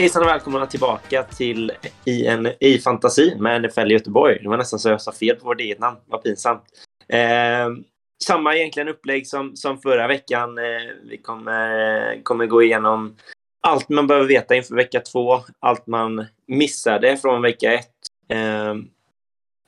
Hejsan 0.00 0.22
och 0.22 0.28
välkomna 0.28 0.66
tillbaka 0.66 1.22
till 1.22 1.72
i, 2.04 2.26
en, 2.26 2.48
i 2.60 2.78
fantasi 2.78 3.36
med 3.38 3.62
NFL 3.62 3.90
i 3.90 3.92
Göteborg. 3.92 4.38
Det 4.42 4.48
var 4.48 4.56
nästan 4.56 4.78
så 4.78 4.88
jag 4.88 5.02
sa 5.02 5.12
fel 5.12 5.36
på 5.36 5.44
vårt 5.44 5.60
eget 5.60 5.78
namn. 5.78 5.96
Vad 6.06 6.22
pinsamt. 6.22 6.62
Eh, 7.08 7.68
samma 8.24 8.54
egentligen 8.54 8.88
upplägg 8.88 9.26
som, 9.26 9.56
som 9.56 9.78
förra 9.78 10.06
veckan. 10.06 10.58
Eh, 10.58 10.64
vi 11.04 11.16
kommer, 11.16 12.22
kommer 12.22 12.46
gå 12.46 12.62
igenom 12.62 13.16
allt 13.60 13.88
man 13.88 14.06
behöver 14.06 14.26
veta 14.26 14.56
inför 14.56 14.74
vecka 14.74 15.00
två. 15.00 15.40
Allt 15.58 15.86
man 15.86 16.26
missade 16.46 17.16
från 17.16 17.42
vecka 17.42 17.72
ett. 17.72 17.94
Eh, 18.28 18.74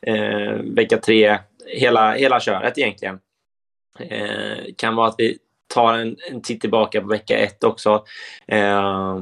eh 0.07 0.55
vecka 0.65 0.99
tre. 0.99 1.39
Hela, 1.67 2.13
hela 2.13 2.41
köret 2.41 2.79
egentligen. 2.79 3.19
Eh, 3.99 4.59
kan 4.77 4.97
vara 4.97 5.09
att 5.09 5.15
vi 5.19 5.39
tar 5.75 5.95
en, 5.95 6.17
en 6.31 6.43
titt 6.43 6.61
tillbaka 6.61 7.01
på 7.01 7.09
vecka 7.09 7.39
ett 7.39 7.65
också. 7.65 8.05
Eh, 8.47 9.21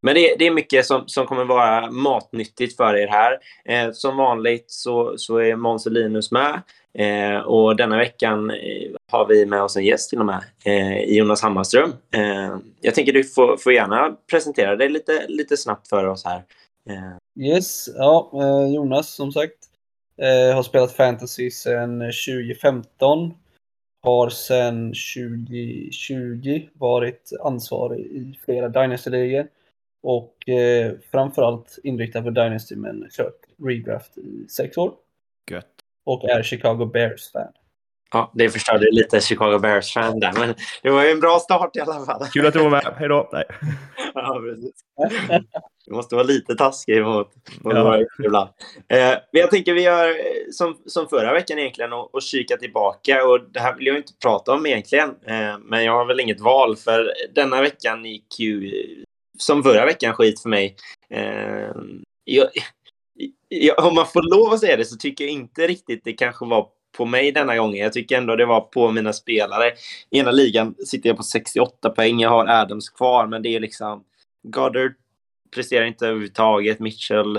men 0.00 0.14
det, 0.14 0.36
det, 0.38 0.46
är 0.46 0.50
mycket 0.50 0.86
som, 0.86 1.08
som 1.08 1.26
kommer 1.26 1.44
vara 1.44 1.90
matnyttigt 1.90 2.76
för 2.76 2.96
er 2.96 3.08
här. 3.08 3.38
Eh, 3.64 3.92
som 3.92 4.16
vanligt 4.16 4.64
så, 4.70 5.14
så 5.16 5.36
är 5.36 5.56
Måns 5.56 5.86
och 5.86 5.92
Linus 5.92 6.32
med. 6.32 6.62
Eh, 6.94 7.40
och 7.40 7.76
denna 7.76 7.96
veckan 7.96 8.50
eh, 8.50 8.90
har 9.12 9.26
vi 9.26 9.46
med 9.46 9.62
oss 9.62 9.76
en 9.76 9.84
gäst 9.84 10.10
till 10.10 10.18
och 10.18 10.26
med, 10.26 10.44
eh, 10.64 11.16
Jonas 11.16 11.42
Hammarström. 11.42 11.92
Eh, 12.14 12.56
jag 12.80 12.94
tänker 12.94 13.12
du 13.12 13.24
får, 13.24 13.56
får 13.56 13.72
gärna 13.72 14.16
presentera 14.30 14.76
dig 14.76 14.88
lite, 14.88 15.26
lite 15.28 15.56
snabbt 15.56 15.88
för 15.88 16.06
oss 16.06 16.24
här. 16.24 16.44
Eh. 16.90 17.46
Yes, 17.46 17.88
ja, 17.96 18.30
eh, 18.34 18.74
Jonas 18.74 19.14
som 19.14 19.32
sagt. 19.32 19.54
Eh, 20.22 20.54
har 20.54 20.62
spelat 20.62 20.92
fantasy 20.92 21.50
sedan 21.50 21.98
2015. 21.98 23.34
Har 24.02 24.28
sedan 24.28 24.92
2020 25.16 26.68
varit 26.72 27.30
ansvarig 27.40 28.00
i 28.00 28.38
flera 28.44 28.68
Dynasty-ligor 28.68 29.46
och 30.02 30.48
eh, 30.48 30.92
framförallt 31.10 31.78
inriktad 31.84 32.22
på 32.22 32.30
Dynasty 32.30 32.76
men 32.76 33.08
kört 33.10 33.40
redraft 33.64 34.18
i 34.18 34.46
sex 34.48 34.78
år. 34.78 34.94
Gött. 35.50 35.66
Och 36.04 36.24
är 36.24 36.42
Chicago 36.42 36.90
Bears-fan. 36.92 37.52
Ja, 38.12 38.32
det 38.34 38.50
förstörde 38.50 38.86
lite 38.90 39.20
Chicago 39.20 39.58
Bears-fan 39.58 40.20
där, 40.20 40.32
men 40.32 40.54
det 40.82 40.90
var 40.90 41.04
ju 41.04 41.10
en 41.10 41.20
bra 41.20 41.38
start 41.38 41.76
i 41.76 41.80
alla 41.80 42.04
fall. 42.04 42.26
Kul 42.32 42.46
att 42.46 42.54
du 42.54 42.62
var 42.62 42.70
med. 42.70 42.94
Hej 42.98 43.08
då. 43.08 43.28
Nej. 43.32 43.44
Ja, 44.14 44.40
precis. 44.40 44.84
Du 45.86 45.94
måste 45.94 46.14
vara 46.14 46.24
lite 46.24 46.54
taskig 46.54 47.02
mot, 47.02 47.28
mot 47.60 47.74
ja. 47.74 48.04
ibland. 48.24 48.48
Eh, 48.88 49.18
jag 49.30 49.50
tänker 49.50 49.74
vi 49.74 49.82
gör 49.82 50.08
eh, 50.08 50.14
som, 50.52 50.76
som 50.86 51.08
förra 51.08 51.32
veckan 51.32 51.58
egentligen 51.58 51.92
och, 51.92 52.14
och 52.14 52.22
kika 52.22 52.56
tillbaka. 52.56 53.24
Och 53.24 53.40
det 53.50 53.60
här 53.60 53.76
vill 53.76 53.86
jag 53.86 53.96
inte 53.96 54.12
prata 54.22 54.52
om 54.52 54.66
egentligen, 54.66 55.08
eh, 55.08 55.58
men 55.64 55.84
jag 55.84 55.92
har 55.92 56.04
väl 56.04 56.20
inget 56.20 56.40
val 56.40 56.76
för 56.76 57.12
denna 57.34 57.60
veckan 57.60 58.04
gick 58.04 58.40
ju 58.40 58.74
som 59.38 59.62
förra 59.62 59.84
veckan 59.84 60.14
skit 60.14 60.42
för 60.42 60.48
mig. 60.48 60.76
Eh, 61.10 61.72
jag, 62.24 62.48
jag, 63.48 63.86
om 63.86 63.94
man 63.94 64.06
får 64.06 64.36
lov 64.36 64.52
att 64.52 64.60
säga 64.60 64.76
det 64.76 64.84
så 64.84 64.96
tycker 64.96 65.24
jag 65.24 65.32
inte 65.32 65.66
riktigt 65.66 66.04
det 66.04 66.12
kanske 66.12 66.44
var 66.44 66.68
på 66.96 67.04
mig 67.04 67.32
denna 67.32 67.56
gången. 67.56 67.82
Jag 67.82 67.92
tycker 67.92 68.18
ändå 68.18 68.36
det 68.36 68.46
var 68.46 68.60
på 68.60 68.90
mina 68.90 69.12
spelare. 69.12 69.72
I 70.10 70.18
ena 70.18 70.30
ligan 70.30 70.74
sitter 70.86 71.08
jag 71.08 71.16
på 71.16 71.22
68 71.22 71.90
poäng. 71.90 72.20
Jag 72.20 72.30
har 72.30 72.46
Adams 72.46 72.88
kvar, 72.88 73.26
men 73.26 73.42
det 73.42 73.48
är 73.48 73.60
liksom... 73.60 74.04
Goddard 74.42 74.92
presterar 75.54 75.84
inte 75.84 76.06
överhuvudtaget. 76.06 76.80
Mitchell 76.80 77.36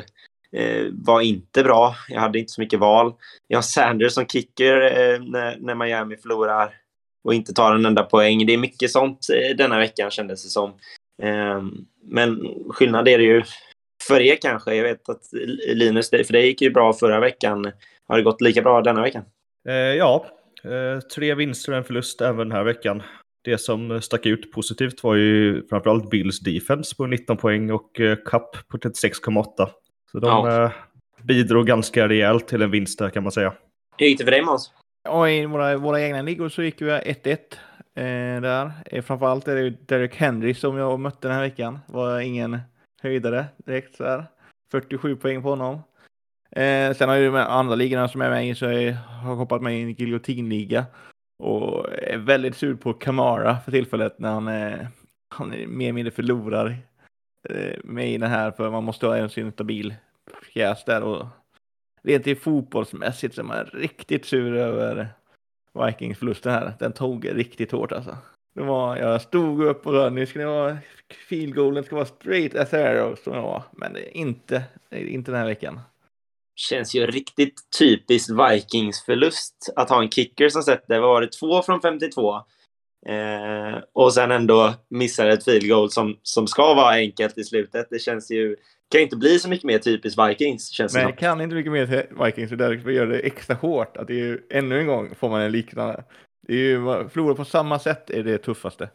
eh, 0.51 0.85
var 0.91 1.21
inte 1.21 1.63
bra. 1.63 1.95
Jag 2.09 2.21
hade 2.21 2.39
inte 2.39 2.51
så 2.51 2.61
mycket 2.61 2.79
val. 2.79 3.13
Jag 3.47 3.57
har 3.57 3.63
Sanders 3.63 4.13
som 4.13 4.25
kicker 4.25 4.81
eh, 4.81 5.19
när, 5.23 5.57
när 5.59 5.75
Miami 5.75 6.17
förlorar 6.17 6.73
och 7.23 7.33
inte 7.33 7.53
tar 7.53 7.75
en 7.75 7.85
enda 7.85 8.03
poäng. 8.03 8.45
Det 8.45 8.53
är 8.53 8.57
mycket 8.57 8.91
sånt 8.91 9.27
eh, 9.29 9.55
denna 9.55 9.79
veckan 9.79 10.11
kändes 10.11 10.43
det 10.43 10.49
som. 10.49 10.73
Ehm, 11.21 11.71
men 12.03 12.39
skillnad 12.69 13.07
är 13.07 13.17
det 13.17 13.23
ju 13.23 13.43
för 14.07 14.21
er 14.21 14.37
kanske. 14.41 14.75
Jag 14.75 14.83
vet 14.83 15.09
att 15.09 15.21
Linus, 15.67 16.09
för 16.09 16.33
dig 16.33 16.45
gick 16.45 16.61
ju 16.61 16.69
bra 16.69 16.93
förra 16.93 17.19
veckan. 17.19 17.71
Har 18.07 18.17
det 18.17 18.23
gått 18.23 18.41
lika 18.41 18.61
bra 18.61 18.81
denna 18.81 19.01
veckan? 19.01 19.23
Eh, 19.69 19.73
ja, 19.75 20.25
eh, 20.63 20.99
tre 20.99 21.35
vinster 21.35 21.71
och 21.71 21.77
en 21.77 21.83
förlust 21.83 22.21
även 22.21 22.37
den 22.37 22.51
här 22.51 22.63
veckan. 22.63 23.03
Det 23.43 23.57
som 23.57 24.01
stack 24.01 24.25
ut 24.25 24.51
positivt 24.51 25.03
var 25.03 25.15
ju 25.15 25.67
framförallt 25.67 26.09
Bills 26.09 26.39
defense 26.39 26.95
på 26.95 27.05
19 27.05 27.37
poäng 27.37 27.71
och 27.71 27.99
eh, 27.99 28.15
Cup 28.15 28.67
på 28.67 28.77
36,8. 28.77 29.69
Så 30.11 30.19
de 30.19 30.27
ja. 30.27 30.71
bidrog 31.23 31.67
ganska 31.67 32.07
rejält 32.07 32.47
till 32.47 32.61
en 32.61 32.71
vinst 32.71 32.99
där 32.99 33.09
kan 33.09 33.23
man 33.23 33.31
säga. 33.31 33.53
Hur 33.97 34.07
gick 34.07 34.17
det 34.17 34.23
för 34.23 34.31
dig 34.31 34.41
Måns? 34.41 34.71
Ja, 35.03 35.29
I 35.29 35.45
våra, 35.45 35.77
våra 35.77 36.01
egna 36.01 36.21
ligor 36.21 36.49
så 36.49 36.63
gick 36.63 36.81
vi 36.81 36.85
1-1 36.85 37.37
eh, 37.99 38.41
där. 38.41 38.71
Eh, 38.85 39.03
framförallt 39.03 39.47
är 39.47 39.55
det 39.55 39.61
ju 39.61 39.69
Derek 39.69 40.15
Henry 40.15 40.53
som 40.53 40.77
jag 40.77 40.99
mötte 40.99 41.27
den 41.27 41.35
här 41.35 41.43
veckan. 41.43 41.79
Var 41.87 42.19
ingen 42.19 42.59
höjdare 43.01 43.45
direkt 43.57 43.95
så 43.95 44.03
här. 44.03 44.25
47 44.71 45.15
poäng 45.15 45.41
på 45.41 45.49
honom. 45.49 45.81
Eh, 46.51 46.93
sen 46.93 47.09
har 47.09 47.15
ju 47.15 47.31
de 47.31 47.35
andra 47.35 47.75
ligorna 47.75 48.07
som 48.07 48.21
är 48.21 48.29
med 48.29 48.49
i 48.49 48.55
så 48.55 48.65
jag 48.65 48.93
har 48.93 49.35
hoppat 49.35 49.61
med 49.61 49.79
i 49.79 49.81
en 49.81 49.93
giljotinliga. 49.93 50.85
Och 51.43 51.93
är 51.93 52.17
väldigt 52.17 52.55
sur 52.55 52.75
på 52.75 52.93
Kamara 52.93 53.57
för 53.59 53.71
tillfället 53.71 54.19
när 54.19 54.31
han, 54.31 54.47
eh, 54.47 54.87
han 55.35 55.53
är 55.53 55.67
mer 55.67 55.85
eller 55.85 55.93
mindre 55.93 56.11
förlorar 56.11 56.77
eh, 57.49 57.79
med 57.83 58.11
i 58.11 58.17
den 58.17 58.29
här 58.29 58.51
för 58.51 58.71
man 58.71 58.83
måste 58.83 59.07
ha 59.07 59.17
en 59.17 59.29
sin 59.29 59.51
stabil 59.51 59.95
pjäs 60.53 60.85
där 60.85 61.03
och 61.03 61.27
rent 62.03 62.27
i 62.27 62.35
fotbollsmässigt 62.35 63.35
så 63.35 63.41
är 63.41 63.45
man 63.45 63.65
riktigt 63.65 64.25
sur 64.25 64.55
över 64.55 65.07
Vikings-förlusten 65.73 66.51
här. 66.51 66.73
Den 66.79 66.93
tog 66.93 67.37
riktigt 67.37 67.71
hårt 67.71 67.91
alltså. 67.91 68.17
Det 68.55 68.61
var, 68.61 68.97
jag 68.97 69.21
stod 69.21 69.63
upp 69.63 69.87
och 69.87 69.93
rörde 69.93 70.15
nu 70.15 70.25
ska 70.25 70.39
det 70.39 70.45
vara 70.45 70.77
field 71.29 71.55
goalen 71.55 71.83
ska 71.83 71.95
vara 71.95 72.05
straight 72.05 72.55
as 72.55 72.73
arrows 72.73 73.23
som 73.23 73.33
jag 73.33 73.41
var. 73.41 73.63
Men 73.71 73.93
det 73.93 73.99
är 73.99 74.17
inte, 74.17 74.63
inte 74.91 75.31
den 75.31 75.39
här 75.39 75.47
veckan. 75.47 75.79
Känns 76.55 76.95
ju 76.95 77.05
riktigt 77.05 77.61
typiskt 77.79 78.29
Vikings-förlust 78.29 79.73
att 79.75 79.89
ha 79.89 80.01
en 80.01 80.09
kicker 80.09 80.49
som 80.49 80.63
sätter, 80.63 80.99
vad 80.99 81.09
var 81.09 81.21
det, 81.21 81.31
två 81.31 81.61
från 81.61 81.81
52? 81.81 82.35
Eh, 83.05 83.83
och 83.93 84.13
sen 84.13 84.31
ändå 84.31 84.73
missar 84.89 85.27
ett 85.27 85.43
field 85.43 85.69
goal 85.69 85.91
som, 85.91 86.17
som 86.23 86.47
ska 86.47 86.73
vara 86.73 86.95
enkelt 86.95 87.37
i 87.37 87.43
slutet. 87.43 87.87
Det 87.89 87.99
känns 87.99 88.31
ju 88.31 88.55
kan 88.91 89.01
inte 89.01 89.15
bli 89.15 89.39
så 89.39 89.49
mycket 89.49 89.65
mer 89.65 89.79
typiskt 89.79 90.19
Vikings. 90.29 90.69
Känns 90.69 90.93
Nej, 90.93 91.05
det 91.05 91.11
kan 91.11 91.41
inte 91.41 91.55
mycket 91.55 91.71
mer 91.71 92.25
Vikings. 92.25 92.49
Det 92.49 92.55
därför 92.55 92.91
gör 92.91 93.07
det 93.07 93.19
extra 93.19 93.55
hårt. 93.55 93.97
Att 93.97 94.07
det 94.07 94.13
är 94.13 94.25
ju, 94.25 94.41
ännu 94.49 94.79
en 94.79 94.87
gång 94.87 95.15
får 95.15 95.29
man 95.29 95.41
en 95.41 95.51
liknande. 95.51 96.03
Det 96.47 96.53
är 96.53 96.57
ju, 96.57 96.79
förlora 97.09 97.35
på 97.35 97.45
samma 97.45 97.79
sätt 97.79 98.09
är 98.09 98.23
det 98.23 98.37
tuffaste. 98.37 98.89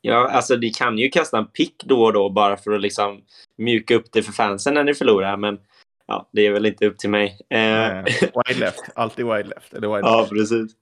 Ja, 0.00 0.28
alltså 0.28 0.56
ni 0.56 0.70
kan 0.70 0.98
ju 0.98 1.08
kasta 1.08 1.38
en 1.38 1.46
pick 1.46 1.84
då 1.84 2.02
och 2.02 2.12
då 2.12 2.30
bara 2.30 2.56
för 2.56 2.70
att 2.70 2.80
liksom 2.80 3.22
mjuka 3.58 3.94
upp 3.94 4.12
det 4.12 4.22
för 4.22 4.32
fansen 4.32 4.74
när 4.74 4.84
ni 4.84 4.94
förlorar. 4.94 5.36
Men 5.36 5.58
ja, 6.06 6.28
det 6.32 6.46
är 6.46 6.52
väl 6.52 6.66
inte 6.66 6.86
upp 6.86 6.98
till 6.98 7.10
mig. 7.10 7.38
Eh... 7.50 8.04
Wide 8.46 8.60
left, 8.60 8.82
alltid 8.94 9.26
wide 9.26 9.48
left. 9.48 9.74
Eller 9.74 9.88
wide 9.88 10.08
ja, 10.08 10.26
precis. 10.30 10.72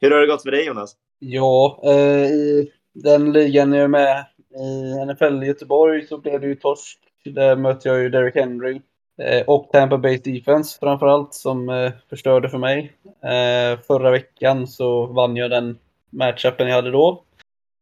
Hur 0.00 0.10
har 0.10 0.20
det 0.20 0.26
gått 0.26 0.42
för 0.42 0.50
dig 0.50 0.66
Jonas? 0.66 0.96
Ja, 1.18 1.80
eh, 1.84 2.26
i 2.26 2.72
den 2.94 3.32
ligan 3.32 3.72
jag 3.72 3.84
är 3.84 3.88
med 3.88 4.26
i 4.56 5.04
NFL 5.06 5.42
Göteborg 5.42 6.06
så 6.06 6.18
blev 6.18 6.40
det 6.40 6.46
ju 6.46 6.54
torsk 6.54 6.98
där 7.30 7.56
möter 7.56 7.90
jag 7.90 8.02
ju 8.02 8.08
Derrick 8.08 8.34
Henry 8.34 8.80
eh, 9.18 9.44
och 9.46 9.70
Tampa 9.72 9.98
Bay 9.98 10.18
Defense 10.18 10.78
framförallt 10.80 11.34
som 11.34 11.68
eh, 11.68 11.92
förstörde 12.08 12.48
för 12.48 12.58
mig. 12.58 12.92
Eh, 13.04 13.80
förra 13.80 14.10
veckan 14.10 14.66
så 14.66 15.06
vann 15.06 15.36
jag 15.36 15.50
den 15.50 15.78
matchupen 16.10 16.68
jag 16.68 16.74
hade 16.74 16.90
då. 16.90 17.22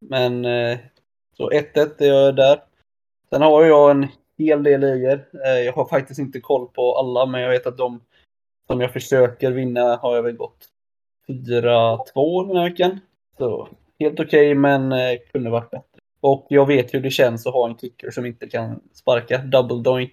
Men 0.00 0.44
så 1.36 1.50
1-1 1.50 2.02
är 2.02 2.06
jag 2.06 2.36
där. 2.36 2.60
Sen 3.30 3.42
har 3.42 3.64
jag 3.64 3.90
en 3.90 4.06
hel 4.38 4.62
del 4.62 4.80
ligor. 4.80 5.24
Jag 5.64 5.72
har 5.72 5.88
faktiskt 5.88 6.20
inte 6.20 6.40
koll 6.40 6.66
på 6.66 6.98
alla, 6.98 7.26
men 7.26 7.40
jag 7.40 7.50
vet 7.50 7.66
att 7.66 7.76
de 7.76 8.00
som 8.66 8.80
jag 8.80 8.92
försöker 8.92 9.50
vinna 9.50 9.96
har 9.96 10.16
jag 10.16 10.22
väl 10.22 10.36
gått 10.36 10.68
4-2 11.28 12.46
den 12.46 12.56
här 12.56 12.70
veckan. 12.70 13.00
Så 13.38 13.68
helt 14.00 14.20
okej, 14.20 14.24
okay, 14.24 14.54
men 14.54 14.94
kunde 15.32 15.50
varit 15.50 15.70
bättre. 15.70 15.93
Och 16.24 16.46
jag 16.48 16.66
vet 16.66 16.94
hur 16.94 17.00
det 17.00 17.10
känns 17.10 17.46
att 17.46 17.52
ha 17.52 17.68
en 17.68 17.78
kicker 17.78 18.10
som 18.10 18.26
inte 18.26 18.48
kan 18.48 18.80
sparka. 18.92 19.38
Double 19.38 19.82
doink 19.82 20.12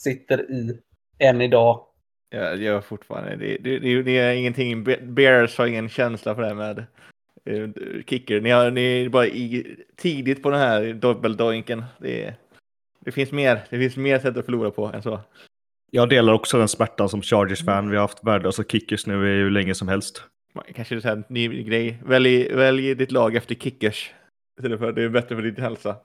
sitter 0.00 0.50
i 0.50 0.78
än 1.18 1.40
idag. 1.40 1.84
Ja, 2.30 2.50
det 2.50 2.62
gör 2.62 2.80
fortfarande. 2.80 3.36
Det, 3.36 3.56
det, 3.56 3.78
det, 3.78 4.02
det, 4.02 4.18
är 4.18 4.34
ingenting. 4.34 4.84
Bears 5.14 5.58
har 5.58 5.66
ingen 5.66 5.88
känsla 5.88 6.34
för 6.34 6.42
det 6.42 6.48
här 6.48 6.54
med 6.54 6.84
uh, 7.50 8.02
kicker. 8.06 8.40
Ni, 8.40 8.50
har, 8.50 8.70
ni 8.70 9.04
är 9.04 9.08
bara 9.08 9.26
i, 9.26 9.76
tidigt 9.96 10.42
på 10.42 10.50
den 10.50 10.60
här 10.60 10.92
double 10.92 11.34
doinken. 11.34 11.84
Det, 11.98 12.34
det 13.00 13.12
finns 13.12 13.32
mer. 13.32 13.60
Det 13.70 13.78
finns 13.78 13.96
mer 13.96 14.18
sätt 14.18 14.36
att 14.36 14.44
förlora 14.44 14.70
på 14.70 14.86
än 14.86 15.02
så. 15.02 15.20
Jag 15.90 16.08
delar 16.08 16.32
också 16.32 16.58
den 16.58 16.68
smärtan 16.68 17.08
som 17.08 17.22
Chargers-fan. 17.22 17.90
Vi 17.90 17.96
har 17.96 18.02
haft 18.02 18.24
värdelösa 18.24 18.64
kickers 18.64 19.06
nu 19.06 19.14
hur 19.14 19.50
länge 19.50 19.74
som 19.74 19.88
helst. 19.88 20.22
Kanske 20.74 20.94
det 20.94 21.04
är 21.04 21.12
en 21.12 21.24
ny 21.28 21.62
grej. 21.62 21.98
Välj, 22.04 22.52
välj 22.52 22.94
ditt 22.94 23.12
lag 23.12 23.36
efter 23.36 23.54
kickers. 23.54 24.12
Istället 24.62 24.78
för 24.78 24.92
det 24.92 25.02
är 25.02 25.08
bättre 25.08 25.36
för 25.36 25.42
din 25.42 25.56
hälsa. 25.56 25.96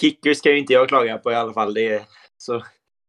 Kickers 0.00 0.40
kan 0.40 0.52
ju 0.52 0.58
inte 0.58 0.72
jag 0.72 0.88
klaga 0.88 1.18
på 1.18 1.32
i 1.32 1.34
alla 1.34 1.52
fall. 1.52 1.74
Det 1.74 1.88
är 1.88 2.02
så, 2.38 2.62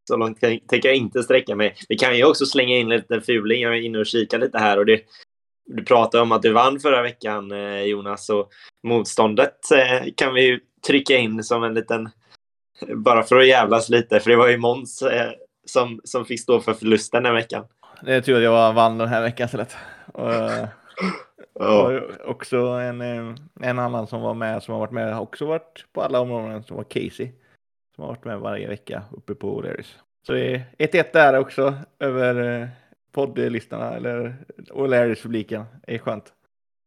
så 0.07 0.17
långt 0.17 0.41
tänker 0.41 0.89
jag 0.89 0.95
inte 0.95 1.23
sträcka 1.23 1.55
mig. 1.55 1.75
Vi 1.89 1.97
kan 1.97 2.17
ju 2.17 2.25
också 2.25 2.45
slänga 2.45 2.77
in 2.77 2.89
lite 2.89 3.21
fuling. 3.21 3.61
Jag 3.61 3.77
är 3.77 3.81
inne 3.81 3.99
och 3.99 4.05
kikar 4.05 4.39
lite 4.39 4.57
här 4.57 4.77
och 4.77 4.85
det, 4.85 5.01
du 5.65 5.83
pratade 5.83 6.21
om 6.21 6.31
att 6.31 6.41
du 6.41 6.53
vann 6.53 6.79
förra 6.79 7.01
veckan 7.01 7.51
eh, 7.51 7.81
Jonas 7.81 8.29
och 8.29 8.49
motståndet 8.83 9.71
eh, 9.71 10.07
kan 10.15 10.33
vi 10.33 10.41
ju 10.41 10.59
trycka 10.87 11.17
in 11.17 11.43
som 11.43 11.63
en 11.63 11.73
liten 11.73 12.09
Bara 12.95 13.23
för 13.23 13.35
att 13.35 13.47
jävlas 13.47 13.89
lite, 13.89 14.19
för 14.19 14.29
det 14.29 14.37
var 14.37 14.47
ju 14.47 14.57
Måns 14.57 15.01
eh, 15.01 15.31
som, 15.65 16.01
som 16.03 16.25
fick 16.25 16.41
stå 16.41 16.59
för 16.59 16.73
förlusten 16.73 17.23
den 17.23 17.33
veckan. 17.33 17.65
Det 18.01 18.13
är 18.13 18.21
tur 18.21 18.37
att 18.37 18.43
jag 18.43 18.73
vann 18.73 18.97
den 18.97 19.07
här 19.07 19.21
veckan 19.21 19.45
istället. 19.45 19.75
Och, 20.13 20.31
Ja. 21.59 22.01
också 22.25 22.57
en, 22.57 23.01
eh, 23.01 23.35
en 23.61 23.79
annan 23.79 24.07
som 24.07 24.21
var 24.21 24.33
med, 24.33 24.63
som 24.63 24.73
har 24.73 24.79
varit 24.79 24.91
med, 24.91 25.19
också 25.19 25.45
varit 25.45 25.85
på 25.93 26.01
alla 26.01 26.19
områden, 26.19 26.63
som 26.63 26.77
var 26.77 26.83
Casey. 26.83 27.31
Som 27.95 28.03
har 28.03 28.07
varit 28.07 28.25
med 28.25 28.39
varje 28.39 28.67
vecka 28.67 29.03
uppe 29.11 29.35
på 29.35 29.61
O'Learys. 29.61 29.87
Så 30.27 30.33
det 30.33 30.55
är 30.55 30.65
1-1 30.77 31.13
där 31.13 31.39
också 31.39 31.73
över 31.99 32.61
eh, 32.61 32.67
poddlistorna, 33.11 33.93
eller 33.93 34.35
O'Learys-publiken. 34.69 35.65
Det 35.87 35.95
är 35.95 35.99
skönt. 35.99 36.33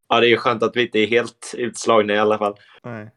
ja, 0.08 0.20
det 0.20 0.32
är 0.32 0.37
skönt 0.37 0.62
att 0.62 0.76
vi 0.76 0.82
inte 0.82 0.99
är 0.99 1.06
helt 1.06 1.55
utslagna 1.56 2.14
i 2.14 2.19
alla 2.19 2.38
fall. 2.38 2.55
Nej. 2.82 3.11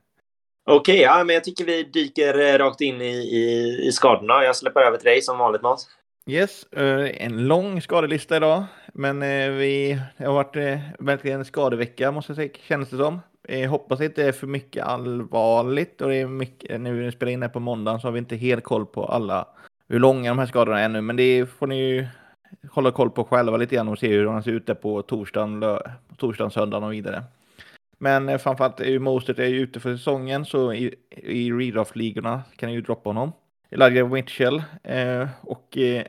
Okej, 0.65 1.01
ja, 1.01 1.23
men 1.23 1.33
jag 1.33 1.43
tycker 1.43 1.65
vi 1.65 1.83
dyker 1.83 2.39
eh, 2.39 2.57
rakt 2.57 2.81
in 2.81 3.01
i, 3.01 3.15
i, 3.15 3.87
i 3.87 3.91
skadorna. 3.91 4.43
Jag 4.43 4.55
släpper 4.55 4.81
över 4.81 4.97
till 4.97 5.05
dig 5.05 5.21
som 5.21 5.37
vanligt, 5.37 5.61
Måns. 5.61 5.87
Yes, 6.25 6.65
eh, 6.71 7.25
en 7.25 7.47
lång 7.47 7.81
skadelista 7.81 8.37
idag, 8.37 8.63
men 8.93 9.21
eh, 9.21 9.49
vi 9.49 10.01
det 10.17 10.25
har 10.25 10.33
varit 10.33 10.55
eh, 10.55 10.79
verkligen 10.99 11.39
en 11.39 11.45
skadevecka 11.45 12.11
måste 12.11 12.29
jag 12.31 12.37
säga, 12.37 12.49
känns 12.67 12.89
det 12.89 12.97
som. 12.97 13.21
Jag 13.47 13.69
hoppas 13.69 14.01
inte 14.01 14.21
det 14.21 14.27
är 14.27 14.31
för 14.31 14.47
mycket 14.47 14.83
allvarligt 14.83 16.01
och 16.01 16.09
det 16.09 16.15
är 16.15 16.27
mycket, 16.27 16.81
nu 16.81 16.93
när 16.93 17.01
vi 17.05 17.11
spelar 17.11 17.31
in 17.31 17.39
det 17.39 17.49
på 17.49 17.59
måndagen 17.59 17.99
så 17.99 18.07
har 18.07 18.11
vi 18.11 18.19
inte 18.19 18.35
helt 18.35 18.63
koll 18.63 18.85
på 18.85 19.05
alla, 19.05 19.47
hur 19.89 19.99
långa 19.99 20.29
de 20.29 20.39
här 20.39 20.45
skadorna 20.45 20.79
är 20.79 20.89
nu, 20.89 21.01
men 21.01 21.15
det 21.15 21.45
får 21.45 21.67
ni 21.67 21.89
ju 21.89 22.07
hålla 22.71 22.91
koll 22.91 23.09
på 23.09 23.23
själva 23.23 23.57
lite 23.57 23.75
grann 23.75 23.87
och 23.87 23.99
se 23.99 24.07
hur 24.07 24.25
de 24.25 24.43
ser 24.43 24.51
ut 24.51 24.67
där 24.67 24.73
på 24.73 25.01
torsdagen, 25.01 25.63
lö- 25.63 25.91
torsdagen, 26.17 26.51
söndagen 26.51 26.83
och 26.83 26.93
vidare. 26.93 27.23
Men 27.97 28.39
framförallt 28.39 28.79
är 28.79 28.89
ju 28.89 28.99
Mostert 28.99 29.39
är 29.39 29.47
ju 29.47 29.59
ute 29.59 29.79
för 29.79 29.95
säsongen 29.97 30.45
så 30.45 30.73
i, 30.73 30.95
i 31.11 31.51
redraft-ligorna 31.51 32.41
kan 32.55 32.69
ni 32.69 32.75
ju 32.75 32.81
droppa 32.81 33.09
honom. 33.09 33.31
Elijah 33.73 34.09
Mitchell 34.09 34.63
eh, 34.83 35.27
och 35.41 35.77
eh, 35.77 36.05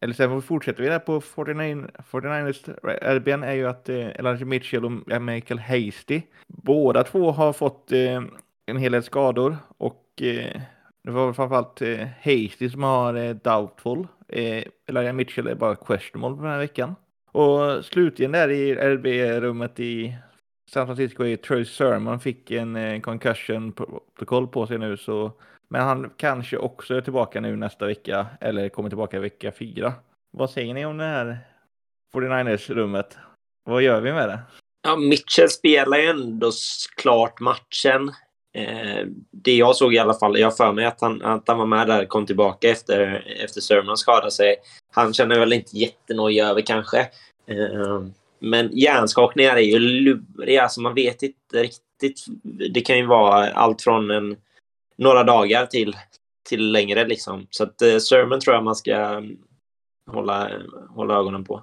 eller 0.00 0.14
sen 0.14 0.42
fortsätter 0.42 0.82
vi 0.82 0.88
där 0.88 0.98
på 0.98 1.20
49, 1.20 1.86
49ers 2.10 2.78
RBN 3.14 3.42
är 3.42 3.52
ju 3.52 3.68
att 3.68 3.88
eh, 3.88 4.06
Elijah 4.08 4.44
Mitchell 4.44 4.84
och 4.84 5.22
Michael 5.22 5.60
Hasty 5.60 6.22
båda 6.46 7.04
två 7.04 7.30
har 7.30 7.52
fått 7.52 7.92
eh, 7.92 8.22
en 8.66 8.76
hel 8.76 8.92
del 8.92 9.02
skador 9.02 9.56
och 9.78 10.22
eh, 10.22 10.60
det 11.04 11.10
var 11.10 11.32
framförallt 11.32 11.82
eh, 11.82 12.06
Hasty 12.22 12.70
som 12.70 12.82
har 12.82 13.14
eh, 13.14 13.34
doubtful. 13.34 14.06
Eh, 14.28 14.64
Elijah 14.86 15.12
Mitchell 15.12 15.46
är 15.46 15.54
bara 15.54 15.76
questionable 15.76 16.42
den 16.42 16.52
här 16.52 16.58
veckan. 16.58 16.94
Och 17.32 17.84
slutligen 17.84 18.32
där 18.32 18.50
i 18.50 18.74
RB-rummet 18.74 19.80
i 19.80 20.16
San 20.70 20.86
Francisco 20.86 21.24
är 21.24 21.36
Troy 21.36 21.64
Sermon 21.64 22.20
fick 22.20 22.50
en 22.50 22.76
eh, 22.76 23.00
concussion 23.00 23.72
protokoll 23.72 24.48
på 24.48 24.66
sig 24.66 24.78
nu 24.78 24.96
så 24.96 25.32
men 25.70 25.80
han 25.80 26.10
kanske 26.16 26.56
också 26.56 26.94
är 26.94 27.00
tillbaka 27.00 27.40
nu 27.40 27.56
nästa 27.56 27.86
vecka 27.86 28.26
eller 28.40 28.68
kommer 28.68 28.88
tillbaka 28.88 29.20
vecka 29.20 29.52
fyra. 29.52 29.92
Vad 30.30 30.50
säger 30.50 30.74
ni 30.74 30.86
om 30.86 30.98
det 30.98 31.04
här 31.04 31.38
49ers-rummet? 32.14 33.16
Vad 33.64 33.82
gör 33.82 34.00
vi 34.00 34.12
med 34.12 34.28
det? 34.28 34.40
Ja, 34.82 34.96
Mitchell 34.96 35.48
spelar 35.48 35.98
ju 35.98 36.06
ändå 36.06 36.50
klart 36.96 37.40
matchen. 37.40 38.08
Eh, 38.54 39.06
det 39.30 39.56
jag 39.56 39.76
såg 39.76 39.94
i 39.94 39.98
alla 39.98 40.14
fall, 40.14 40.38
jag 40.38 40.46
har 40.46 40.56
för 40.56 40.72
mig 40.72 40.84
att 40.84 41.00
han, 41.00 41.22
att 41.22 41.48
han 41.48 41.58
var 41.58 41.66
med 41.66 41.86
där 41.86 42.04
kom 42.04 42.26
tillbaka 42.26 42.68
efter, 42.70 43.26
efter 43.44 43.60
Sermon 43.60 43.96
skadade 43.96 44.30
sig. 44.30 44.56
Han 44.92 45.14
känner 45.14 45.38
väl 45.38 45.52
inte 45.52 45.78
jättenojig 45.78 46.42
över 46.42 46.60
kanske. 46.60 47.00
Eh, 47.46 48.02
men 48.38 48.70
hjärnskakningar 48.72 49.56
är 49.56 49.60
ju 49.60 49.78
luriga, 49.78 50.62
alltså 50.62 50.80
man 50.80 50.94
vet 50.94 51.22
inte 51.22 51.62
riktigt. 51.62 52.24
Det 52.74 52.80
kan 52.80 52.98
ju 52.98 53.06
vara 53.06 53.50
allt 53.50 53.82
från 53.82 54.10
en, 54.10 54.36
några 54.98 55.24
dagar 55.24 55.66
till, 55.66 55.96
till 56.48 56.72
längre 56.72 57.06
liksom. 57.06 57.46
Så 57.50 57.62
att 57.64 57.82
eh, 57.82 57.98
Sermon 57.98 58.40
tror 58.40 58.54
jag 58.54 58.64
man 58.64 58.76
ska 58.76 58.94
mm, 58.94 59.36
hålla, 60.10 60.50
hålla 60.90 61.14
ögonen 61.14 61.44
på. 61.44 61.62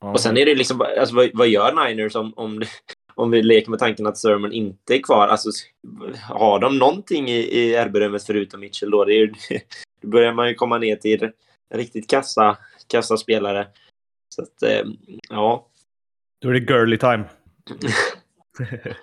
Och 0.00 0.20
sen 0.20 0.36
är 0.36 0.46
det 0.46 0.54
liksom, 0.54 0.80
alltså, 0.80 1.14
vad, 1.14 1.30
vad 1.34 1.48
gör 1.48 1.86
Niners 1.88 2.14
om, 2.16 2.32
om, 2.36 2.58
det- 2.60 2.68
om 3.14 3.30
vi 3.30 3.42
leker 3.42 3.70
med 3.70 3.78
tanken 3.78 4.06
att 4.06 4.18
Sermon 4.18 4.52
inte 4.52 4.94
är 4.94 5.02
kvar? 5.02 5.28
Alltså, 5.28 5.50
har 6.30 6.58
de 6.58 6.78
någonting 6.78 7.28
i, 7.28 7.38
i 7.38 7.76
RB-rummet 7.76 8.22
förutom 8.24 8.60
Mitchell 8.60 8.90
då? 8.90 9.04
Det 9.04 9.14
är, 9.14 9.32
då 10.02 10.08
börjar 10.08 10.32
man 10.32 10.48
ju 10.48 10.54
komma 10.54 10.78
ner 10.78 10.96
till 10.96 11.30
riktigt 11.74 12.10
kassa, 12.10 12.56
kassa 12.88 13.16
spelare. 13.16 13.66
Så 14.34 14.42
att, 14.42 14.62
eh, 14.62 14.82
ja. 15.30 15.68
Då 16.40 16.48
är 16.48 16.52
det 16.52 16.72
girly 16.72 16.98
time. 16.98 17.24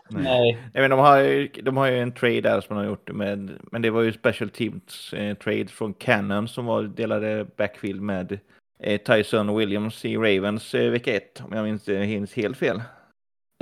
Nej. 0.09 0.69
Jag 0.73 0.81
menar, 0.81 0.97
de, 0.97 0.99
har 0.99 1.17
ju, 1.19 1.47
de 1.47 1.77
har 1.77 1.87
ju 1.87 1.99
en 1.99 2.11
trade 2.11 2.41
där 2.41 2.61
som 2.61 2.75
de 2.75 2.81
har 2.81 2.89
gjort 2.89 3.11
med, 3.11 3.59
men 3.71 3.81
det 3.81 3.89
var 3.89 4.01
ju 4.01 4.13
special 4.13 4.49
teams 4.49 5.13
eh, 5.13 5.37
trade 5.37 5.67
från 5.67 5.93
Cannon 5.93 6.47
som 6.47 6.65
var 6.65 6.83
delade 6.83 7.47
backfield 7.57 8.01
med 8.01 8.39
eh, 8.79 9.01
Tyson 9.01 9.57
Williams 9.57 10.05
i 10.05 10.17
Ravens 10.17 10.75
eh, 10.75 10.91
vecka 10.91 11.15
ett, 11.15 11.41
om 11.45 11.57
jag 11.57 11.67
inte 11.67 11.99
minns 11.99 12.33
helt 12.33 12.57
fel. 12.57 12.81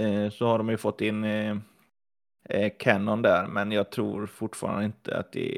Eh, 0.01 0.29
så 0.31 0.47
har 0.47 0.57
de 0.57 0.69
ju 0.69 0.77
fått 0.77 1.01
in 1.01 1.23
eh, 1.23 1.57
eh, 2.49 2.71
Cannon 2.79 3.21
där, 3.21 3.47
men 3.47 3.71
jag 3.71 3.89
tror 3.89 4.25
fortfarande 4.25 4.85
inte 4.85 5.17
att 5.17 5.31
det 5.31 5.57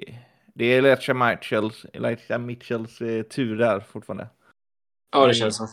det 0.53 0.65
är 0.65 0.77
Elijah 0.77 1.29
Mitchells, 1.29 1.85
Elijah 1.93 2.39
Mitchells 2.39 3.01
eh, 3.01 3.23
tur 3.23 3.57
där 3.57 3.79
fortfarande. 3.79 4.27
ja, 5.11 5.27
det 5.27 5.33
känns 5.33 5.57
så. 5.57 5.67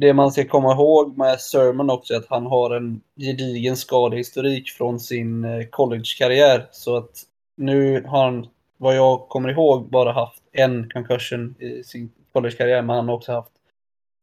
Det 0.00 0.14
man 0.14 0.32
ska 0.32 0.44
komma 0.44 0.72
ihåg 0.72 1.18
med 1.18 1.40
Sermon 1.40 1.90
också 1.90 2.14
är 2.14 2.18
att 2.18 2.28
han 2.28 2.46
har 2.46 2.76
en 2.76 3.00
gedigen 3.16 3.76
skadehistorik 3.76 4.70
från 4.70 5.00
sin 5.00 5.44
eh, 5.44 5.66
collegekarriär. 5.70 6.68
Så 6.70 6.96
att 6.96 7.22
nu 7.56 8.02
har 8.06 8.24
han, 8.24 8.46
vad 8.76 8.96
jag 8.96 9.28
kommer 9.28 9.48
ihåg, 9.48 9.90
bara 9.90 10.12
haft 10.12 10.42
en 10.52 10.90
concussion 10.90 11.54
i 11.58 11.84
sin 11.84 12.10
collegekarriär. 12.32 12.82
Men 12.82 12.96
han 12.96 13.08
har 13.08 13.14
också 13.14 13.32
haft 13.32 13.52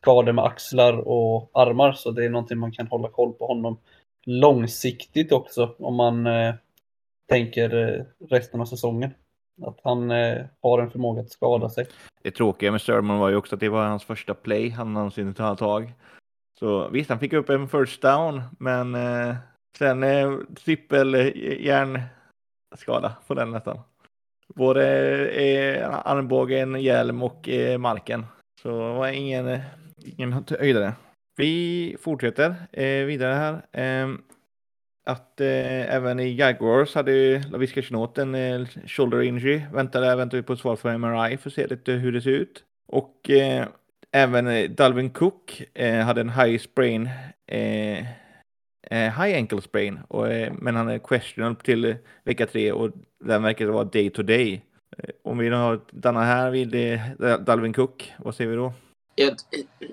skador 0.01 0.31
med 0.31 0.45
axlar 0.45 1.07
och 1.07 1.49
armar. 1.53 1.93
Så 1.93 2.11
det 2.11 2.25
är 2.25 2.29
någonting 2.29 2.57
man 2.57 2.71
kan 2.71 2.87
hålla 2.87 3.09
koll 3.09 3.33
på 3.33 3.47
honom 3.47 3.77
långsiktigt 4.25 5.31
också. 5.31 5.75
Om 5.79 5.95
man 5.95 6.27
eh, 6.27 6.55
tänker 7.29 7.75
eh, 7.75 8.05
resten 8.29 8.61
av 8.61 8.65
säsongen. 8.65 9.11
Att 9.61 9.79
han 9.83 10.11
eh, 10.11 10.45
har 10.61 10.79
en 10.79 10.89
förmåga 10.89 11.21
att 11.21 11.29
skada 11.29 11.69
sig. 11.69 11.87
Det 12.21 12.31
tråkiga 12.31 12.71
med 12.71 12.81
Sermon 12.81 13.19
var 13.19 13.29
ju 13.29 13.35
också 13.35 13.55
att 13.55 13.59
det 13.59 13.69
var 13.69 13.85
hans 13.85 14.03
första 14.03 14.33
play 14.33 14.69
han 14.69 14.93
någonsin 14.93 15.33
tar 15.33 15.55
tag. 15.55 15.93
Så 16.59 16.89
visst, 16.89 17.09
han 17.09 17.19
fick 17.19 17.33
upp 17.33 17.49
en 17.49 17.69
first 17.69 18.01
down, 18.01 18.41
men 18.59 18.95
eh, 18.95 19.35
sen 19.77 20.03
eh, 20.03 20.37
trippel 20.65 21.15
hjärnskada 21.65 23.15
på 23.27 23.33
den 23.33 23.51
nästan. 23.51 23.79
Både 24.55 24.85
eh, 25.29 25.89
armbågen, 26.03 26.81
hjälm 26.81 27.23
och 27.23 27.49
eh, 27.49 27.77
marken. 27.77 28.25
Så 28.61 28.69
det 28.69 28.93
var 28.93 29.07
ingen, 29.07 29.47
eh, 29.47 29.61
ingen 30.05 30.45
höjdare. 30.59 30.93
Vi 31.37 31.97
fortsätter 32.01 32.55
eh, 32.71 33.05
vidare 33.05 33.33
här. 33.33 33.65
Ehm, 33.71 34.23
att 35.07 35.41
eh, 35.41 35.95
även 35.95 36.19
i 36.19 36.35
Jaguars 36.35 36.95
hade 36.95 37.11
ju 37.11 37.41
Laviska 37.51 37.81
Chenot 37.81 38.17
en 38.17 38.35
eh, 38.35 38.67
shoulder 38.87 39.21
injury. 39.21 39.61
Väntar, 39.73 40.01
där 40.01 40.15
väntar 40.15 40.37
vi 40.37 40.43
på 40.43 40.53
ett 40.53 40.59
svar 40.59 40.75
från 40.75 41.01
MRI 41.01 41.37
för 41.37 41.49
att 41.49 41.53
se 41.53 41.67
lite 41.67 41.91
hur 41.91 42.11
det 42.11 42.21
ser 42.21 42.29
ut. 42.31 42.63
Och 42.87 43.29
eh, 43.29 43.67
även 44.11 44.47
eh, 44.47 44.69
Dalvin 44.69 45.09
Cook 45.09 45.63
eh, 45.73 46.05
hade 46.05 46.21
en 46.21 46.29
high 46.29 46.57
sprain, 46.57 47.09
eh, 47.47 47.99
eh, 48.91 49.23
high 49.23 49.37
ankle 49.37 49.61
sprain, 49.61 49.99
och, 50.07 50.31
eh, 50.31 50.53
men 50.53 50.75
han 50.75 50.89
är 50.89 50.99
questionable 50.99 51.63
till 51.63 51.85
eh, 51.85 51.95
vecka 52.23 52.45
tre 52.47 52.71
och 52.71 52.91
den 53.23 53.43
verkar 53.43 53.65
vara 53.65 53.83
day 53.83 54.09
to 54.09 54.23
day. 54.23 54.61
Eh, 54.97 55.09
om 55.23 55.37
vi 55.37 55.49
har 55.49 55.81
Danna 55.91 56.23
här 56.23 56.51
vid 56.51 56.75
eh, 56.75 57.39
Dalvin 57.39 57.73
Cook, 57.73 58.13
vad 58.17 58.35
ser 58.35 58.47
vi 58.47 58.55
då? 58.55 58.73
Jag, 59.15 59.33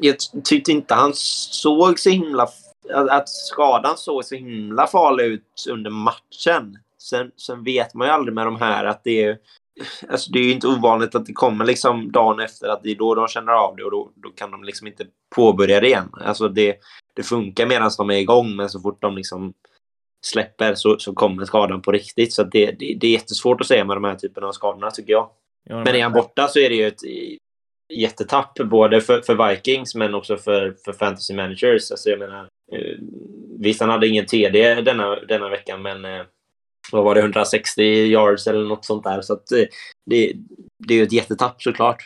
jag 0.01 0.17
tyckte 0.45 0.73
inte 0.73 0.95
han 0.95 1.13
såg 1.15 1.99
så 1.99 2.11
himla... 2.11 2.49
Att 2.91 3.11
att 3.11 3.29
skadan 3.29 3.97
såg 3.97 4.25
så 4.25 4.35
himla 4.35 4.87
farlig 4.87 5.25
ut 5.25 5.67
under 5.71 5.91
matchen. 5.91 6.79
Sen, 6.99 7.31
sen 7.37 7.65
vet 7.65 7.95
man 7.95 8.07
ju 8.07 8.13
aldrig 8.13 8.35
med 8.35 8.47
de 8.47 8.57
här 8.57 8.85
att 8.85 9.05
det 9.05 9.25
är... 9.25 9.39
Alltså 10.09 10.33
det 10.33 10.39
är 10.39 10.45
ju 10.45 10.53
inte 10.53 10.67
ovanligt 10.67 11.15
att 11.15 11.27
det 11.27 11.33
kommer 11.33 11.65
liksom 11.65 12.13
dagen 12.13 12.41
efter 12.41 12.69
att 12.69 12.83
det 12.83 12.91
är 12.91 12.95
då 12.95 13.15
de 13.15 13.29
känner 13.29 13.53
av 13.53 13.77
det 13.77 13.85
och 13.85 13.91
då, 13.91 14.13
då 14.15 14.31
kan 14.31 14.51
de 14.51 14.65
liksom 14.65 14.87
inte 14.87 15.07
påbörja 15.35 15.81
det 15.81 15.87
igen. 15.87 16.11
Alltså 16.21 16.49
det, 16.49 16.77
det 17.15 17.23
funkar 17.23 17.67
medan 17.67 17.91
de 17.99 18.11
är 18.11 18.19
igång 18.19 18.57
men 18.57 18.69
så 18.69 18.81
fort 18.81 19.03
de 19.03 19.17
liksom 19.17 19.55
släpper 20.27 20.75
så, 20.75 20.99
så 20.99 21.13
kommer 21.13 21.45
skadan 21.45 21.83
på 21.83 21.93
riktigt. 21.93 22.33
Så 22.33 22.43
det, 22.43 22.67
det, 22.67 22.97
det 23.01 23.07
är 23.07 23.11
jättesvårt 23.13 23.61
att 23.61 23.67
säga 23.67 23.85
med 23.85 23.97
de 23.97 24.05
här 24.05 24.15
typerna 24.15 24.47
av 24.47 24.53
skadorna 24.53 24.91
tycker 24.91 25.13
jag. 25.13 25.31
Ja, 25.65 25.85
Men 25.85 25.95
är 25.95 26.03
han 26.03 26.13
borta 26.13 26.49
så 26.49 26.59
är 26.59 26.69
det 26.69 26.75
ju 26.75 26.87
ett 26.87 27.03
jättetapp 27.95 28.59
både 28.59 29.01
för, 29.01 29.21
för 29.21 29.49
Vikings 29.49 29.95
men 29.95 30.15
också 30.15 30.37
för, 30.37 30.77
för 30.85 30.93
fantasy 30.93 31.35
managers. 31.35 31.91
Alltså 31.91 32.11
jag 32.11 32.19
menar, 32.19 32.49
visst, 33.59 33.81
han 33.81 33.91
hade 33.91 34.09
ingen 34.09 34.27
TD 34.27 34.75
denna, 34.75 35.17
denna 35.17 35.49
veckan, 35.49 35.83
men 35.83 36.05
eh, 36.05 36.23
vad 36.93 37.05
var 37.05 37.15
det, 37.15 37.21
160 37.21 37.83
yards 37.83 38.47
eller 38.47 38.69
något 38.69 38.85
sånt 38.85 39.05
där. 39.05 39.21
Så 39.21 39.33
att, 39.33 39.53
eh, 39.53 39.65
det, 40.07 40.33
det 40.79 40.95
är 40.95 40.99
ju 40.99 41.05
ett 41.05 41.13
jättetapp 41.13 41.63
såklart. 41.63 42.03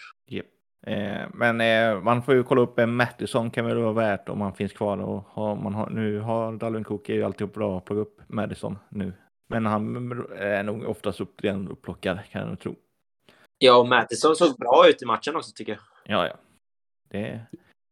Eh, 0.86 1.26
men 1.34 1.60
eh, 1.60 2.00
man 2.02 2.22
får 2.22 2.34
ju 2.34 2.42
kolla 2.42 2.60
upp 2.60 2.78
en 2.78 2.96
Mattisson 2.96 3.50
kan 3.50 3.66
väl 3.66 3.78
vara 3.78 3.92
värt 3.92 4.28
om 4.28 4.40
han 4.40 4.54
finns 4.54 4.72
kvar 4.72 4.98
och 4.98 5.24
har, 5.28 5.56
man 5.56 5.74
har, 5.74 5.90
nu 5.90 6.20
har 6.20 6.52
Dalvin 6.52 6.84
Cook 6.84 7.08
är 7.08 7.14
ju 7.14 7.22
alltid 7.22 7.48
bra 7.48 7.78
att 7.78 7.84
plocka 7.84 8.00
upp 8.00 8.20
Madison 8.26 8.78
nu 8.88 9.12
Men 9.48 9.66
han 9.66 9.96
är 10.38 10.62
nog 10.62 10.84
oftast 10.84 11.20
upp, 11.20 11.44
redan 11.44 11.68
upplockad 11.68 12.18
kan 12.30 12.48
jag 12.48 12.60
tro. 12.60 12.76
Ja, 13.58 13.76
och 13.76 13.88
Mattison 13.88 14.36
såg 14.36 14.56
bra 14.56 14.88
ut 14.88 15.02
i 15.02 15.06
matchen 15.06 15.36
också 15.36 15.52
tycker 15.54 15.72
jag. 15.72 15.80
Ja, 16.16 16.26
ja. 16.26 16.36
Det... 17.10 17.40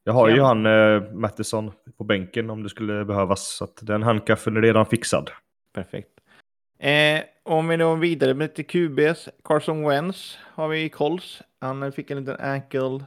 Jag 0.04 0.12
har 0.12 0.28
ju 0.28 0.40
han 0.40 0.66
eh, 0.66 1.02
Mattison 1.12 1.72
på 1.98 2.04
bänken 2.04 2.50
om 2.50 2.62
det 2.62 2.68
skulle 2.68 3.04
behövas. 3.04 3.48
Så 3.56 3.64
att 3.64 3.78
den 3.82 4.02
handkaffen 4.02 4.56
är 4.56 4.60
redan 4.62 4.86
fixad. 4.86 5.30
Perfekt. 5.74 6.08
Eh, 6.78 7.20
om 7.42 7.68
vi 7.68 7.76
då 7.76 7.94
vidare 7.94 8.34
med 8.34 8.54
till 8.54 8.66
QBs. 8.66 9.28
Carson 9.44 9.88
Wentz 9.88 10.38
har 10.42 10.68
vi 10.68 10.84
i 10.84 10.88
Colts. 10.88 11.42
Han 11.60 11.92
fick 11.92 12.10
en 12.10 12.18
liten 12.20 12.40
ankle, 12.40 13.04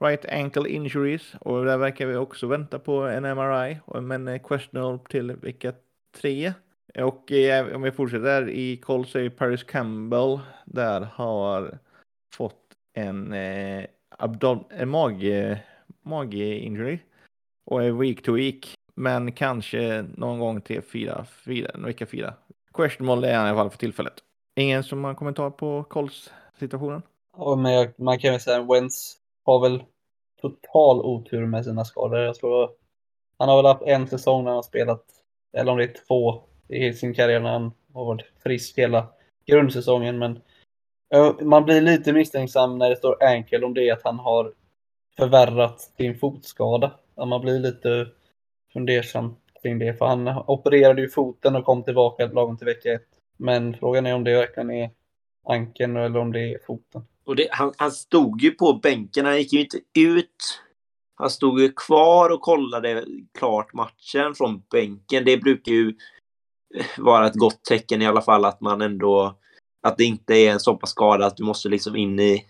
right 0.00 0.24
ankle 0.32 0.68
injuries. 0.68 1.34
Och 1.40 1.64
där 1.64 1.76
verkar 1.78 2.06
vi 2.06 2.16
också 2.16 2.46
vänta 2.46 2.78
på 2.78 2.92
en 3.02 3.22
MRI. 3.24 3.78
och- 3.84 4.02
Men 4.02 4.28
eh, 4.28 4.38
questionable 4.42 5.04
till 5.08 5.32
vecka 5.32 5.72
tre. 6.20 6.52
Och 6.98 7.32
eh, 7.32 7.74
om 7.76 7.82
vi 7.82 7.90
fortsätter 7.92 8.48
i 8.48 8.76
Colts 8.76 9.16
är 9.16 9.28
Paris 9.28 9.64
Campbell 9.64 10.40
där 10.64 11.00
har 11.00 11.78
fått 12.36 12.56
en, 12.94 13.32
eh, 13.32 13.84
abdom- 14.18 14.64
en 14.70 14.88
mage, 14.88 15.60
mage-injury. 16.04 16.98
Och 17.64 17.84
är 17.84 17.92
week 17.92 18.22
to 18.22 18.32
week. 18.32 18.74
Men 18.94 19.32
kanske 19.32 20.04
någon 20.16 20.38
gång 20.38 20.60
till 20.60 20.82
fyra, 20.82 21.26
fyra, 21.44 21.70
vecka 21.74 22.06
fyra. 22.06 22.34
Questionable 22.74 23.28
är 23.28 23.36
han 23.36 23.46
i 23.46 23.50
alla 23.50 23.58
fall 23.58 23.70
för 23.70 23.78
tillfället. 23.78 24.14
Ingen 24.56 24.84
som 24.84 25.04
har 25.04 25.14
kommentar 25.14 25.50
på 25.50 25.84
Colts 25.84 26.32
situationen? 26.58 27.02
Ja, 27.36 27.56
men 27.56 27.72
jag, 27.72 28.00
man 28.00 28.18
kan 28.18 28.30
väl 28.30 28.40
säga 28.40 28.60
att 28.60 28.70
Wentz 28.70 29.16
har 29.44 29.60
väl 29.60 29.82
total 30.40 31.00
otur 31.00 31.46
med 31.46 31.64
sina 31.64 31.84
skador. 31.84 32.18
Jag 32.18 32.34
tror 32.34 32.70
han 33.38 33.48
har 33.48 33.56
väl 33.56 33.66
haft 33.66 33.82
en 33.82 34.06
säsong 34.06 34.44
när 34.44 34.50
han 34.50 34.56
har 34.56 34.62
spelat, 34.62 35.04
eller 35.52 35.72
om 35.72 35.78
det 35.78 35.84
är 35.84 35.94
två 36.06 36.42
i 36.68 36.92
sin 36.92 37.14
karriär 37.14 37.40
när 37.40 37.52
han 37.52 37.72
har 37.92 38.04
varit 38.04 38.26
frisk 38.42 38.78
hela 38.78 39.06
grundsäsongen. 39.46 40.18
Men 40.18 40.40
man 41.40 41.64
blir 41.64 41.80
lite 41.80 42.12
misstänksam 42.12 42.78
när 42.78 42.90
det 42.90 42.96
står 42.96 43.22
enkel 43.22 43.64
om 43.64 43.74
det 43.74 43.88
är 43.88 43.92
att 43.92 44.04
han 44.04 44.18
har 44.18 44.52
förvärrat 45.16 45.80
sin 45.80 46.18
fotskada. 46.18 46.92
Att 47.14 47.28
man 47.28 47.40
blir 47.40 47.58
lite 47.58 48.06
fundersam 48.72 49.36
kring 49.62 49.78
det. 49.78 49.98
För 49.98 50.06
han 50.06 50.28
opererade 50.28 51.02
ju 51.02 51.08
foten 51.08 51.56
och 51.56 51.64
kom 51.64 51.82
tillbaka 51.82 52.26
lagom 52.26 52.56
till 52.56 52.66
vecka 52.66 52.92
ett. 52.92 53.06
Men 53.36 53.76
frågan 53.76 54.06
är 54.06 54.14
om 54.14 54.24
det 54.24 54.34
verkligen 54.34 54.70
är 54.70 54.90
ankeln 55.48 55.96
eller 55.96 56.20
om 56.20 56.32
det 56.32 56.54
är 56.54 56.58
foten. 56.66 57.02
Och 57.24 57.36
det, 57.36 57.48
han, 57.50 57.72
han 57.76 57.92
stod 57.92 58.42
ju 58.42 58.50
på 58.50 58.72
bänken, 58.72 59.26
han 59.26 59.38
gick 59.38 59.52
ju 59.52 59.60
inte 59.60 59.78
ut. 59.98 60.60
Han 61.14 61.30
stod 61.30 61.60
ju 61.60 61.72
kvar 61.72 62.30
och 62.30 62.40
kollade 62.40 63.04
klart 63.38 63.72
matchen 63.72 64.34
från 64.34 64.62
bänken. 64.70 65.24
Det 65.24 65.36
brukar 65.36 65.72
ju 65.72 65.94
vara 66.98 67.26
ett 67.26 67.34
gott 67.34 67.64
tecken 67.64 68.02
i 68.02 68.06
alla 68.06 68.22
fall 68.22 68.44
att 68.44 68.60
man 68.60 68.82
ändå... 68.82 69.36
Att 69.82 69.98
det 69.98 70.04
inte 70.04 70.34
är 70.34 70.52
en 70.52 70.60
så 70.60 70.76
pass 70.76 70.90
skada 70.90 71.26
att 71.26 71.36
du 71.36 71.44
måste 71.44 71.68
liksom 71.68 71.96
in 71.96 72.20
i 72.20 72.44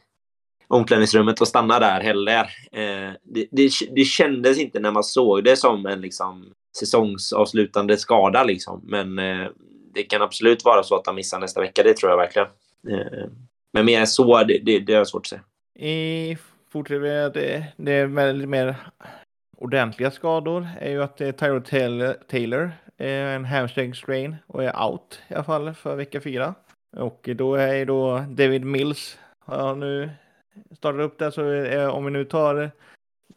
omklädningsrummet 0.71 1.41
och 1.41 1.49
stanna 1.49 1.79
där 1.79 2.01
heller. 2.01 2.41
Eh, 2.73 3.13
det, 3.23 3.47
det, 3.51 3.71
det 3.95 4.05
kändes 4.05 4.59
inte 4.59 4.81
när 4.81 4.91
man 4.91 5.05
såg 5.05 5.45
det 5.45 5.57
som 5.57 5.87
en 5.87 6.01
liksom 6.01 6.53
säsongsavslutande 6.79 7.97
skada 7.97 8.45
liksom. 8.45 8.81
Men 8.85 9.19
eh, 9.19 9.49
det 9.95 10.03
kan 10.03 10.23
absolut 10.23 10.65
vara 10.65 10.83
så 10.83 10.97
att 10.97 11.07
han 11.07 11.15
missar 11.15 11.39
nästa 11.39 11.61
vecka, 11.61 11.83
det 11.83 11.95
tror 11.97 12.11
jag 12.11 12.17
verkligen. 12.17 12.49
Eh, 12.89 13.29
men 13.73 13.85
mer 13.85 14.01
än 14.01 14.07
så, 14.07 14.45
det, 14.45 14.59
det, 14.59 14.79
det 14.79 14.95
är 14.95 15.05
svårt 15.05 15.23
att 15.23 15.27
säga. 15.27 15.43
I 15.79 16.37
fortsättningen 16.73 17.33
det, 17.35 17.65
det 17.77 17.93
är 17.93 18.07
väldigt 18.07 18.49
mer 18.49 18.77
ordentliga 19.57 20.11
skador 20.11 20.69
är 20.81 20.91
ju 20.91 21.03
att 21.03 21.21
eh, 21.21 21.29
det 21.29 21.43
är 21.43 21.61
Taylor, 21.61 22.15
Taylor 22.31 22.71
är 22.97 23.37
en 23.37 23.45
hamstring 23.45 23.95
strain 23.95 24.37
och 24.47 24.65
är 24.65 24.83
out 24.83 25.23
i 25.29 25.35
alla 25.35 25.45
fall 25.45 25.75
för 25.75 25.97
vecka 25.97 26.21
fyra. 26.21 26.55
Och 26.97 27.29
då 27.35 27.55
är 27.55 27.75
ju 27.75 27.85
då 27.85 28.25
David 28.29 28.65
Mills 28.65 29.19
har 29.39 29.75
nu 29.75 30.11
startar 30.77 31.01
upp 31.01 31.19
där 31.19 31.31
så 31.31 31.43
är, 31.43 31.89
om 31.89 32.05
vi 32.05 32.11
nu 32.11 32.25
tar 32.25 32.71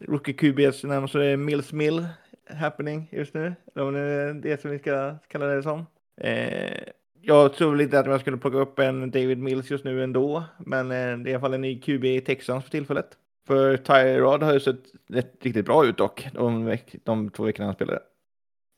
Rookie 0.00 0.34
QBs 0.34 0.84
namn 0.84 1.08
så 1.08 1.18
är 1.18 1.30
det 1.30 1.36
Mills 1.36 1.72
Mill 1.72 2.06
happening 2.50 3.08
just 3.12 3.34
nu. 3.34 3.54
Eller 3.74 3.86
om 3.86 3.94
det 3.94 4.00
är 4.00 4.34
det 4.34 4.60
som 4.60 4.70
vi 4.70 4.78
ska 4.78 5.14
kalla 5.28 5.46
det 5.46 5.62
som. 5.62 5.86
Eh, 6.20 6.82
jag 7.20 7.54
tror 7.54 7.70
väl 7.70 7.80
inte 7.80 7.98
att 7.98 8.06
jag 8.06 8.20
skulle 8.20 8.36
plocka 8.36 8.58
upp 8.58 8.78
en 8.78 9.10
David 9.10 9.38
Mills 9.38 9.70
just 9.70 9.84
nu 9.84 10.04
ändå, 10.04 10.44
men 10.58 10.90
eh, 10.90 11.18
det 11.18 11.28
är 11.28 11.28
i 11.28 11.34
alla 11.34 11.40
fall 11.40 11.54
en 11.54 11.60
ny 11.60 11.80
QB 11.80 12.04
i 12.04 12.20
Texans 12.20 12.64
för 12.64 12.70
tillfället. 12.70 13.06
För 13.46 13.76
Tyrod 13.76 14.42
har 14.42 14.52
ju 14.52 14.60
sett 14.60 14.80
rätt, 15.08 15.34
riktigt 15.40 15.66
bra 15.66 15.86
ut 15.86 15.98
dock, 15.98 16.28
de, 16.32 16.64
veck, 16.64 16.94
de 17.04 17.30
två 17.30 17.42
veckorna 17.42 17.66
han 17.66 17.74
spelade. 17.74 18.02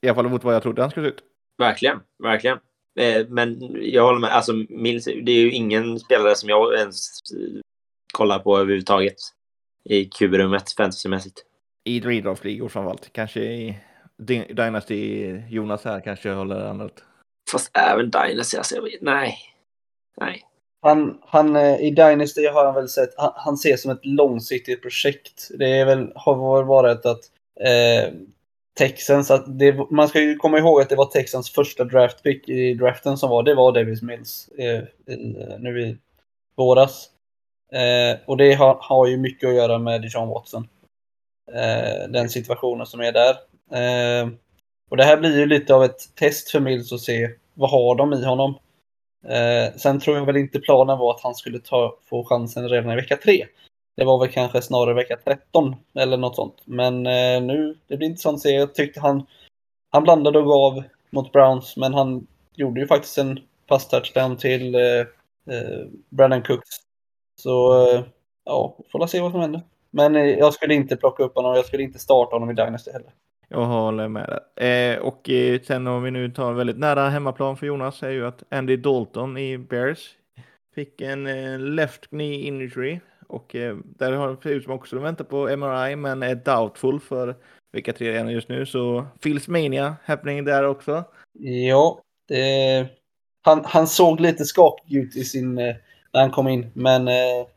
I 0.01 0.07
alla 0.07 0.15
fall 0.15 0.29
mot 0.29 0.43
vad 0.43 0.55
jag 0.55 0.63
trodde 0.63 0.81
han 0.81 0.91
skulle 0.91 1.05
se 1.05 1.13
ut. 1.13 1.23
Verkligen, 1.57 1.99
verkligen. 2.23 2.57
Eh, 2.99 3.27
men 3.29 3.75
jag 3.81 4.03
håller 4.03 4.19
med. 4.19 4.29
Alltså, 4.29 4.53
Mills, 4.69 5.05
det 5.05 5.31
är 5.31 5.39
ju 5.39 5.51
ingen 5.51 5.99
spelare 5.99 6.35
som 6.35 6.49
jag 6.49 6.73
ens 6.73 7.19
kollar 8.17 8.39
på 8.39 8.57
överhuvudtaget 8.57 9.15
i 9.83 10.05
QB-rummet 10.05 10.71
fantasymässigt. 10.77 11.43
I 11.83 11.99
redraft-ligor 11.99 12.69
framförallt. 12.69 13.13
Kanske 13.13 13.39
i 13.39 13.77
Dy- 14.17 14.53
Dynasty, 14.53 15.27
Jonas 15.49 15.85
här 15.85 15.99
kanske 16.01 16.31
håller 16.31 16.59
annat. 16.59 17.03
Fast 17.51 17.77
även 17.77 18.11
Dynasty, 18.11 18.57
alltså 18.57 18.75
jag 18.75 18.81
vet, 18.83 19.01
nej. 19.01 19.37
Nej. 20.17 20.43
Han, 20.81 21.21
han, 21.25 21.55
eh, 21.55 21.81
I 21.81 21.91
Dynasty 21.91 22.47
har 22.47 22.65
han 22.65 22.75
väl 22.75 22.89
sett, 22.89 23.13
han, 23.17 23.31
han 23.35 23.57
ser 23.57 23.77
som 23.77 23.91
ett 23.91 24.05
långsiktigt 24.05 24.81
projekt. 24.81 25.47
Det 25.59 25.79
är 25.79 25.85
väl, 25.85 26.11
har 26.15 26.57
väl 26.57 26.65
varit 26.65 27.05
att 27.05 27.21
eh, 27.59 28.13
Texans, 28.77 29.31
att 29.31 29.59
det, 29.59 29.91
man 29.91 30.07
ska 30.07 30.21
ju 30.21 30.35
komma 30.35 30.57
ihåg 30.57 30.81
att 30.81 30.89
det 30.89 30.95
var 30.95 31.05
Texans 31.05 31.49
första 31.51 31.83
draftpick 31.83 32.49
i 32.49 32.73
draften 32.73 33.17
som 33.17 33.29
var, 33.29 33.43
det 33.43 33.55
var 33.55 33.71
Davis 33.71 34.01
Mills 34.01 34.49
eh, 34.57 34.83
i, 35.13 35.35
nu 35.59 35.81
i 35.81 35.97
våras. 36.55 37.09
Eh, 37.71 38.19
och 38.25 38.37
det 38.37 38.53
har, 38.53 38.77
har 38.81 39.07
ju 39.07 39.17
mycket 39.17 39.49
att 39.49 39.55
göra 39.55 39.77
med 39.77 40.01
Dijon 40.01 40.27
Watson. 40.27 40.67
Eh, 41.53 42.09
den 42.09 42.29
situationen 42.29 42.85
som 42.85 42.99
är 42.99 43.11
där. 43.11 43.35
Eh, 43.71 44.29
och 44.89 44.97
det 44.97 45.03
här 45.03 45.17
blir 45.17 45.39
ju 45.39 45.45
lite 45.45 45.75
av 45.75 45.83
ett 45.83 46.15
test 46.15 46.51
för 46.51 46.59
Mills 46.59 46.93
att 46.93 47.01
se 47.01 47.29
vad 47.53 47.69
har 47.69 47.95
de 47.95 48.13
i 48.13 48.25
honom. 48.25 48.55
Eh, 49.27 49.75
sen 49.75 49.99
tror 49.99 50.17
jag 50.17 50.25
väl 50.25 50.37
inte 50.37 50.59
planen 50.59 50.97
var 50.97 51.11
att 51.11 51.23
han 51.23 51.35
skulle 51.35 51.59
ta, 51.59 51.97
få 52.09 52.23
chansen 52.23 52.69
redan 52.69 52.91
i 52.91 52.95
vecka 52.95 53.17
3. 53.17 53.45
Det 53.97 54.05
var 54.05 54.19
väl 54.19 54.33
kanske 54.33 54.61
snarare 54.61 54.93
vecka 54.93 55.17
13 55.25 55.75
eller 55.95 56.17
något 56.17 56.35
sånt. 56.35 56.61
Men 56.65 57.07
eh, 57.07 57.41
nu, 57.41 57.77
det 57.87 57.97
blir 57.97 58.07
intressant 58.07 58.35
att 58.35 58.41
se. 58.41 58.49
Jag 58.49 58.75
tyckte 58.75 58.99
han, 58.99 59.25
han 59.91 60.03
blandade 60.03 60.39
och 60.39 60.45
gav 60.45 60.83
mot 61.09 61.31
Browns, 61.31 61.77
men 61.77 61.93
han 61.93 62.27
gjorde 62.55 62.79
ju 62.81 62.87
faktiskt 62.87 63.17
en 63.17 63.39
pass-touchdown 63.67 64.37
till 64.37 64.75
eh, 64.75 64.99
eh, 65.49 65.85
Brandon 66.09 66.43
Cooks. 66.43 66.69
Så 67.41 67.87
eh, 67.87 68.03
ja, 68.45 68.75
vi 68.77 68.89
får 68.89 69.07
se 69.07 69.21
vad 69.21 69.31
som 69.31 69.41
händer. 69.41 69.61
Men 69.91 70.15
eh, 70.15 70.25
jag 70.25 70.53
skulle 70.53 70.73
inte 70.73 70.95
plocka 70.95 71.23
upp 71.23 71.35
honom, 71.35 71.55
jag 71.55 71.65
skulle 71.65 71.83
inte 71.83 71.99
starta 71.99 72.35
honom 72.35 72.49
i 72.49 72.53
Dynasty 72.53 72.91
heller. 72.91 73.11
Jag 73.49 73.65
håller 73.65 74.07
med 74.07 74.39
där. 74.55 74.93
Eh, 74.93 74.99
och 74.99 75.29
eh, 75.29 75.61
sen 75.61 75.87
om 75.87 76.03
vi 76.03 76.11
nu 76.11 76.31
tar 76.31 76.53
väldigt 76.53 76.77
nära 76.77 77.09
hemmaplan 77.09 77.57
för 77.57 77.65
Jonas 77.65 78.03
är 78.03 78.09
ju 78.09 78.27
att 78.27 78.43
Andy 78.49 78.77
Dalton 78.77 79.37
i 79.37 79.57
Bears 79.57 80.15
fick 80.75 81.01
en 81.01 81.27
eh, 81.27 81.59
left 81.59 82.09
knee 82.09 82.41
injury 82.41 82.99
och 83.27 83.55
eh, 83.55 83.77
där 83.83 84.11
har 84.11 84.37
det 84.43 84.49
ut 84.49 84.63
som 84.63 84.73
också 84.73 84.95
de 84.95 85.03
väntar 85.03 85.25
på 85.25 85.57
MRI 85.57 85.95
men 85.95 86.23
är 86.23 86.35
doubtful 86.35 86.99
för 86.99 87.35
vecka 87.73 87.93
tre 87.93 88.13
redan 88.13 88.31
just 88.31 88.49
nu 88.49 88.65
så 88.65 89.05
Phils 89.23 89.47
Mania 89.47 89.95
happening 90.05 90.45
där 90.45 90.63
också. 90.63 91.03
Ja, 91.69 92.01
det, 92.27 92.87
han, 93.41 93.61
han 93.65 93.87
såg 93.87 94.19
lite 94.19 94.45
skakig 94.45 94.95
ut 94.95 95.15
i 95.15 95.23
sin, 95.23 95.59
när 96.17 96.21
han 96.21 96.31
kom 96.31 96.47
in, 96.47 96.71
men 96.73 97.07
eh, 97.07 97.47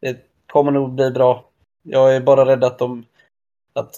det 0.00 0.16
kommer 0.46 0.70
nog 0.70 0.94
bli 0.94 1.10
bra. 1.10 1.44
Jag 1.82 2.16
är 2.16 2.20
bara 2.20 2.46
rädd 2.46 2.64
att, 2.64 2.78
de, 2.78 3.04
att 3.72 3.94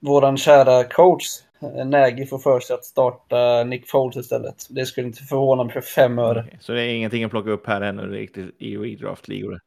våran 0.00 0.36
kära 0.36 0.84
coach 0.84 1.26
eh, 1.62 1.86
Nagy 1.86 2.26
får 2.26 2.38
för 2.38 2.60
sig 2.60 2.74
att 2.74 2.84
starta 2.84 3.64
Nick 3.64 3.90
Foles 3.90 4.16
istället. 4.16 4.66
Det 4.70 4.86
skulle 4.86 5.06
inte 5.06 5.22
förvåna 5.22 5.64
mig 5.64 5.72
för 5.72 5.80
fem 5.80 6.18
öre. 6.18 6.44
Okej, 6.46 6.58
Så 6.60 6.72
det 6.72 6.82
är 6.82 6.88
ingenting 6.88 7.24
att 7.24 7.30
plocka 7.30 7.50
upp 7.50 7.66
här 7.66 7.80
ännu 7.80 8.02
riktigt 8.02 8.54
i 8.58 8.76
redraft-ligor. 8.76 9.60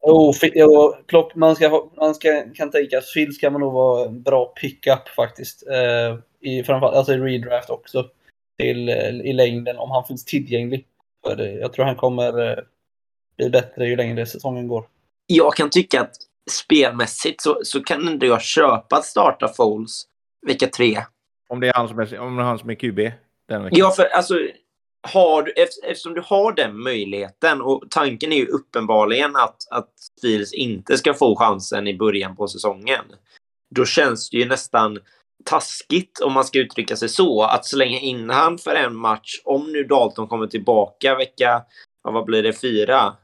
Oh, 0.00 0.34
jo, 0.42 0.94
plock, 1.06 1.34
man 1.34 1.56
ska, 1.56 1.88
man 1.96 2.14
ska, 2.14 2.44
kan 2.54 2.70
tänka 2.70 2.98
att 2.98 3.08
Fields 3.08 3.38
kan 3.38 3.52
man 3.52 3.60
nog 3.60 3.72
vara 3.72 4.06
en 4.06 4.22
bra 4.22 4.46
pickup 4.46 5.08
faktiskt. 5.16 5.68
Eh, 5.68 6.18
i, 6.40 6.62
framförallt, 6.62 6.96
alltså 6.96 7.14
i 7.14 7.18
redraft 7.18 7.70
också. 7.70 8.06
Till, 8.58 8.88
eh, 8.88 9.08
I 9.08 9.32
längden 9.32 9.78
om 9.78 9.90
han 9.90 10.04
finns 10.04 10.24
tillgänglig. 10.24 10.86
För 11.26 11.46
jag 11.46 11.72
tror 11.72 11.84
han 11.84 11.96
kommer 11.96 12.64
eh, 13.38 13.50
bli 13.50 13.50
bättre 13.50 13.88
ju 13.88 13.96
längre 13.96 14.26
säsongen 14.26 14.68
går. 14.68 14.84
Jag 15.26 15.54
kan 15.54 15.70
tycka 15.70 16.00
att 16.00 16.14
spelmässigt 16.50 17.40
så, 17.40 17.60
så 17.62 17.82
kan 17.82 18.08
inte 18.08 18.26
jag 18.26 18.42
köpa 18.42 18.96
att 18.96 19.04
starta 19.04 19.48
Foles 19.48 20.04
vecka 20.46 20.66
tre. 20.66 21.02
Om 21.48 21.60
det 21.60 21.68
är 21.68 21.72
han 21.72 21.88
som 21.88 21.98
är, 21.98 22.18
om 22.18 22.36
det 22.36 22.42
är, 22.42 22.46
han 22.46 22.58
som 22.58 22.70
är 22.70 22.74
QB 22.74 22.98
den 23.48 23.62
veckan. 23.62 23.78
Ja, 23.78 23.90
för 23.90 24.04
alltså, 24.04 24.34
har 25.12 25.42
du, 25.42 25.52
eft- 25.52 25.84
eftersom 25.84 26.14
du 26.14 26.22
har 26.24 26.52
den 26.52 26.82
möjligheten 26.82 27.62
och 27.62 27.84
tanken 27.90 28.32
är 28.32 28.36
ju 28.36 28.46
uppenbarligen 28.46 29.36
att, 29.36 29.56
att 29.70 29.90
Fields 30.20 30.52
inte 30.52 30.98
ska 30.98 31.14
få 31.14 31.36
chansen 31.36 31.86
i 31.86 31.98
början 31.98 32.36
på 32.36 32.48
säsongen. 32.48 33.04
Då 33.74 33.84
känns 33.84 34.30
det 34.30 34.36
ju 34.36 34.48
nästan 34.48 34.98
taskigt, 35.44 36.20
om 36.20 36.32
man 36.32 36.44
ska 36.44 36.58
uttrycka 36.58 36.96
sig 36.96 37.08
så, 37.08 37.42
att 37.42 37.66
slänga 37.66 37.98
in 37.98 38.30
han 38.30 38.58
för 38.58 38.74
en 38.74 38.96
match, 38.96 39.40
om 39.44 39.72
nu 39.72 39.84
Dalton 39.84 40.28
kommer 40.28 40.46
tillbaka 40.46 41.14
vecka, 41.14 41.62
ja, 42.06 42.12
vad 42.12 42.24
blir 42.24 42.42
det, 42.42 42.52
fyra? 42.52 43.16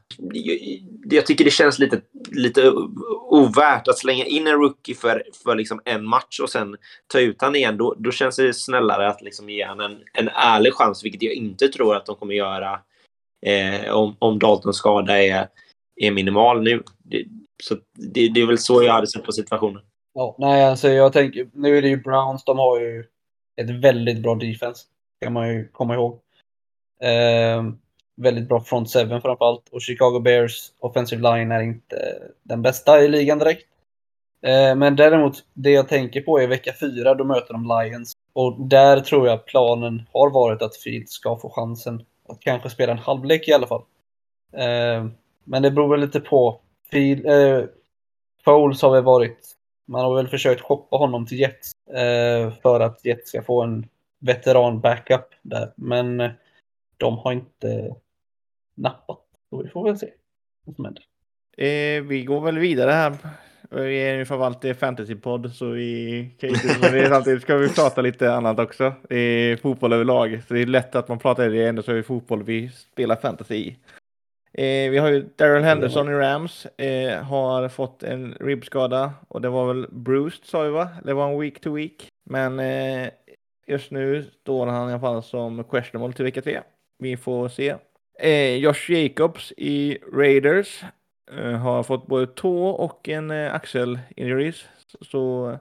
Jag 1.09 1.25
tycker 1.25 1.45
det 1.45 1.51
känns 1.51 1.79
lite, 1.79 2.01
lite 2.31 2.71
ovärt 3.29 3.87
att 3.87 3.97
slänga 3.97 4.25
in 4.25 4.47
en 4.47 4.53
rookie 4.53 4.95
för, 4.95 5.23
för 5.43 5.55
liksom 5.55 5.81
en 5.85 6.05
match 6.05 6.39
och 6.39 6.49
sen 6.49 6.77
ta 7.07 7.19
ut 7.19 7.41
han 7.41 7.55
igen. 7.55 7.77
Då, 7.77 7.95
då 7.97 8.11
känns 8.11 8.35
det 8.35 8.53
snällare 8.53 9.07
att 9.07 9.21
liksom 9.21 9.49
ge 9.49 9.63
han 9.63 9.79
en, 9.79 9.97
en 10.13 10.29
ärlig 10.29 10.73
chans, 10.73 11.05
vilket 11.05 11.23
jag 11.23 11.33
inte 11.33 11.67
tror 11.67 11.95
att 11.95 12.05
de 12.05 12.15
kommer 12.15 12.33
göra 12.33 12.79
eh, 13.45 13.93
om, 13.93 14.15
om 14.19 14.39
Daltons 14.39 14.77
skada 14.77 15.23
är, 15.23 15.47
är 15.95 16.11
minimal 16.11 16.61
nu. 16.61 16.83
Det, 17.03 17.25
så 17.63 17.75
det, 18.13 18.29
det 18.29 18.41
är 18.41 18.47
väl 18.47 18.57
så 18.57 18.83
jag 18.83 18.93
hade 18.93 19.07
sett 19.07 19.23
på 19.23 19.31
situationen. 19.31 19.81
Ja, 20.13 20.35
nej, 20.39 20.65
alltså 20.65 20.89
jag 20.89 21.13
tänker, 21.13 21.49
nu 21.53 21.77
är 21.77 21.81
det 21.81 21.87
ju 21.89 21.97
Browns, 21.97 22.45
de 22.45 22.59
har 22.59 22.79
ju 22.79 23.03
ett 23.61 23.69
väldigt 23.69 24.23
bra 24.23 24.35
defense, 24.35 24.85
kan 25.21 25.33
man 25.33 25.49
ju 25.49 25.67
komma 25.67 25.93
ihåg. 25.93 26.19
Eh, 27.01 27.63
väldigt 28.15 28.47
bra 28.47 28.63
front 28.63 28.89
seven 28.89 29.21
framförallt. 29.21 29.69
Och 29.69 29.81
Chicago 29.81 30.19
Bears 30.19 30.71
offensive 30.79 31.21
line 31.21 31.51
är 31.51 31.61
inte 31.61 31.95
eh, 31.95 32.27
den 32.43 32.61
bästa 32.61 33.01
i 33.01 33.07
ligan 33.07 33.39
direkt. 33.39 33.67
Eh, 34.41 34.75
men 34.75 34.95
däremot, 34.95 35.43
det 35.53 35.71
jag 35.71 35.87
tänker 35.87 36.21
på 36.21 36.39
är 36.39 36.47
vecka 36.47 36.73
fyra, 36.79 37.13
då 37.13 37.23
möter 37.23 37.53
de 37.53 37.63
Lions. 37.63 38.13
Och 38.33 38.61
där 38.61 38.99
tror 38.99 39.27
jag 39.27 39.45
planen 39.45 40.03
har 40.13 40.29
varit 40.29 40.61
att 40.61 40.75
Fields 40.75 41.11
ska 41.11 41.37
få 41.37 41.49
chansen 41.49 42.05
att 42.29 42.39
kanske 42.39 42.69
spela 42.69 42.91
en 42.91 42.97
halvlek 42.97 43.47
i 43.47 43.53
alla 43.53 43.67
fall. 43.67 43.83
Eh, 44.53 45.05
men 45.43 45.61
det 45.61 45.71
beror 45.71 45.89
väl 45.89 45.99
lite 45.99 46.19
på. 46.19 46.59
Field, 46.91 47.25
eh, 47.25 47.65
Foles 48.45 48.81
har 48.81 48.91
väl 48.91 49.03
varit 49.03 49.55
man 49.85 50.05
har 50.05 50.15
väl 50.15 50.27
försökt 50.27 50.61
shoppa 50.61 50.97
honom 50.97 51.25
till 51.25 51.39
Jets 51.39 51.71
eh, 51.87 52.53
för 52.61 52.79
att 52.79 53.05
Jets 53.05 53.29
ska 53.29 53.43
få 53.43 53.61
en 53.61 53.87
veteran 54.19 54.79
backup 54.79 55.25
där. 55.41 55.73
Men 55.75 56.31
de 56.97 57.17
har 57.17 57.31
inte 57.31 57.95
nappat. 58.75 59.19
Så 59.49 59.63
vi 59.63 59.69
får 59.69 59.83
väl 59.83 59.97
se 59.97 60.09
vad 60.65 60.75
som 60.75 60.85
händer. 60.85 61.03
Eh, 61.57 62.03
vi 62.03 62.23
går 62.23 62.41
väl 62.41 62.59
vidare 62.59 62.91
här. 62.91 63.17
Vi 63.69 63.97
är 63.97 64.15
ju 64.15 64.25
förvaltare 64.25 64.73
fantasypodd 64.73 65.51
så 65.51 65.69
vi 65.69 66.29
kan 66.39 66.49
inte, 66.49 67.07
samtidigt 67.09 67.41
ska 67.41 67.55
vi 67.55 67.69
prata 67.69 68.01
lite 68.01 68.33
annat 68.33 68.59
också. 68.59 68.93
Det 69.09 69.15
är 69.15 69.57
fotboll 69.57 69.93
överlag. 69.93 70.41
Så 70.47 70.53
det 70.53 70.61
är 70.61 70.65
lätt 70.65 70.95
att 70.95 71.07
man 71.07 71.19
pratar 71.19 71.49
det 71.49 71.67
ändå 71.67 71.81
så 71.83 71.91
är 71.91 71.95
det 71.95 72.03
fotboll 72.03 72.43
vi 72.43 72.69
spelar 72.69 73.15
fantasy 73.15 73.55
i. 73.55 73.77
Eh, 74.53 74.91
vi 74.91 74.97
har 74.97 75.09
ju 75.09 75.25
Daryl 75.35 75.63
Henderson 75.63 76.09
i 76.09 76.13
Rams. 76.13 76.65
Eh, 76.65 77.23
har 77.23 77.69
fått 77.69 78.03
en 78.03 78.33
ribbskada 78.39 79.13
och 79.27 79.41
det 79.41 79.49
var 79.49 79.73
väl 79.73 79.87
bruised 79.91 80.45
sa 80.45 80.61
vi 80.61 80.69
va? 80.69 80.89
Det 81.03 81.13
var 81.13 81.29
en 81.29 81.39
week 81.39 81.61
to 81.61 81.73
week. 81.73 82.07
Men 82.29 82.59
eh, 82.59 83.09
just 83.67 83.91
nu 83.91 84.23
står 84.41 84.67
han 84.67 84.89
i 84.89 84.91
alla 84.91 84.99
fall 84.99 85.23
som 85.23 85.63
questionable 85.63 86.13
till 86.13 86.25
vecka 86.25 86.41
tre. 86.41 86.61
Vi 86.99 87.17
får 87.17 87.49
se. 87.49 87.75
Eh, 88.19 88.55
Josh 88.55 88.89
Jacobs 88.89 89.53
i 89.57 89.97
Raiders 90.13 90.83
eh, 91.31 91.51
har 91.51 91.83
fått 91.83 92.07
både 92.07 92.27
tå 92.27 92.67
och 92.67 93.09
en 93.09 93.31
eh, 93.31 93.53
axel 93.53 93.99
injuries. 94.15 94.65
Så, 94.87 95.05
så 95.05 95.57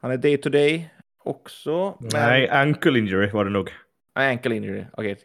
han 0.00 0.10
är 0.10 0.16
day 0.16 0.36
to 0.36 0.50
day 0.50 0.90
också. 1.18 1.98
Nej, 2.00 2.48
ankle 2.48 2.98
injury 2.98 3.30
var 3.30 3.44
det 3.44 3.50
nog. 3.50 3.70
Ankle 4.12 4.56
injury, 4.56 4.84
okej. 4.92 5.12
Okay 5.12 5.24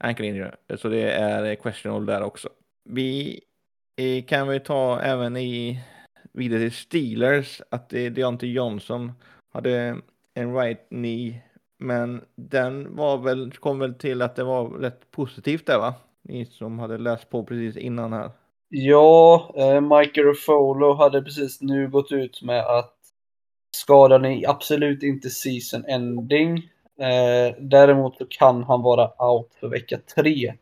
ankle 0.00 0.26
injury. 0.26 0.50
Så 0.76 0.88
det 0.88 1.12
är 1.12 1.54
questionable 1.54 2.12
där 2.12 2.22
också. 2.22 2.48
Vi 2.84 3.40
kan 4.26 4.48
väl 4.48 4.60
ta 4.60 5.00
även 5.00 5.36
i 5.36 5.80
vidare 6.32 6.60
till 6.60 6.72
Steelers 6.72 7.62
att 7.70 7.88
Deontay 7.88 8.52
Johnson 8.52 9.12
hade 9.52 9.96
en 10.34 10.56
right 10.56 10.88
knee. 10.88 11.42
Men 11.80 12.24
den 12.34 12.96
var 12.96 13.18
väl, 13.18 13.52
kom 13.52 13.78
väl 13.78 13.94
till 13.94 14.22
att 14.22 14.36
det 14.36 14.44
var 14.44 14.68
rätt 14.68 15.10
positivt 15.10 15.66
där 15.66 15.78
va? 15.78 15.94
Ni 16.22 16.46
som 16.46 16.78
hade 16.78 16.98
läst 16.98 17.30
på 17.30 17.44
precis 17.44 17.76
innan 17.76 18.12
här. 18.12 18.30
Ja, 18.68 19.52
eh, 19.56 19.80
Michael 19.80 20.26
Ruffolo 20.26 20.94
hade 20.94 21.22
precis 21.22 21.60
nu 21.60 21.88
gått 21.88 22.12
ut 22.12 22.42
med 22.42 22.60
att 22.66 22.96
skadan 23.76 24.24
är 24.24 24.50
absolut 24.50 25.02
inte 25.02 25.30
season 25.30 25.84
ending. 25.84 26.56
Eh, 27.00 27.54
däremot 27.58 28.16
så 28.16 28.26
kan 28.26 28.64
han 28.64 28.82
vara 28.82 29.30
out 29.32 29.54
för 29.60 29.68
vecka 29.68 29.98
tre. 30.14 30.54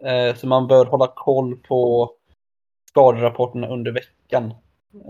Eh, 0.00 0.36
så 0.36 0.46
man 0.46 0.66
bör 0.66 0.84
hålla 0.84 1.12
koll 1.14 1.56
på 1.56 2.10
skaderapporterna 2.88 3.68
under 3.68 3.92
veckan. 3.92 4.54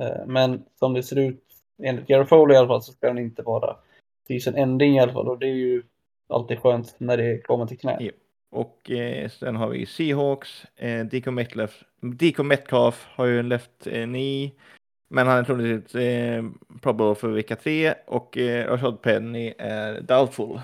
Eh, 0.00 0.26
men 0.26 0.64
som 0.78 0.94
det 0.94 1.02
ser 1.02 1.18
ut, 1.18 1.44
enligt 1.82 2.06
Garofolo 2.06 2.54
i 2.54 2.56
alla 2.56 2.68
fall, 2.68 2.82
så 2.82 2.92
ska 2.92 3.08
han 3.08 3.18
inte 3.18 3.42
vara 3.42 3.76
season 4.28 4.54
ending 4.56 4.96
i 4.96 5.00
alla 5.00 5.12
fall. 5.12 5.28
Och 5.28 5.38
det 5.38 5.46
är 5.46 5.54
ju 5.54 5.82
alltid 6.28 6.58
skönt 6.58 6.94
när 6.98 7.16
det 7.16 7.38
kommer 7.38 7.66
till 7.66 7.78
knä. 7.78 7.96
Ja. 8.00 8.10
Och 8.50 8.90
eh, 8.90 9.28
sen 9.28 9.56
har 9.56 9.68
vi 9.68 9.86
Seahawks, 9.86 10.66
eh, 10.76 11.06
Dico 11.06 11.30
Metcalf, 11.30 11.84
Dico 12.00 12.42
Metcalf 12.42 13.06
har 13.10 13.26
ju 13.26 13.38
en 13.38 13.48
left 13.48 13.86
eh, 13.86 14.04
knee. 14.04 14.52
Men 15.10 15.26
han 15.26 15.38
är 15.38 15.44
troligtvis 15.44 15.94
eh, 15.94 16.44
probable 16.82 17.14
för 17.14 17.28
vecka 17.28 17.56
tre 17.56 17.94
och 18.06 18.38
eh, 18.38 18.66
Rashad 18.70 19.02
Penny 19.02 19.54
är 19.58 20.00
doubtful. 20.00 20.60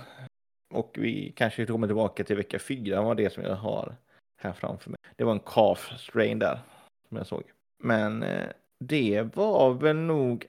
Och 0.75 0.97
vi 0.99 1.33
kanske 1.37 1.67
kommer 1.67 1.87
tillbaka 1.87 2.25
till 2.25 2.37
vecka 2.37 2.59
fyra 2.59 3.03
var 3.03 3.15
det 3.15 3.33
som 3.33 3.43
jag 3.43 3.57
har 3.57 3.97
här 4.43 4.53
framför 4.53 4.91
mig. 4.91 4.99
Det 5.17 5.25
var 5.25 5.33
en 5.33 5.41
calf 5.41 5.93
strain 5.99 6.39
där 6.39 6.59
som 7.09 7.17
jag 7.17 7.27
såg. 7.27 7.43
Men 7.83 8.23
eh, 8.23 8.49
det 8.81 9.23
var 9.35 9.75
väl 9.75 9.97
nog. 9.97 10.47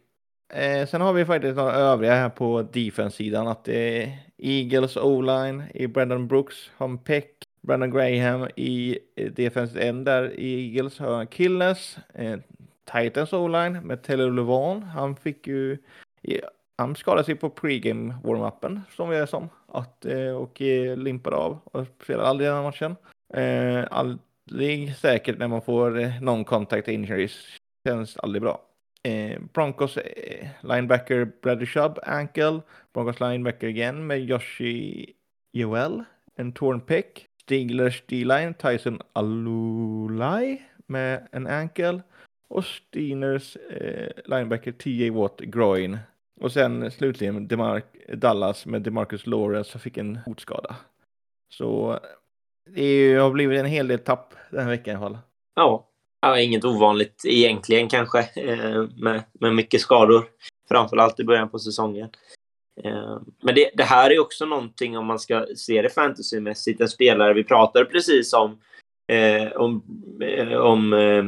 Eh, 0.53 0.87
sen 0.87 1.01
har 1.01 1.13
vi 1.13 1.25
faktiskt 1.25 1.55
några 1.55 1.73
övriga 1.73 2.13
här 2.13 2.29
på 2.29 2.61
defense-sidan. 2.61 3.47
Att 3.47 3.63
det 3.63 4.03
är 4.03 4.17
Eagles 4.37 4.97
O-line 4.97 5.63
i 5.73 5.87
Brandon 5.87 6.27
Brooks, 6.27 6.71
har 6.77 6.97
Peck, 6.97 7.29
Brandon 7.61 7.91
Graham 7.91 8.47
i 8.55 8.99
eh, 9.15 9.31
defense 9.31 9.79
end 9.81 10.05
där 10.05 10.39
i 10.39 10.67
Eagles 10.67 10.99
har 10.99 11.25
Killness. 11.25 11.97
Eh, 12.13 12.39
Titans 12.93 13.33
O-line 13.33 13.81
med 13.81 14.03
Taylor 14.03 14.31
Levan. 14.31 14.83
Han 14.83 15.15
fick 15.15 15.47
ju, 15.47 15.77
han 16.77 16.95
skadade 16.95 17.23
sig 17.23 17.35
på 17.35 17.49
pregame 17.49 18.15
warm-upen 18.23 18.81
som 18.95 19.09
vi 19.09 19.17
är 19.17 19.25
som. 19.25 19.49
Att, 19.67 20.05
eh, 20.05 20.31
och 20.31 20.61
eh, 20.61 20.97
limpade 20.97 21.35
av 21.35 21.59
och 21.63 21.87
spelade 22.03 22.29
aldrig 22.29 22.49
den 22.49 22.55
här 22.55 22.63
matchen. 22.63 22.95
Eh, 23.33 23.87
aldrig 23.91 24.95
säkert 24.95 25.37
när 25.37 25.47
man 25.47 25.61
får 25.61 25.99
eh, 25.99 26.21
non-contact 26.21 26.89
injuries. 26.89 27.37
Känns 27.87 28.17
aldrig 28.17 28.41
bra. 28.41 28.70
Eh, 29.03 29.39
Broncos 29.53 29.97
eh, 29.97 30.47
linebacker 30.61 31.25
Bradley 31.41 31.65
Chubb, 31.65 31.99
ankle. 32.03 32.61
Broncos 32.93 33.19
linebacker 33.19 33.67
igen 33.67 34.07
med 34.07 34.19
Yoshi 34.29 35.05
Joel, 35.53 36.03
en 36.35 36.53
torn 36.53 36.81
pick. 36.81 37.27
Steelers 37.41 38.03
D-line, 38.07 38.53
Tyson 38.53 39.01
Alulai 39.13 40.61
med 40.87 41.27
en 41.31 41.47
ankle 41.47 42.01
och 42.47 42.65
Steiners 42.65 43.55
eh, 43.55 44.09
linebacker 44.25 44.71
T.J. 44.71 45.09
Watt 45.09 45.39
groin. 45.39 45.97
Och 46.41 46.51
sen 46.51 46.91
slutligen 46.91 47.47
Demarc 47.47 47.83
Dallas 48.13 48.65
med 48.65 48.81
DeMarcus 48.81 49.27
Lawrence 49.27 49.71
som 49.71 49.79
fick 49.81 49.97
en 49.97 50.15
hotskada. 50.15 50.75
Så 51.49 51.91
eh, 51.91 51.99
det 52.65 53.13
har 53.13 53.31
blivit 53.31 53.59
en 53.59 53.65
hel 53.65 53.87
del 53.87 53.99
tapp 53.99 54.33
den 54.49 54.61
här 54.61 54.69
veckan 54.69 54.93
i 54.93 54.97
alla 54.97 55.05
fall. 55.05 55.17
Ja, 55.55 55.90
ja 56.21 56.39
inget 56.39 56.65
ovanligt 56.65 57.21
egentligen 57.25 57.89
kanske 57.89 58.19
eh, 58.19 58.83
med, 58.97 59.23
med 59.39 59.55
mycket 59.55 59.81
skador. 59.81 60.25
Framförallt 60.69 61.19
i 61.19 61.23
början 61.23 61.49
på 61.49 61.59
säsongen. 61.59 62.09
Eh, 62.83 63.17
men 63.43 63.55
det, 63.55 63.69
det, 63.73 63.83
här 63.83 64.09
är 64.09 64.19
också 64.19 64.45
någonting 64.45 64.97
om 64.97 65.05
man 65.05 65.19
ska 65.19 65.45
se 65.55 65.81
det 65.81 65.89
fantasymässigt. 65.89 66.81
En 66.81 66.89
spelare 66.89 67.33
vi 67.33 67.43
pratade 67.43 67.85
precis 67.85 68.33
om 68.33 68.57
eh, 69.11 69.51
om, 69.51 69.83
eh, 70.21 70.57
om 70.57 70.93
eh, 70.93 71.23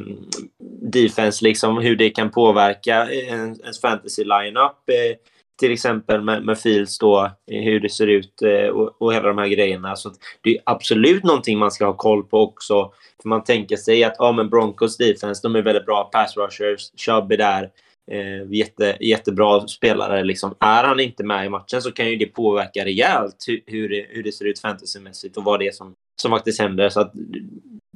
defense, 0.92 1.44
liksom 1.44 1.78
hur 1.78 1.96
det 1.96 2.10
kan 2.10 2.32
påverka 2.32 3.08
en, 3.12 3.62
ens 3.62 3.82
fantasy 3.82 4.24
lineup. 4.24 4.90
Eh, 4.90 5.33
till 5.64 5.72
exempel 5.72 6.22
med, 6.22 6.46
med 6.46 6.60
Fields 6.60 7.00
då, 7.00 7.32
hur 7.48 7.80
det 7.80 7.90
ser 7.90 8.08
ut 8.08 8.42
eh, 8.42 8.68
och, 8.68 9.02
och 9.02 9.14
hela 9.14 9.28
de 9.28 9.38
här 9.38 9.48
grejerna. 9.48 9.96
Så 9.96 10.12
det 10.42 10.50
är 10.50 10.62
absolut 10.66 11.24
någonting 11.24 11.58
man 11.58 11.72
ska 11.72 11.86
ha 11.86 11.94
koll 11.94 12.24
på 12.24 12.40
också. 12.40 12.92
För 13.22 13.30
man 13.30 13.44
tänker 13.44 13.76
sig 13.76 14.04
att 14.04 14.16
ja, 14.18 14.32
men 14.32 14.50
Broncos 14.50 14.98
defense, 14.98 15.42
de 15.44 15.56
är 15.56 15.62
väldigt 15.62 15.86
bra 15.86 16.04
pass 16.04 16.38
rushers. 16.38 16.92
Chubb 16.98 17.32
är 17.32 17.38
där. 17.38 17.70
Eh, 18.12 18.52
jätte, 18.52 18.98
jättebra 19.00 19.68
spelare. 19.68 20.24
Liksom. 20.24 20.56
Är 20.60 20.84
han 20.84 21.00
inte 21.00 21.24
med 21.24 21.46
i 21.46 21.50
matchen 21.50 21.82
så 21.82 21.92
kan 21.92 22.10
ju 22.10 22.16
det 22.16 22.26
påverka 22.26 22.86
rejält 22.86 23.46
hur, 23.48 23.62
hur, 23.66 23.90
det, 23.90 24.06
hur 24.10 24.24
det 24.24 24.32
ser 24.32 24.46
ut 24.46 24.60
fantasymässigt 24.60 25.38
och 25.38 25.44
vad 25.44 25.60
det 25.60 25.68
är 25.68 25.72
som, 25.72 25.96
som 26.22 26.32
faktiskt 26.32 26.62
händer. 26.62 26.90
Så 26.90 27.00
att, 27.00 27.14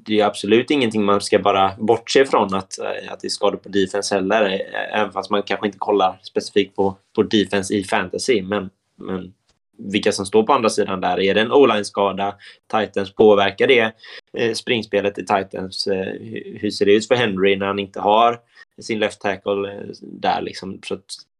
det 0.07 0.19
är 0.19 0.25
absolut 0.25 0.71
ingenting 0.71 1.03
man 1.03 1.21
ska 1.21 1.39
bara 1.39 1.71
bortse 1.77 2.21
ifrån 2.21 2.53
att, 2.53 2.79
eh, 2.79 3.11
att 3.11 3.19
det 3.19 3.27
är 3.27 3.29
skador 3.29 3.57
på 3.57 3.69
defense 3.69 4.15
heller. 4.15 4.45
Eh, 4.45 4.99
även 4.99 5.11
fast 5.11 5.29
man 5.29 5.43
kanske 5.43 5.65
inte 5.65 5.77
kollar 5.77 6.19
specifikt 6.23 6.75
på, 6.75 6.97
på 7.15 7.23
defense 7.23 7.73
i 7.73 7.83
fantasy. 7.83 8.41
Men, 8.41 8.69
men 8.95 9.33
vilka 9.77 10.11
som 10.11 10.25
står 10.25 10.43
på 10.43 10.53
andra 10.53 10.69
sidan 10.69 11.01
där. 11.01 11.19
Är 11.19 11.33
det 11.33 11.41
en 11.41 11.51
o-line-skada? 11.51 12.35
Titans, 12.71 13.13
påverkar 13.15 13.67
det 13.67 13.93
eh, 14.37 14.53
springspelet 14.53 15.17
i 15.17 15.25
Titans? 15.25 15.87
Eh, 15.87 16.13
hur 16.59 16.69
ser 16.69 16.85
det 16.85 16.93
ut 16.93 17.07
för 17.07 17.15
Henry 17.15 17.55
när 17.55 17.65
han 17.65 17.79
inte 17.79 17.99
har 17.99 18.39
sin 18.81 18.99
left 18.99 19.21
tackle 19.21 19.71
eh, 19.73 19.87
där 20.01 20.41
liksom? 20.41 20.79
Så 20.85 20.97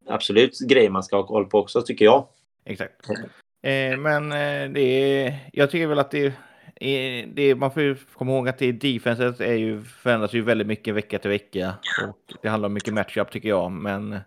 absolut 0.07 0.59
grejer 0.59 0.89
man 0.89 1.03
ska 1.03 1.15
ha 1.15 1.23
koll 1.23 1.45
på 1.45 1.59
också, 1.59 1.81
tycker 1.81 2.05
jag. 2.05 2.27
Exakt. 2.65 2.93
Eh, 3.63 3.97
men 3.97 4.31
eh, 4.31 4.69
det 4.73 4.81
är, 4.81 5.35
jag 5.53 5.71
tycker 5.71 5.87
väl 5.87 5.99
att 5.99 6.11
det 6.11 6.25
är, 6.25 6.33
det, 6.79 7.55
man 7.57 7.71
får 7.71 7.83
ju 7.83 7.95
komma 8.13 8.31
ihåg 8.31 8.49
att 8.49 8.57
det 8.57 8.71
defenset 8.71 9.39
är 9.39 9.53
ju, 9.53 9.83
förändras 9.83 10.33
ju 10.33 10.41
väldigt 10.41 10.67
mycket 10.67 10.95
vecka 10.95 11.19
till 11.19 11.29
vecka. 11.29 11.73
Och 12.07 12.33
det 12.41 12.49
handlar 12.49 12.67
om 12.67 12.73
mycket 12.73 12.93
matchup 12.93 13.31
tycker 13.31 13.49
jag. 13.49 13.71
Men 13.71 14.19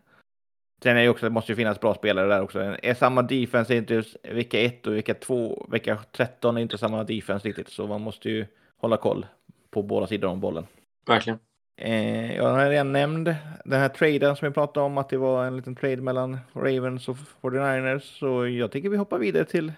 sen 0.82 0.96
är 0.96 1.02
det 1.02 1.08
också, 1.08 1.26
det 1.26 1.30
måste 1.30 1.52
ju 1.52 1.56
finnas 1.56 1.80
bra 1.80 1.94
spelare 1.94 2.28
där 2.28 2.42
också. 2.42 2.76
Är 2.82 2.94
samma 2.94 3.22
defense 3.22 3.74
är 3.74 3.78
inte 3.78 4.04
vecka 4.22 4.60
1 4.60 4.86
och 4.86 4.96
vecka 4.96 5.14
2, 5.14 5.66
vecka 5.70 5.98
13 6.12 6.56
är 6.56 6.60
inte 6.60 6.78
samma 6.78 7.04
defense 7.04 7.48
riktigt. 7.48 7.68
Så 7.68 7.86
man 7.86 8.00
måste 8.00 8.30
ju 8.30 8.46
hålla 8.76 8.96
koll 8.96 9.26
på 9.70 9.82
båda 9.82 10.06
sidor 10.06 10.28
om 10.28 10.40
bollen. 10.40 10.66
Verkligen. 11.06 11.38
Eh, 11.76 12.36
jag 12.36 12.44
har 12.44 12.70
redan 12.70 12.92
nämnt 12.92 13.28
den 13.64 13.80
här 13.80 13.88
traden 13.88 14.36
som 14.36 14.48
vi 14.48 14.54
pratade 14.54 14.86
om, 14.86 14.98
att 14.98 15.08
det 15.08 15.16
var 15.16 15.46
en 15.46 15.56
liten 15.56 15.76
trade 15.76 15.96
mellan 15.96 16.38
Ravens 16.52 17.08
och 17.08 17.16
49ers. 17.42 18.18
Så 18.18 18.46
jag 18.46 18.72
tycker 18.72 18.88
vi 18.88 18.96
hoppar 18.96 19.18
vidare 19.18 19.44
till 19.44 19.72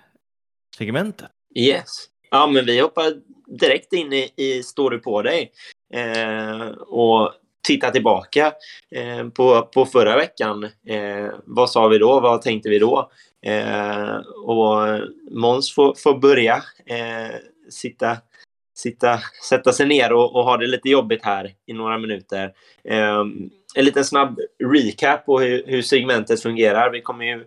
segmentet. 0.77 1.29
Yes. 1.55 2.12
Ja, 2.35 2.47
men 2.47 2.66
vi 2.66 2.81
hoppar 2.81 3.12
direkt 3.47 3.92
in 3.92 4.12
i, 4.12 4.31
i 4.37 4.62
Står 4.62 4.90
du 4.90 4.99
på 4.99 5.23
dig? 5.23 5.53
Eh, 5.95 6.66
och 6.71 7.33
tittar 7.66 7.90
tillbaka 7.90 8.53
eh, 8.90 9.29
på, 9.29 9.62
på 9.62 9.87
förra 9.87 10.16
veckan. 10.16 10.64
Eh, 10.64 11.29
vad 11.45 11.71
sa 11.71 11.88
vi 11.88 11.99
då? 11.99 12.21
Vad 12.21 12.42
tänkte 12.42 12.68
vi 12.68 12.79
då? 12.79 13.11
Eh, 13.47 14.16
och 14.45 15.01
Måns 15.31 15.75
får, 15.75 15.95
får 15.95 16.18
börja 16.18 16.55
eh, 16.87 17.37
sitta 17.71 18.16
sitta, 18.75 19.18
sätta 19.49 19.73
sig 19.73 19.87
ner 19.87 20.12
och, 20.12 20.37
och, 20.37 20.45
ha 20.45 20.57
det 20.57 20.66
lite 20.66 20.88
jobbigt 20.88 21.25
här 21.25 21.55
i 21.66 21.73
några 21.73 21.99
minuter. 21.99 22.53
Eh, 22.85 23.21
en 23.75 23.85
liten 23.85 24.05
snabb 24.05 24.40
recap 24.64 25.27
på 25.27 25.40
hur, 25.40 25.64
hur 25.66 25.83
segmentet 25.83 26.42
fungerar. 26.42 26.90
Vi 26.90 27.01
kommer 27.01 27.25
ju 27.25 27.45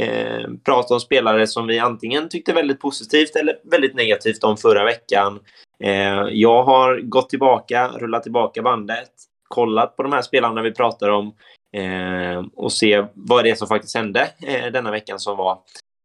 eh, 0.00 0.50
prata 0.64 0.94
om 0.94 1.00
spelare 1.00 1.46
som 1.46 1.66
vi 1.66 1.78
antingen 1.78 2.28
tyckte 2.28 2.52
väldigt 2.52 2.80
positivt 2.80 3.36
eller 3.36 3.58
väldigt 3.64 3.94
negativt 3.94 4.44
om 4.44 4.56
förra 4.56 4.84
veckan. 4.84 5.40
Eh, 5.80 6.24
jag 6.30 6.62
har 6.62 7.00
gått 7.00 7.30
tillbaka, 7.30 7.88
rullat 7.88 8.22
tillbaka 8.22 8.62
bandet, 8.62 9.10
kollat 9.48 9.96
på 9.96 10.02
de 10.02 10.12
här 10.12 10.22
spelarna 10.22 10.62
vi 10.62 10.72
pratar 10.72 11.08
om 11.08 11.34
eh, 11.72 12.44
och 12.54 12.72
se 12.72 13.06
vad 13.14 13.44
det 13.44 13.50
är 13.50 13.54
som 13.54 13.68
faktiskt 13.68 13.96
hände 13.96 14.30
eh, 14.42 14.66
denna 14.72 14.90
veckan 14.90 15.18
som 15.18 15.36
var. 15.36 15.58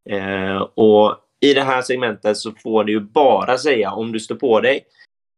Eh, 0.10 0.62
och 0.75 1.17
i 1.39 1.54
det 1.54 1.63
här 1.63 1.82
segmentet 1.82 2.38
så 2.38 2.51
får 2.51 2.84
du 2.84 2.91
ju 2.91 2.99
bara 2.99 3.58
säga 3.58 3.91
om 3.91 4.12
du 4.12 4.19
står 4.19 4.36
på 4.36 4.60
dig 4.60 4.86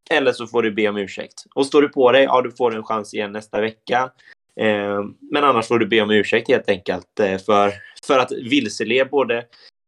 eller 0.09 0.31
så 0.31 0.47
får 0.47 0.63
du 0.63 0.71
be 0.71 0.89
om 0.89 0.97
ursäkt. 0.97 1.43
Och 1.55 1.65
står 1.65 1.81
du 1.81 1.89
på 1.89 2.11
dig, 2.11 2.23
ja, 2.23 2.41
du 2.41 2.51
får 2.51 2.75
en 2.75 2.83
chans 2.83 3.13
igen 3.13 3.31
nästa 3.31 3.61
vecka. 3.61 4.11
Eh, 4.59 5.03
men 5.31 5.43
annars 5.43 5.67
får 5.67 5.79
du 5.79 5.85
be 5.85 6.01
om 6.01 6.11
ursäkt 6.11 6.47
helt 6.47 6.69
enkelt 6.69 7.19
eh, 7.19 7.37
för, 7.37 7.73
för 8.07 8.19
att 8.19 8.31
vilseleda 8.31 9.09
både, 9.09 9.45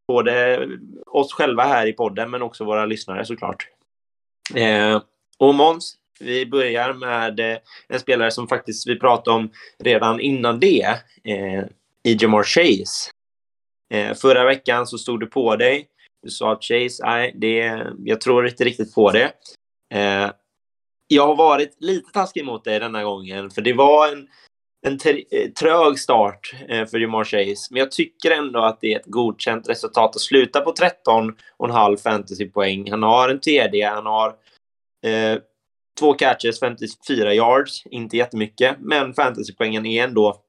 både 0.07 0.67
oss 1.05 1.33
själva 1.33 1.63
här 1.63 1.87
i 1.87 1.93
podden 1.93 2.31
men 2.31 2.41
också 2.41 2.63
våra 2.63 2.85
lyssnare 2.85 3.25
såklart. 3.25 3.67
Eh, 4.55 5.01
och 5.37 5.55
Måns, 5.55 5.95
vi 6.19 6.45
börjar 6.45 6.93
med 6.93 7.39
eh, 7.39 7.57
en 7.87 7.99
spelare 7.99 8.31
som 8.31 8.47
faktiskt 8.47 8.87
vi 8.87 8.99
pratade 8.99 9.37
om 9.37 9.49
redan 9.79 10.19
innan 10.19 10.59
det, 10.59 10.87
eh, 11.23 11.63
i 12.03 12.17
Jamar 12.19 12.43
Chase. 12.43 13.11
Eh, 13.93 14.13
förra 14.13 14.45
veckan 14.45 14.87
så 14.87 14.97
stod 14.97 15.19
du 15.19 15.27
på 15.27 15.55
dig 15.55 15.89
du 16.25 16.31
sa 16.31 16.51
att 16.51 16.63
Chase, 16.63 17.03
nej, 17.05 17.33
det, 17.35 17.85
jag 18.05 18.21
tror 18.21 18.47
inte 18.47 18.63
riktigt 18.63 18.95
på 18.95 19.11
det. 19.11 19.31
Eh, 19.93 20.31
jag 21.07 21.27
har 21.27 21.35
varit 21.35 21.77
lite 21.79 22.11
taskig 22.11 22.45
mot 22.45 22.63
dig 22.63 22.79
denna 22.79 23.03
gången, 23.03 23.49
för 23.49 23.61
det 23.61 23.73
var 23.73 24.11
en, 24.11 24.27
en 24.85 24.99
eh, 25.31 25.49
trög 25.49 25.99
start 25.99 26.55
eh, 26.67 26.85
för 26.85 26.99
Jamar 26.99 27.23
Chase. 27.23 27.67
Men 27.71 27.79
jag 27.79 27.91
tycker 27.91 28.31
ändå 28.31 28.59
att 28.59 28.81
det 28.81 28.93
är 28.93 28.99
ett 28.99 29.05
godkänt 29.05 29.69
resultat 29.69 30.15
att 30.15 30.21
sluta 30.21 30.61
på 30.61 30.73
13,5 30.73 31.97
fantasypoäng. 31.97 32.91
Han 32.91 33.03
har 33.03 33.29
en 33.29 33.39
TD, 33.39 33.81
han 33.81 34.05
har 34.05 34.29
eh, 35.05 35.39
två 35.99 36.13
catches, 36.13 36.59
54 36.59 37.33
yards. 37.33 37.85
Inte 37.85 38.17
jättemycket, 38.17 38.75
men 38.79 39.13
fantasypoängen 39.13 39.85
är 39.85 40.03
ändå, 40.03 40.41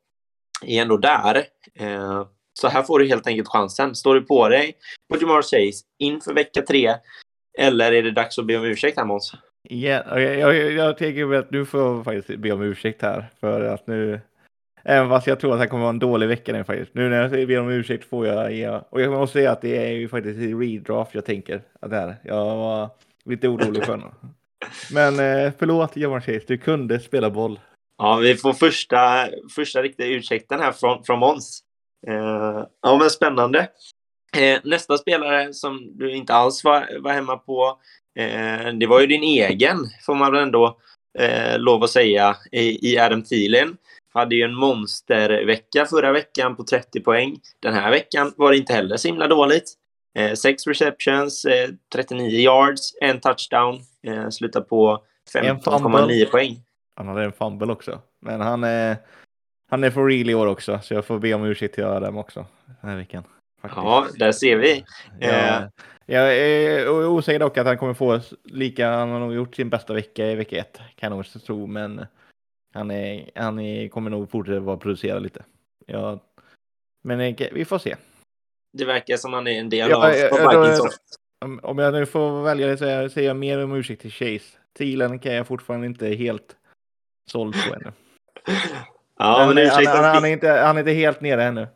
är 0.67 0.83
ändå 0.83 0.97
där. 0.97 1.45
Eh, 1.75 2.27
så 2.53 2.69
här 2.69 2.83
får 2.83 2.99
du 2.99 3.07
helt 3.07 3.27
enkelt 3.27 3.49
chansen. 3.49 3.95
Står 3.95 4.15
du 4.15 4.23
på 4.23 4.49
dig 4.49 4.77
på 5.13 5.21
Jamar 5.21 5.43
Chase 5.43 5.85
inför 5.99 6.35
vecka 6.35 6.63
tre 6.63 6.95
eller 7.59 7.93
är 7.93 8.03
det 8.03 8.11
dags 8.11 8.39
att 8.39 8.47
be 8.47 8.57
om 8.57 8.65
ursäkt 8.65 8.99
här 8.99 9.05
Måns? 9.05 9.33
Ja, 9.71 10.21
jag, 10.21 10.39
jag, 10.39 10.73
jag 10.73 10.99
tänker 10.99 11.35
att 11.35 11.51
nu 11.51 11.65
får 11.65 11.81
jag 11.81 12.05
faktiskt 12.05 12.41
be 12.41 12.53
om 12.53 12.63
ursäkt 12.63 13.03
här 13.03 13.27
för 13.41 13.61
att 13.61 13.87
nu 13.87 14.21
Även 14.89 15.09
fast 15.09 15.27
jag 15.27 15.41
tror 15.41 15.55
att 15.55 15.61
det 15.61 15.67
kommer 15.67 15.83
vara 15.83 15.91
en 15.91 15.99
dålig 15.99 16.29
vecka 16.29 16.53
nu 16.53 16.65
faktiskt. 16.65 16.95
Nu 16.95 17.09
när 17.09 17.37
jag 17.37 17.49
ber 17.49 17.61
om 17.61 17.71
ursäkt 17.71 18.09
får 18.09 18.27
jag 18.27 18.53
ge. 18.53 18.69
Och 18.69 19.01
jag 19.01 19.13
måste 19.13 19.33
säga 19.33 19.53
att 19.53 19.61
det 19.61 19.77
är 19.77 19.91
ju 19.91 20.09
faktiskt 20.09 20.39
i 20.39 20.55
redraft 20.55 21.15
jag 21.15 21.25
tänker 21.25 21.63
att 21.81 21.91
det 21.91 21.97
här. 21.97 22.17
Jag 22.23 22.45
var 22.45 22.91
lite 23.25 23.49
orolig 23.49 23.85
för 23.85 23.93
honom. 23.93 24.15
Men 24.93 25.21
eh, 25.21 25.53
förlåt 25.59 25.97
Johan 25.97 26.21
Chase, 26.21 26.45
du 26.47 26.59
kunde 26.59 27.01
spela 27.01 27.31
boll. 27.31 27.61
Ja, 27.99 28.17
vi 28.17 28.35
får 28.35 28.53
första, 28.53 29.29
första 29.55 29.83
riktiga 29.83 30.07
ursäkten 30.07 30.61
här 30.61 30.73
från, 30.73 31.05
från 31.05 31.19
Måns. 31.19 31.63
Eh, 32.07 32.65
ja, 32.83 32.99
men 32.99 33.11
spännande. 33.11 33.69
Eh, 34.37 34.61
nästa 34.65 34.99
spelare 34.99 35.53
som 35.53 35.99
du 35.99 36.17
inte 36.17 36.35
alls 36.35 36.65
var, 36.65 37.01
var 37.01 37.13
hemma 37.13 37.37
på, 37.37 37.79
eh, 38.19 38.73
det 38.81 38.87
var 38.87 39.01
ju 39.01 39.07
din 39.07 39.23
egen, 39.23 39.77
får 40.07 40.15
man 40.15 40.33
väl 40.33 40.43
ändå 40.43 40.79
eh, 41.19 41.59
lov 41.59 41.83
att 41.83 41.91
säga, 41.91 42.37
i, 42.53 42.93
i 42.93 42.99
Adam 42.99 43.23
Thielen. 43.23 43.77
Hade 44.13 44.35
ju 44.35 44.43
en 44.43 44.55
monstervecka 44.55 45.87
förra 45.87 46.13
veckan 46.13 46.57
på 46.57 46.65
30 46.65 47.01
poäng. 47.01 47.37
Den 47.61 47.75
här 47.75 47.91
veckan 47.91 48.33
var 48.37 48.51
det 48.51 48.57
inte 48.57 48.73
heller 48.73 48.97
så 48.97 49.09
himla 49.09 49.29
dåligt. 49.29 49.75
Eh, 50.19 50.33
sex 50.33 50.67
receptions, 50.67 51.45
eh, 51.45 51.71
39 51.93 52.41
yards, 52.41 52.95
en 53.01 53.21
touchdown, 53.21 53.81
eh, 54.03 54.29
slutar 54.29 54.61
på 54.61 55.03
15,9 55.33 56.27
poäng. 56.27 56.63
Han 56.95 57.09
hade 57.09 57.25
en 57.25 57.33
fumble 57.33 57.73
också. 57.73 58.01
Men 58.21 58.41
han 58.41 58.65
är, 58.65 58.97
han 59.71 59.85
är 59.85 59.91
for 59.91 60.07
real 60.07 60.31
i 60.31 60.35
år 60.35 60.47
också, 60.47 60.81
så 60.83 60.95
jag 60.95 61.05
får 61.05 61.19
be 61.19 61.35
om 61.35 61.45
ursäkt 61.45 61.75
till 61.75 61.85
Adam 61.85 62.17
också 62.17 62.47
den 62.81 62.91
här 62.91 62.97
veckan. 62.97 63.25
Faktiskt. 63.63 63.77
Ja, 63.77 64.07
där 64.19 64.33
ser 64.33 64.57
vi. 64.57 64.85
Ja, 65.21 65.29
eh. 65.29 65.69
jag 66.07 66.37
är 66.37 66.89
osäker 66.89 67.39
dock 67.39 67.59
att 67.59 67.67
han 67.67 67.79
kommer 67.79 67.95
få 67.95 68.21
lika, 68.45 68.91
han 68.91 69.11
har 69.11 69.21
nog 69.21 69.35
gjort 69.35 69.55
sin 69.55 69.71
bästa 69.71 69.95
vecka 69.95 70.27
i 70.27 70.35
vecka 70.35 70.57
ett, 70.57 70.77
kan 70.77 71.13
jag 71.13 71.17
nog 71.17 71.43
tro, 71.43 71.67
men 71.67 72.07
han, 72.75 72.91
är, 72.91 73.31
han 73.35 73.59
är, 73.59 73.89
kommer 73.89 74.11
nog 74.11 74.31
fortsätta 74.31 74.61
vara 74.61 74.77
producerad 74.77 75.23
lite. 75.23 75.45
Ja, 75.87 76.21
men 77.05 77.21
eh, 77.21 77.49
vi 77.53 77.65
får 77.65 77.79
se. 77.79 77.97
Det 78.73 78.85
verkar 78.85 79.17
som 79.17 79.33
han 79.33 79.47
är 79.47 79.61
en 79.61 79.69
del 79.69 79.91
ja, 79.91 79.97
av, 79.97 80.47
av 80.49 80.63
Vikings. 80.63 80.99
Om 81.63 81.79
jag 81.79 81.93
nu 81.95 82.07
får 82.07 82.43
välja 82.43 82.77
så 82.77 82.85
säger 83.09 83.29
jag 83.29 83.37
mer 83.37 83.65
om 83.65 83.73
ursäkt 83.73 84.03
till 84.03 84.13
Chase. 84.13 84.59
Thielen 84.79 85.19
kan 85.19 85.35
jag 85.35 85.47
fortfarande 85.47 85.87
inte 85.87 86.07
helt 86.09 86.57
såld 87.31 87.55
på 87.69 87.75
ännu. 87.75 87.93
Ja, 89.19 89.45
men, 89.47 89.55
men 89.55 89.69
han, 89.69 89.87
han, 89.87 90.05
han, 90.05 90.25
är 90.25 90.29
inte, 90.29 90.49
han 90.49 90.77
är 90.77 90.81
inte 90.81 90.93
helt 90.93 91.21
nere 91.21 91.45
ännu. 91.45 91.69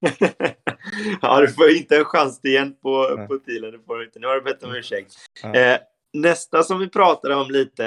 ja, 1.22 1.40
du 1.40 1.48
får 1.48 1.70
inte 1.70 1.96
en 1.96 2.04
chans 2.04 2.40
igen 2.44 2.74
på, 2.82 3.26
på 3.28 3.38
tiden. 3.38 3.72
Du 3.72 3.80
får 3.86 4.04
inte. 4.04 4.18
Nu 4.18 4.26
har 4.26 4.34
du 4.34 4.40
bett 4.40 4.62
om 4.62 4.74
ursäkt. 4.74 5.14
Ja. 5.42 5.54
Eh, 5.54 5.78
nästa 6.12 6.62
som 6.62 6.78
vi 6.78 6.88
pratade 6.88 7.34
om 7.34 7.50
lite, 7.50 7.86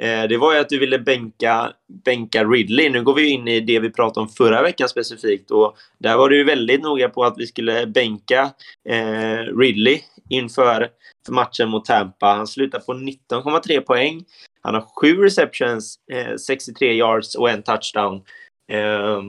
eh, 0.00 0.22
det 0.28 0.36
var 0.36 0.54
ju 0.54 0.60
att 0.60 0.68
du 0.68 0.78
ville 0.78 0.98
bänka, 0.98 1.72
bänka 2.04 2.44
Ridley. 2.44 2.90
Nu 2.90 3.02
går 3.02 3.14
vi 3.14 3.28
in 3.28 3.48
i 3.48 3.60
det 3.60 3.80
vi 3.80 3.90
pratade 3.90 4.22
om 4.22 4.28
förra 4.28 4.62
veckan 4.62 4.88
specifikt. 4.88 5.50
Och 5.50 5.76
där 5.98 6.16
var 6.16 6.28
du 6.28 6.36
ju 6.36 6.44
väldigt 6.44 6.82
noga 6.82 7.08
på 7.08 7.24
att 7.24 7.34
vi 7.38 7.46
skulle 7.46 7.86
bänka 7.86 8.50
eh, 8.88 9.58
Ridley 9.58 10.00
inför 10.28 10.88
för 11.26 11.32
matchen 11.32 11.68
mot 11.68 11.84
Tampa. 11.84 12.26
Han 12.26 12.46
slutar 12.46 12.78
på 12.80 12.92
19,3 12.92 13.80
poäng. 13.80 14.24
Han 14.60 14.74
har 14.74 14.86
sju 15.00 15.22
receptions, 15.22 15.96
eh, 16.12 16.36
63 16.36 16.92
yards 16.92 17.34
och 17.34 17.50
en 17.50 17.62
touchdown. 17.62 18.22
Eh, 18.68 19.22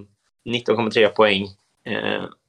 19,3 0.45 1.07
poäng. 1.07 1.47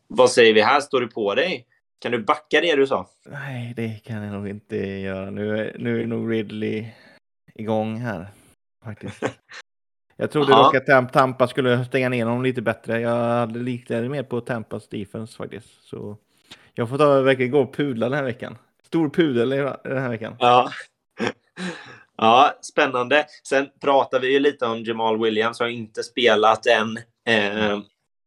Vad 0.09 0.31
säger 0.31 0.55
vi 0.55 0.62
här? 0.62 0.81
Står 0.81 1.01
du 1.01 1.09
på 1.09 1.35
dig? 1.35 1.67
Kan 1.99 2.12
du 2.12 2.19
backa 2.19 2.61
det 2.61 2.77
du 2.77 2.87
sa? 2.87 3.09
Nej, 3.27 3.73
det 3.77 4.01
kan 4.05 4.23
jag 4.23 4.33
nog 4.33 4.49
inte 4.49 4.77
göra. 4.77 5.31
Nu 5.31 5.59
är, 5.59 5.77
nu 5.79 6.03
är 6.03 6.07
nog 6.07 6.33
Ridley 6.33 6.87
igång 7.55 7.97
här. 7.97 8.27
Faktiskt. 8.85 9.23
Jag 10.17 10.31
trodde 10.31 10.53
dock 10.53 10.75
att 10.75 11.12
Tampa 11.12 11.49
skulle 11.49 11.85
stänga 11.85 12.09
ner 12.09 12.25
honom 12.25 12.43
lite 12.43 12.62
bättre. 12.62 13.01
Jag 13.01 13.17
hade 13.17 13.59
lite 13.59 14.09
mer 14.09 14.23
på 14.23 14.40
Tampas 14.40 14.88
defense 14.88 15.37
faktiskt. 15.37 15.85
Så 15.85 16.17
jag 16.75 16.88
får 16.88 16.99
ta 16.99 17.21
verkligen 17.21 17.53
gå 17.53 17.61
och 17.61 17.75
pudla 17.75 18.09
den 18.09 18.19
här 18.19 18.25
veckan. 18.25 18.59
Stor 18.87 19.09
pudel 19.11 19.49
den 19.49 19.99
här 19.99 20.09
veckan. 20.09 20.37
Ja. 20.38 20.71
Ja, 22.17 22.59
spännande. 22.61 23.27
Sen 23.49 23.69
pratar 23.81 24.21
vi 24.21 24.33
ju 24.33 24.38
lite 24.38 24.67
om 24.67 24.85
Jamal 24.85 25.23
Williams, 25.23 25.61
har 25.61 25.67
inte 25.67 26.03
spelat 26.03 26.67
än. 26.67 26.97
Eh, 27.27 27.79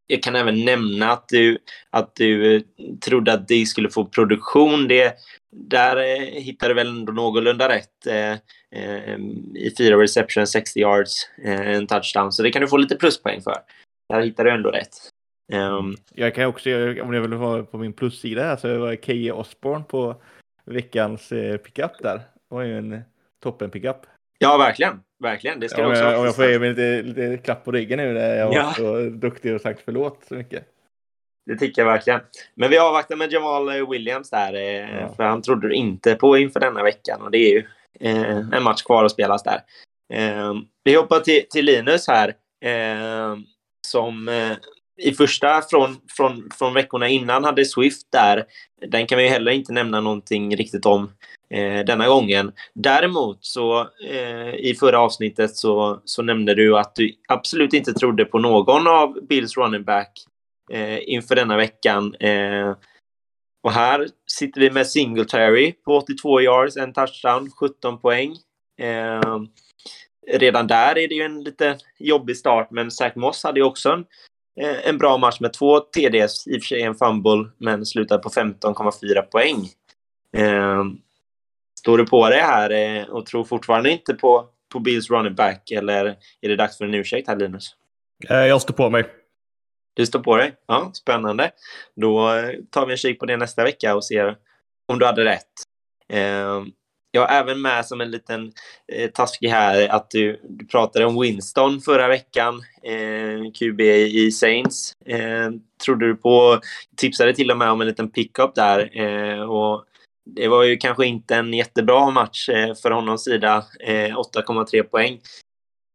jag 0.07 0.23
kan 0.23 0.35
även 0.35 0.65
nämna 0.65 1.11
att 1.11 1.27
du, 1.27 1.57
att 1.89 2.15
du 2.15 2.55
eh, 2.55 2.61
trodde 3.01 3.33
att 3.33 3.47
de 3.47 3.65
skulle 3.65 3.89
få 3.89 4.05
produktion. 4.05 4.87
Det, 4.87 5.15
där 5.51 5.97
eh, 5.97 6.41
hittade 6.41 6.73
du 6.73 6.75
väl 6.75 6.87
ändå 6.87 7.13
någorlunda 7.13 7.69
rätt. 7.69 8.07
Eh, 8.07 8.31
eh, 8.71 9.19
I 9.55 9.73
fyra 9.77 10.01
reception, 10.01 10.47
60 10.47 10.79
yards, 10.79 11.29
eh, 11.43 11.67
en 11.67 11.87
touchdown. 11.87 12.31
Så 12.31 12.43
det 12.43 12.51
kan 12.51 12.61
du 12.61 12.67
få 12.67 12.77
lite 12.77 12.95
pluspoäng 12.95 13.41
för. 13.41 13.57
Där 14.09 14.21
hittade 14.21 14.49
du 14.49 14.53
ändå 14.53 14.69
rätt. 14.69 14.95
Um, 15.53 15.95
jag 16.13 16.35
kan 16.35 16.45
också, 16.45 16.69
om 17.01 17.13
jag 17.13 17.21
vill 17.21 17.33
vara 17.33 17.63
på 17.63 17.77
min 17.77 17.93
plussida 17.93 18.43
här, 18.43 18.57
så 18.57 18.79
var 18.79 18.95
Keje 18.95 19.31
Osborne 19.31 19.83
på 19.83 20.21
veckans 20.65 21.29
pickup 21.65 21.91
där. 22.01 22.17
Det 22.17 22.55
var 22.55 22.63
ju 22.63 22.77
en 22.77 23.01
toppen 23.43 23.71
pickup. 23.71 23.97
Ja, 24.39 24.57
verkligen. 24.57 24.99
Verkligen. 25.23 25.59
Det 25.59 25.69
ska 25.69 25.85
om, 25.85 25.91
också 25.91 26.03
jag, 26.03 26.19
om 26.19 26.25
jag 26.25 26.35
får 26.35 26.45
ge 26.45 26.59
mig 26.59 26.69
lite, 26.69 27.01
lite 27.01 27.37
klapp 27.43 27.65
på 27.65 27.71
ryggen 27.71 27.97
nu 27.99 28.13
där 28.13 28.35
jag 28.35 28.53
Ja. 28.53 28.63
var 28.63 28.73
så 28.73 29.09
duktig 29.09 29.55
och 29.55 29.61
sagt 29.61 29.81
förlåt 29.85 30.23
så 30.27 30.33
mycket. 30.35 30.63
Det 31.45 31.55
tycker 31.57 31.81
jag 31.81 31.91
verkligen. 31.91 32.19
Men 32.55 32.69
vi 32.69 32.77
avvaktar 32.77 33.15
med 33.15 33.31
Jamal 33.31 33.87
Williams 33.89 34.29
där. 34.29 34.53
Eh, 34.53 34.99
Ja. 35.01 35.13
För 35.15 35.23
han 35.23 35.41
trodde 35.41 35.75
inte 35.75 36.15
på 36.15 36.37
inför 36.37 36.59
denna 36.59 36.83
veckan. 36.83 37.21
Och 37.21 37.31
det 37.31 37.37
är 37.37 37.51
ju 37.51 37.63
eh, 37.99 38.37
en 38.37 38.63
match 38.63 38.81
kvar 38.81 39.05
att 39.05 39.11
spelas 39.11 39.43
där. 39.43 39.61
Eh, 40.13 40.53
vi 40.83 40.95
hoppar 40.95 41.19
till, 41.19 41.43
till 41.49 41.65
Linus 41.65 42.07
här. 42.07 42.33
Som 43.87 44.29
i 45.01 45.11
första 45.11 45.61
från, 45.61 45.97
från, 46.17 46.49
från 46.57 46.73
veckorna 46.73 47.07
innan 47.07 47.43
hade 47.43 47.65
Swift 47.65 48.11
där. 48.11 48.45
Den 48.87 49.07
kan 49.07 49.17
vi 49.17 49.27
heller 49.27 49.51
inte 49.51 49.73
nämna 49.73 50.01
någonting 50.01 50.55
riktigt 50.55 50.85
om 50.85 51.11
eh, 51.49 51.85
denna 51.85 52.07
gången. 52.07 52.51
Däremot 52.73 53.37
så 53.41 53.79
eh, 54.09 54.55
i 54.55 54.75
förra 54.79 54.99
avsnittet 54.99 55.55
så, 55.55 56.01
så 56.05 56.21
nämnde 56.21 56.55
du 56.55 56.77
att 56.77 56.95
du 56.95 57.13
absolut 57.27 57.73
inte 57.73 57.93
trodde 57.93 58.25
på 58.25 58.39
någon 58.39 58.87
av 58.87 59.17
Bills 59.29 59.57
running 59.57 59.83
back 59.83 60.11
eh, 60.71 60.99
inför 61.09 61.35
denna 61.35 61.57
veckan. 61.57 62.15
Eh, 62.15 62.75
och 63.63 63.71
här 63.71 64.07
sitter 64.31 64.61
vi 64.61 64.71
med 64.71 64.87
Singletary 64.87 65.73
på 65.85 65.97
82 65.97 66.41
yards, 66.41 66.77
en 66.77 66.93
touchdown, 66.93 67.51
17 67.51 67.99
poäng. 67.99 68.35
Eh, 68.79 69.41
redan 70.31 70.67
där 70.67 70.97
är 70.97 71.07
det 71.07 71.15
ju 71.15 71.21
en 71.21 71.43
lite 71.43 71.77
jobbig 71.99 72.37
start, 72.37 72.67
men 72.71 72.91
Zach 72.91 73.15
Moss 73.15 73.43
hade 73.43 73.59
ju 73.59 73.65
också 73.65 73.89
en, 73.89 74.05
eh, 74.61 74.89
en 74.89 74.97
bra 74.97 75.17
match 75.17 75.39
med 75.39 75.53
två 75.53 75.79
TDs, 75.79 76.47
i 76.47 76.57
och 76.57 76.61
för 76.61 76.67
sig 76.67 76.81
en 76.81 76.95
fumble, 76.95 77.49
men 77.57 77.85
slutar 77.85 78.17
på 78.17 78.29
15,4 78.29 79.21
poäng. 79.21 79.69
Eh, 80.37 80.83
står 81.87 81.97
du 81.97 82.05
på 82.05 82.29
det 82.29 82.41
här 82.41 82.69
eh, 82.69 83.03
och 83.03 83.25
tror 83.25 83.43
fortfarande 83.43 83.91
inte 83.91 84.13
på, 84.13 84.45
på 84.71 84.79
Bills 84.79 85.09
running 85.09 85.35
back, 85.35 85.71
eller 85.71 86.05
är 86.41 86.49
det 86.49 86.55
dags 86.55 86.77
för 86.77 86.85
en 86.85 86.93
ursäkt 86.93 87.27
här, 87.27 87.35
Linus? 87.35 87.69
Eh, 88.29 88.37
Jag 88.37 88.61
står 88.61 88.73
på 88.73 88.89
mig. 88.89 89.05
Du 89.93 90.05
står 90.05 90.19
på 90.19 90.37
dig? 90.37 90.53
Ja, 90.67 90.91
spännande. 90.93 91.51
Då 91.95 92.33
eh, 92.33 92.51
tar 92.71 92.85
vi 92.85 92.91
en 92.91 92.97
kik 92.97 93.19
på 93.19 93.25
det 93.25 93.37
nästa 93.37 93.63
vecka 93.63 93.95
och 93.95 94.05
ser 94.05 94.35
om 94.87 94.99
du 94.99 95.05
hade 95.05 95.25
rätt. 95.25 95.51
Eh, 96.09 96.63
jag 97.11 97.21
har 97.21 97.27
även 97.27 97.61
med 97.61 97.85
som 97.85 98.01
en 98.01 98.11
liten 98.11 98.51
eh, 98.93 99.09
taskig 99.09 99.47
här 99.49 99.87
att 99.87 100.11
du, 100.11 100.41
du 100.43 100.65
pratade 100.67 101.05
om 101.05 101.21
Winston 101.21 101.81
förra 101.81 102.07
veckan, 102.07 102.61
eh, 102.83 103.51
QB 103.59 103.81
i 103.81 104.31
Saints. 104.31 104.93
Eh, 105.05 105.49
trodde 105.85 106.07
du 106.07 106.15
på, 106.15 106.59
tipsade 106.97 107.33
till 107.33 107.51
och 107.51 107.57
med 107.57 107.69
om 107.69 107.81
en 107.81 107.87
liten 107.87 108.11
pickup 108.11 108.55
där. 108.55 109.01
Eh, 109.01 109.41
och 109.41 109.85
det 110.35 110.47
var 110.47 110.63
ju 110.63 110.77
kanske 110.77 111.05
inte 111.05 111.35
en 111.35 111.53
jättebra 111.53 112.09
match 112.09 112.49
eh, 112.49 112.75
för 112.75 112.91
honom 112.91 113.17
sida, 113.17 113.63
eh, 113.79 114.17
8,3 114.17 114.83
poäng. 114.83 115.19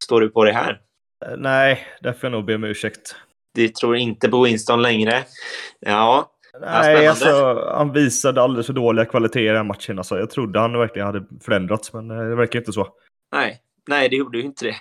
Står 0.03 0.21
du 0.21 0.29
på 0.29 0.43
det 0.43 0.53
här? 0.53 0.81
Eh, 1.25 1.37
Nej, 1.37 1.87
där 2.01 2.13
får 2.13 2.23
jag 2.23 2.31
nog 2.31 2.45
be 2.45 2.55
om 2.55 2.63
ursäkt. 2.63 3.15
Du 3.53 3.67
tror 3.67 3.95
inte 3.95 4.29
på 4.29 4.43
Winston 4.43 4.81
längre? 4.81 5.23
Ja, 5.79 6.33
Nej, 6.61 7.07
alltså, 7.07 7.65
han 7.75 7.93
visade 7.93 8.41
alldeles 8.41 8.65
för 8.65 8.73
dåliga 8.73 9.05
kvaliteter 9.05 9.39
i 9.39 9.47
den 9.47 9.67
matchen. 9.67 9.97
Alltså, 9.97 10.19
jag 10.19 10.29
trodde 10.29 10.59
han 10.59 10.77
verkligen 10.77 11.05
hade 11.05 11.25
förändrats, 11.41 11.93
men 11.93 12.11
eh, 12.11 12.17
det 12.17 12.35
verkar 12.35 12.59
inte 12.59 12.73
så. 12.73 12.87
Nej, 13.31 13.59
nej, 13.87 14.09
det 14.09 14.15
gjorde 14.15 14.37
ju 14.37 14.43
inte 14.43 14.65
det. 14.65 14.75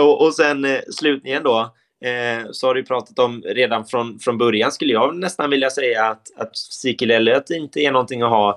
Och, 0.00 0.26
och 0.26 0.34
sen 0.34 0.64
eh, 0.64 0.80
slutligen 0.90 1.42
då, 1.42 1.60
eh, 2.04 2.46
så 2.50 2.66
har 2.66 2.74
du 2.74 2.84
pratat 2.84 3.18
om 3.18 3.42
redan 3.46 3.84
från, 3.84 4.18
från 4.18 4.38
början, 4.38 4.72
skulle 4.72 4.92
jag 4.92 5.16
nästan 5.16 5.50
vilja 5.50 5.70
säga 5.70 6.04
att, 6.04 6.22
att 6.36 6.52
Ezekiel 6.52 7.10
Elliott 7.10 7.50
inte 7.50 7.80
är 7.80 7.92
någonting 7.92 8.22
att 8.22 8.30
ha 8.30 8.50
eh, 8.50 8.56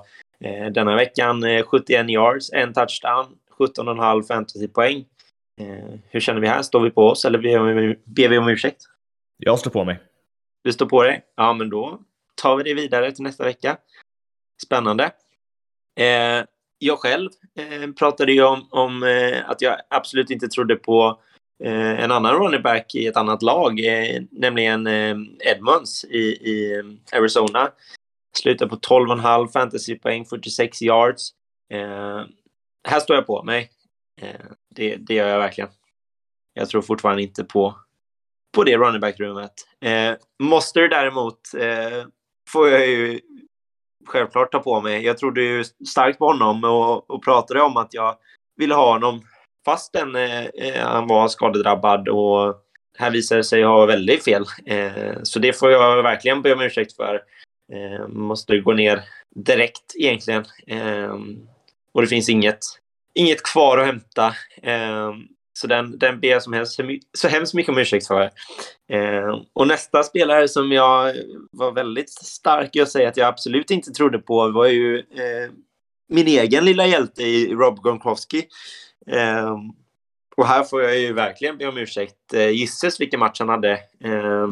denna 0.70 0.96
veckan. 0.96 1.44
Eh, 1.44 1.64
71 1.64 2.10
yards, 2.10 2.52
en 2.52 2.72
touchdown, 2.72 3.26
17,5 3.58 4.22
fantasypoäng. 4.22 5.04
Eh, 5.60 5.98
hur 6.10 6.20
känner 6.20 6.40
vi 6.40 6.46
här? 6.46 6.62
Står 6.62 6.80
vi 6.80 6.90
på 6.90 7.08
oss 7.08 7.24
eller 7.24 7.38
ber 8.06 8.28
vi, 8.28 8.38
om 8.38 8.48
ursäkt? 8.48 8.82
Jag 9.38 9.58
står 9.58 9.70
på 9.70 9.84
mig. 9.84 10.00
Du 10.64 10.72
står 10.72 10.86
på 10.86 11.02
dig? 11.02 11.22
Ja, 11.36 11.52
men 11.52 11.70
då 11.70 12.00
tar 12.34 12.56
vi 12.56 12.62
det 12.62 12.74
vidare 12.74 13.12
till 13.12 13.24
nästa 13.24 13.44
vecka. 13.44 13.76
Spännande. 14.62 15.04
Eh, 16.00 16.44
jag 16.78 16.98
själv 16.98 17.30
eh, 17.58 17.90
pratade 17.90 18.32
ju 18.32 18.42
om, 18.42 18.68
om 18.70 19.02
eh, 19.02 19.50
att 19.50 19.62
jag 19.62 19.76
absolut 19.90 20.30
inte 20.30 20.48
trodde 20.48 20.76
på 20.76 21.20
eh, 21.64 22.04
en 22.04 22.10
annan 22.10 22.34
running 22.34 22.62
back 22.62 22.94
i 22.94 23.06
ett 23.06 23.16
annat 23.16 23.42
lag, 23.42 23.80
eh, 23.84 24.22
nämligen 24.30 24.86
eh, 24.86 25.16
Edmonds 25.40 26.04
i, 26.04 26.18
i 26.18 26.78
eh, 26.78 27.18
Arizona. 27.18 27.70
Slutar 28.36 28.66
på 28.66 28.76
12,5 28.76 29.48
fantasypoäng, 29.48 30.24
46 30.24 30.82
yards. 30.82 31.30
Eh, 31.72 32.24
här 32.88 33.00
står 33.00 33.16
jag 33.16 33.26
på 33.26 33.42
mig. 33.42 33.70
Eh, 34.20 34.46
det, 34.74 34.96
det 34.96 35.14
gör 35.14 35.28
jag 35.28 35.38
verkligen. 35.38 35.70
Jag 36.54 36.68
tror 36.68 36.82
fortfarande 36.82 37.22
inte 37.22 37.44
på, 37.44 37.74
på 38.54 38.64
det 38.64 38.76
running 38.76 39.00
back-rummet. 39.00 39.52
Eh, 39.80 40.14
Moster 40.38 40.88
däremot 40.88 41.40
eh, 41.58 42.06
får 42.50 42.68
jag 42.68 42.86
ju 42.86 43.20
självklart 44.06 44.52
ta 44.52 44.58
på 44.58 44.80
mig. 44.80 45.04
Jag 45.04 45.18
trodde 45.18 45.42
ju 45.42 45.64
starkt 45.64 46.18
på 46.18 46.26
honom 46.26 46.64
och, 46.64 47.10
och 47.10 47.24
pratade 47.24 47.62
om 47.62 47.76
att 47.76 47.94
jag 47.94 48.16
ville 48.56 48.74
ha 48.74 48.92
honom 48.92 49.22
fastän 49.64 50.16
eh, 50.16 50.44
eh 50.44 50.86
han 50.86 51.06
var 51.06 51.28
skadedrabbad 51.28 52.08
och 52.08 52.54
här 52.98 53.10
visade 53.10 53.38
det 53.38 53.44
sig 53.44 53.62
ha 53.62 53.86
väldigt 53.86 54.24
fel. 54.24 54.44
Eh, 54.66 55.16
så 55.22 55.38
det 55.38 55.52
får 55.52 55.70
jag 55.70 56.02
verkligen 56.02 56.42
be 56.42 56.52
om 56.52 56.60
ursäkt 56.60 56.96
för. 56.96 57.20
Eh, 57.72 58.08
måste 58.08 58.58
gå 58.58 58.72
ner 58.72 59.02
direkt 59.34 59.94
egentligen. 59.94 60.44
Eh, 60.66 61.16
och 61.92 62.02
det 62.02 62.08
finns 62.08 62.28
inget, 62.28 62.58
inget 63.14 63.42
kvar 63.42 63.78
att 63.78 63.86
hämta. 63.86 64.26
Eh, 64.62 65.12
så 65.52 65.66
den, 65.66 65.98
den 65.98 66.20
ber 66.20 66.28
jag 66.28 66.42
som 66.42 66.52
helst, 66.52 66.80
så 67.18 67.28
hemskt 67.28 67.54
mycket 67.54 67.72
om 67.72 67.78
ursäkt 67.78 68.06
för. 68.06 68.30
Eh, 68.88 69.40
och 69.52 69.68
nästa 69.68 70.02
spelare 70.02 70.48
som 70.48 70.72
jag 70.72 71.14
var 71.50 71.72
väldigt 71.72 72.10
stark 72.10 72.76
i 72.76 72.80
att 72.80 72.90
säga 72.90 73.08
att 73.08 73.16
jag 73.16 73.28
absolut 73.28 73.70
inte 73.70 73.90
trodde 73.90 74.18
på 74.18 74.50
var 74.50 74.66
ju 74.66 74.98
eh, 74.98 75.50
min 76.08 76.26
egen 76.26 76.64
lilla 76.64 76.86
hjälte 76.86 77.22
i 77.22 77.54
Rob 77.54 77.82
Gronkowski. 77.84 78.44
Eh, 79.06 79.56
och 80.36 80.46
här 80.46 80.64
får 80.64 80.82
jag 80.82 80.98
ju 80.98 81.12
verkligen 81.12 81.58
be 81.58 81.66
om 81.66 81.78
ursäkt. 81.78 82.34
Eh, 82.34 82.50
gisses 82.50 83.00
vilken 83.00 83.20
match 83.20 83.40
han 83.40 83.48
hade 83.48 83.72
eh, 84.04 84.48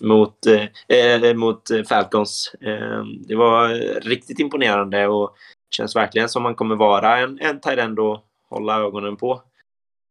mot, 0.00 0.46
eh, 0.46 0.96
eh 0.98 1.34
mot 1.34 1.70
eh, 1.70 1.82
Falcons. 1.82 2.54
Eh, 2.60 3.04
det 3.04 3.34
var 3.34 3.70
eh, 3.70 4.00
riktigt 4.00 4.38
imponerande 4.38 5.06
och 5.06 5.36
känns 5.70 5.96
verkligen 5.96 6.28
som 6.28 6.42
man 6.42 6.54
kommer 6.54 6.76
vara 6.76 7.18
en, 7.18 7.38
en 7.40 7.60
tight 7.60 7.78
att 7.78 8.24
hålla 8.48 8.80
ögonen 8.80 9.16
på. 9.16 9.42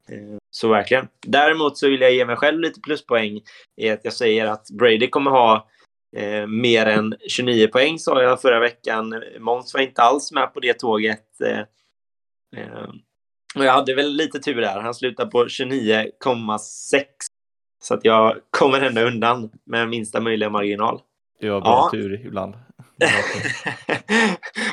Eh, 0.09 0.37
Så 0.51 0.67
verkligen. 0.69 1.07
Däremot 1.27 1.77
så 1.77 1.89
vill 1.89 2.01
jag 2.01 2.13
ge 2.13 2.25
mig 2.25 2.35
själv 2.35 2.59
lite 2.59 2.81
pluspoäng 2.81 3.41
i 3.77 3.89
att 3.89 4.05
jag 4.05 4.13
säger 4.13 4.45
att 4.45 4.67
Brady 4.69 5.09
kommer 5.09 5.31
ha 5.31 5.67
eh, 6.15 6.47
mer 6.47 6.85
än 6.85 7.15
29 7.27 7.67
poäng 7.67 7.99
sa 7.99 8.21
jag 8.21 8.41
förra 8.41 8.59
veckan. 8.59 9.23
Måns 9.39 9.73
var 9.73 9.81
inte 9.81 10.01
alls 10.01 10.31
med 10.31 10.53
på 10.53 10.59
det 10.59 10.79
tåget. 10.79 11.41
Eh, 11.41 11.59
eh, 12.61 12.89
och 13.55 13.65
jag 13.65 13.73
hade 13.73 13.95
väl 13.95 14.13
lite 14.13 14.39
tur 14.39 14.61
där. 14.61 14.79
Han 14.79 14.93
slutade 14.93 15.31
på 15.31 15.45
29,6. 15.45 17.05
Så 17.81 17.93
att 17.93 18.05
jag 18.05 18.35
kommer 18.49 18.81
ändå 18.81 19.01
undan 19.01 19.49
med 19.65 19.89
minsta 19.89 20.19
möjliga 20.21 20.49
marginal. 20.49 21.01
Det 21.39 21.49
var 21.49 21.61
bra 21.61 21.69
Ja. 21.69 21.89
tur 21.91 22.25
ibland. 22.25 22.55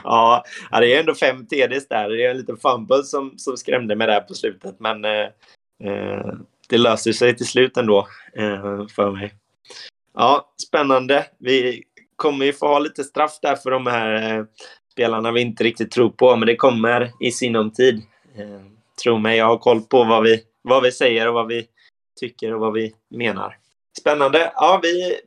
ja, 0.04 0.44
ja, 0.70 0.80
det 0.80 0.94
är 0.94 1.00
ändå 1.00 1.14
fem 1.14 1.46
TDs 1.46 1.88
där. 1.88 2.08
Det 2.08 2.24
är 2.26 2.30
en 2.30 2.36
liten 2.36 2.56
fumble 2.56 3.02
som, 3.02 3.34
som 3.36 3.56
skrämde 3.56 3.96
mig 3.96 4.06
där 4.06 4.20
på 4.20 4.34
slutet. 4.34 4.80
Men 4.80 5.04
eh, 5.04 5.26
eh, 5.84 6.32
det 6.68 6.78
löser 6.78 7.12
sig 7.12 7.36
till 7.36 7.46
slut 7.46 7.76
ändå 7.76 7.98
eh, 8.36 8.86
för 8.96 9.10
mig. 9.10 9.34
Ja, 10.14 10.52
spännande. 10.68 11.26
Vi 11.38 11.82
kommer 12.16 12.46
ju 12.46 12.52
få 12.52 12.66
ha 12.66 12.78
lite 12.78 13.04
straff 13.04 13.38
där 13.42 13.56
för 13.56 13.70
de 13.70 13.86
här 13.86 14.38
eh, 14.38 14.44
spelarna 14.92 15.32
vi 15.32 15.40
inte 15.40 15.64
riktigt 15.64 15.90
tror 15.90 16.10
på. 16.10 16.36
Men 16.36 16.46
det 16.46 16.56
kommer 16.56 17.10
i 17.20 17.30
sinom 17.30 17.70
tid. 17.70 18.02
Eh, 18.36 18.60
tro 19.02 19.18
mig, 19.18 19.38
jag 19.38 19.46
har 19.46 19.58
koll 19.58 19.80
på 19.80 20.04
vad 20.04 20.22
vi, 20.22 20.40
vad 20.62 20.82
vi 20.82 20.92
säger 20.92 21.28
och 21.28 21.34
vad 21.34 21.46
vi 21.46 21.66
tycker 22.18 22.54
och 22.54 22.61
vad 22.61 22.72
vi 22.72 22.94
menar. 23.11 23.57
Spännande. 24.00 24.52
Ja, 24.54 24.81
vi, 24.83 25.18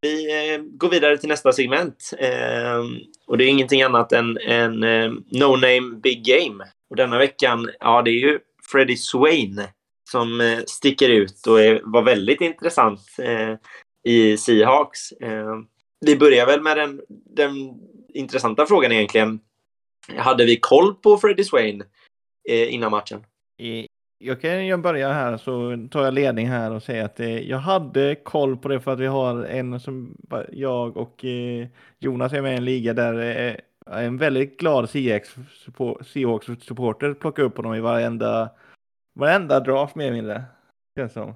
vi 0.00 0.52
eh, 0.54 0.60
går 0.62 0.88
vidare 0.88 1.18
till 1.18 1.28
nästa 1.28 1.52
segment. 1.52 2.10
Eh, 2.18 2.84
och 3.26 3.38
det 3.38 3.44
är 3.44 3.48
ingenting 3.48 3.82
annat 3.82 4.12
än 4.12 4.38
en 4.38 4.82
eh, 4.82 5.10
No 5.30 5.56
Name 5.56 6.00
Big 6.02 6.24
Game. 6.24 6.64
Och 6.90 6.96
denna 6.96 7.18
veckan, 7.18 7.70
ja, 7.80 8.02
det 8.02 8.10
är 8.10 8.20
ju 8.20 8.38
Freddie 8.72 8.96
Swain 8.96 9.62
som 10.10 10.40
eh, 10.40 10.58
sticker 10.66 11.08
ut 11.08 11.46
och 11.46 11.60
är, 11.60 11.80
var 11.84 12.02
väldigt 12.02 12.40
intressant 12.40 13.00
eh, 13.18 13.54
i 14.04 14.36
Seahawks. 14.36 15.12
Eh, 15.12 15.56
vi 16.00 16.16
börjar 16.16 16.46
väl 16.46 16.62
med 16.62 16.76
den, 16.76 17.00
den 17.36 17.52
intressanta 18.14 18.66
frågan 18.66 18.92
egentligen. 18.92 19.40
Hade 20.16 20.44
vi 20.44 20.56
koll 20.56 20.94
på 20.94 21.18
Freddie 21.18 21.44
Swain 21.44 21.82
eh, 22.48 22.74
innan 22.74 22.90
matchen? 22.90 23.24
Jag 24.22 24.40
kan 24.40 24.66
ju 24.66 24.76
börja 24.76 25.12
här 25.12 25.36
så 25.36 25.86
tar 25.90 26.04
jag 26.04 26.14
ledning 26.14 26.48
här 26.48 26.72
och 26.72 26.82
säger 26.82 27.04
att 27.04 27.20
eh, 27.20 27.38
jag 27.38 27.58
hade 27.58 28.14
koll 28.14 28.56
på 28.56 28.68
det 28.68 28.80
för 28.80 28.92
att 28.92 29.00
vi 29.00 29.06
har 29.06 29.44
en 29.44 29.80
som 29.80 30.16
jag 30.52 30.96
och 30.96 31.24
eh, 31.24 31.66
Jonas 31.98 32.32
är 32.32 32.42
med 32.42 32.52
i 32.52 32.56
en 32.56 32.64
liga 32.64 32.94
där 32.94 33.46
eh, 33.46 33.54
en 34.04 34.16
väldigt 34.16 34.60
glad 34.60 34.90
Seahawks-supporter 34.90 37.14
plockar 37.14 37.42
upp 37.42 37.56
honom 37.56 37.74
i 37.74 37.80
varenda, 37.80 38.50
varenda 39.14 39.60
draft 39.60 39.94
mer 39.94 40.04
eller 40.04 40.16
mindre. 40.16 40.44
Känns 40.96 41.12
som. 41.12 41.34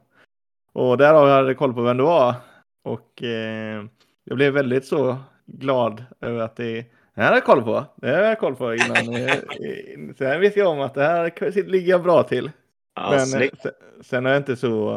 Och 0.72 0.98
där 0.98 1.14
har 1.14 1.28
jag 1.28 1.58
koll 1.58 1.74
på 1.74 1.82
vem 1.82 1.96
det 1.96 2.02
var. 2.02 2.34
Och 2.82 3.22
eh, 3.22 3.84
jag 4.24 4.36
blev 4.36 4.52
väldigt 4.52 4.84
så 4.84 5.16
glad 5.46 6.04
över 6.20 6.40
att 6.40 6.56
det 6.56 6.84
det 7.14 7.22
här 7.22 7.28
har 7.28 7.36
jag 7.36 7.44
koll 7.44 7.62
på. 7.62 7.84
Det 7.96 8.06
här 8.06 8.22
har 8.22 8.28
jag 8.28 8.38
koll 8.38 8.56
på 8.56 8.74
innan. 8.74 9.14
Eh, 9.14 9.32
eh, 9.32 9.38
Sen 10.18 10.40
visste 10.40 10.60
jag 10.60 10.70
om 10.70 10.80
att 10.80 10.94
det 10.94 11.02
här 11.02 11.62
ligger 11.70 11.90
jag 11.90 12.02
bra 12.02 12.22
till. 12.22 12.50
Ja, 12.94 13.10
Men 13.10 13.26
sen, 13.26 13.50
sen 14.00 14.26
är 14.26 14.30
jag 14.30 14.40
inte 14.40 14.56
så... 14.56 14.92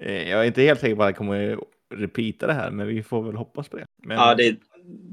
Eh, 0.00 0.30
jag 0.30 0.40
är 0.40 0.44
inte 0.44 0.62
helt 0.62 0.80
säker 0.80 0.96
på 0.96 1.02
att 1.02 1.08
jag 1.08 1.16
kommer 1.16 1.58
repeata 1.94 2.46
det 2.46 2.52
här, 2.52 2.70
men 2.70 2.86
vi 2.86 3.02
får 3.02 3.22
väl 3.22 3.36
hoppas 3.36 3.68
på 3.68 3.76
det. 3.76 3.84
Men... 4.02 4.16
Ja, 4.16 4.34
det, 4.34 4.56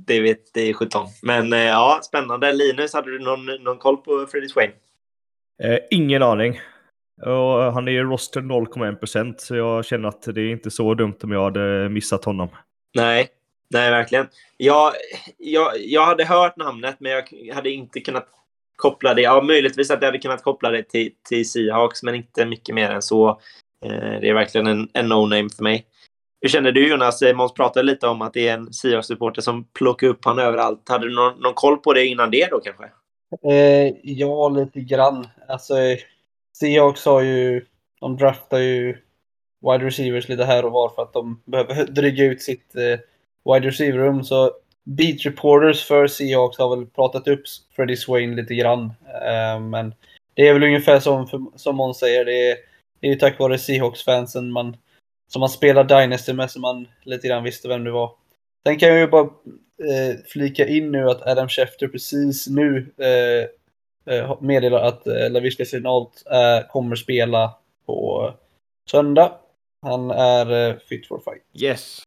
det, 0.07 0.21
vet, 0.21 0.53
det 0.53 0.61
är 0.61 0.73
17. 0.73 1.07
Men 1.21 1.53
eh, 1.53 1.59
ja, 1.59 1.99
spännande. 2.03 2.53
Linus, 2.53 2.93
hade 2.93 3.11
du 3.11 3.19
någon, 3.19 3.45
någon 3.45 3.77
koll 3.77 3.97
på 3.97 4.27
Freddie 4.31 4.49
Swain? 4.49 4.71
Eh, 5.63 5.79
ingen 5.91 6.23
aning. 6.23 6.59
Och 7.21 7.73
han 7.73 7.87
är 7.87 7.91
ju 7.91 8.03
roster 8.03 8.41
0,1 8.41 8.95
procent, 8.95 9.41
så 9.41 9.55
jag 9.55 9.85
känner 9.85 10.09
att 10.09 10.21
det 10.21 10.41
är 10.41 10.51
inte 10.51 10.71
så 10.71 10.93
dumt 10.93 11.17
om 11.23 11.31
jag 11.31 11.43
hade 11.43 11.89
missat 11.89 12.25
honom. 12.25 12.49
Nej, 12.95 13.27
nej 13.69 13.91
verkligen. 13.91 14.27
Jag, 14.57 14.93
jag, 15.37 15.71
jag 15.79 16.05
hade 16.05 16.25
hört 16.25 16.57
namnet, 16.57 16.95
men 16.99 17.11
jag 17.11 17.55
hade 17.55 17.69
inte 17.69 17.99
kunnat 17.99 18.27
koppla 18.75 19.13
det. 19.13 19.21
Ja, 19.21 19.41
möjligtvis 19.41 19.91
att 19.91 20.01
jag 20.01 20.07
hade 20.07 20.19
kunnat 20.19 20.43
koppla 20.43 20.69
det 20.69 20.83
till, 20.83 21.11
till 21.29 21.49
Seahawks, 21.49 22.03
men 22.03 22.15
inte 22.15 22.45
mycket 22.45 22.75
mer 22.75 22.89
än 22.89 23.01
så. 23.01 23.29
Eh, 23.85 24.19
det 24.21 24.29
är 24.29 24.33
verkligen 24.33 24.67
en, 24.67 24.89
en 24.93 25.11
no-name 25.11 25.49
för 25.55 25.63
mig. 25.63 25.85
Hur 26.41 26.49
känner 26.49 26.71
du 26.71 26.89
Jonas? 26.89 27.21
Eh, 27.21 27.35
Måns 27.35 27.53
pratade 27.53 27.85
lite 27.85 28.07
om 28.07 28.21
att 28.21 28.33
det 28.33 28.47
är 28.47 28.53
en 28.53 28.73
Seahawks-supporter 28.73 29.41
som 29.41 29.63
plockar 29.63 30.07
upp 30.07 30.25
honom 30.25 30.45
överallt. 30.45 30.89
Hade 30.89 31.07
du 31.07 31.15
någon, 31.15 31.39
någon 31.39 31.53
koll 31.53 31.77
på 31.77 31.93
det 31.93 32.05
innan 32.05 32.31
det 32.31 32.47
då 32.51 32.59
kanske? 32.59 32.83
Eh, 33.51 33.93
ja, 34.03 34.49
lite 34.49 34.79
grann. 34.79 35.27
Alltså, 35.47 35.73
Seahawks 36.59 37.05
har 37.05 37.21
ju... 37.21 37.65
De 37.99 38.17
draftar 38.17 38.57
ju 38.57 38.97
wide 39.61 39.85
receivers 39.85 40.29
lite 40.29 40.45
här 40.45 40.65
och 40.65 40.71
var 40.71 40.89
för 40.89 41.01
att 41.01 41.13
de 41.13 41.41
behöver 41.45 41.85
dryga 41.87 42.25
ut 42.25 42.41
sitt 42.41 42.75
eh, 42.75 42.99
wide 43.53 43.67
receiver-rum. 43.67 44.23
Så 44.23 44.51
beat 44.83 45.25
reporters 45.25 45.83
för 45.83 46.07
Seahawks 46.07 46.57
har 46.57 46.75
väl 46.75 46.85
pratat 46.85 47.27
upp 47.27 47.41
Freddie 47.75 47.97
Swain 47.97 48.35
lite 48.35 48.55
grann. 48.55 48.85
Eh, 49.05 49.59
men 49.59 49.93
det 50.33 50.47
är 50.47 50.53
väl 50.53 50.63
ungefär 50.63 50.99
som, 50.99 51.51
som 51.55 51.75
Måns 51.75 51.99
säger. 51.99 52.25
Det 52.25 52.49
är, 52.51 52.57
det 52.99 53.07
är 53.07 53.11
ju 53.11 53.19
tack 53.19 53.39
vare 53.39 53.57
Seahawks-fansen 53.57 54.51
man 54.51 54.77
som 55.27 55.39
man 55.39 55.49
spelar 55.49 55.83
Dynasty 55.83 56.33
med, 56.33 56.51
som 56.51 56.61
man 56.61 56.87
lite 57.03 57.27
grann 57.27 57.43
visste 57.43 57.67
vem 57.67 57.83
det 57.83 57.91
var. 57.91 58.11
Sen 58.67 58.79
kan 58.79 58.89
jag 58.89 58.99
ju 58.99 59.07
bara 59.07 59.23
eh, 59.23 60.15
flika 60.27 60.67
in 60.67 60.91
nu 60.91 61.09
att 61.09 61.27
Adam 61.27 61.49
Schefter 61.49 61.87
precis 61.87 62.47
nu 62.47 62.93
eh, 62.97 64.13
eh 64.15 64.41
meddelar 64.41 64.79
att 64.79 65.07
eh, 65.07 65.13
Signalt 65.13 65.67
Sinalt 65.67 66.23
eh, 66.31 66.67
kommer 66.71 66.95
spela 66.95 67.55
på 67.85 68.33
söndag. 68.91 69.31
Han 69.81 70.11
är 70.11 70.69
eh, 70.69 70.75
fit 70.77 71.07
for 71.07 71.19
fight. 71.19 71.63
Yes! 71.63 72.03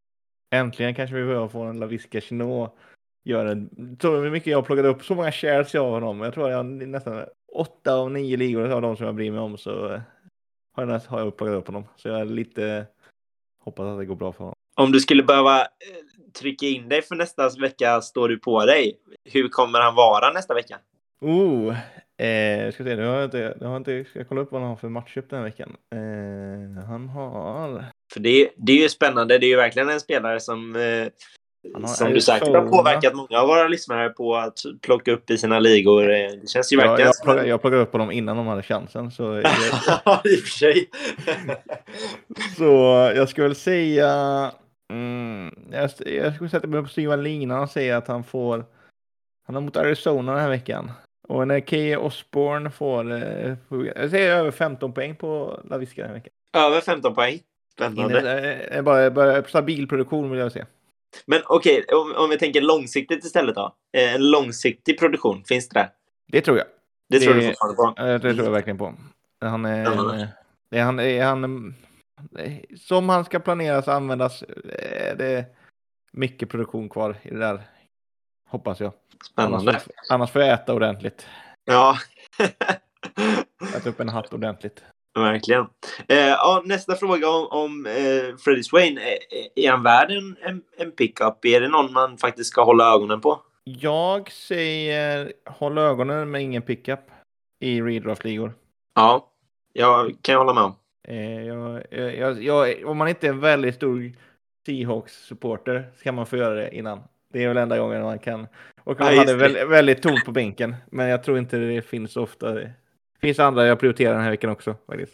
Äntligen 0.54 0.94
kanske 0.94 1.16
vi 1.16 1.24
behöver 1.24 1.48
få 1.48 1.62
en 1.62 1.80
Laviska 1.80 2.20
Chinot 2.20 2.76
gör 3.24 3.46
en... 3.46 3.96
Så 4.00 4.20
mycket 4.20 4.46
jag 4.46 4.58
har 4.58 4.62
plockat 4.62 4.84
upp, 4.84 5.04
så 5.04 5.14
många 5.14 5.32
shares 5.32 5.74
jag 5.74 5.84
har 5.84 5.90
honom. 5.90 6.20
Jag 6.20 6.34
tror 6.34 6.50
jag 6.50 6.66
nästan 6.66 7.24
åtta 7.52 7.94
av 7.94 8.10
nio 8.10 8.36
ligor 8.36 8.68
av 8.68 8.82
de 8.82 8.96
som 8.96 9.06
jag 9.06 9.14
bryr 9.14 9.30
mig 9.30 9.40
om 9.40 9.58
så 9.58 9.92
eh, 9.92 10.00
har 10.76 10.86
jag, 10.86 11.00
har 11.00 11.18
jag 11.18 11.36
plockat 11.36 11.54
upp 11.54 11.66
honom. 11.66 11.84
Så 11.96 12.08
jag 12.08 12.20
är 12.20 12.24
lite 12.24 12.86
hoppas 13.66 13.86
att 13.86 13.98
det 13.98 14.06
går 14.06 14.16
bra 14.16 14.32
för 14.32 14.38
honom. 14.38 14.54
Om 14.76 14.92
du 14.92 15.00
skulle 15.00 15.22
behöva 15.22 15.60
eh, 15.60 15.66
trycka 16.38 16.66
in 16.66 16.88
dig 16.88 17.02
för 17.02 17.14
nästa 17.14 17.48
vecka, 17.60 18.00
står 18.00 18.28
du 18.28 18.38
på 18.38 18.64
dig? 18.64 18.98
Hur 19.24 19.48
kommer 19.48 19.80
han 19.80 19.94
vara 19.94 20.32
nästa 20.32 20.54
vecka? 20.54 20.78
Oh, 21.20 21.76
eh, 22.26 22.72
ska 22.72 22.84
se, 22.84 22.96
nu 22.96 23.06
har 23.06 23.14
jag 23.14 23.24
inte, 23.24 23.56
jag 23.60 23.68
har 23.68 23.76
inte, 23.76 24.04
ska 24.04 24.18
jag 24.18 24.28
kolla 24.28 24.40
upp 24.40 24.52
vad 24.52 24.60
han 24.60 24.70
har 24.70 24.76
för 24.76 24.88
matchup 24.88 25.30
den 25.30 25.38
här 25.38 25.44
veckan. 25.44 25.76
Eh, 25.92 26.84
han 26.84 27.08
har... 27.08 27.84
För 28.12 28.20
det, 28.20 28.50
det 28.56 28.72
är 28.72 28.82
ju 28.82 28.88
spännande, 28.88 29.38
det 29.38 29.46
är 29.46 29.48
ju 29.48 29.56
verkligen 29.56 29.88
en 29.88 30.00
spelare 30.00 30.40
som 30.40 30.76
eh, 30.76 31.08
som 31.86 32.12
du 32.12 32.20
säkert 32.20 32.48
har 32.48 32.68
påverkat 32.68 33.14
många 33.14 33.40
av 33.40 33.48
våra 33.48 33.68
lyssnare 33.68 34.08
på 34.08 34.36
att 34.36 34.58
plocka 34.82 35.12
upp 35.12 35.30
i 35.30 35.38
sina 35.38 35.58
ligor. 35.58 36.10
Eh, 36.10 36.30
det 36.42 36.48
känns 36.48 36.72
ju 36.72 36.76
verkligen... 36.76 37.00
Ja, 37.00 37.06
jag, 37.06 37.24
plockade, 37.24 37.48
jag 37.48 37.60
plockade 37.60 37.82
upp 37.82 37.92
honom 37.92 38.10
innan 38.10 38.36
de 38.36 38.46
hade 38.46 38.62
chansen. 38.62 39.10
Så 39.10 39.22
ja, 40.04 40.22
i 40.24 40.36
och 40.36 40.40
för 40.40 40.58
sig. 40.58 40.90
så 42.56 42.64
jag 43.16 43.28
skulle 43.28 43.54
säga... 43.54 44.52
Mm, 44.92 45.54
jag, 45.72 45.90
jag 46.06 46.34
skulle 46.34 46.50
sätta 46.50 46.66
mig 46.66 46.82
på 46.82 46.88
styva 46.88 47.16
linan 47.16 47.62
och 47.62 47.70
säga 47.70 47.96
att 47.96 48.08
han 48.08 48.24
får... 48.24 48.64
Han 49.46 49.54
har 49.54 49.62
mot 49.62 49.76
Arizona 49.76 50.32
den 50.32 50.40
här 50.40 50.50
veckan. 50.50 50.90
Och 51.28 51.48
när 51.48 51.60
Key 51.60 51.96
Osborne 51.96 52.70
får... 52.70 53.12
Eh, 53.12 53.54
jag 53.94 54.10
säger 54.10 54.36
över 54.36 54.50
15 54.50 54.92
poäng 54.92 55.16
på 55.16 55.60
Laviska 55.70 56.02
den 56.02 56.10
här 56.10 56.16
veckan. 56.16 56.32
Över 56.56 56.80
15 56.80 57.14
poäng? 57.14 57.40
Spännande. 57.76 58.68
In, 58.78 58.84
bara, 58.84 59.10
bara 59.10 59.44
stabil 59.44 59.88
produktion 59.88 60.30
vill 60.30 60.40
jag 60.40 60.52
se. 60.52 60.64
Men 61.26 61.42
okej, 61.46 61.82
okay, 61.82 61.96
om, 61.96 62.24
om 62.24 62.30
vi 62.30 62.38
tänker 62.38 62.60
långsiktigt 62.60 63.24
istället 63.24 63.54
då. 63.54 63.74
Eh, 63.96 64.14
en 64.14 64.30
långsiktig 64.30 64.98
produktion, 64.98 65.44
finns 65.44 65.68
det 65.68 65.80
där? 65.80 65.90
Det 66.26 66.40
tror 66.40 66.58
jag. 66.58 66.66
Det, 67.08 67.18
det 67.18 67.24
tror 67.24 67.34
du 67.34 67.42
fortfarande 67.42 67.76
på? 67.76 67.94
Det 67.96 68.34
tror 68.34 68.44
jag 68.44 68.52
verkligen 68.52 68.78
på. 68.78 68.94
Han 69.40 69.64
är, 69.64 69.86
mm. 69.86 70.26
är, 70.70 70.82
han, 70.82 71.00
är 71.00 71.24
han, 71.24 71.74
som 72.80 73.08
han 73.08 73.24
ska 73.24 73.38
planeras 73.38 73.88
användas, 73.88 74.42
är 74.72 75.14
det 75.16 75.44
mycket 76.12 76.48
produktion 76.48 76.88
kvar 76.88 77.16
i 77.22 77.30
det 77.30 77.38
där. 77.38 77.62
Hoppas 78.48 78.80
jag. 78.80 78.92
Spännande. 79.32 79.70
Annars, 79.70 79.88
annars 80.10 80.30
får 80.30 80.42
jag 80.42 80.52
äta 80.52 80.74
ordentligt. 80.74 81.26
Ja. 81.64 81.96
äta 83.76 83.88
upp 83.88 84.00
en 84.00 84.08
hatt 84.08 84.32
ordentligt. 84.32 84.84
Verkligen. 85.16 85.66
Eh, 86.08 86.16
ja, 86.18 86.62
nästa 86.64 86.94
fråga 86.94 87.28
om, 87.28 87.46
om 87.50 87.86
eh, 87.86 88.36
Freddie 88.36 88.62
Swain. 88.62 88.98
Är, 88.98 89.18
är 89.54 89.70
han 89.70 89.82
värd 89.82 90.10
en, 90.10 90.36
en, 90.42 90.62
en 90.78 90.92
pickup? 90.92 91.44
Är 91.44 91.60
det 91.60 91.68
någon 91.68 91.92
man 91.92 92.18
faktiskt 92.18 92.50
ska 92.50 92.64
hålla 92.64 92.94
ögonen 92.94 93.20
på? 93.20 93.40
Jag 93.64 94.30
säger 94.30 95.32
håll 95.44 95.78
ögonen 95.78 96.30
med 96.30 96.42
ingen 96.42 96.62
pickup 96.62 97.00
i 97.60 97.82
redraft-ligor. 97.82 98.52
Ja, 98.94 99.32
jag 99.72 100.16
kan 100.22 100.32
jag 100.32 100.38
hålla 100.38 100.54
med 100.54 100.62
om. 100.62 100.74
Eh, 101.08 101.46
jag, 101.46 101.82
jag, 101.90 102.42
jag, 102.42 102.86
om 102.86 102.96
man 102.96 103.08
inte 103.08 103.26
är 103.26 103.30
en 103.30 103.40
väldigt 103.40 103.74
stor 103.74 104.12
Seahawks-supporter 104.66 105.90
så 105.96 106.02
kan 106.02 106.14
man 106.14 106.26
få 106.26 106.36
göra 106.36 106.54
det 106.54 106.76
innan. 106.76 107.02
Det 107.32 107.44
är 107.44 107.48
väl 107.48 107.56
enda 107.56 107.78
gången 107.78 108.02
man 108.02 108.18
kan. 108.18 108.46
Och 108.84 109.00
man 109.00 109.14
ja, 109.14 109.18
hade 109.18 109.36
väldigt, 109.36 109.68
väldigt 109.68 110.02
tomt 110.02 110.24
på 110.24 110.32
bänken. 110.32 110.76
Men 110.90 111.08
jag 111.08 111.22
tror 111.22 111.38
inte 111.38 111.56
det 111.56 111.82
finns 111.82 112.16
ofta 112.16 112.60
finns 113.20 113.38
andra 113.38 113.66
jag 113.66 113.80
prioriterar 113.80 114.14
den 114.14 114.22
här 114.22 114.30
veckan 114.30 114.50
också. 114.50 114.76
Faktiskt. 114.86 115.12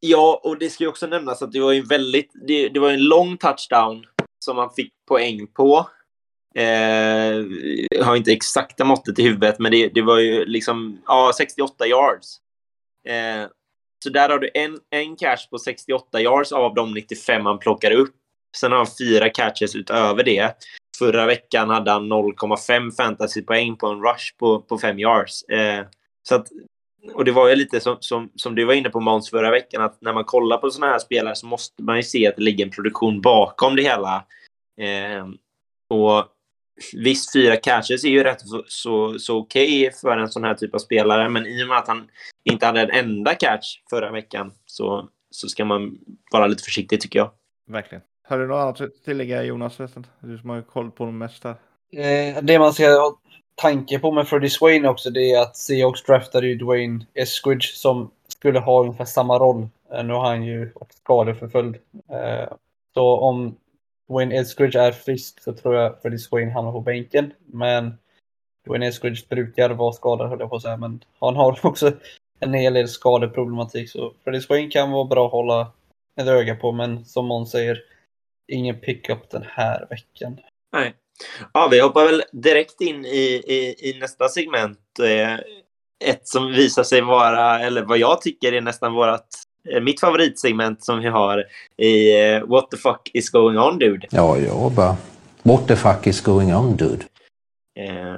Ja, 0.00 0.40
och 0.44 0.58
det 0.58 0.70
ska 0.70 0.84
ju 0.84 0.88
också 0.88 1.06
nämnas 1.06 1.42
att 1.42 1.52
det 1.52 1.60
var 1.60 1.72
en 1.72 1.84
väldigt, 1.84 2.30
det, 2.46 2.68
det 2.68 2.80
var 2.80 2.90
en 2.90 3.04
lång 3.04 3.36
touchdown 3.36 4.06
som 4.44 4.56
man 4.56 4.70
fick 4.70 4.92
poäng 5.08 5.46
på. 5.46 5.88
Eh, 6.54 7.44
jag 7.90 8.04
har 8.04 8.16
inte 8.16 8.32
exakta 8.32 8.84
måttet 8.84 9.18
i 9.18 9.22
huvudet, 9.22 9.58
men 9.58 9.72
det, 9.72 9.88
det 9.88 10.02
var 10.02 10.18
ju 10.18 10.44
liksom 10.44 10.98
ja, 11.06 11.32
68 11.36 11.86
yards. 11.86 12.36
Eh, 13.08 13.48
så 14.04 14.10
där 14.10 14.28
har 14.28 14.38
du 14.38 14.50
en, 14.54 14.78
en 14.90 15.16
catch 15.16 15.48
på 15.48 15.58
68 15.58 16.20
yards 16.20 16.52
av 16.52 16.74
de 16.74 16.94
95 16.94 17.46
han 17.46 17.58
plockar 17.58 17.90
upp. 17.90 18.14
Sen 18.56 18.70
har 18.70 18.78
han 18.78 18.86
fyra 18.98 19.28
catches 19.28 19.76
utöver 19.76 20.24
det. 20.24 20.54
Förra 20.98 21.26
veckan 21.26 21.70
hade 21.70 21.90
han 21.90 22.12
0,5 22.12 22.90
fantasypoäng 22.90 23.76
på 23.76 23.86
en 23.86 24.02
rush 24.02 24.36
på, 24.38 24.60
på 24.60 24.78
5 24.78 24.98
yards. 24.98 25.42
Eh, 25.42 25.84
så 26.28 26.34
att 26.34 26.46
och 27.14 27.24
det 27.24 27.32
var 27.32 27.48
ju 27.48 27.56
lite 27.56 27.80
som, 27.80 27.96
som, 28.00 28.30
som 28.34 28.54
du 28.54 28.64
var 28.64 28.74
inne 28.74 28.90
på 28.90 29.00
Måns 29.00 29.30
förra 29.30 29.50
veckan, 29.50 29.82
att 29.82 30.00
när 30.00 30.12
man 30.12 30.24
kollar 30.24 30.58
på 30.58 30.70
sådana 30.70 30.92
här 30.92 30.98
spelare 30.98 31.34
så 31.34 31.46
måste 31.46 31.82
man 31.82 31.96
ju 31.96 32.02
se 32.02 32.26
att 32.26 32.36
det 32.36 32.42
ligger 32.42 32.64
en 32.64 32.70
produktion 32.70 33.20
bakom 33.20 33.76
det 33.76 33.82
hela. 33.82 34.24
Eh, 34.80 35.26
och 35.88 36.24
visst, 36.92 37.32
fyra 37.32 37.56
catches 37.56 38.04
är 38.04 38.08
ju 38.08 38.22
rätt 38.24 38.40
så, 38.40 38.64
så, 38.66 39.18
så 39.18 39.38
okej 39.38 39.88
okay 39.88 40.00
för 40.00 40.18
en 40.18 40.28
sån 40.28 40.44
här 40.44 40.54
typ 40.54 40.74
av 40.74 40.78
spelare, 40.78 41.28
men 41.28 41.46
i 41.46 41.64
och 41.64 41.68
med 41.68 41.78
att 41.78 41.88
han 41.88 42.08
inte 42.44 42.66
hade 42.66 42.80
en 42.80 42.90
enda 42.90 43.34
catch 43.34 43.76
förra 43.90 44.12
veckan 44.12 44.52
så, 44.66 45.08
så 45.30 45.48
ska 45.48 45.64
man 45.64 45.98
vara 46.32 46.46
lite 46.46 46.62
försiktig 46.62 47.00
tycker 47.00 47.18
jag. 47.18 47.30
Verkligen. 47.66 48.02
Har 48.22 48.38
du 48.38 48.46
något 48.46 48.56
annat 48.56 48.80
att 48.80 49.04
tillägga 49.04 49.42
Jonas? 49.42 49.76
Du 50.20 50.38
som 50.38 50.50
har 50.50 50.62
koll 50.62 50.90
på 50.90 51.04
de 51.04 51.18
mesta. 51.18 51.50
Eh, 51.92 52.42
det 52.42 52.58
man 52.58 52.72
ska 52.72 53.14
tanke 53.60 53.98
på 53.98 54.12
med 54.12 54.28
Freddie 54.28 54.50
Swain 54.50 54.86
också 54.86 55.10
det 55.10 55.32
är 55.32 55.42
att 55.42 55.56
Seahawks 55.56 56.02
draftade 56.02 56.46
ju 56.46 56.54
Dwayne 56.54 57.06
Eskridge 57.14 57.66
som 57.74 58.10
skulle 58.28 58.58
ha 58.58 58.80
ungefär 58.80 59.04
samma 59.04 59.38
roll. 59.38 59.68
Eh, 59.92 60.04
nu 60.04 60.12
har 60.12 60.28
han 60.28 60.42
ju 60.42 60.72
skadeförföljd. 60.90 61.76
Eh, 62.08 62.52
så 62.94 63.16
om 63.16 63.56
Dwayne 64.08 64.36
Eskridge 64.36 64.80
är 64.80 64.92
frisk 64.92 65.42
så 65.42 65.52
tror 65.52 65.74
jag 65.74 66.02
Freddie 66.02 66.18
Swain 66.18 66.50
hamnar 66.50 66.72
på 66.72 66.80
bänken. 66.80 67.32
Men 67.46 67.98
Dwayne 68.66 68.86
Eskridge 68.86 69.22
brukar 69.28 69.70
vara 69.70 69.92
skadad 69.92 70.28
höll 70.28 70.40
jag 70.40 70.50
på 70.50 70.56
att 70.56 70.62
säga. 70.62 70.76
Men 70.76 71.04
han 71.20 71.36
har 71.36 71.58
också 71.66 71.92
en 72.40 72.54
hel 72.54 72.74
del 72.74 72.88
skadeproblematik. 72.88 73.90
Så 73.90 74.12
Freddie 74.24 74.40
Swain 74.40 74.70
kan 74.70 74.90
vara 74.90 75.04
bra 75.04 75.26
att 75.26 75.32
hålla 75.32 75.72
ett 76.16 76.26
öga 76.26 76.56
på, 76.56 76.72
men 76.72 77.04
som 77.04 77.26
Måns 77.26 77.50
säger, 77.50 77.82
ingen 78.48 78.78
pickup 78.80 79.30
den 79.30 79.44
här 79.48 79.86
veckan. 79.90 80.40
Nej. 80.72 80.94
Ja, 81.52 81.68
vi 81.70 81.80
hoppar 81.80 82.04
väl 82.04 82.22
direkt 82.32 82.80
in 82.80 83.04
i, 83.04 83.42
i, 83.46 83.90
i 83.90 83.98
nästa 84.00 84.28
segment. 84.28 84.78
Eh, 85.02 85.34
ett 86.04 86.28
som 86.28 86.52
visar 86.52 86.82
sig 86.82 87.00
vara, 87.00 87.60
eller 87.60 87.82
vad 87.82 87.98
jag 87.98 88.22
tycker 88.22 88.52
är 88.52 88.60
nästan 88.60 88.92
vårat, 88.92 89.26
eh, 89.68 89.80
mitt 89.80 90.00
favoritsegment 90.00 90.84
som 90.84 90.98
vi 90.98 91.08
har 91.08 91.44
i 91.76 92.20
eh, 92.20 92.44
What 92.44 92.70
the 92.70 92.76
fuck 92.76 93.10
is 93.12 93.30
going 93.30 93.58
on 93.58 93.78
dude? 93.78 94.06
Ja, 94.10 94.38
jag 94.38 94.72
bara 94.72 94.96
What 95.42 95.68
the 95.68 95.76
fuck 95.76 96.06
is 96.06 96.20
going 96.20 96.54
on 96.54 96.76
dude? 96.76 97.04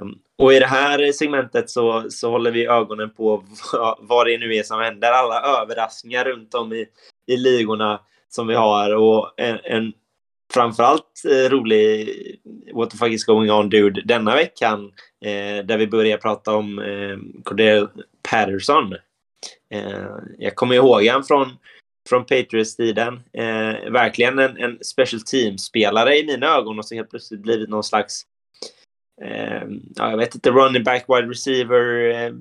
Um, 0.01 0.19
och 0.39 0.53
i 0.53 0.59
det 0.59 0.67
här 0.67 1.13
segmentet 1.13 1.71
så, 1.71 2.05
så 2.11 2.31
håller 2.31 2.51
vi 2.51 2.67
ögonen 2.67 3.11
på 3.11 3.45
vad, 3.73 3.99
vad 4.01 4.27
det 4.27 4.39
nu 4.39 4.55
är 4.55 4.63
som 4.63 4.81
händer. 4.81 5.13
Alla 5.13 5.63
överraskningar 5.63 6.25
runt 6.25 6.55
om 6.55 6.73
i, 6.73 6.87
i 7.27 7.37
ligorna 7.37 8.01
som 8.29 8.47
vi 8.47 8.55
har 8.55 8.95
och 8.95 9.33
en, 9.37 9.59
en 9.65 9.93
framförallt 10.55 11.23
eh, 11.31 11.51
rolig 11.51 12.09
What 12.73 12.91
the 12.91 12.97
fuck 12.97 13.13
is 13.13 13.25
going 13.25 13.51
on 13.51 13.69
dude 13.69 14.03
denna 14.05 14.35
veckan 14.35 14.93
eh, 15.25 15.65
där 15.65 15.79
vi 15.79 15.87
börjar 15.87 16.17
prata 16.17 16.55
om 16.55 16.79
eh, 16.79 17.43
Cordell 17.43 17.89
Patterson. 18.31 18.93
Eh, 19.75 20.17
jag 20.39 20.55
kommer 20.55 20.75
ihåg 20.75 21.07
han 21.07 21.25
från, 21.25 21.49
från 22.09 22.25
Patriots-tiden. 22.25 23.15
Eh, 23.33 23.91
verkligen 23.91 24.39
en, 24.39 24.57
en 24.57 24.79
special 24.85 25.23
team-spelare 25.23 26.17
i 26.17 26.27
mina 26.27 26.47
ögon 26.47 26.79
och 26.79 26.85
så 26.85 26.95
helt 26.95 27.11
plötsligt 27.11 27.41
blivit 27.41 27.69
någon 27.69 27.85
slags 27.85 28.23
eh, 29.23 29.63
ja, 29.95 30.11
jag 30.11 30.17
vet 30.17 30.35
inte, 30.35 30.51
running 30.51 30.85
back, 30.85 31.05
wide 31.09 31.29
receiver, 31.29 32.11
eh, 32.11 32.33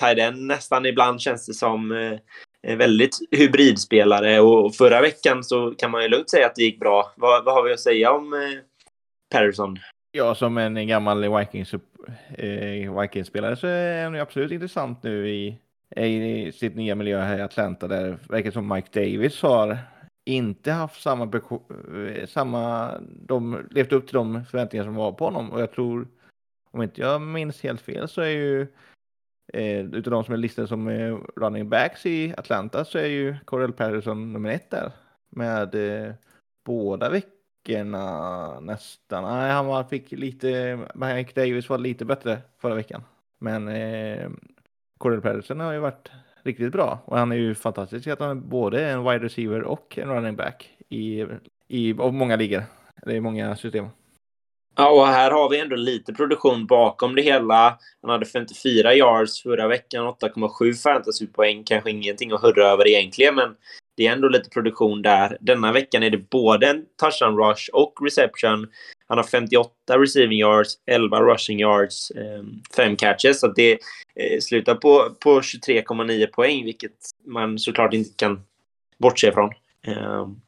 tight 0.00 0.18
end 0.18 0.46
nästan 0.46 0.86
ibland 0.86 1.20
känns 1.20 1.46
det 1.46 1.54
som. 1.54 1.92
Eh, 1.92 2.18
Eh, 2.66 2.76
väldigt 2.76 3.18
hybridspelare 3.30 4.40
och 4.40 4.74
förra 4.74 5.00
veckan 5.00 5.44
så 5.44 5.70
kan 5.70 5.90
man 5.90 6.02
ju 6.02 6.08
lugnt 6.08 6.30
säga 6.30 6.46
att 6.46 6.54
det 6.54 6.62
gick 6.62 6.80
bra. 6.80 7.12
Vad, 7.16 7.44
vad 7.44 7.54
har 7.54 7.62
vi 7.62 7.72
att 7.72 7.80
säga 7.80 8.12
om 8.12 8.34
eh, 8.34 8.58
Patterson? 9.34 9.78
Ja, 10.12 10.34
som 10.34 10.58
en 10.58 10.88
gammal 10.88 11.38
Vikings, 11.38 11.74
eh, 11.74 13.00
Vikings-spelare 13.00 13.56
så 13.56 13.66
är 13.66 14.04
han 14.04 14.20
absolut 14.20 14.52
intressant 14.52 15.02
nu 15.02 15.28
i, 15.28 15.58
i 15.96 16.52
sitt 16.52 16.76
nya 16.76 16.94
miljö 16.94 17.20
här 17.20 17.38
i 17.38 17.42
Atlanta 17.42 17.88
där 17.88 18.02
det 18.02 18.18
verkar 18.28 18.50
som 18.50 18.68
Mike 18.68 19.00
Davis 19.00 19.42
har 19.42 19.78
inte 20.26 20.72
haft 20.72 21.02
samma, 21.02 21.24
eh, 21.24 22.26
samma 22.26 22.92
de 23.00 23.66
levt 23.70 23.92
upp 23.92 24.06
till 24.06 24.14
de 24.14 24.44
förväntningar 24.44 24.84
som 24.84 24.94
var 24.94 25.12
på 25.12 25.24
honom 25.24 25.52
och 25.52 25.60
jag 25.60 25.72
tror 25.72 26.08
om 26.70 26.82
inte 26.82 27.00
jag 27.00 27.20
minns 27.20 27.62
helt 27.62 27.80
fel 27.80 28.08
så 28.08 28.20
är 28.20 28.28
ju 28.28 28.66
eh, 29.52 29.80
utav 29.80 30.10
de 30.10 30.24
som 30.24 30.34
är 30.34 30.38
listade 30.38 30.68
som 30.68 30.88
eh, 30.88 31.16
running 31.36 31.68
backs 31.68 32.06
i 32.06 32.34
Atlanta 32.36 32.84
så 32.84 32.98
är 32.98 33.06
ju 33.06 33.36
Cordell 33.44 33.72
Patterson 33.72 34.32
nummer 34.32 34.50
ett 34.50 34.70
där 34.70 34.92
med 35.30 35.74
eh, 35.74 36.14
båda 36.64 37.10
veckorna 37.10 38.60
nästan. 38.60 39.24
Nej, 39.24 39.50
han 39.50 39.66
var, 39.66 39.84
fick 39.84 40.12
lite, 40.12 40.78
Mike 40.94 41.40
Davis 41.40 41.68
var 41.68 41.78
lite 41.78 42.04
bättre 42.04 42.38
förra 42.58 42.74
veckan. 42.74 43.02
Men 43.38 43.68
eh, 43.68 44.30
Cordell 44.98 45.20
Patterson 45.20 45.60
har 45.60 45.72
ju 45.72 45.78
varit 45.78 46.10
riktigt 46.42 46.72
bra 46.72 46.98
och 47.04 47.18
han 47.18 47.32
är 47.32 47.36
ju 47.36 47.54
fantastisk 47.54 48.06
att 48.06 48.20
han 48.20 48.30
är 48.30 48.34
både 48.34 48.90
en 48.90 49.04
wide 49.04 49.24
receiver 49.24 49.62
och 49.62 49.98
en 49.98 50.08
running 50.08 50.36
back 50.36 50.70
i, 50.88 51.26
i 51.68 51.98
av 51.98 52.14
många 52.14 52.36
ligor. 52.36 52.62
Det 53.02 53.16
är 53.16 53.20
många 53.20 53.56
system. 53.56 53.86
Ja, 54.80 54.90
och 54.90 55.06
här 55.06 55.30
har 55.30 55.50
vi 55.50 55.58
ändå 55.58 55.76
lite 55.76 56.12
produktion 56.12 56.66
bakom 56.66 57.14
det 57.14 57.22
hela. 57.22 57.78
Han 58.02 58.10
hade 58.10 58.26
54 58.26 58.94
yards 58.94 59.42
förra 59.42 59.68
veckan, 59.68 60.06
8,7 60.06 60.72
fantasypoäng. 60.72 61.64
Kanske 61.64 61.90
ingenting 61.90 62.32
att 62.32 62.42
hurra 62.42 62.66
över 62.66 62.88
egentligen, 62.88 63.34
men 63.34 63.54
det 63.96 64.06
är 64.06 64.12
ändå 64.12 64.28
lite 64.28 64.50
produktion 64.50 65.02
där. 65.02 65.36
Denna 65.40 65.72
veckan 65.72 66.02
är 66.02 66.10
det 66.10 66.30
både 66.30 66.66
en 66.70 66.84
touchdown 67.00 67.36
rush 67.36 67.68
och 67.72 67.92
reception. 68.02 68.68
Han 69.06 69.18
har 69.18 69.24
58 69.24 69.72
receiving 69.98 70.38
yards, 70.38 70.74
11 70.86 71.20
rushing 71.20 71.60
yards, 71.60 72.10
ehm, 72.10 72.62
5 72.76 72.96
catches. 72.96 73.40
Så 73.40 73.48
det 73.48 73.72
eh, 73.72 74.40
slutar 74.40 74.74
på, 74.74 75.10
på 75.20 75.40
23,9 75.40 76.26
poäng, 76.26 76.64
vilket 76.64 76.96
man 77.26 77.58
såklart 77.58 77.94
inte 77.94 78.10
kan 78.16 78.40
bortse 78.98 79.28
ifrån. 79.28 79.50
Ehm, 79.86 80.40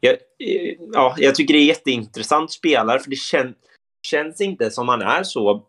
jag, 0.00 0.12
eh, 0.12 0.76
ja, 0.92 1.14
jag 1.18 1.34
tycker 1.34 1.54
det 1.54 1.60
är 1.60 1.64
jätteintressant 1.64 2.50
spelare, 2.50 2.98
för 2.98 3.10
det 3.10 3.16
kän, 3.16 3.54
känns 4.02 4.40
inte 4.40 4.70
som 4.70 4.88
han 4.88 5.02
är 5.02 5.22
så, 5.22 5.66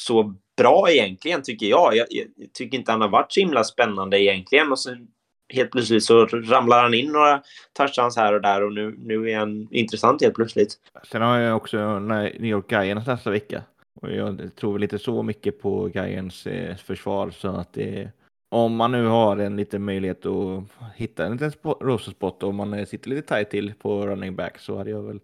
så 0.00 0.34
bra 0.56 0.90
egentligen, 0.90 1.42
tycker 1.42 1.66
jag. 1.66 1.96
jag. 1.96 2.06
jag. 2.10 2.26
tycker 2.52 2.78
inte 2.78 2.92
han 2.92 3.00
har 3.00 3.08
varit 3.08 3.32
så 3.32 3.40
himla 3.40 3.64
spännande 3.64 4.22
egentligen. 4.22 4.72
Och 4.72 4.78
sen 4.78 5.08
helt 5.48 5.70
plötsligt 5.70 6.04
så 6.04 6.26
ramlar 6.26 6.82
han 6.82 6.94
in 6.94 7.12
några 7.12 7.42
touchdowns 7.72 8.16
här 8.16 8.32
och 8.32 8.40
där 8.40 8.64
och 8.64 8.72
nu, 8.72 8.96
nu 8.98 9.30
är 9.30 9.38
han 9.38 9.68
intressant 9.70 10.22
helt 10.22 10.34
plötsligt. 10.34 10.74
Sen 11.10 11.22
har 11.22 11.38
jag 11.38 11.56
också 11.56 11.98
New 11.98 12.44
York 12.44 12.72
Giants 12.72 13.06
nästa 13.06 13.30
vecka. 13.30 13.62
Och 14.00 14.12
jag 14.12 14.50
tror 14.56 14.78
väl 14.78 15.00
så 15.00 15.22
mycket 15.22 15.62
på 15.62 15.90
Giants 15.94 16.46
eh, 16.46 16.76
försvar 16.76 17.30
så 17.30 17.48
att 17.48 17.72
det 17.72 18.10
om 18.64 18.76
man 18.76 18.92
nu 18.92 19.06
har 19.06 19.36
en 19.36 19.56
liten 19.56 19.84
möjlighet 19.84 20.26
att 20.26 20.64
hitta 20.96 21.26
en 21.26 21.32
liten 21.32 21.52
rosterspot 21.80 22.42
och 22.42 22.54
man 22.54 22.74
eh, 22.74 22.86
sitter 22.86 23.10
lite 23.10 23.34
tight 23.34 23.50
till 23.50 23.74
på 23.74 24.06
running 24.06 24.36
back 24.36 24.58
så 24.58 24.78
hade 24.78 24.90
jag 24.90 25.02
väl 25.02 25.20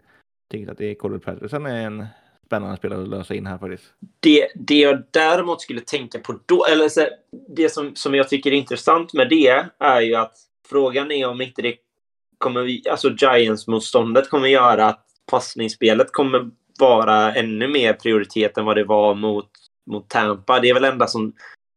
tyckt 0.50 0.70
att 0.70 0.78
det 0.78 0.90
är 0.90 0.94
Colin 0.94 1.20
Patterson 1.20 1.66
är 1.66 1.86
en 1.86 2.06
spännande 2.46 2.76
spelare 2.76 3.02
att 3.02 3.08
lösa 3.08 3.34
in 3.34 3.46
här 3.46 3.58
faktiskt. 3.58 3.84
Det, 4.20 4.48
det 4.54 4.78
jag 4.78 5.02
däremot 5.10 5.60
skulle 5.60 5.80
tänka 5.80 6.18
på 6.18 6.38
då, 6.46 6.64
eller 6.64 6.88
så, 6.88 7.06
det 7.48 7.72
som, 7.72 7.94
som 7.94 8.14
jag 8.14 8.28
tycker 8.28 8.52
är 8.52 8.56
intressant 8.56 9.12
med 9.12 9.28
det 9.28 9.64
är 9.78 10.00
ju 10.00 10.14
att 10.14 10.36
frågan 10.68 11.10
är 11.12 11.28
om 11.28 11.40
inte 11.40 11.62
det 11.62 11.74
kommer, 12.38 12.90
alltså 12.90 13.10
Giants-motståndet 13.10 14.28
kommer 14.28 14.48
göra 14.48 14.86
att 14.86 15.06
passningsspelet 15.30 16.12
kommer 16.12 16.50
vara 16.80 17.34
ännu 17.34 17.68
mer 17.68 17.92
prioritet 17.92 18.58
än 18.58 18.64
vad 18.64 18.76
det 18.76 18.84
var 18.84 19.14
mot, 19.14 19.50
mot 19.90 20.08
Tampa. 20.08 20.60
Det 20.60 20.68
är 20.68 20.74
väl 20.74 20.84
enda 20.84 21.06
som, 21.06 21.32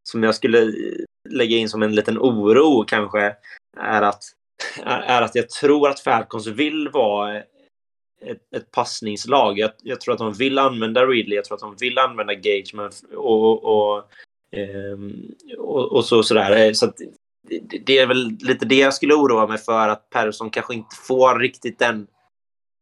som 0.09 0.23
jag 0.23 0.35
skulle 0.35 0.73
lägga 1.29 1.57
in 1.57 1.69
som 1.69 1.83
en 1.83 1.95
liten 1.95 2.17
oro 2.17 2.83
kanske 2.87 3.35
är 3.77 4.01
att, 4.01 4.23
är 4.83 5.21
att 5.21 5.35
jag 5.35 5.49
tror 5.49 5.89
att 5.89 5.99
Falcons 5.99 6.47
vill 6.47 6.89
vara 6.89 7.37
ett, 8.21 8.53
ett 8.55 8.71
passningslag. 8.71 9.59
Jag, 9.59 9.71
jag, 9.83 10.01
tror 10.01 10.13
att 10.13 10.19
de 10.19 10.33
vill 10.33 10.59
använda 10.59 11.05
Ridley, 11.05 11.35
jag 11.35 11.45
tror 11.45 11.55
att 11.55 11.61
de 11.61 11.75
vill 11.79 11.97
använda 11.97 12.33
Gage 12.33 12.73
och, 13.15 13.43
och, 13.43 13.63
och, 13.63 14.03
ehm, 14.51 15.35
och, 15.57 16.05
så, 16.05 16.23
sådär. 16.23 16.73
Så 16.73 16.85
att, 16.85 16.97
det, 17.49 17.79
det 17.85 17.97
är 17.97 18.07
väl 18.07 18.37
lite 18.39 18.65
det 18.65 18.75
jag 18.75 18.93
skulle 18.93 19.13
oroa 19.13 19.47
mig 19.47 19.57
för, 19.57 19.89
att 19.89 20.09
Persson 20.09 20.49
kanske 20.49 20.73
inte 20.73 20.95
får 20.95 21.39
riktigt 21.39 21.79
den, 21.79 22.07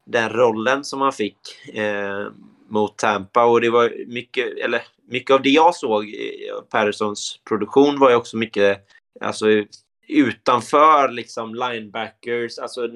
den 0.06 0.30
rollen 0.30 0.84
som 0.84 1.02
han 1.02 1.14
fick 1.14 1.38
eh, 1.74 2.28
mot 2.68 2.98
Tampa. 2.98 3.46
Och 3.46 3.62
det 3.62 3.70
var 3.70 4.06
mycket, 4.08 4.58
eller 4.58 4.82
mycket 5.08 5.34
av 5.34 5.42
det 5.42 5.50
jag 5.50 5.76
såg 5.76 6.06
i 6.06 6.50
Perssons 6.72 7.40
produktion 7.50 8.00
var 8.00 8.10
ju 8.10 8.16
också 8.16 8.38
mycket 8.38 8.80
alltså, 9.22 9.46
utanför 10.08 11.12
liksom 11.12 11.56
linebackers. 11.56 12.60
Alltså, 12.60 12.88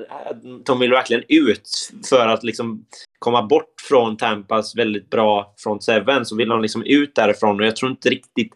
de 0.65 0.79
vill 0.79 0.91
verkligen 0.91 1.23
ut 1.27 1.69
för 2.09 2.27
att 2.27 2.43
liksom 2.43 2.85
komma 3.19 3.43
bort 3.43 3.73
från 3.89 4.17
Tampas 4.17 4.75
väldigt 4.75 5.09
bra 5.09 5.53
front 5.57 5.83
seven. 5.83 6.25
Så 6.25 6.35
vill 6.35 6.49
de 6.49 6.61
liksom 6.61 6.83
ut 6.83 7.15
därifrån 7.15 7.59
och 7.59 7.65
jag 7.65 7.75
tror 7.75 7.91
inte 7.91 8.09
riktigt 8.09 8.53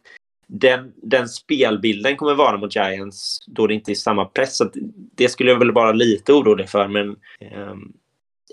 den, 0.48 0.94
den 0.96 1.30
spelbilden 1.30 2.18
kommer 2.18 2.34
vara 2.34 2.58
mot 2.58 2.76
Giants 2.76 3.40
då 3.48 3.68
det 3.68 3.74
inte 3.74 3.92
är 3.92 3.96
samma 3.96 4.26
press. 4.26 4.58
Så 4.58 4.70
det 5.16 5.30
skulle 5.30 5.52
jag 5.52 5.60
väl 5.60 5.72
vara 5.72 5.92
lite 5.92 6.34
orolig 6.34 6.70
för. 6.70 6.88
Men 6.88 7.10
um, 7.70 7.94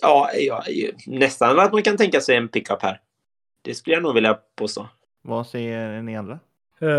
ja, 0.03 0.31
ja, 0.37 0.65
nästan 1.07 1.59
att 1.59 1.73
man 1.73 1.83
kan 1.83 1.97
tänka 1.97 2.21
sig 2.21 2.37
en 2.37 2.49
pickup 2.49 2.83
här. 2.83 3.01
Det 3.69 3.75
skulle 3.75 3.97
jag 3.97 4.03
nog 4.03 4.15
vilja 4.15 4.39
påstå. 4.57 4.89
Vad 5.23 5.47
säger 5.47 6.03
ni 6.03 6.17
andra? 6.17 6.39
Uh, 6.83 6.91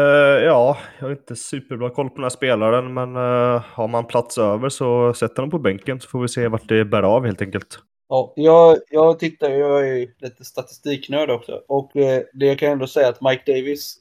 ja, 0.44 0.78
jag 1.00 1.06
har 1.06 1.12
inte 1.12 1.36
superbra 1.36 1.90
koll 1.90 2.10
på 2.10 2.16
den 2.16 2.24
här 2.24 2.30
spelaren, 2.30 2.94
men 2.94 3.16
uh, 3.16 3.62
har 3.66 3.88
man 3.88 4.06
plats 4.06 4.38
över 4.38 4.70
så 4.70 5.14
sätter 5.14 5.42
de 5.42 5.50
på 5.50 5.60
bänken 5.60 6.00
så 6.00 6.10
får 6.10 6.22
vi 6.22 6.28
se 6.28 6.48
vart 6.48 6.68
det 6.68 6.86
bär 6.86 7.04
av 7.04 7.26
helt 7.26 7.42
enkelt. 7.42 7.80
Ja, 8.10 8.34
jag, 8.36 8.78
jag 8.90 9.20
tittar, 9.20 9.50
jag 9.50 9.88
är 9.88 10.08
lite 10.20 10.46
statistiknörd 10.46 11.30
också. 11.30 11.62
Och 11.68 11.96
eh, 11.96 12.24
det 12.34 12.46
jag 12.46 12.60
kan 12.60 12.72
ändå 12.72 12.88
säga 12.88 13.10
att 13.10 13.22
Mike 13.22 13.54
Davis 13.54 13.96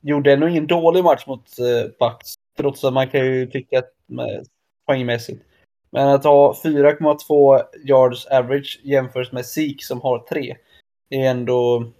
gjorde 0.00 0.32
ändå 0.32 0.48
ingen 0.48 0.66
dålig 0.66 1.04
match 1.04 1.26
mot 1.26 1.58
eh, 1.58 1.90
Bucks. 2.00 2.34
Trots 2.58 2.84
att 2.84 2.92
man 2.92 3.08
kan 3.08 3.26
ju 3.26 3.46
tycka 3.46 3.78
att 3.78 3.92
med, 4.06 4.46
poängmässigt. 4.86 5.42
Men 5.90 6.08
att 6.08 6.24
ha 6.24 6.52
4,2 6.64 7.62
yards 7.84 8.26
average 8.26 8.80
jämfört 8.82 9.32
med 9.32 9.46
Sik 9.46 9.84
som 9.84 10.00
har 10.00 10.18
3 10.18 10.56
är 11.10 11.30
ändå 11.30 11.92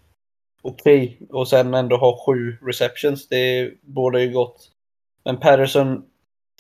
okej. 0.62 1.16
Okay. 1.20 1.38
Och 1.40 1.48
sen 1.48 1.74
ändå 1.74 1.96
ha 1.96 2.24
sju 2.26 2.57
receptions. 2.62 3.28
Det 3.28 3.72
borde 3.82 4.22
ju 4.22 4.32
gott. 4.32 4.70
Men 5.24 5.36
Patterson 5.36 6.05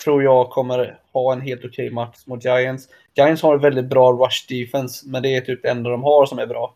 tror 0.04 0.22
jag 0.22 0.50
kommer 0.50 1.00
ha 1.12 1.32
en 1.32 1.40
helt 1.40 1.64
okej 1.64 1.86
okay 1.86 1.90
match 1.90 2.26
mot 2.26 2.44
Giants. 2.44 2.88
Giants 3.14 3.42
har 3.42 3.54
en 3.54 3.60
väldigt 3.60 3.88
bra 3.88 4.12
rush 4.12 4.46
defense, 4.48 5.08
men 5.08 5.22
det 5.22 5.36
är 5.36 5.40
typ 5.40 5.62
det 5.62 5.70
enda 5.70 5.90
de 5.90 6.02
har 6.02 6.26
som 6.26 6.38
är 6.38 6.46
bra. 6.46 6.74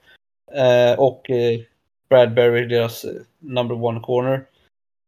Eh, 0.54 0.98
och 0.98 1.30
eh, 1.30 1.60
Bradbury, 2.08 2.66
deras 2.66 3.04
eh, 3.04 3.10
number 3.38 3.84
one 3.84 4.00
corner. 4.00 4.44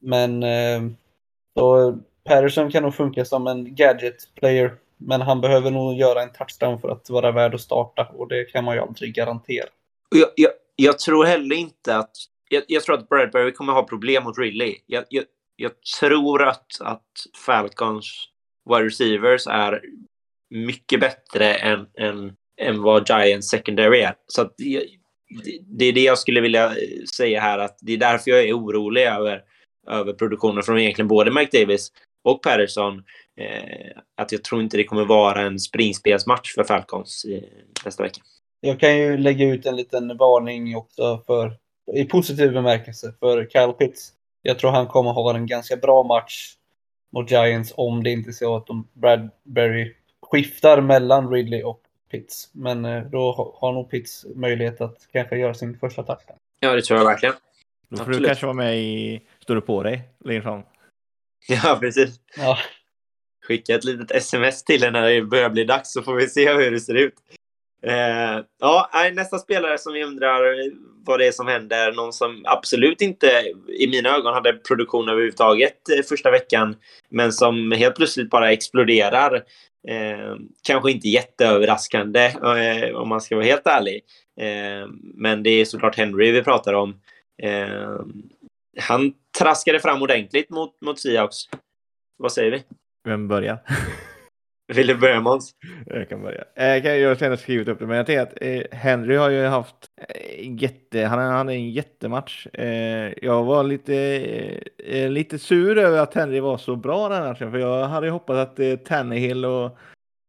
Men 0.00 0.42
eh, 0.42 0.82
då, 1.54 1.98
Patterson 2.24 2.70
kan 2.70 2.82
nog 2.82 2.94
funka 2.94 3.24
som 3.24 3.46
en 3.46 3.74
gadget 3.74 4.34
player, 4.34 4.74
men 4.96 5.20
han 5.20 5.40
behöver 5.40 5.70
nog 5.70 5.94
göra 5.94 6.22
en 6.22 6.32
touchdown 6.32 6.80
för 6.80 6.88
att 6.88 7.10
vara 7.10 7.32
värd 7.32 7.54
att 7.54 7.60
starta 7.60 8.08
och 8.16 8.28
det 8.28 8.44
kan 8.44 8.64
man 8.64 8.74
ju 8.74 8.80
aldrig 8.80 9.14
garantera. 9.14 9.68
Jag, 10.10 10.28
jag, 10.36 10.50
jag 10.76 10.98
tror 10.98 11.24
heller 11.24 11.56
inte 11.56 11.96
att... 11.96 12.10
Jag, 12.48 12.62
jag, 12.68 12.82
tror 12.82 12.98
att 12.98 13.08
Bradbury 13.08 13.52
kommer 13.52 13.72
ha 13.72 13.82
problem 13.82 14.24
mot 14.24 14.38
Ridley. 14.38 14.76
Jag, 14.86 15.04
jag, 15.08 15.24
jag 15.56 15.72
tror 16.00 16.42
att, 16.42 16.66
att 16.80 17.06
Falcons 17.46 18.28
wide 18.70 18.86
receivers 18.86 19.46
är 19.46 19.82
mycket 20.50 21.00
bättre 21.00 21.54
än, 21.54 21.86
än, 21.98 22.32
än 22.60 22.82
vad 22.82 23.08
Giants 23.08 23.48
secondary 23.48 24.00
är. 24.00 24.14
Så 24.26 24.42
att 24.42 24.54
det, 24.58 24.86
det 25.78 25.84
är 25.84 25.92
det 25.92 26.00
jag 26.00 26.18
skulle 26.18 26.40
vilja 26.40 26.74
säga 27.16 27.40
här, 27.40 27.58
att 27.58 27.78
det 27.80 27.92
är 27.92 27.98
därför 27.98 28.30
jag 28.30 28.44
är 28.44 28.52
orolig 28.52 29.02
över, 29.02 29.42
över 29.88 30.12
produktionen 30.12 30.62
från 30.62 30.78
egentligen 30.78 31.08
både 31.08 31.30
Mike 31.30 31.60
Davis 31.60 31.92
och 32.24 32.42
Patterson. 32.42 33.02
Eh, 33.40 34.00
att 34.16 34.32
jag 34.32 34.44
tror 34.44 34.62
inte 34.62 34.76
det 34.76 34.84
kommer 34.84 35.04
vara 35.04 35.40
en 35.40 35.58
springspelsmatch 35.58 36.54
för 36.54 36.64
Falcons 36.64 37.24
eh, 37.24 37.42
nästa 37.84 38.02
vecka. 38.02 38.20
Jag 38.60 38.80
kan 38.80 38.98
ju 38.98 39.16
lägga 39.16 39.46
ut 39.46 39.66
en 39.66 39.76
liten 39.76 40.16
varning 40.16 40.76
också 40.76 41.22
för, 41.26 41.56
i 41.94 42.04
positiv 42.04 42.52
bemärkelse 42.52 43.14
för 43.20 43.46
Kyle 43.46 43.72
Pitts. 43.72 44.12
Jag 44.42 44.58
tror 44.58 44.70
han 44.70 44.86
kommer 44.86 45.10
ha 45.10 45.34
en 45.34 45.46
ganska 45.46 45.76
bra 45.76 46.02
match 46.02 46.54
mot 47.12 47.30
Giants 47.30 47.72
om 47.76 48.02
det 48.02 48.10
inte 48.10 48.30
är 48.30 48.32
så 48.32 48.56
att 48.56 48.66
de 48.66 48.88
Bradbury 48.92 49.94
skiftar 50.30 50.80
mellan 50.80 51.30
Ridley 51.30 51.62
och 51.62 51.80
Pitts. 52.10 52.50
Men 52.52 52.84
eh, 52.84 53.02
då 53.02 53.54
har 53.60 53.72
nog 53.72 53.90
Pitts 53.90 54.26
möjlighet 54.34 54.80
att 54.80 54.96
kanske 55.12 55.36
göra 55.36 55.54
sin 55.54 55.78
första 55.78 56.02
touchdown. 56.02 56.38
Ja, 56.60 56.74
det 56.74 56.82
tror 56.82 56.98
jag 56.98 57.06
verkligen. 57.06 57.34
Då 57.88 57.96
får 57.96 58.02
Absolut. 58.02 58.20
du 58.20 58.26
kanske 58.26 58.46
vara 58.46 58.56
med 58.56 58.78
i 58.78 59.20
Står 59.42 59.54
du 59.54 59.60
på 59.60 59.82
dig 59.82 60.02
längre 60.24 60.42
fram. 60.42 60.62
Ja, 61.48 61.78
precis. 61.80 62.20
Ja. 62.36 62.58
Skicka 63.46 63.74
ett 63.74 63.84
litet 63.84 64.10
sms 64.10 64.64
till 64.64 64.82
henne 64.82 65.00
när 65.00 65.10
det 65.10 65.22
börjar 65.22 65.50
bli 65.50 65.64
dags 65.64 65.92
så 65.92 66.02
får 66.02 66.14
vi 66.14 66.26
se 66.26 66.52
hur 66.52 66.70
det 66.70 66.80
ser 66.80 66.94
ut. 66.94 67.14
Eh, 67.82 68.44
ja, 68.60 68.90
nästa 69.12 69.38
spelare 69.38 69.78
som 69.78 69.92
vi 69.92 70.04
undrar 70.04 70.42
vad 71.04 71.18
det 71.18 71.26
är 71.26 71.32
som 71.32 71.46
händer. 71.46 71.92
Någon 71.92 72.12
som 72.12 72.42
absolut 72.44 73.00
inte 73.00 73.26
i 73.78 73.86
mina 73.86 74.16
ögon 74.16 74.34
hade 74.34 74.52
produktion 74.52 75.08
överhuvudtaget 75.08 75.88
eh, 75.98 76.02
första 76.08 76.30
veckan, 76.30 76.76
men 77.08 77.32
som 77.32 77.72
helt 77.72 77.96
plötsligt 77.96 78.30
bara 78.30 78.52
exploderar. 78.52 79.34
Eh, 79.88 80.36
kanske 80.62 80.90
inte 80.90 81.08
jätteöverraskande 81.08 82.24
eh, 82.24 82.96
om 82.96 83.08
man 83.08 83.20
ska 83.20 83.36
vara 83.36 83.46
helt 83.46 83.66
ärlig. 83.66 84.00
Eh, 84.40 84.88
men 85.14 85.42
det 85.42 85.50
är 85.50 85.64
såklart 85.64 85.96
Henry 85.96 86.32
vi 86.32 86.42
pratar 86.42 86.74
om. 86.74 87.00
Eh, 87.42 88.00
han 88.80 89.12
traskade 89.38 89.80
fram 89.80 90.02
ordentligt 90.02 90.50
mot, 90.50 90.80
mot 90.80 91.00
Seahawks. 91.00 91.36
Vad 92.16 92.32
säger 92.32 92.50
vi? 92.50 92.62
Vem 93.04 93.28
börjar? 93.28 93.58
Vill 94.74 94.86
du 94.86 94.94
börja 94.94 95.20
Måns? 95.20 95.54
Jag 95.86 96.08
kan 96.08 96.22
börja. 96.22 96.44
Jag, 96.54 96.82
kan, 96.82 97.00
jag 97.00 97.16
har 97.30 97.36
skrivit 97.36 97.68
upp 97.68 97.78
det, 97.78 97.86
men 97.86 97.96
jag 97.96 98.06
tänker 98.06 98.22
att 98.22 98.34
eh, 98.40 98.78
Henry 98.78 99.16
har 99.16 99.30
ju 99.30 99.44
haft 99.44 99.76
eh, 100.08 100.62
jätte, 100.62 101.04
han 101.04 101.18
hade 101.18 101.52
en 101.52 101.70
jättematch. 101.70 102.46
Jag 103.22 103.44
var 103.44 103.64
lite, 103.64 104.60
lite 105.08 105.38
sur 105.38 105.78
över 105.78 105.98
att 105.98 106.14
Henry 106.14 106.40
var 106.40 106.58
så 106.58 106.76
bra 106.76 107.08
den 107.08 107.24
matchen, 107.24 107.50
för 107.50 107.58
jag 107.58 107.88
hade 107.88 108.06
ju 108.06 108.12
hoppats 108.12 108.60
att 108.60 108.84
Tannehill 108.84 109.44
och 109.44 109.78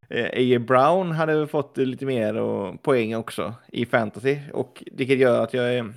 A.J. 0.10 0.60
Brown 0.60 1.12
hade 1.12 1.48
fått 1.48 1.78
lite 1.78 2.06
mer 2.06 2.36
och, 2.36 2.84
poäng 2.84 3.16
också 3.16 3.54
i 3.68 3.86
fantasy, 3.86 4.38
och 4.54 4.84
vilket 4.92 5.18
gör 5.18 5.44
att 5.44 5.54
jag 5.54 5.74
är 5.74 5.94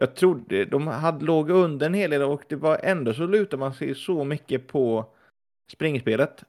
jag 0.00 0.14
trodde 0.14 0.64
de 0.64 0.86
hade 0.86 1.24
låg 1.24 1.50
under 1.50 1.86
en 1.86 1.94
hel 1.94 2.10
del 2.10 2.22
och 2.22 2.42
det 2.48 2.56
var 2.56 2.80
ändå 2.82 3.14
så 3.14 3.26
lutar 3.26 3.58
man 3.58 3.74
sig 3.74 3.94
så 3.94 4.24
mycket 4.24 4.66
på 4.66 5.06
springspelet. 5.72 6.44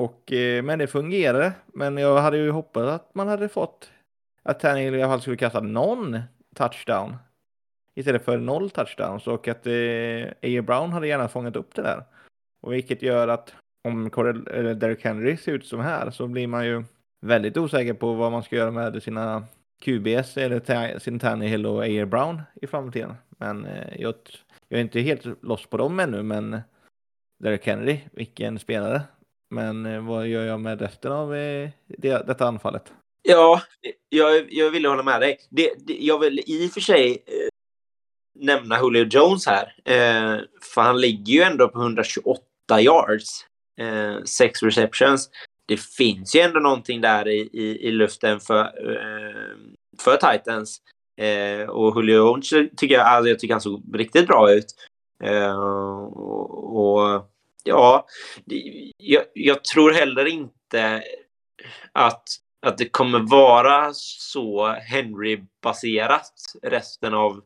Och, 0.00 0.32
eh, 0.32 0.62
men 0.62 0.78
det 0.78 0.86
fungerade. 0.86 1.52
Men 1.66 1.96
jag 1.96 2.20
hade 2.20 2.36
ju 2.36 2.50
hoppats 2.50 2.90
att 2.90 3.14
man 3.14 3.28
hade 3.28 3.48
fått 3.48 3.90
att 4.42 4.60
Tannehill 4.60 4.94
i 4.94 5.02
alla 5.02 5.12
fall 5.12 5.20
skulle 5.20 5.36
kasta 5.36 5.60
någon 5.60 6.20
touchdown 6.54 7.16
istället 7.94 8.24
för 8.24 8.38
noll 8.38 8.70
touchdowns 8.70 9.26
och 9.26 9.48
att 9.48 9.66
eh, 9.66 10.52
A. 10.58 10.62
Brown 10.62 10.92
hade 10.92 11.08
gärna 11.08 11.28
fångat 11.28 11.56
upp 11.56 11.74
det 11.74 11.82
där. 11.82 12.04
Och 12.62 12.72
vilket 12.72 13.02
gör 13.02 13.28
att 13.28 13.54
om 13.88 14.10
Cordell, 14.10 14.46
eller 14.46 14.74
Derek 14.74 15.04
Henry 15.04 15.36
ser 15.36 15.52
ut 15.52 15.66
som 15.66 15.80
här 15.80 16.10
så 16.10 16.26
blir 16.26 16.46
man 16.46 16.66
ju 16.66 16.84
väldigt 17.26 17.56
osäker 17.56 17.94
på 17.94 18.14
vad 18.14 18.32
man 18.32 18.42
ska 18.42 18.56
göra 18.56 18.70
med 18.70 19.02
sina 19.02 19.44
QBS 19.82 20.36
eller 20.36 20.98
sin 20.98 21.18
Tannehill 21.18 21.66
och 21.66 21.84
A. 21.84 22.06
Brown 22.06 22.42
i 22.62 22.66
framtiden. 22.66 23.14
Men 23.28 23.64
eh, 23.64 24.00
jag, 24.00 24.14
jag 24.68 24.78
är 24.78 24.82
inte 24.82 25.00
helt 25.00 25.42
loss 25.42 25.66
på 25.66 25.76
dem 25.76 26.00
ännu, 26.00 26.22
men 26.22 26.60
Derek 27.42 27.66
Henry, 27.66 28.00
vilken 28.12 28.58
spelare. 28.58 29.02
Men 29.50 29.86
eh, 29.86 30.06
vad 30.06 30.26
gör 30.26 30.44
jag 30.44 30.60
med 30.60 30.80
resten 30.80 31.12
av 31.12 31.34
eh, 31.34 31.70
det, 31.86 32.26
detta 32.26 32.46
anfallet? 32.46 32.92
Ja, 33.22 33.62
jag, 34.08 34.52
jag 34.52 34.70
vill 34.70 34.86
hålla 34.86 35.02
med 35.02 35.20
dig. 35.20 35.38
Det, 35.50 35.72
det, 35.78 35.96
jag 36.00 36.18
vill 36.18 36.40
i 36.46 36.68
och 36.68 36.72
för 36.72 36.80
sig 36.80 37.24
eh, 37.26 37.48
nämna 38.34 38.80
Julio 38.80 39.04
Jones 39.10 39.46
här. 39.46 39.74
Eh, 39.84 40.40
för 40.74 40.80
han 40.80 41.00
ligger 41.00 41.34
ju 41.34 41.40
ändå 41.40 41.68
på 41.68 41.80
128 41.80 42.40
yards. 42.80 43.46
Eh, 43.80 44.22
sex 44.24 44.62
receptions. 44.62 45.30
Det 45.66 45.80
finns 45.80 46.36
ju 46.36 46.40
ändå 46.40 46.60
någonting 46.60 47.00
där 47.00 47.28
i, 47.28 47.50
i, 47.52 47.88
i 47.88 47.90
luften 47.90 48.40
för, 48.40 48.64
eh, 48.64 49.56
för 50.02 50.16
Titans. 50.16 50.80
Eh, 51.20 51.68
och 51.68 51.96
Julio 51.96 52.16
Jones 52.16 52.50
tycker 52.50 52.94
jag, 52.94 53.06
alltså 53.06 53.28
jag 53.28 53.38
tycker 53.38 53.54
han 53.54 53.60
såg 53.60 53.82
riktigt 53.94 54.26
bra 54.26 54.52
ut. 54.52 54.66
Eh, 55.24 55.60
och, 55.60 56.76
och 56.76 57.30
ja, 57.64 58.06
jag, 58.96 59.24
jag, 59.34 59.64
tror 59.64 59.92
heller 59.92 60.24
inte 60.24 61.02
att, 61.92 62.22
att 62.66 62.78
det 62.78 62.88
kommer 62.88 63.18
vara 63.18 63.90
så 63.94 64.66
Henry-baserat 64.66 66.32
resten 66.62 67.14
av, 67.14 67.40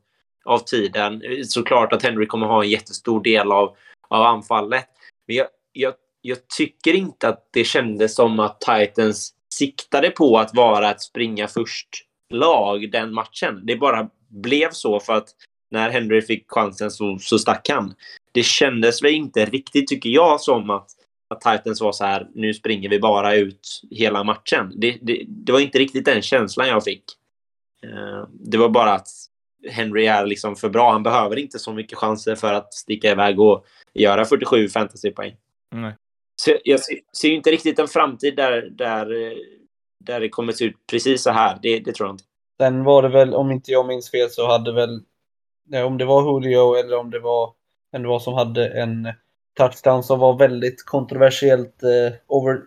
av 0.44 0.58
tiden. 0.58 1.22
Såklart 1.44 1.92
att 1.92 2.02
Henry 2.02 2.26
kommer 2.26 2.46
ha 2.46 2.64
en 2.64 2.70
jättestor 2.70 3.22
del 3.22 3.52
av, 3.52 3.76
av 4.08 4.22
anfallet. 4.22 4.88
Men 5.26 5.36
jag, 5.36 5.46
jag, 5.72 5.94
jag 6.20 6.48
tycker 6.48 6.94
inte 6.94 7.28
att 7.28 7.48
det 7.52 7.64
kändes 7.64 8.14
som 8.14 8.40
att 8.40 8.60
Titans 8.60 9.34
siktade 9.54 10.10
på 10.10 10.38
att 10.38 10.54
vara 10.54 10.90
ett 10.90 11.02
springa 11.02 11.48
först-lag 11.48 12.90
den 12.92 13.14
matchen. 13.14 13.66
Det 13.66 13.76
bara 13.76 14.08
blev 14.28 14.70
så 14.70 15.00
för 15.00 15.12
att 15.12 15.28
när 15.70 15.90
Henry 15.90 16.22
fick 16.22 16.44
chansen 16.50 16.90
så, 16.90 17.18
så 17.20 17.38
stack 17.38 17.68
han 17.68 17.94
det 18.34 18.42
kändes 18.42 19.02
väl 19.02 19.14
inte 19.14 19.44
riktigt, 19.44 19.88
tycker 19.88 20.10
jag, 20.10 20.40
som 20.40 20.70
att, 20.70 20.90
att 21.28 21.40
Titans 21.40 21.80
var 21.80 21.92
så 21.92 22.04
här, 22.04 22.28
nu 22.34 22.54
springer 22.54 22.88
vi 22.88 22.98
bara 22.98 23.34
ut 23.34 23.82
hela 23.90 24.24
matchen. 24.24 24.72
Det, 24.76 24.98
det, 25.02 25.24
det 25.28 25.52
var 25.52 25.60
inte 25.60 25.78
riktigt 25.78 26.04
den 26.04 26.22
känslan 26.22 26.68
jag 26.68 26.84
fick. 26.84 27.04
Uh, 27.84 28.26
det 28.30 28.58
var 28.58 28.68
bara 28.68 28.92
att 28.92 29.08
Henry 29.70 30.06
är 30.06 30.26
liksom 30.26 30.56
för 30.56 30.68
bra. 30.68 30.92
Han 30.92 31.02
behöver 31.02 31.38
inte 31.38 31.58
så 31.58 31.72
mycket 31.72 31.98
chanser 31.98 32.34
för 32.34 32.54
att 32.54 32.74
sticka 32.74 33.10
iväg 33.10 33.40
och 33.40 33.66
göra 33.94 34.24
47 34.24 34.68
fantasypoäng. 34.68 35.36
Mm. 35.74 35.92
Så 36.36 36.56
jag 36.64 36.80
ser, 36.80 36.98
ser 37.20 37.30
inte 37.30 37.50
riktigt 37.50 37.78
en 37.78 37.88
framtid 37.88 38.36
där, 38.36 38.70
där, 38.70 39.34
där 40.00 40.20
det 40.20 40.28
kommer 40.28 40.52
se 40.52 40.64
ut 40.64 40.76
precis 40.90 41.22
så 41.22 41.30
här. 41.30 41.58
Det, 41.62 41.80
det 41.80 41.92
tror 41.92 42.08
jag 42.08 42.14
inte. 42.14 42.24
Sen 42.60 42.84
var 42.84 43.02
det 43.02 43.08
väl, 43.08 43.34
om 43.34 43.50
inte 43.50 43.70
jag 43.70 43.86
minns 43.86 44.10
fel, 44.10 44.30
så 44.30 44.46
hade 44.46 44.72
väl, 44.72 45.02
om 45.86 45.98
det 45.98 46.04
var 46.04 46.42
Julio 46.42 46.74
eller 46.74 46.96
om 46.96 47.10
det 47.10 47.18
var 47.18 47.52
än 47.94 48.02
det 48.02 48.08
var 48.08 48.18
som 48.18 48.34
hade 48.34 48.68
en 48.68 49.12
touchdown 49.58 50.02
som 50.02 50.18
var 50.18 50.38
väldigt 50.38 50.84
kontroversiellt 50.84 51.82
eh, 51.82 52.14
over, 52.26 52.60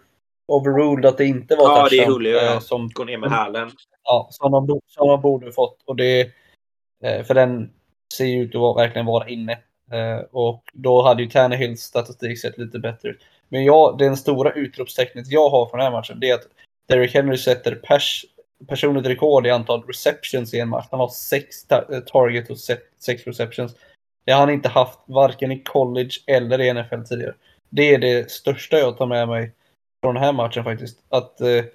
overruled 0.48 1.06
att 1.06 1.18
det 1.18 1.26
inte 1.26 1.56
var 1.56 1.64
ja, 1.64 1.76
touchdown. 1.76 2.00
Ja, 2.00 2.06
det 2.06 2.10
är 2.10 2.14
Julio 2.14 2.54
eh, 2.54 2.60
som 2.60 2.90
går 2.90 3.06
ner 3.06 3.18
med 3.18 3.32
hälen. 3.32 3.72
Ja, 4.04 4.28
som 4.32 4.52
de, 4.68 4.82
som 4.88 5.08
de 5.08 5.22
borde 5.22 5.52
fått. 5.52 5.84
Och 5.86 5.96
det, 5.96 6.22
eh, 7.04 7.24
för 7.24 7.34
den 7.34 7.70
ser 8.18 8.26
ju 8.26 8.42
ut 8.42 8.56
att 8.56 8.62
vara, 8.62 8.84
verkligen 8.84 9.06
vara 9.06 9.30
inne. 9.30 9.52
Eh, 9.92 10.20
och 10.32 10.64
då 10.74 11.04
hade 11.04 11.24
ju 11.24 11.30
Tannehills 11.30 11.82
statistik 11.82 12.42
sett 12.42 12.58
lite 12.58 12.80
bättre 12.80 13.10
ut. 13.10 13.20
Men 13.50 13.66
ja, 13.66 13.96
den 14.00 14.18
stora 14.18 14.52
utropstecknet 14.52 15.28
jag 15.28 15.50
har 15.50 15.66
från 15.66 15.78
den 15.78 15.86
här 15.86 16.00
matchen 16.00 16.20
det 16.20 16.30
är 16.30 16.36
att 16.36 16.48
Derrick 16.88 17.14
Henry 17.14 17.38
sätter 17.38 17.76
pers 17.76 18.26
personligt 18.68 19.06
rekord 19.06 19.48
i 19.48 19.50
antal 19.50 19.84
receptions 19.84 20.54
i 20.54 20.60
en 20.60 20.70
match. 20.70 20.88
Han 20.92 21.00
har 21.00 21.10
sex 21.10 21.68
ta 21.68 21.82
target 22.12 22.50
och 22.50 22.58
sex 23.00 23.28
receptions. 23.28 23.76
Det 24.28 24.34
har 24.34 24.40
han 24.40 24.50
inte 24.50 24.70
haft 24.70 25.00
varken 25.06 25.52
i 25.52 25.64
college 25.64 26.12
eller 26.26 26.62
i 26.62 26.74
NFL 26.74 27.04
tidigare. 27.04 27.34
Det 27.70 27.94
är 27.94 28.00
det 28.00 28.32
största 28.32 28.78
jag 28.78 28.98
tar 28.98 29.06
med 29.06 29.28
mig 29.28 29.52
från 30.02 30.16
den 30.16 30.24
här 30.24 30.34
matchen 30.34 30.64
faktiskt. 30.64 31.04
Att, 31.10 31.42
eh, 31.42 31.66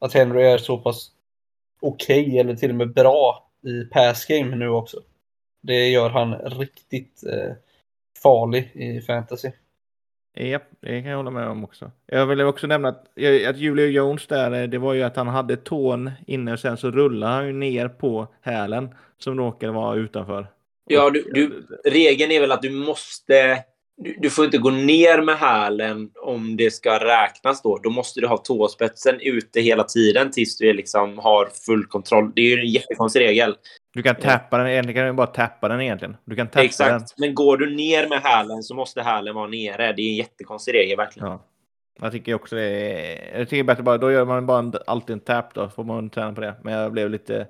att 0.00 0.14
Henry 0.14 0.42
är 0.42 0.58
så 0.58 0.78
pass 0.78 1.10
okej 1.80 2.26
okay, 2.26 2.38
eller 2.38 2.56
till 2.56 2.70
och 2.70 2.76
med 2.76 2.94
bra 2.94 3.50
i 3.62 3.84
pass 3.84 4.26
game 4.26 4.56
nu 4.56 4.68
också. 4.68 5.00
Det 5.62 5.88
gör 5.88 6.10
han 6.10 6.34
riktigt 6.34 7.22
eh, 7.26 7.52
farlig 8.22 8.70
i 8.74 9.00
fantasy. 9.00 9.50
Ja, 10.34 10.58
det 10.80 11.02
kan 11.02 11.10
jag 11.10 11.16
hålla 11.16 11.30
med 11.30 11.48
om 11.48 11.64
också. 11.64 11.90
Jag 12.06 12.26
vill 12.26 12.40
också 12.40 12.66
nämna 12.66 12.88
att, 12.88 13.06
att 13.48 13.56
Julio 13.56 13.86
Jones 13.86 14.26
där, 14.26 14.62
eh, 14.62 14.68
det 14.68 14.78
var 14.78 14.94
ju 14.94 15.02
att 15.02 15.16
han 15.16 15.28
hade 15.28 15.56
tån 15.56 16.10
inne 16.26 16.52
och 16.52 16.60
sen 16.60 16.76
så 16.76 16.90
rullade 16.90 17.32
han 17.32 17.46
ju 17.46 17.52
ner 17.52 17.88
på 17.88 18.26
hälen 18.40 18.94
som 19.18 19.38
råkade 19.38 19.72
vara 19.72 19.96
utanför. 19.96 20.46
Ja, 20.94 21.10
du, 21.10 21.30
du, 21.32 21.66
regeln 21.84 22.32
är 22.32 22.40
väl 22.40 22.52
att 22.52 22.62
du 22.62 22.70
måste 22.70 23.64
du, 23.96 24.16
du 24.18 24.30
får 24.30 24.44
inte 24.44 24.58
gå 24.58 24.70
ner 24.70 25.22
med 25.22 25.36
hälen 25.36 26.10
om 26.22 26.56
det 26.56 26.70
ska 26.70 27.04
räknas 27.04 27.62
då. 27.62 27.78
Då 27.78 27.90
måste 27.90 28.20
du 28.20 28.26
ha 28.26 28.36
tåspetsen 28.36 29.20
ute 29.20 29.60
hela 29.60 29.84
tiden 29.84 30.30
tills 30.30 30.56
du 30.56 30.72
liksom 30.72 31.18
har 31.18 31.48
full 31.66 31.86
kontroll. 31.86 32.32
Det 32.34 32.40
är 32.40 32.56
ju 32.56 32.60
en 32.60 32.68
jättekonstig 32.68 33.20
regel. 33.20 33.56
Du 33.94 34.02
kan 34.02 34.14
tappa 34.14 34.58
den, 34.58 34.66
egentligen 34.66 34.96
kan 34.96 35.06
du 35.06 35.12
bara 35.12 35.26
tappa 35.26 35.68
den 35.68 35.80
egentligen. 35.80 36.16
Du 36.24 36.36
kan 36.36 36.46
tappa 36.46 36.64
Exakt. 36.64 36.90
den. 36.90 37.06
Men 37.16 37.34
går 37.34 37.56
du 37.56 37.76
ner 37.76 38.08
med 38.08 38.20
hälen 38.20 38.62
så 38.62 38.74
måste 38.74 39.02
hälen 39.02 39.34
vara 39.34 39.46
nere. 39.46 39.92
Det 39.92 40.02
är 40.02 40.08
en 40.08 40.16
jättekonstig 40.16 40.74
regel 40.74 40.96
verkligen. 40.96 41.28
Ja. 41.28 41.46
Jag 42.02 42.12
tycker 42.12 42.34
också 42.34 42.56
det 42.56 42.62
är... 42.62 43.38
Jag 43.38 43.48
tycker 43.48 43.64
bättre 43.64 43.82
bara, 43.82 43.98
då 43.98 44.12
gör 44.12 44.24
man 44.24 44.46
bara 44.46 44.58
en, 44.58 44.72
alltid 44.86 45.14
en 45.14 45.20
tap 45.20 45.54
då, 45.54 45.68
får 45.68 45.84
man 45.84 46.10
träna 46.10 46.32
på 46.32 46.40
det. 46.40 46.54
Men 46.62 46.74
jag 46.74 46.92
blev 46.92 47.10
lite, 47.10 47.46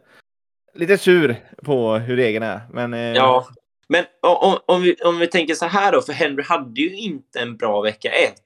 lite 0.74 0.98
sur 0.98 1.36
på 1.64 1.94
hur 1.94 2.16
regeln 2.16 2.42
är. 2.44 2.60
Men, 2.72 2.94
eh, 2.94 3.00
Ja, 3.00 3.48
men 3.88 4.04
om, 4.22 4.58
om, 4.66 4.82
vi, 4.82 4.94
om 4.94 5.18
vi 5.18 5.26
tänker 5.26 5.54
så 5.54 5.66
här 5.66 5.92
då, 5.92 6.02
för 6.02 6.12
Henry 6.12 6.42
hade 6.44 6.80
ju 6.80 6.96
inte 6.96 7.40
en 7.40 7.56
bra 7.56 7.80
vecka 7.80 8.08
ett. 8.08 8.42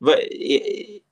Va- 0.00 0.16
är- 0.40 1.02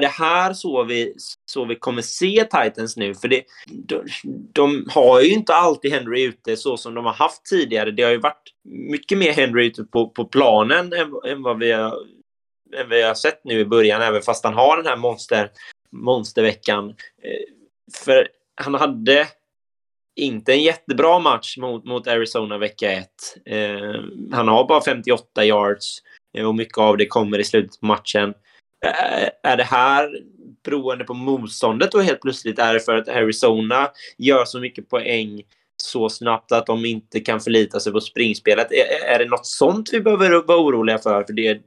det 0.00 0.06
här 0.06 0.52
så 0.52 0.84
vi, 0.84 1.14
så 1.46 1.64
vi 1.64 1.76
kommer 1.76 2.02
se 2.02 2.44
Titans 2.44 2.96
nu? 2.96 3.14
För 3.14 3.28
det, 3.28 3.42
de, 3.66 4.04
de 4.52 4.86
har 4.90 5.20
ju 5.20 5.28
inte 5.28 5.54
alltid 5.54 5.92
Henry 5.92 6.22
ute 6.22 6.56
så 6.56 6.76
som 6.76 6.94
de 6.94 7.04
har 7.04 7.12
haft 7.12 7.44
tidigare. 7.44 7.90
Det 7.90 8.02
har 8.02 8.10
ju 8.10 8.18
varit 8.18 8.52
mycket 8.64 9.18
mer 9.18 9.32
Henry 9.32 9.66
ute 9.66 9.84
på, 9.84 10.08
på 10.08 10.24
planen 10.24 10.92
än, 10.92 11.12
än, 11.26 11.42
vad 11.42 11.58
vi 11.58 11.72
har, 11.72 11.96
än 12.76 12.88
vi 12.88 13.02
har 13.02 13.14
sett 13.14 13.44
nu 13.44 13.60
i 13.60 13.64
början, 13.64 14.02
även 14.02 14.22
fast 14.22 14.44
han 14.44 14.54
har 14.54 14.76
den 14.76 14.86
här 14.86 14.96
monster, 14.96 15.50
monsterveckan. 15.92 16.88
Eh, 17.22 17.54
för 18.04 18.28
han 18.54 18.74
hade 18.74 19.26
inte 20.16 20.52
en 20.52 20.62
jättebra 20.62 21.18
match 21.18 21.56
mot, 21.58 21.84
mot 21.84 22.06
Arizona 22.06 22.58
vecka 22.58 22.92
1. 22.92 23.08
Eh, 23.46 24.00
han 24.32 24.48
har 24.48 24.68
bara 24.68 24.80
58 24.80 25.44
yards 25.44 25.98
eh, 26.38 26.46
och 26.46 26.54
mycket 26.54 26.78
av 26.78 26.96
det 26.96 27.06
kommer 27.06 27.38
i 27.38 27.44
slutet 27.44 27.80
på 27.80 27.86
matchen. 27.86 28.34
Eh, 28.84 29.28
är 29.42 29.56
det 29.56 29.64
här 29.64 30.10
beroende 30.64 31.04
på 31.04 31.14
motståndet 31.14 31.94
och 31.94 32.02
helt 32.02 32.20
plötsligt 32.20 32.58
är 32.58 32.74
det 32.74 32.80
för 32.80 32.96
att 32.96 33.08
Arizona 33.08 33.90
gör 34.18 34.44
så 34.44 34.60
mycket 34.60 34.90
poäng 34.90 35.42
så 35.76 36.08
snabbt 36.08 36.52
att 36.52 36.66
de 36.66 36.84
inte 36.84 37.20
kan 37.20 37.40
förlita 37.40 37.80
sig 37.80 37.92
på 37.92 38.00
springspelet? 38.00 38.72
Är, 38.72 39.14
är 39.14 39.18
det 39.18 39.30
något 39.30 39.46
sånt 39.46 39.88
vi 39.92 40.00
behöver 40.00 40.46
vara 40.46 40.58
oroliga 40.58 40.98
för? 40.98 41.24
för 41.24 41.32
det, 41.32 41.60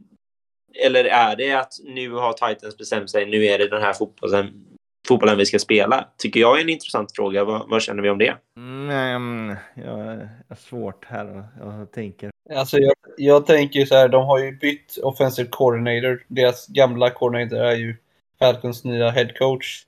eller 0.85 1.05
är 1.05 1.35
det 1.35 1.51
att 1.51 1.73
nu 1.83 2.11
har 2.11 2.33
Titans 2.33 2.77
bestämt 2.77 3.09
sig, 3.09 3.25
nu 3.25 3.45
är 3.45 3.57
det 3.59 3.67
den 3.67 3.81
här 3.81 3.93
fotbollen, 3.93 4.68
fotbollen 5.09 5.37
vi 5.37 5.45
ska 5.45 5.59
spela? 5.59 6.07
Tycker 6.17 6.39
jag 6.39 6.57
är 6.57 6.61
en 6.61 6.69
intressant 6.69 7.15
fråga. 7.15 7.43
Vad, 7.43 7.69
vad 7.69 7.81
känner 7.81 8.03
vi 8.03 8.09
om 8.09 8.17
det? 8.17 8.35
Mm, 8.57 9.55
jag 9.75 10.29
har 10.49 10.55
svårt 10.55 11.05
här. 11.05 11.43
Jag 11.59 11.91
tänker. 11.91 12.31
Alltså 12.55 12.77
jag, 12.77 12.93
jag 13.17 13.45
tänker 13.45 13.85
så 13.85 13.95
här, 13.95 14.09
de 14.09 14.25
har 14.25 14.39
ju 14.39 14.51
bytt 14.51 14.97
offensive 15.03 15.49
coordinator. 15.49 16.23
Deras 16.27 16.67
gamla 16.67 17.09
coordinator 17.09 17.57
är 17.57 17.75
ju 17.75 17.95
Falcons 18.39 18.83
nya 18.83 19.09
head 19.09 19.29
coach 19.39 19.83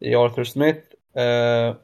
i 0.00 0.14
Arthur 0.14 0.44
Smith. 0.44 0.80
Eh, 1.16 1.74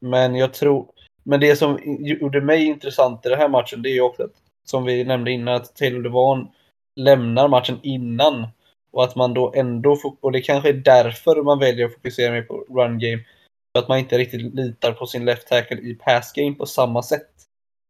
men 0.00 0.34
jag 0.34 0.52
tror, 0.52 0.86
men 1.22 1.40
det 1.40 1.56
som 1.56 1.78
gjorde 1.84 2.40
mig 2.40 2.64
intressant 2.64 3.26
i 3.26 3.28
den 3.28 3.38
här 3.38 3.48
matchen, 3.48 3.82
det 3.82 3.88
är 3.90 3.94
ju 3.94 4.00
också 4.00 4.22
att, 4.22 4.34
som 4.64 4.84
vi 4.84 5.04
nämnde 5.04 5.30
innan, 5.30 5.54
att 5.54 5.76
Taylor 5.76 6.02
Devan 6.02 6.48
lämnar 6.96 7.48
matchen 7.48 7.78
innan. 7.82 8.46
Och 8.90 9.04
att 9.04 9.16
man 9.16 9.34
då 9.34 9.52
ändå, 9.56 9.96
fok- 9.96 10.18
och 10.20 10.32
det 10.32 10.40
kanske 10.40 10.68
är 10.68 10.72
därför 10.72 11.42
man 11.42 11.58
väljer 11.58 11.86
att 11.86 11.94
fokusera 11.94 12.32
mer 12.32 12.42
på 12.42 12.54
run 12.54 12.98
game. 12.98 13.24
För 13.72 13.82
att 13.82 13.88
man 13.88 13.98
inte 13.98 14.18
riktigt 14.18 14.54
litar 14.54 14.92
på 14.92 15.06
sin 15.06 15.24
left 15.24 15.48
tackle 15.48 15.76
i 15.76 15.94
pass 15.94 16.32
game 16.32 16.54
på 16.54 16.66
samma 16.66 17.02
sätt. 17.02 17.30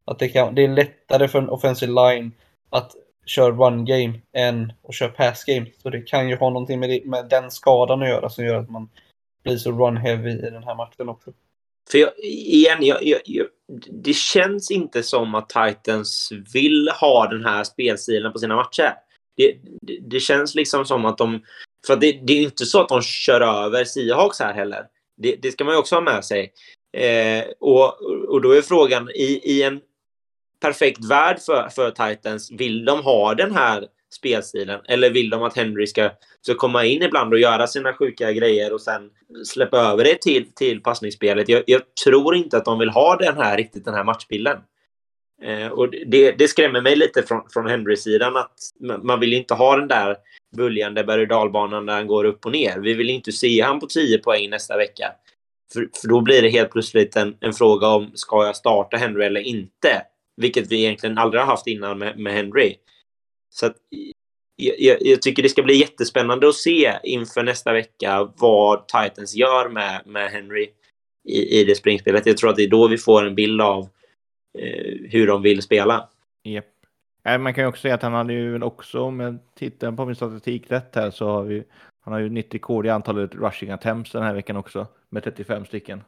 Att 0.05 0.18
det, 0.18 0.28
kan, 0.28 0.55
det 0.55 0.64
är 0.64 0.68
lättare 0.68 1.28
för 1.28 1.38
en 1.38 1.49
offensive 1.49 1.92
line 1.92 2.32
att 2.70 2.92
köra 3.26 3.51
run 3.51 3.84
game 3.84 4.20
än 4.32 4.72
att 4.88 4.94
köra 4.94 5.09
pass 5.09 5.44
game. 5.44 5.66
Så 5.82 5.90
det 5.90 6.01
kan 6.01 6.28
ju 6.28 6.36
ha 6.36 6.51
någonting 6.51 6.80
med, 6.80 6.90
det, 6.90 7.05
med 7.05 7.28
den 7.28 7.51
skadan 7.51 8.03
att 8.03 8.09
göra 8.09 8.30
som 8.30 8.44
gör 8.44 8.55
att 8.55 8.70
man 8.70 8.90
blir 9.42 9.57
så 9.57 9.72
run 9.72 9.96
heavy 9.96 10.30
i 10.30 10.51
den 10.51 10.64
här 10.64 10.74
matchen 10.74 11.09
också. 11.09 11.32
För 11.90 11.99
jag, 11.99 12.18
igen, 12.24 12.78
jag, 12.80 13.07
jag, 13.07 13.20
jag, 13.24 13.46
det 13.90 14.14
känns 14.14 14.70
inte 14.70 15.03
som 15.03 15.34
att 15.34 15.49
Titans 15.49 16.32
vill 16.55 16.88
ha 17.01 17.28
den 17.28 17.44
här 17.44 17.64
spelstilen 17.64 18.32
på 18.32 18.38
sina 18.38 18.57
matcher. 18.57 18.94
Det, 19.39 19.57
det, 19.82 19.99
det 20.11 20.20
känns 20.20 20.55
liksom 20.55 20.84
som 20.84 21.05
att 21.05 21.18
de... 21.18 21.41
För 21.86 21.97
det, 21.97 22.12
det 22.12 22.32
är 22.32 22.36
ju 22.36 22.45
inte 22.45 22.66
så 22.66 22.80
att 22.80 22.89
de 22.89 23.03
kör 23.03 23.41
över 23.41 23.84
Seahawks 23.84 24.41
här 24.41 24.55
heller. 24.55 24.86
Det, 25.16 25.36
det 25.43 25.53
ska 25.53 25.64
man 25.64 25.74
ju 25.74 25.78
också 25.78 25.95
ha 25.95 26.01
med 26.01 26.24
sig. 26.24 26.53
Eh, 26.97 27.45
och, 27.61 28.03
och 28.28 28.41
då 28.41 28.53
är 28.53 28.62
frågan, 28.62 29.11
i, 29.11 29.41
i 29.45 29.62
en 29.62 29.80
perfekt 30.61 31.05
värld 31.11 31.39
för, 31.47 31.68
för 31.68 31.91
Titans, 31.91 32.51
vill 32.51 32.84
de 32.84 33.03
ha 33.03 33.34
den 33.34 33.53
här 33.53 33.86
spelstilen? 34.14 34.80
Eller 34.89 35.11
vill 35.11 35.30
de 35.30 35.43
att 35.43 35.57
Henry 35.57 35.86
ska, 35.86 36.11
ska 36.43 36.55
komma 36.55 36.84
in 36.84 37.03
ibland 37.03 37.32
och 37.32 37.39
göra 37.39 37.66
sina 37.66 37.93
sjuka 37.93 38.32
grejer 38.32 38.72
och 38.72 38.80
sen 38.80 39.11
släppa 39.47 39.78
över 39.78 40.05
det 40.05 40.22
till, 40.22 40.53
till 40.53 40.82
passningsspelet? 40.82 41.49
Jag, 41.49 41.62
jag 41.66 41.82
tror 42.05 42.36
inte 42.36 42.57
att 42.57 42.64
de 42.64 42.78
vill 42.78 42.91
ha 42.91 43.16
den 43.16 43.36
här, 43.36 43.57
riktigt 43.57 43.84
den 43.84 43.95
här 43.95 44.05
matchbilden. 44.05 44.59
Eh, 45.43 45.68
och 45.68 45.91
det, 45.91 46.32
det 46.32 46.49
skrämmer 46.49 46.80
mig 46.80 46.97
lite 46.97 47.22
från, 47.22 47.43
från 47.53 47.66
Henry-sidan 47.66 48.36
att 48.36 48.55
man 49.03 49.20
vill 49.20 49.32
inte 49.32 49.55
ha 49.55 49.76
den 49.76 49.89
där 49.89 50.16
böljande 50.57 51.05
berg 51.05 51.22
och 51.22 51.28
dalbanan 51.28 51.86
där 51.86 51.95
han 51.95 52.07
går 52.07 52.24
upp 52.24 52.47
och 52.47 52.53
ner. 52.53 52.78
Vi 52.78 52.95
vill 52.95 53.11
inte 53.11 53.32
se 53.32 53.61
han 53.61 53.80
på 53.80 53.86
10 53.86 54.18
poäng 54.18 54.51
nästa 54.51 54.76
vecka. 54.76 55.12
För, 55.72 55.89
för 56.01 56.09
då 56.09 56.20
blir 56.20 56.43
det 56.43 56.49
helt 56.49 56.70
plötsligt 56.70 57.16
en, 57.16 57.36
en 57.41 57.53
fråga 57.53 57.86
om 57.86 58.11
ska 58.14 58.47
jag 58.47 58.57
starta 58.57 58.97
Henry 58.97 59.24
eller 59.24 59.41
inte? 59.41 60.03
Vilket 60.36 60.72
vi 60.72 60.84
egentligen 60.84 61.18
aldrig 61.18 61.41
har 61.43 61.47
haft 61.47 61.66
innan 61.66 61.99
med, 61.99 62.18
med 62.18 62.32
Henry. 62.32 62.74
Så 63.51 63.66
att, 63.66 63.76
jag, 64.57 64.97
jag, 65.01 65.22
tycker 65.22 65.43
det 65.43 65.49
ska 65.49 65.62
bli 65.62 65.74
jättespännande 65.74 66.49
att 66.49 66.55
se 66.55 66.93
inför 67.03 67.43
nästa 67.43 67.72
vecka 67.72 68.32
vad 68.36 68.89
Titans 68.89 69.34
gör 69.34 69.68
med, 69.68 70.03
med 70.07 70.30
Henry 70.30 70.68
i, 71.28 71.61
i 71.61 71.64
det 71.64 71.74
springspelet. 71.74 72.26
Jag 72.26 72.36
tror 72.36 72.51
att 72.51 72.57
det 72.57 72.64
är 72.64 72.70
då 72.70 72.89
vi 72.89 72.99
får 72.99 73.26
en 73.26 73.34
bild 73.34 73.61
av 73.61 73.89
hur 75.11 75.26
de 75.26 75.42
vill 75.42 75.62
spela. 75.62 76.09
Nej, 77.24 77.38
Man 77.38 77.54
kan 77.54 77.64
ju 77.64 77.68
också 77.68 77.80
säga 77.80 77.94
att 77.94 78.02
han 78.02 78.12
hade 78.12 78.32
ju 78.32 78.52
väl 78.52 78.62
också, 78.62 79.00
om 79.00 79.20
jag 79.20 79.38
tittar 79.54 79.92
på 79.92 80.04
min 80.04 80.16
statistik 80.16 80.70
rätt 80.70 80.94
här, 80.94 81.11
så 81.11 81.28
har 81.28 81.44
vi, 81.44 81.64
han 82.00 82.12
har 82.12 82.20
ju 82.20 82.28
90 82.28 82.56
rekord 82.56 82.86
i 82.86 82.90
antalet 82.90 83.34
rushing 83.34 83.70
attempts 83.70 84.12
den 84.12 84.22
här 84.22 84.34
veckan 84.34 84.56
också, 84.56 84.86
med 85.09 85.24
35 85.24 85.64
stycken. 85.64 86.02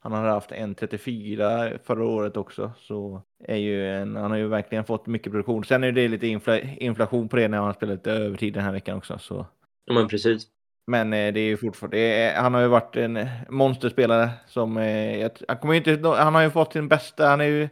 Han 0.00 0.12
har 0.12 0.24
haft 0.24 0.52
en 0.52 0.74
34 0.74 1.70
förra 1.84 2.04
året 2.04 2.36
också, 2.36 2.72
så 2.78 3.22
är 3.44 3.56
ju 3.56 3.88
en, 3.88 4.16
han 4.16 4.30
har 4.30 4.38
ju 4.38 4.48
verkligen 4.48 4.84
fått 4.84 5.06
mycket 5.06 5.32
produktion. 5.32 5.64
Sen 5.64 5.84
är 5.84 5.92
det 5.92 6.08
lite 6.08 6.26
infla, 6.26 6.60
inflation 6.60 7.28
på 7.28 7.36
det 7.36 7.48
när 7.48 7.58
han 7.58 7.74
spelat 7.74 7.96
lite 7.96 8.12
övertid 8.12 8.54
den 8.54 8.64
här 8.64 8.72
veckan 8.72 8.96
också. 8.96 9.18
Så. 9.18 9.46
Ja, 9.84 9.94
men 9.94 10.08
precis. 10.08 10.46
Men 10.88 11.12
eh, 11.12 11.32
det 11.32 11.40
är 11.40 11.44
ju 11.44 11.56
fortfarande, 11.56 11.98
är, 11.98 12.34
han 12.34 12.54
har 12.54 12.60
ju 12.60 12.68
varit 12.68 12.96
en 12.96 13.28
monsterspelare 13.48 14.30
som, 14.46 14.76
eh, 14.76 15.30
han, 15.48 15.56
kommer 15.56 15.74
inte, 15.74 16.08
han 16.08 16.34
har 16.34 16.42
ju 16.42 16.50
fått 16.50 16.72
sin 16.72 16.88
bästa, 16.88 17.26
han 17.26 17.40
är 17.40 17.44
ju 17.44 17.68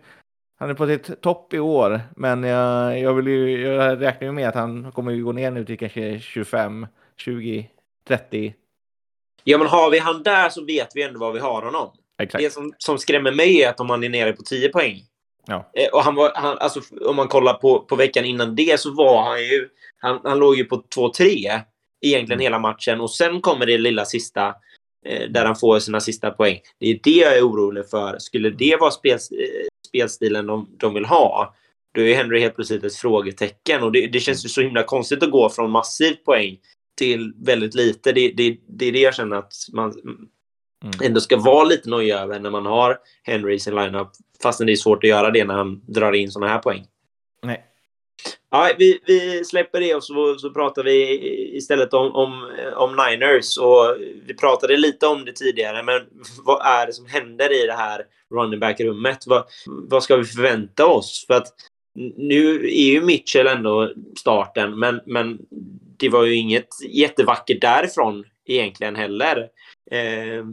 han 0.58 0.70
är 0.70 0.74
på 0.74 0.86
sitt 0.86 1.20
topp 1.20 1.54
i 1.54 1.58
år, 1.58 2.00
men 2.16 2.42
jag, 2.42 3.00
jag, 3.00 3.14
vill 3.14 3.26
ju, 3.26 3.60
jag 3.60 4.02
räknar 4.02 4.28
ju 4.28 4.32
med 4.32 4.48
att 4.48 4.54
han 4.54 4.92
kommer 4.92 5.12
ju 5.12 5.24
gå 5.24 5.32
ner 5.32 5.50
nu 5.50 5.64
till 5.64 5.78
kanske 5.78 6.20
25, 6.20 6.86
20, 7.16 7.70
30. 8.08 8.54
Ja, 9.44 9.58
men 9.58 9.66
har 9.66 9.90
vi 9.90 9.98
han 9.98 10.22
där 10.22 10.48
så 10.48 10.64
vet 10.64 10.88
vi 10.94 11.02
ändå 11.02 11.20
var 11.20 11.32
vi 11.32 11.38
har 11.38 11.62
honom. 11.62 11.90
Exakt. 12.18 12.44
Det 12.44 12.50
som, 12.50 12.72
som 12.78 12.98
skrämmer 12.98 13.32
mig 13.32 13.62
är 13.62 13.70
att 13.70 13.80
om 13.80 13.90
han 13.90 14.04
är 14.04 14.08
nere 14.08 14.32
på 14.32 14.42
10 14.42 14.68
poäng. 14.68 15.02
Ja. 15.46 15.70
Eh, 15.74 15.88
och 15.92 16.02
han 16.02 16.14
var, 16.14 16.32
han, 16.34 16.58
alltså, 16.58 16.80
om 17.08 17.16
man 17.16 17.28
kollar 17.28 17.54
på, 17.54 17.80
på 17.80 17.96
veckan 17.96 18.24
innan 18.24 18.56
det 18.56 18.80
så 18.80 18.94
var 18.94 19.22
han 19.22 19.38
ju... 19.38 19.68
Han, 19.98 20.20
han 20.24 20.38
låg 20.38 20.56
ju 20.56 20.64
på 20.64 20.82
2-3 20.96 21.60
egentligen 22.08 22.40
hela 22.40 22.58
matchen 22.58 23.00
och 23.00 23.10
sen 23.10 23.40
kommer 23.40 23.66
det 23.66 23.78
lilla 23.78 24.04
sista 24.04 24.54
eh, 25.06 25.28
där 25.30 25.44
han 25.44 25.56
får 25.56 25.78
sina 25.78 26.00
sista 26.00 26.30
poäng. 26.30 26.60
Det 26.80 26.90
är 26.90 27.00
det 27.02 27.10
jag 27.10 27.36
är 27.36 27.42
orolig 27.42 27.90
för. 27.90 28.18
Skulle 28.18 28.50
det 28.50 28.76
vara 28.80 28.90
spel, 28.90 29.12
eh, 29.12 29.66
spelstilen 29.88 30.46
de, 30.46 30.68
de 30.78 30.94
vill 30.94 31.04
ha, 31.04 31.54
då 31.94 32.00
är 32.00 32.14
Henry 32.14 32.40
helt 32.40 32.54
plötsligt 32.54 32.84
ett 32.84 32.96
frågetecken. 32.96 33.82
Och 33.82 33.92
det, 33.92 34.06
det 34.06 34.20
känns 34.20 34.44
ju 34.44 34.48
så 34.48 34.60
himla 34.60 34.82
konstigt 34.82 35.22
att 35.22 35.30
gå 35.30 35.50
från 35.50 35.70
massivt 35.70 36.24
poäng 36.24 36.58
till 36.98 37.32
väldigt 37.36 37.74
lite. 37.74 38.12
Det, 38.12 38.32
det, 38.36 38.56
det 38.68 38.86
är 38.86 38.92
det 38.92 39.00
jag 39.00 39.14
känner 39.14 39.36
att 39.36 39.52
man 39.72 39.94
Mm. 40.84 40.94
ändå 41.02 41.20
ska 41.20 41.36
vara 41.36 41.64
lite 41.64 41.90
nöjd 41.90 42.14
över 42.14 42.40
när 42.40 42.50
man 42.50 42.66
har 42.66 42.98
Henry 43.22 43.54
i 43.54 43.58
sin 43.58 43.74
lineup. 43.74 44.08
Fastän 44.42 44.66
det 44.66 44.72
är 44.72 44.76
svårt 44.76 45.04
att 45.04 45.10
göra 45.10 45.30
det 45.30 45.44
när 45.44 45.54
han 45.54 45.82
drar 45.86 46.12
in 46.12 46.30
såna 46.30 46.48
här 46.48 46.58
poäng. 46.58 46.86
Nej. 47.42 47.64
Ja, 48.50 48.70
vi, 48.78 49.00
vi 49.06 49.44
släpper 49.44 49.80
det 49.80 49.94
och 49.94 50.04
så, 50.04 50.34
så 50.38 50.50
pratar 50.50 50.84
vi 50.84 51.20
istället 51.56 51.94
om, 51.94 52.14
om, 52.14 52.50
om 52.76 52.96
Niners. 52.96 53.58
Och 53.58 53.96
vi 54.26 54.34
pratade 54.34 54.76
lite 54.76 55.06
om 55.06 55.24
det 55.24 55.32
tidigare, 55.32 55.82
men 55.82 56.02
vad 56.44 56.66
är 56.66 56.86
det 56.86 56.92
som 56.92 57.06
händer 57.06 57.64
i 57.64 57.66
det 57.66 57.72
här 57.72 58.02
running 58.34 58.60
back-rummet? 58.60 59.26
Vad, 59.26 59.44
vad 59.66 60.02
ska 60.02 60.16
vi 60.16 60.24
förvänta 60.24 60.86
oss? 60.86 61.24
För 61.26 61.34
att 61.34 61.48
nu 62.16 62.66
är 62.66 62.92
ju 62.92 63.00
Mitchell 63.00 63.46
ändå 63.46 63.92
starten, 64.18 64.78
men, 64.78 65.00
men 65.06 65.38
det 65.96 66.08
var 66.08 66.24
ju 66.24 66.34
inget 66.34 66.68
jättevackert 66.88 67.60
därifrån 67.60 68.24
egentligen 68.46 68.96
heller. 68.96 69.48
Eh, 69.90 70.44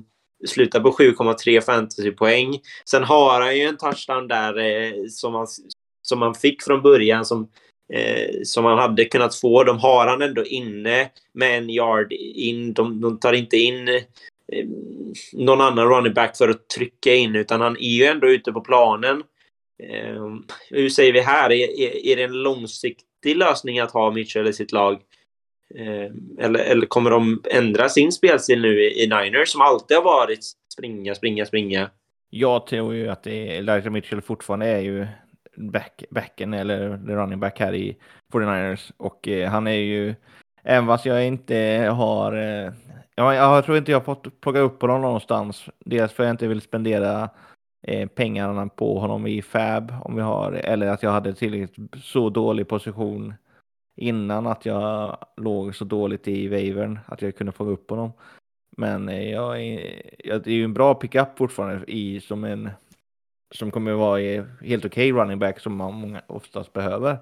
slutar 0.47 0.79
på 0.79 0.91
7,3 0.91 1.61
fantasypoäng. 1.61 2.59
Sen 2.85 3.03
har 3.03 3.41
han 3.41 3.57
ju 3.57 3.63
en 3.63 3.77
touchdown 3.77 4.27
där 4.27 4.57
eh, 4.57 5.05
som, 5.09 5.33
han, 5.33 5.47
som 6.01 6.21
han 6.21 6.35
fick 6.35 6.63
från 6.63 6.81
början 6.81 7.25
som 7.25 7.49
eh, 7.93 8.41
som 8.43 8.65
han 8.65 8.77
hade 8.77 9.05
kunnat 9.05 9.35
få. 9.35 9.63
De 9.63 9.79
har 9.79 10.07
han 10.07 10.21
ändå 10.21 10.45
inne 10.45 11.09
med 11.33 11.57
en 11.57 11.69
yard 11.69 12.13
in. 12.35 12.73
De, 12.73 13.01
de 13.01 13.19
tar 13.19 13.33
inte 13.33 13.57
in 13.57 13.87
eh, 13.87 14.03
någon 15.33 15.61
annan 15.61 15.89
running 15.89 16.13
back 16.13 16.37
för 16.37 16.49
att 16.49 16.69
trycka 16.69 17.13
in, 17.13 17.35
utan 17.35 17.61
han 17.61 17.77
är 17.77 17.97
ju 17.97 18.05
ändå 18.05 18.27
ute 18.29 18.51
på 18.51 18.61
planen. 18.61 19.23
Eh, 19.83 20.23
hur 20.69 20.89
säger 20.89 21.13
vi 21.13 21.21
här? 21.21 21.51
Är, 21.51 21.79
är, 21.79 22.05
är 22.05 22.15
det 22.15 22.23
en 22.23 22.43
långsiktig 22.43 23.37
lösning 23.37 23.79
att 23.79 23.91
ha 23.91 24.11
Mitchell 24.11 24.47
i 24.47 24.53
sitt 24.53 24.71
lag? 24.71 25.01
Eh, 25.75 26.11
eller, 26.45 26.59
eller 26.59 26.85
kommer 26.85 27.09
de 27.11 27.43
ändra 27.51 27.89
sin 27.89 28.11
spelstil 28.11 28.61
nu 28.61 28.83
i, 28.83 29.03
i 29.03 29.07
Niners 29.07 29.49
som 29.49 29.61
alltid 29.61 29.97
har 29.97 30.03
varit 30.03 30.39
springa, 30.73 31.15
springa, 31.15 31.45
springa? 31.45 31.89
Jag 32.29 32.67
tror 32.67 32.95
ju 32.95 33.09
att 33.09 33.27
Elijah 33.27 33.89
Mitchell 33.89 34.21
fortfarande 34.21 34.65
är 34.65 34.79
ju 34.79 35.07
back, 35.55 36.03
backen 36.09 36.53
eller 36.53 36.97
running 36.97 37.39
back 37.39 37.59
här 37.59 37.73
i 37.73 37.97
49ers 38.33 38.91
och 38.97 39.27
eh, 39.27 39.49
han 39.49 39.67
är 39.67 39.71
ju 39.71 40.15
även 40.63 40.87
fast 40.87 41.05
jag 41.05 41.27
inte 41.27 41.55
har 41.91 42.33
eh, 42.33 42.73
jag, 43.15 43.35
jag 43.35 43.65
tror 43.65 43.77
inte 43.77 43.91
jag 43.91 43.99
har 43.99 44.05
fått 44.05 44.41
plocka 44.41 44.59
upp 44.59 44.81
honom 44.81 45.01
någonstans. 45.01 45.69
Dels 45.85 46.11
för 46.13 46.23
att 46.23 46.27
jag 46.27 46.33
inte 46.33 46.47
vill 46.47 46.61
spendera 46.61 47.29
eh, 47.87 48.07
pengarna 48.07 48.67
på 48.67 48.99
honom 48.99 49.27
i 49.27 49.41
FAB 49.41 49.93
om 50.03 50.15
vi 50.15 50.21
har 50.21 50.51
eller 50.51 50.87
att 50.87 51.03
jag 51.03 51.11
hade 51.11 51.33
tillräckligt 51.33 52.03
så 52.03 52.29
dålig 52.29 52.67
position 52.67 53.33
innan 53.95 54.47
att 54.47 54.65
jag 54.65 55.17
låg 55.37 55.75
så 55.75 55.85
dåligt 55.85 56.27
i 56.27 56.47
wavern 56.47 56.99
att 57.05 57.21
jag 57.21 57.35
kunde 57.37 57.51
få 57.51 57.65
upp 57.65 57.89
honom. 57.89 58.11
Men 58.77 59.09
eh, 59.09 59.31
jag 59.31 59.61
är, 59.61 60.01
jag, 60.19 60.43
det 60.43 60.51
är 60.51 60.55
ju 60.55 60.63
en 60.63 60.73
bra 60.73 60.95
pickup 60.95 61.37
fortfarande 61.37 61.91
i 61.91 62.21
som 62.21 62.43
en 62.43 62.69
som 63.53 63.71
kommer 63.71 63.91
att 63.91 63.97
vara 63.97 64.19
helt 64.61 64.85
okej 64.85 65.13
okay 65.13 65.21
running 65.21 65.39
back 65.39 65.59
som 65.59 65.75
man 65.75 65.93
många 65.93 66.21
oftast 66.27 66.73
behöver. 66.73 67.17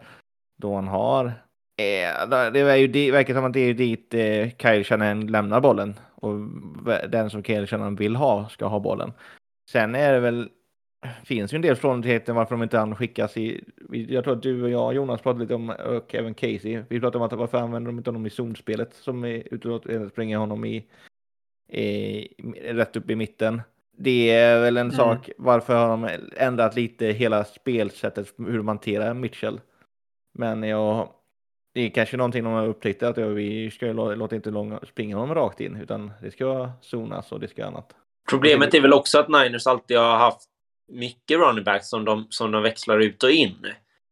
Då 0.57 0.75
han 0.75 0.88
har 0.88 1.25
eh, 1.25 2.29
det, 2.53 2.59
är 2.59 2.75
ju, 2.75 2.88
det 2.88 3.11
verkar 3.11 3.34
som 3.34 3.45
att 3.45 3.53
det 3.53 3.59
är 3.59 3.73
dit 3.73 4.13
eh, 4.13 4.49
Kyle 4.57 4.84
Shannon 4.84 5.27
lämnar 5.27 5.61
bollen 5.61 5.99
och 6.15 6.34
den 7.09 7.29
som 7.29 7.43
Kyle 7.43 7.67
Shannon 7.67 7.95
vill 7.95 8.15
ha 8.15 8.49
ska 8.49 8.65
ha 8.65 8.79
bollen. 8.79 9.13
Sen 9.69 9.95
är 9.95 10.13
det 10.13 10.19
väl 10.19 10.49
finns 11.23 11.53
ju 11.53 11.55
en 11.55 11.61
del 11.61 11.75
frågetecken 11.75 12.36
varför 12.36 12.55
de 12.55 12.63
inte 12.63 12.77
han 12.77 12.95
skickas 12.95 13.38
i. 13.38 13.63
Jag 13.89 14.23
tror 14.23 14.36
att 14.36 14.43
du 14.43 14.63
och 14.63 14.69
jag 14.69 14.93
Jonas 14.93 15.21
pratade 15.21 15.43
lite 15.43 15.55
om 15.55 15.69
och 15.69 16.15
även 16.15 16.34
Casey. 16.34 16.84
Vi 16.89 16.99
pratade 16.99 17.17
om 17.17 17.23
att 17.23 17.34
varför 17.34 17.57
använder 17.57 17.91
de 17.91 17.97
inte 17.97 18.09
honom 18.09 18.25
i 18.25 18.29
zonspelet 18.29 18.93
som 18.93 19.25
är 19.25 19.53
ute 19.53 19.69
och 19.69 20.11
springer 20.11 20.38
honom 20.38 20.65
i, 20.65 20.86
i 21.69 22.27
rätt 22.61 22.95
upp 22.95 23.09
i 23.09 23.15
mitten. 23.15 23.61
Det 24.03 24.31
är 24.31 24.61
väl 24.61 24.77
en 24.77 24.85
mm. 24.85 24.95
sak. 24.95 25.29
Varför 25.37 25.75
har 25.75 25.89
de 25.89 26.09
ändrat 26.37 26.75
lite 26.75 27.05
hela 27.05 27.43
spelsättet 27.43 28.33
hur 28.37 28.57
de 28.57 28.67
hanterar 28.67 29.13
Mitchell? 29.13 29.59
Men 30.33 30.63
jag, 30.63 31.09
det 31.73 31.81
är 31.81 31.89
kanske 31.89 32.17
någonting 32.17 32.43
de 32.43 32.53
har 32.53 32.67
upptäckt 32.67 33.03
att 33.03 33.17
vi 33.17 33.71
ska 33.71 33.85
låta 33.85 34.35
inte 34.35 34.51
långa, 34.51 34.79
springa 34.87 35.17
honom 35.17 35.35
rakt 35.35 35.61
in 35.61 35.75
utan 35.75 36.11
det 36.21 36.31
ska 36.31 36.71
zonas 36.81 37.31
och 37.31 37.39
det 37.39 37.47
ska 37.47 37.65
annat. 37.65 37.95
Problemet 38.29 38.73
är 38.73 38.81
väl 38.81 38.93
också 38.93 39.19
att 39.19 39.29
Niners 39.29 39.67
alltid 39.67 39.97
har 39.97 40.17
haft 40.17 40.41
mycket 40.91 41.39
running 41.39 41.63
backs 41.63 41.89
som 41.89 42.05
de, 42.05 42.27
som 42.29 42.51
de 42.51 42.63
växlar 42.63 42.99
ut 42.99 43.23
och 43.23 43.31
in. 43.31 43.57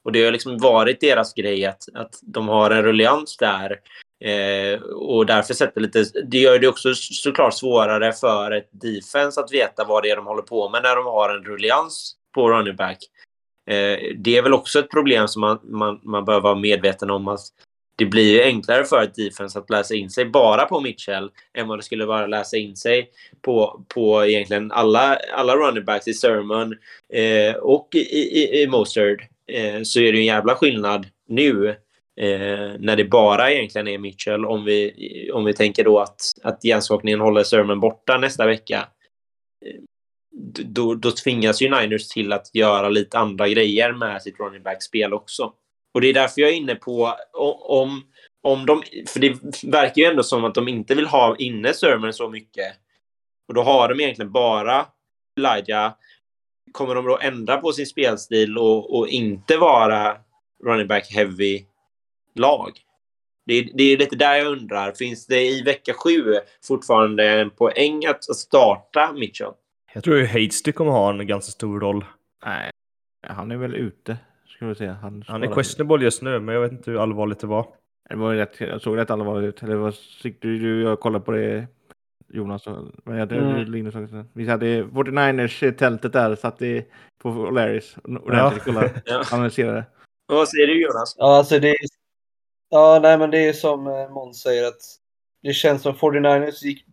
Och 0.03 0.11
det 0.11 0.25
har 0.25 0.31
liksom 0.31 0.57
varit 0.57 1.01
deras 1.01 1.33
grej 1.33 1.65
att, 1.65 1.83
att 1.93 2.19
de 2.21 2.47
har 2.47 2.71
en 2.71 2.83
ruljans 2.83 3.37
där. 3.37 3.79
Eh, 4.21 4.81
och 4.81 5.25
därför 5.25 5.53
sätter 5.53 5.81
lite... 5.81 6.05
Det 6.25 6.37
gör 6.37 6.59
det 6.59 6.67
också 6.67 6.93
såklart 6.95 7.53
svårare 7.53 8.13
för 8.13 8.51
ett 8.51 8.69
defense 8.71 9.41
att 9.41 9.51
veta 9.51 9.83
vad 9.83 10.03
det 10.03 10.09
är 10.09 10.15
de 10.15 10.25
håller 10.25 10.41
på 10.41 10.69
med 10.69 10.83
när 10.83 10.95
de 10.95 11.05
har 11.05 11.29
en 11.29 11.43
ruljans 11.43 12.15
på 12.35 12.49
running 12.49 12.75
back. 12.75 12.97
Eh, 13.69 13.99
det 14.17 14.37
är 14.37 14.41
väl 14.41 14.53
också 14.53 14.79
ett 14.79 14.91
problem 14.91 15.27
som 15.27 15.41
man, 15.41 15.59
man, 15.63 15.99
man 16.03 16.25
bör 16.25 16.39
vara 16.39 16.55
medveten 16.55 17.09
om 17.09 17.27
att 17.27 17.41
det 17.95 18.05
blir 18.05 18.43
enklare 18.43 18.85
för 18.85 19.03
ett 19.03 19.15
defense 19.15 19.59
att 19.59 19.69
läsa 19.69 19.95
in 19.95 20.09
sig 20.09 20.25
bara 20.25 20.65
på 20.65 20.79
Mitchell 20.79 21.31
än 21.53 21.67
vad 21.67 21.79
det 21.79 21.83
skulle 21.83 22.05
vara 22.05 22.23
att 22.23 22.29
läsa 22.29 22.57
in 22.57 22.75
sig 22.75 23.09
på, 23.41 23.85
på 23.87 24.25
egentligen 24.25 24.71
alla, 24.71 25.17
alla 25.35 25.55
running 25.55 25.85
backs 25.85 26.07
i 26.07 26.13
Sermon 26.13 26.75
eh, 27.13 27.55
och 27.55 27.89
i, 27.95 27.99
i, 27.99 28.61
i 28.61 28.67
Mostard. 28.67 29.21
Eh, 29.47 29.83
så 29.83 29.99
är 29.99 30.13
det 30.13 30.19
en 30.19 30.25
jävla 30.25 30.55
skillnad 30.55 31.07
nu 31.27 31.75
eh, 32.19 32.71
när 32.79 32.95
det 32.95 33.05
bara 33.05 33.51
egentligen 33.51 33.87
är 33.87 33.97
Mitchell 33.97 34.45
om 34.45 34.65
vi, 34.65 35.31
om 35.33 35.45
vi 35.45 35.53
tänker 35.53 35.83
då 35.83 35.99
att, 35.99 36.21
att 36.43 36.63
hjärnskakningen 36.63 37.19
håller 37.19 37.43
Sermon 37.43 37.79
borta 37.79 38.17
nästa 38.17 38.45
vecka. 38.45 38.87
Eh, 39.65 39.81
då, 40.65 40.95
då 40.95 41.11
tvingas 41.11 41.61
ju 41.61 41.69
Niners 41.69 42.07
till 42.07 42.33
att 42.33 42.55
göra 42.55 42.89
lite 42.89 43.19
andra 43.19 43.47
grejer 43.47 43.91
med 43.91 44.21
sitt 44.21 44.39
running 44.39 44.63
back-spel 44.63 45.13
också. 45.13 45.53
Och 45.93 46.01
det 46.01 46.07
är 46.07 46.13
därför 46.13 46.41
jag 46.41 46.49
är 46.49 46.55
inne 46.55 46.75
på 46.75 47.13
om, 47.59 48.01
om 48.41 48.65
de, 48.65 48.83
för 49.07 49.19
det 49.19 49.39
verkar 49.63 50.01
ju 50.01 50.07
ändå 50.07 50.23
som 50.23 50.45
att 50.45 50.55
de 50.55 50.67
inte 50.67 50.95
vill 50.95 51.05
ha 51.05 51.35
inne 51.39 51.73
Sermon 51.73 52.13
så 52.13 52.29
mycket. 52.29 52.73
Och 53.47 53.53
då 53.53 53.61
har 53.61 53.89
de 53.89 53.99
egentligen 53.99 54.31
bara 54.31 54.85
Elijah. 55.37 55.93
Kommer 56.71 56.95
de 56.95 57.05
då 57.05 57.19
ändra 57.21 57.57
på 57.57 57.71
sin 57.71 57.85
spelstil 57.85 58.57
och, 58.57 58.99
och 58.99 59.07
inte 59.07 59.57
vara 59.57 60.17
running 60.65 60.87
back 60.87 61.13
heavy 61.13 61.65
lag? 62.39 62.71
Det 63.45 63.53
är, 63.53 63.69
det 63.73 63.83
är 63.83 63.97
lite 63.97 64.15
där 64.15 64.35
jag 64.35 64.47
undrar. 64.47 64.91
Finns 64.91 65.25
det 65.25 65.41
i 65.41 65.61
vecka 65.61 65.93
sju 65.93 66.35
fortfarande 66.67 67.29
en 67.29 67.49
poäng 67.49 68.05
att 68.05 68.23
starta 68.23 69.13
Mitchell? 69.13 69.51
Jag 69.93 70.03
tror 70.03 70.23
att 70.23 70.29
Hasty 70.29 70.71
kommer 70.71 70.91
ha 70.91 71.09
en 71.09 71.27
ganska 71.27 71.51
stor 71.51 71.79
roll. 71.79 72.05
Nej, 72.45 72.71
han 73.27 73.51
är 73.51 73.57
väl 73.57 73.75
ute. 73.75 74.17
Ska 74.47 74.65
vi 74.65 74.75
se. 74.75 74.87
Han, 74.87 75.23
han 75.27 75.43
är 75.43 75.53
questionable 75.53 76.03
just 76.03 76.21
nu, 76.21 76.39
men 76.39 76.55
jag 76.55 76.61
vet 76.61 76.71
inte 76.71 76.91
hur 76.91 77.01
allvarligt 77.01 77.39
det 77.39 77.47
var. 77.47 77.67
Det 78.09 78.15
var 78.15 78.35
rätt, 78.35 78.59
jag 78.59 78.81
såg 78.81 78.97
rätt 78.97 79.11
allvarligt 79.11 79.47
ut. 79.47 79.63
Eller 79.63 79.75
var, 79.75 79.95
du, 80.21 80.59
du, 80.59 80.83
jag 80.83 80.99
kollade 80.99 81.25
på 81.25 81.31
det 81.31 81.67
Jonas 82.33 82.67
och 82.67 82.85
men 83.03 83.17
jag, 83.17 83.31
mm. 83.31 83.71
Linus 83.71 83.95
också. 83.95 84.25
Vi 84.33 84.47
hade 84.47 84.83
49ers-tältet 84.83 86.13
där, 86.13 86.35
satt 86.35 86.59
det 86.59 86.85
på 87.21 87.29
O'Larrys 87.29 87.99
ordentligt 88.03 88.63
ja. 88.65 88.73
kollade, 88.73 89.01
ja. 89.05 89.23
analyserade. 89.31 89.85
Vad 90.27 90.49
säger 90.49 90.67
du 90.67 90.81
Jonas? 90.81 91.15
Ja, 91.17 91.37
alltså 91.37 91.59
det 91.59 91.69
är, 91.69 91.98
ja, 92.69 92.99
nej, 93.01 93.17
men 93.17 93.31
det 93.31 93.47
är 93.47 93.53
som 93.53 93.87
eh, 93.87 94.09
Måns 94.09 94.41
säger 94.41 94.67
att 94.67 94.81
det 95.41 95.53
känns 95.53 95.81
som 95.81 95.93
49ers 95.93 96.63
gick 96.63 96.85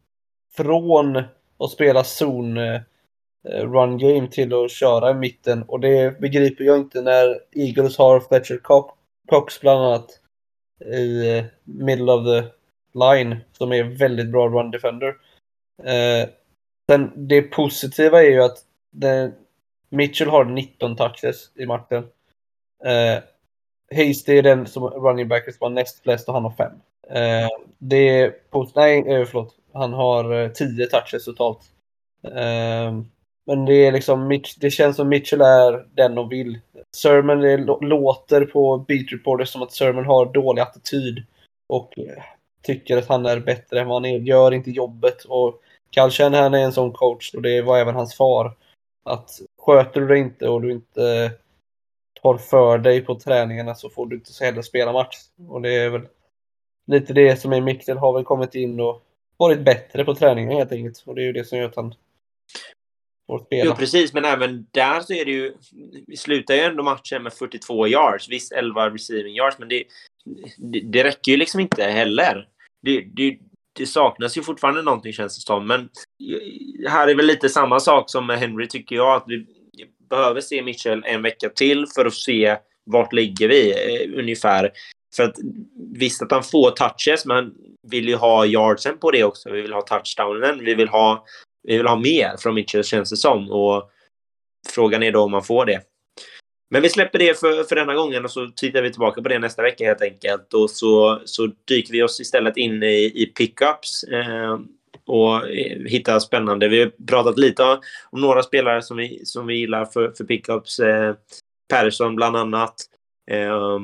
från 0.56 1.16
att 1.58 1.70
spela 1.70 2.04
zon 2.04 2.56
eh, 2.56 2.80
run 3.44 3.98
game 3.98 4.28
till 4.30 4.54
att 4.54 4.70
köra 4.70 5.10
i 5.10 5.14
mitten. 5.14 5.62
Och 5.62 5.80
det 5.80 6.20
begriper 6.20 6.64
jag 6.64 6.78
inte 6.78 7.00
när 7.00 7.40
Eagles 7.52 7.98
har 7.98 8.20
Fletcher 8.20 8.60
Cox 9.28 9.60
bland 9.60 9.80
annat 9.80 10.20
i 10.84 11.38
eh, 11.38 11.44
middle 11.64 12.12
of 12.12 12.24
the 12.24 12.48
line 12.98 13.36
som 13.52 13.72
är 13.72 13.84
väldigt 13.84 14.32
bra 14.32 14.48
run 14.48 14.70
defender. 14.70 15.16
Eh, 15.82 16.28
sen 16.90 17.28
det 17.28 17.42
positiva 17.42 18.22
är 18.22 18.30
ju 18.30 18.42
att 18.42 18.58
det, 18.90 19.32
Mitchell 19.88 20.28
har 20.28 20.44
19 20.44 20.96
touches 20.96 21.50
i 21.54 21.66
matchen. 21.66 22.04
Eh, 22.84 23.22
Hasty 23.90 24.38
är 24.38 24.42
den 24.42 24.66
som 24.66 24.84
running 24.84 25.28
back 25.28 25.44
som 25.44 25.56
har 25.60 25.70
näst 25.70 26.02
flest 26.02 26.28
och 26.28 26.34
han 26.34 26.44
har 26.44 26.50
fem. 26.50 26.72
Eh, 27.10 27.48
det 27.78 28.08
är, 28.08 28.34
nej 28.74 28.98
eh, 28.98 29.26
förlåt, 29.26 29.54
han 29.72 29.92
har 29.92 30.48
10 30.48 30.84
eh, 30.84 30.88
touches 30.88 31.24
totalt. 31.24 31.60
Eh, 32.24 32.92
men 33.46 33.64
det 33.64 33.86
är 33.86 33.92
liksom, 33.92 34.28
Mitch... 34.28 34.54
det 34.54 34.70
känns 34.70 34.96
som 34.96 35.08
Mitchell 35.08 35.40
är 35.40 35.86
den 35.94 36.14
de 36.14 36.28
vill. 36.28 36.58
Sermon 36.96 37.40
det 37.40 37.56
låter 37.80 38.44
på 38.44 38.78
Beat 38.78 39.12
Reporter 39.12 39.44
som 39.44 39.62
att 39.62 39.72
Sermon 39.72 40.04
har 40.04 40.26
dålig 40.26 40.62
attityd. 40.62 41.24
Och 41.68 41.98
eh, 41.98 42.22
tycker 42.62 42.96
att 42.96 43.08
han 43.08 43.26
är 43.26 43.40
bättre 43.40 43.80
än 43.80 43.88
vad 43.88 43.96
han 43.96 44.04
är. 44.04 44.18
Gör 44.18 44.54
inte 44.54 44.70
jobbet. 44.70 45.24
Och 45.24 45.60
Kalchen 45.90 46.34
han 46.34 46.54
är 46.54 46.58
en 46.58 46.72
sån 46.72 46.92
coach 46.92 47.34
och 47.34 47.42
det 47.42 47.62
var 47.62 47.78
även 47.78 47.94
hans 47.94 48.14
far. 48.14 48.52
Att 49.04 49.30
sköter 49.58 50.00
du 50.00 50.06
dig 50.06 50.18
inte 50.18 50.48
och 50.48 50.62
du 50.62 50.72
inte 50.72 51.30
tar 52.22 52.36
för 52.36 52.78
dig 52.78 53.00
på 53.00 53.14
träningarna 53.14 53.74
så 53.74 53.90
får 53.90 54.06
du 54.06 54.16
inte 54.16 54.32
så 54.32 54.44
heller 54.44 54.62
spela 54.62 54.92
match. 54.92 55.16
Och 55.48 55.62
det 55.62 55.74
är 55.74 55.90
väl 55.90 56.06
lite 56.86 57.12
det 57.12 57.40
som 57.40 57.52
är 57.52 57.60
Mikkel 57.60 57.96
har 57.96 58.12
väl 58.12 58.24
kommit 58.24 58.54
in 58.54 58.80
och 58.80 59.02
varit 59.36 59.60
bättre 59.60 60.04
på 60.04 60.14
träningen 60.14 60.52
helt 60.52 60.72
enkelt. 60.72 61.02
Och 61.06 61.14
det 61.14 61.22
är 61.22 61.26
ju 61.26 61.32
det 61.32 61.44
som 61.44 61.58
gör 61.58 61.64
att 61.64 61.76
han 61.76 61.94
får 63.26 63.38
spela. 63.38 63.64
Jo, 63.64 63.74
precis, 63.74 64.12
men 64.12 64.24
även 64.24 64.66
där 64.70 65.00
så 65.00 65.12
är 65.12 65.24
det 65.24 65.30
ju... 65.30 65.54
Vi 66.06 66.16
slutar 66.16 66.54
ju 66.54 66.60
ändå 66.60 66.82
matchen 66.82 67.22
med 67.22 67.32
42 67.32 67.86
yards. 67.88 68.28
Visst, 68.28 68.52
11 68.52 68.90
receiving 68.90 69.34
yards, 69.34 69.58
men 69.58 69.68
det, 69.68 69.84
det, 70.58 70.80
det 70.80 71.04
räcker 71.04 71.32
ju 71.32 71.38
liksom 71.38 71.60
inte 71.60 71.84
heller. 71.84 72.48
Det, 72.82 73.00
det, 73.00 73.38
det, 73.72 73.86
saknas 73.86 74.38
ju 74.38 74.42
fortfarande 74.42 74.82
någonting, 74.82 75.12
känns 75.12 75.36
det 75.36 75.46
som. 75.46 75.66
Men 75.66 75.80
eh, 75.80 76.90
här 76.90 77.08
är 77.08 77.14
väl 77.14 77.26
lite 77.26 77.48
samma 77.48 77.80
sak 77.80 78.10
som 78.10 78.26
med 78.26 78.38
Henry, 78.38 78.68
tycker 78.68 78.96
jag. 78.96 79.16
Att 79.16 79.24
vi 79.26 79.46
behöver 80.10 80.40
se 80.40 80.62
Mitchell 80.62 81.04
en 81.06 81.22
vecka 81.22 81.48
till 81.48 81.86
för 81.94 82.06
att 82.06 82.14
se 82.14 82.56
vart 82.84 83.12
ligger 83.12 83.48
vi 83.48 83.70
eh, 83.70 84.18
ungefär. 84.18 84.72
För 85.16 85.22
att 85.22 85.34
visst 85.92 86.22
att 86.22 86.32
han 86.32 86.42
får 86.42 86.70
touches, 86.70 87.26
men 87.26 87.54
vill 87.90 88.08
ju 88.08 88.14
ha 88.14 88.46
yardsen 88.46 88.98
på 88.98 89.10
det 89.10 89.24
också. 89.24 89.50
Vi 89.50 89.62
vill 89.62 89.72
ha 89.72 89.82
touchdownen. 89.82 90.64
Vi 90.64 90.74
vill 90.74 90.88
ha 90.88 91.24
vi 91.62 91.76
vill 91.76 91.86
ha 91.86 91.96
mer 91.96 92.36
från 92.38 92.54
Mitchell 92.54 92.84
känns 92.84 93.10
det 93.10 93.16
som. 93.16 93.50
Och 93.50 93.90
frågan 94.68 95.02
är 95.02 95.12
då 95.12 95.22
om 95.22 95.30
man 95.30 95.44
får 95.44 95.66
det. 95.66 95.80
Men 96.70 96.82
vi 96.82 96.88
släpper 96.88 97.18
det 97.18 97.40
för, 97.40 97.64
för 97.64 97.76
denna 97.76 97.94
gången 97.94 98.24
och 98.24 98.30
så 98.30 98.46
tittar 98.56 98.82
vi 98.82 98.90
tillbaka 98.90 99.22
på 99.22 99.28
det 99.28 99.38
nästa 99.38 99.62
vecka 99.62 99.84
helt 99.84 100.02
enkelt. 100.02 100.54
Och 100.54 100.70
så, 100.70 101.22
så 101.24 101.50
dyker 101.68 101.92
vi 101.92 102.02
oss 102.02 102.20
istället 102.20 102.56
in 102.56 102.82
i, 102.82 103.12
i 103.14 103.26
pickups 103.26 104.04
eh, 104.04 104.58
och 105.06 105.48
eh, 105.48 105.78
hitta 105.86 106.20
spännande. 106.20 106.68
Vi 106.68 106.80
har 106.80 106.92
pratat 107.06 107.38
lite 107.38 107.62
om, 107.62 107.80
några 108.20 108.42
spelare 108.42 108.82
som 108.82 108.96
vi, 108.96 109.20
som 109.24 109.46
vi 109.46 109.54
gillar 109.54 109.84
för, 109.84 110.10
för 110.16 110.24
pickups. 110.24 110.78
Eh, 110.78 111.14
Persson 111.68 112.16
bland 112.16 112.36
annat. 112.36 112.74
Eh, 113.30 113.80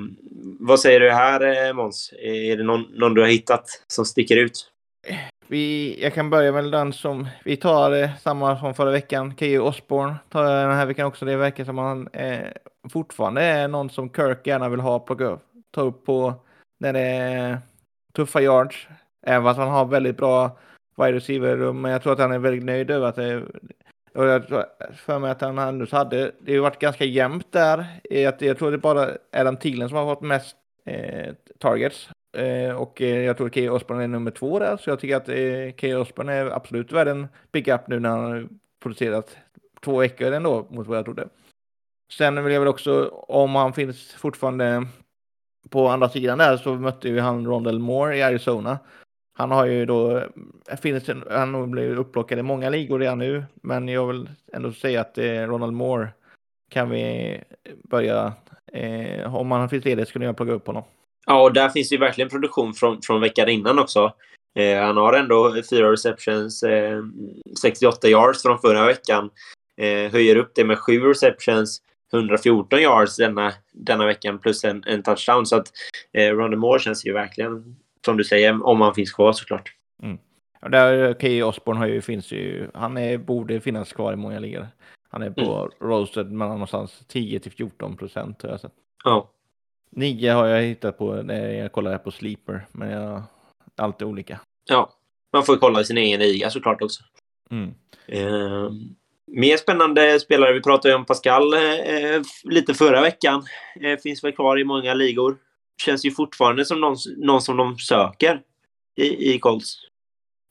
vad 0.60 0.80
säger 0.80 1.00
du 1.00 1.10
här 1.10 1.68
eh, 1.68 1.74
Måns? 1.74 2.12
Eh, 2.22 2.50
är 2.50 2.56
det 2.56 2.62
någon, 2.62 2.82
någon 2.82 3.14
du 3.14 3.20
har 3.20 3.28
hittat 3.28 3.64
som 3.86 4.04
sticker 4.04 4.36
ut? 4.36 4.68
Vi, 5.46 5.98
jag 6.02 6.14
kan 6.14 6.30
börja 6.30 6.52
med 6.52 6.72
den 6.72 6.92
som 6.92 7.28
vi 7.44 7.56
tar 7.56 8.02
eh, 8.02 8.10
samma 8.20 8.58
som 8.58 8.74
förra 8.74 8.90
veckan. 8.90 9.34
Keyyo 9.36 9.60
Osborne 9.60 10.14
tar 10.28 10.44
jag 10.44 10.68
den 10.68 10.76
här 10.76 10.86
veckan 10.86 11.06
också. 11.06 11.24
Det 11.24 11.36
verkar 11.36 11.64
som 11.64 11.78
han 11.78 12.08
eh, 12.08 12.46
fortfarande 12.92 13.42
är 13.42 13.68
någon 13.68 13.90
som 13.90 14.10
Kirk 14.10 14.46
gärna 14.46 14.68
vill 14.68 14.80
ha 14.80 14.98
plocka 14.98 15.24
upp. 15.24 15.42
Ta 15.74 15.80
upp 15.80 16.06
på 16.06 16.34
när 16.80 16.92
det 16.92 17.00
är 17.00 17.58
tuffa 18.16 18.42
yards. 18.42 18.88
Även 19.26 19.44
fast 19.44 19.58
han 19.58 19.68
har 19.68 19.84
väldigt 19.84 20.16
bra 20.16 20.58
wide 20.96 21.12
receiver 21.12 21.72
Men 21.72 21.92
jag 21.92 22.02
tror 22.02 22.12
att 22.12 22.18
han 22.18 22.32
är 22.32 22.38
väldigt 22.38 22.64
nöjd 22.64 22.90
över 22.90 23.06
att 23.06 23.16
det 23.16 23.42
och 24.14 24.26
jag 24.26 24.46
tror 24.46 24.64
för 24.94 25.18
mig 25.18 25.30
att 25.30 25.40
han 25.40 25.58
ändå 25.58 25.86
hade, 25.90 26.32
det 26.40 26.54
har 26.54 26.62
varit 26.62 26.78
ganska 26.78 27.04
jämnt 27.04 27.52
där. 27.52 27.86
Jag 28.38 28.58
tror 28.58 28.70
det 28.70 28.78
bara 28.78 29.10
är 29.32 29.56
Thielen 29.56 29.88
som 29.88 29.98
har 29.98 30.14
fått 30.14 30.22
mest 30.22 30.56
eh, 30.84 31.34
targets. 31.58 32.08
Eh, 32.36 32.76
och 32.76 33.02
eh, 33.02 33.24
jag 33.24 33.36
tror 33.36 33.46
att 33.46 33.54
Key 33.54 33.68
Osborne 33.68 34.04
är 34.04 34.08
nummer 34.08 34.30
två 34.30 34.58
där, 34.58 34.76
så 34.76 34.90
jag 34.90 35.00
tycker 35.00 35.16
att 35.16 35.28
eh, 35.28 35.76
Key 35.80 35.94
Osborne 35.94 36.32
är 36.32 36.46
absolut 36.46 36.92
värd 36.92 37.08
en 37.08 37.28
pickup 37.52 37.88
nu 37.88 38.00
när 38.00 38.08
han 38.08 38.20
har 38.20 38.48
producerat 38.82 39.36
två 39.84 39.98
veckor 39.98 40.32
ändå 40.32 40.66
mot 40.70 40.86
vad 40.86 40.98
jag 40.98 41.04
trodde. 41.04 41.28
Sen 42.12 42.44
vill 42.44 42.52
jag 42.52 42.60
väl 42.60 42.68
också, 42.68 43.08
om 43.08 43.54
han 43.54 43.72
finns 43.72 44.12
fortfarande 44.12 44.86
på 45.70 45.88
andra 45.88 46.08
sidan 46.08 46.38
där 46.38 46.56
så 46.56 46.74
mötte 46.74 47.08
ju 47.08 47.20
han 47.20 47.46
Rondell 47.46 47.78
Moore 47.78 48.16
i 48.16 48.22
Arizona. 48.22 48.78
Han 49.42 49.50
har 49.50 49.66
ju 49.66 49.86
då, 49.86 50.18
eh, 50.18 50.76
finns, 50.82 51.08
han 51.30 51.54
har 51.54 51.66
blivit 51.66 51.98
upplockad 51.98 52.38
i 52.38 52.42
många 52.42 52.70
ligor 52.70 52.98
redan 52.98 53.18
nu, 53.18 53.44
men 53.62 53.88
jag 53.88 54.06
vill 54.06 54.28
ändå 54.52 54.72
säga 54.72 55.00
att 55.00 55.18
eh, 55.18 55.24
Ronald 55.24 55.72
Moore 55.72 56.08
kan 56.70 56.90
vi 56.90 57.30
eh, 57.34 57.72
börja, 57.90 58.32
eh, 58.72 59.36
om 59.36 59.50
han 59.50 59.68
finns 59.68 59.84
ledig 59.84 60.06
skulle 60.06 60.24
jag 60.24 60.36
plocka 60.36 60.52
upp 60.52 60.66
honom. 60.66 60.82
Ja, 61.26 61.42
och 61.42 61.52
där 61.52 61.68
finns 61.68 61.92
ju 61.92 61.96
verkligen 61.96 62.30
produktion 62.30 62.74
från, 62.74 63.02
från 63.02 63.20
veckan 63.20 63.48
innan 63.48 63.78
också. 63.78 64.12
Eh, 64.58 64.82
han 64.82 64.96
har 64.96 65.12
ändå 65.12 65.54
fyra 65.70 65.92
receptions, 65.92 66.62
eh, 66.62 67.02
68 67.62 68.08
yards 68.08 68.42
från 68.42 68.58
förra 68.58 68.86
veckan. 68.86 69.30
Eh, 69.76 70.12
höjer 70.12 70.36
upp 70.36 70.52
det 70.54 70.64
med 70.64 70.78
sju 70.78 71.00
receptions, 71.00 71.82
114 72.12 72.78
yards 72.78 73.16
denna, 73.16 73.52
denna 73.72 74.06
veckan 74.06 74.38
plus 74.38 74.64
en, 74.64 74.84
en 74.86 75.02
touchdown. 75.02 75.46
Så 75.46 75.56
att 75.56 75.66
eh, 76.12 76.30
Ronald 76.30 76.58
Moore 76.58 76.80
känns 76.80 77.06
ju 77.06 77.12
verkligen, 77.12 77.76
som 78.04 78.16
du 78.16 78.24
säger, 78.24 78.66
om 78.66 78.80
han 78.80 78.94
finns 78.94 79.12
kvar 79.12 79.32
såklart. 79.32 79.74
Mm. 80.02 80.18
Och 80.60 80.70
där, 80.70 81.14
Key 81.20 81.42
Osborne 81.42 81.80
har 81.80 81.86
ju, 81.86 82.00
finns 82.00 82.32
ju, 82.32 82.70
han 82.74 82.96
är, 82.96 83.18
borde 83.18 83.60
finnas 83.60 83.92
kvar 83.92 84.12
i 84.12 84.16
många 84.16 84.38
ligor. 84.38 84.68
Han 85.10 85.22
är 85.22 85.30
på 85.30 85.40
mm. 85.80 85.90
roasted 85.90 86.32
mellan 86.32 86.54
någonstans 86.54 87.04
10 87.08 87.40
till 87.40 87.52
14 87.52 87.96
procent. 87.96 88.44
Ja. 89.04 89.30
Nio 89.90 90.32
har 90.32 90.46
jag 90.46 90.62
hittat 90.62 90.98
på 90.98 91.14
när 91.14 91.48
jag 91.48 91.72
kollar 91.72 91.98
på 91.98 92.10
Sleeper, 92.10 92.66
men 92.72 92.90
jag, 92.90 93.22
allt 93.76 94.02
är 94.02 94.06
olika. 94.06 94.40
Ja, 94.68 94.92
man 95.32 95.42
får 95.42 95.56
kolla 95.56 95.80
i 95.80 95.84
sin 95.84 95.98
egen 95.98 96.20
liga 96.20 96.50
såklart 96.50 96.82
också. 96.82 97.02
Mm. 97.50 97.74
Eh, 98.06 98.70
mer 99.26 99.56
spännande 99.56 100.20
spelare. 100.20 100.52
Vi 100.52 100.62
pratade 100.62 100.88
ju 100.88 100.94
om 100.94 101.04
Pascal 101.04 101.54
eh, 101.54 102.22
lite 102.44 102.74
förra 102.74 103.00
veckan. 103.00 103.42
Eh, 103.80 103.98
finns 103.98 104.24
väl 104.24 104.32
kvar 104.32 104.60
i 104.60 104.64
många 104.64 104.94
ligor. 104.94 105.36
Känns 105.82 106.04
ju 106.04 106.10
fortfarande 106.10 106.64
som 106.64 106.80
någon, 106.80 106.96
någon 107.16 107.42
som 107.42 107.56
de 107.56 107.78
söker 107.78 108.42
i, 108.96 109.34
i 109.34 109.38
Colts. 109.38 109.76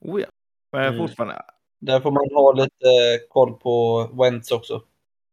Oh 0.05 0.21
ja. 0.21 0.27
Men 0.71 0.83
mm. 0.83 1.07
fortfarande. 1.07 1.41
Där 1.79 1.99
får 1.99 2.11
man 2.11 2.27
ha 2.33 2.53
lite 2.53 3.19
koll 3.29 3.53
på 3.53 4.03
Wentz 4.13 4.51
också. 4.51 4.83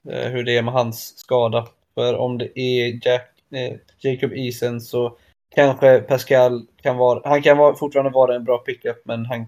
Eh, 0.09 0.31
hur 0.31 0.45
det 0.45 0.57
är 0.57 0.63
med 0.63 0.75
hans 0.75 1.19
skada. 1.19 1.69
För 1.95 2.17
om 2.17 2.39
det 2.39 2.59
är 2.61 3.07
Jack 3.07 3.39
Eh, 3.51 3.77
Jacob 3.99 4.33
Eason 4.33 4.81
så 4.81 5.17
kanske 5.55 5.99
Pascal 5.99 6.67
kan 6.83 6.97
vara, 6.97 7.29
han 7.29 7.43
kan 7.43 7.59
vara, 7.59 7.77
fortfarande 7.77 8.11
vara 8.11 8.35
en 8.35 8.45
bra 8.45 8.59
pickup 8.59 9.03
men 9.05 9.27
han 9.27 9.47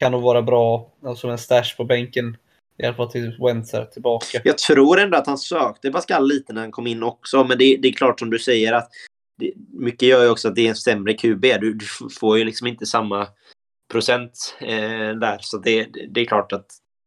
kan 0.00 0.12
nog 0.12 0.22
vara 0.22 0.42
bra 0.42 0.92
som 1.16 1.30
en 1.30 1.38
stash 1.38 1.76
på 1.76 1.84
bänken. 1.84 2.36
I 2.78 2.86
alla 2.86 2.94
fall 2.94 3.10
tills 3.10 3.40
Wentz 3.40 3.74
är 3.74 3.84
tillbaka. 3.84 4.40
Jag 4.44 4.58
tror 4.58 5.00
ändå 5.00 5.18
att 5.18 5.26
han 5.26 5.38
sökte 5.38 5.90
Pascal 5.90 6.28
lite 6.28 6.52
när 6.52 6.60
han 6.60 6.70
kom 6.70 6.86
in 6.86 7.02
också, 7.02 7.44
men 7.44 7.58
det, 7.58 7.76
det 7.76 7.88
är 7.88 7.92
klart 7.92 8.18
som 8.18 8.30
du 8.30 8.38
säger 8.38 8.72
att 8.72 8.88
det, 9.38 9.52
mycket 9.72 10.08
gör 10.08 10.22
ju 10.22 10.30
också 10.30 10.48
att 10.48 10.54
det 10.54 10.66
är 10.66 10.68
en 10.68 10.76
sämre 10.76 11.14
QB. 11.14 11.42
Du, 11.60 11.74
du 11.74 11.86
får 12.20 12.38
ju 12.38 12.44
liksom 12.44 12.66
inte 12.66 12.86
samma 12.86 13.26
procent 13.92 14.56
eh, 14.60 15.10
där, 15.10 15.38
så 15.40 15.58
det, 15.58 15.88
det 16.08 16.20
är 16.20 16.24
klart 16.24 16.52
att 16.52 16.66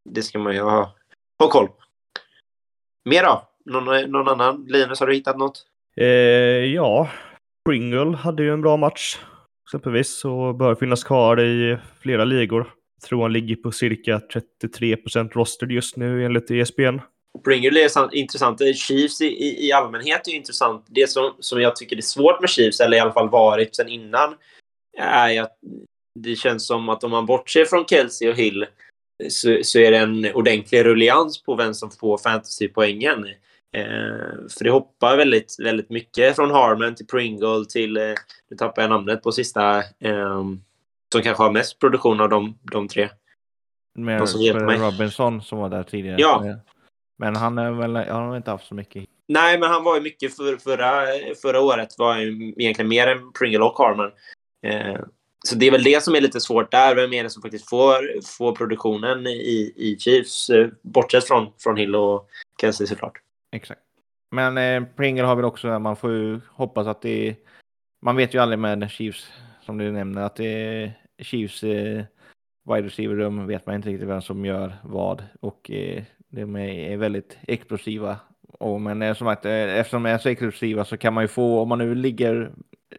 det 0.09 0.21
ska 0.21 0.39
man 0.39 0.53
ju 0.53 0.61
ha, 0.61 0.95
ha 1.39 1.49
koll 1.49 1.67
på. 1.67 1.75
Mer 3.05 3.23
då? 3.23 3.49
Någon, 3.65 4.11
någon 4.11 4.27
annan? 4.27 4.65
Linus, 4.67 4.99
har 4.99 5.07
du 5.07 5.13
hittat 5.13 5.37
något? 5.37 5.65
Eh, 5.97 6.05
ja, 6.65 7.09
Pringle 7.65 8.17
hade 8.17 8.43
ju 8.43 8.53
en 8.53 8.61
bra 8.61 8.77
match 8.77 9.17
exempelvis 9.67 10.25
och 10.25 10.55
bör 10.55 10.75
finnas 10.75 11.03
kvar 11.03 11.41
i 11.41 11.77
flera 12.01 12.25
ligor. 12.25 12.73
Jag 12.95 13.09
tror 13.09 13.21
han 13.21 13.33
ligger 13.33 13.55
på 13.55 13.71
cirka 13.71 14.19
33 14.33 14.97
procent 14.97 15.35
roster 15.35 15.67
just 15.67 15.97
nu 15.97 16.25
enligt 16.25 16.51
ESPN. 16.51 16.99
Pringle 17.43 17.79
är 17.79 18.15
intressant. 18.15 18.61
Chiefs 18.75 19.21
i, 19.21 19.67
i, 19.67 19.71
allmänhet 19.71 20.27
är 20.27 20.31
intressant. 20.31 20.85
Det 20.87 21.09
som, 21.09 21.33
som 21.39 21.61
jag 21.61 21.75
tycker 21.75 21.97
är 21.97 22.01
svårt 22.01 22.41
med 22.41 22.49
Chiefs, 22.49 22.79
eller 22.79 22.97
i 22.97 22.99
alla 22.99 23.13
fall 23.13 23.29
varit 23.29 23.75
sen 23.75 23.89
innan, 23.89 24.35
är 24.97 25.41
att 25.41 25.57
det 26.19 26.35
känns 26.35 26.67
som 26.67 26.89
att 26.89 27.03
om 27.03 27.11
man 27.11 27.25
bortser 27.25 27.65
från 27.65 27.85
Kelsey 27.85 28.29
och 28.29 28.35
Hill 28.35 28.65
så, 29.29 29.59
så 29.63 29.79
är 29.79 29.91
det 29.91 29.97
en 29.97 30.33
ordentlig 30.33 30.85
rullians 30.85 31.43
på 31.43 31.55
vem 31.55 31.73
som 31.73 31.91
får 31.91 32.17
fantasypoängen. 32.17 33.25
Eh, 33.73 34.47
för 34.57 34.63
det 34.63 34.71
hoppar 34.71 35.17
väldigt, 35.17 35.55
väldigt 35.59 35.89
mycket 35.89 36.35
från 36.35 36.51
Harmon 36.51 36.95
till 36.95 37.07
Pringle 37.07 37.65
till, 37.69 37.97
eh, 37.97 38.13
nu 38.49 38.57
tappar 38.57 38.81
jag 38.81 38.89
namnet 38.89 39.23
på 39.23 39.31
sista, 39.31 39.77
eh, 39.79 40.43
som 41.11 41.21
kanske 41.23 41.43
har 41.43 41.51
mest 41.51 41.79
produktion 41.79 42.21
av 42.21 42.29
de, 42.29 42.57
de 42.61 42.87
tre. 42.87 43.09
Med 43.97 44.19
Robinson 44.79 45.41
som 45.41 45.57
var 45.57 45.69
där 45.69 45.83
tidigare. 45.83 46.17
Ja. 46.19 46.55
Men 47.17 47.35
han, 47.35 47.57
är 47.57 47.71
väl, 47.71 47.95
han 47.95 48.29
har 48.29 48.37
inte 48.37 48.51
haft 48.51 48.67
så 48.67 48.75
mycket. 48.75 49.05
Nej, 49.27 49.59
men 49.59 49.69
han 49.69 49.83
var 49.83 49.95
ju 49.95 50.01
mycket 50.01 50.35
för, 50.35 50.57
förra, 50.57 51.05
förra 51.41 51.61
året. 51.61 51.95
var 51.97 52.17
ju 52.17 52.53
egentligen 52.57 52.89
mer 52.89 53.07
än 53.07 53.31
Pringle 53.39 53.59
och 53.59 53.77
Harmon. 53.77 54.11
Eh, 54.63 55.01
så 55.45 55.55
det 55.55 55.67
är 55.67 55.71
väl 55.71 55.83
det 55.83 56.03
som 56.03 56.15
är 56.15 56.21
lite 56.21 56.39
svårt 56.39 56.71
där. 56.71 56.95
Vem 56.95 57.13
är 57.13 57.23
det 57.23 57.29
som 57.29 57.41
faktiskt 57.41 57.69
får, 57.69 58.21
får 58.37 58.55
produktionen 58.55 59.27
i, 59.27 59.73
i 59.75 59.97
Chiefs? 59.99 60.49
Eh, 60.49 60.67
bortsett 60.81 61.27
från, 61.27 61.47
från 61.59 61.77
Hill 61.77 61.95
och 61.95 62.29
Kelsey 62.61 62.87
såklart. 62.87 63.21
Exakt. 63.51 63.81
Men 64.31 64.57
eh, 64.57 64.89
Pringle 64.95 65.23
har 65.23 65.35
väl 65.35 65.45
också, 65.45 65.79
man 65.79 65.95
får 65.95 66.11
ju 66.11 66.39
hoppas 66.49 66.87
att 66.87 67.01
det 67.01 67.35
man 68.01 68.15
vet 68.15 68.33
ju 68.33 68.39
aldrig 68.39 68.59
med 68.59 68.91
Chiefs, 68.91 69.31
som 69.65 69.77
du 69.77 69.91
nämner, 69.91 70.21
att 70.21 70.35
det 70.35 70.47
är 70.47 70.93
Chiefs 71.19 71.63
eh, 71.63 72.03
wide 72.65 72.87
receiver-rum 72.87 73.47
vet 73.47 73.65
man 73.65 73.75
inte 73.75 73.89
riktigt 73.89 74.07
vem 74.07 74.21
som 74.21 74.45
gör 74.45 74.77
vad 74.83 75.23
och 75.39 75.71
eh, 75.71 76.03
de 76.29 76.55
är 76.55 76.97
väldigt 76.97 77.37
explosiva. 77.47 78.19
Och, 78.59 78.81
men 78.81 79.15
som 79.15 79.27
att, 79.27 79.45
eh, 79.45 79.79
eftersom 79.79 80.03
de 80.03 80.09
är 80.09 80.17
så 80.17 80.29
explosiva 80.29 80.85
så 80.85 80.97
kan 80.97 81.13
man 81.13 81.23
ju 81.23 81.27
få, 81.27 81.59
om 81.59 81.69
man 81.69 81.77
nu 81.77 81.95
ligger, 81.95 82.51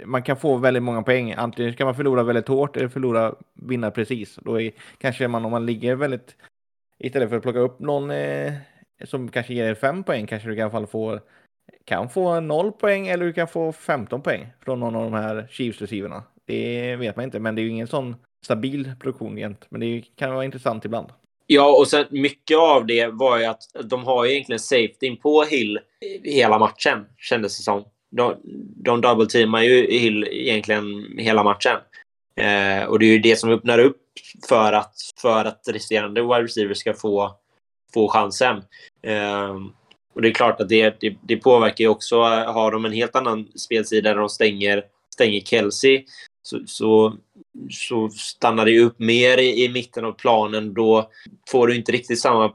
man 0.04 0.22
kan 0.22 0.36
få 0.36 0.56
väldigt 0.56 0.82
många 0.82 1.02
poäng. 1.02 1.32
Antingen 1.32 1.74
kan 1.74 1.84
man 1.84 1.94
förlora 1.94 2.22
väldigt 2.22 2.48
hårt 2.48 2.76
eller 2.76 2.88
förlora, 2.88 3.34
vinna 3.54 3.90
precis. 3.90 4.38
Då 4.42 4.60
är, 4.60 4.72
kanske 4.98 5.28
man, 5.28 5.44
om 5.44 5.50
man 5.50 5.66
ligger 5.66 5.94
väldigt, 5.94 6.36
istället 6.98 7.28
för 7.28 7.36
att 7.36 7.42
plocka 7.42 7.58
upp 7.58 7.80
någon 7.80 8.10
eh, 8.10 8.52
som 9.04 9.28
kanske 9.28 9.54
ger 9.54 9.74
fem 9.74 10.04
poäng 10.04 10.26
kanske 10.26 10.48
du 10.48 10.56
i 10.56 10.60
alla 10.60 10.70
fall 10.70 10.86
får 10.86 11.20
kan 11.84 12.08
få 12.08 12.40
noll 12.40 12.72
poäng 12.72 13.08
eller 13.08 13.26
du 13.26 13.32
kan 13.32 13.48
få 13.48 13.72
15 13.72 14.22
poäng 14.22 14.46
från 14.60 14.80
någon 14.80 14.96
av 14.96 15.04
de 15.04 15.12
här 15.12 15.46
Chiefs-receiverna. 15.50 16.22
Det 16.44 16.96
vet 16.96 17.16
man 17.16 17.24
inte, 17.24 17.40
men 17.40 17.54
det 17.54 17.60
är 17.60 17.64
ju 17.64 17.68
ingen 17.68 17.86
sån 17.86 18.16
stabil 18.44 18.92
produktion 19.00 19.38
egentligen. 19.38 19.68
Men 19.70 19.80
det 19.80 20.02
kan 20.16 20.34
vara 20.34 20.44
intressant 20.44 20.84
ibland. 20.84 21.08
Ja, 21.50 21.76
och 21.78 21.88
sen 21.88 22.06
mycket 22.10 22.58
av 22.58 22.86
det 22.86 23.06
var 23.06 23.38
ju 23.38 23.44
att 23.44 23.62
de 23.84 24.04
har 24.04 24.24
ju 24.24 24.32
egentligen 24.32 24.60
safety 24.60 25.16
på 25.16 25.42
Hill 25.42 25.78
hela 26.24 26.58
matchen, 26.58 27.06
kändes 27.18 27.58
det 27.58 27.62
som. 27.62 27.84
De, 28.10 28.36
de 28.76 29.00
double-teamar 29.00 29.62
ju 29.62 29.98
Hill 29.98 30.28
egentligen 30.30 31.18
hela 31.18 31.42
matchen. 31.42 31.76
Eh, 32.36 32.84
och 32.84 32.98
det 32.98 33.06
är 33.06 33.12
ju 33.12 33.18
det 33.18 33.36
som 33.36 33.50
öppnar 33.50 33.78
upp 33.78 34.02
för 34.48 34.72
att, 34.72 34.94
för 35.22 35.44
att 35.44 35.68
resterande 35.68 36.22
wide 36.22 36.42
receivers 36.42 36.78
ska 36.78 36.94
få 36.94 37.36
få 37.94 38.08
chansen. 38.08 38.56
Eh, 39.02 39.56
och 40.14 40.22
det 40.22 40.28
är 40.28 40.34
klart 40.34 40.60
att 40.60 40.68
det, 40.68 41.00
det, 41.00 41.16
det, 41.22 41.36
påverkar 41.36 41.84
ju 41.84 41.88
också. 41.88 42.20
Har 42.22 42.72
de 42.72 42.84
en 42.84 42.92
helt 42.92 43.16
annan 43.16 43.48
spelsida 43.56 44.10
där 44.10 44.20
de 44.20 44.28
stänger, 44.28 44.84
stänger 45.14 45.40
Kelsey 45.40 46.04
så, 46.42 46.60
så, 46.66 47.16
så 47.70 48.08
stannar 48.08 48.64
det 48.64 48.80
upp 48.80 48.98
mer 48.98 49.38
i, 49.38 49.64
i, 49.64 49.68
mitten 49.68 50.04
av 50.04 50.12
planen. 50.12 50.74
Då 50.74 51.10
får 51.50 51.66
du 51.66 51.76
inte 51.76 51.92
riktigt 51.92 52.20
samma, 52.20 52.52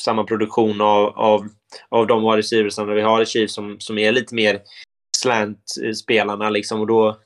samma 0.00 0.24
produktion 0.24 0.80
av, 0.80 1.06
av 1.18 1.48
av 1.88 2.06
de 2.06 2.22
wide 2.22 2.36
receiversarna 2.36 2.94
vi 2.94 3.02
har 3.02 3.22
i 3.22 3.26
Chiefs 3.26 3.54
som, 3.54 3.80
som 3.80 3.98
är 3.98 4.12
lite 4.12 4.34
mer 4.34 4.60
slant-spelarna. 5.16 6.50
Liksom, 6.50 6.80
och 6.80 6.86
då, 6.86 7.20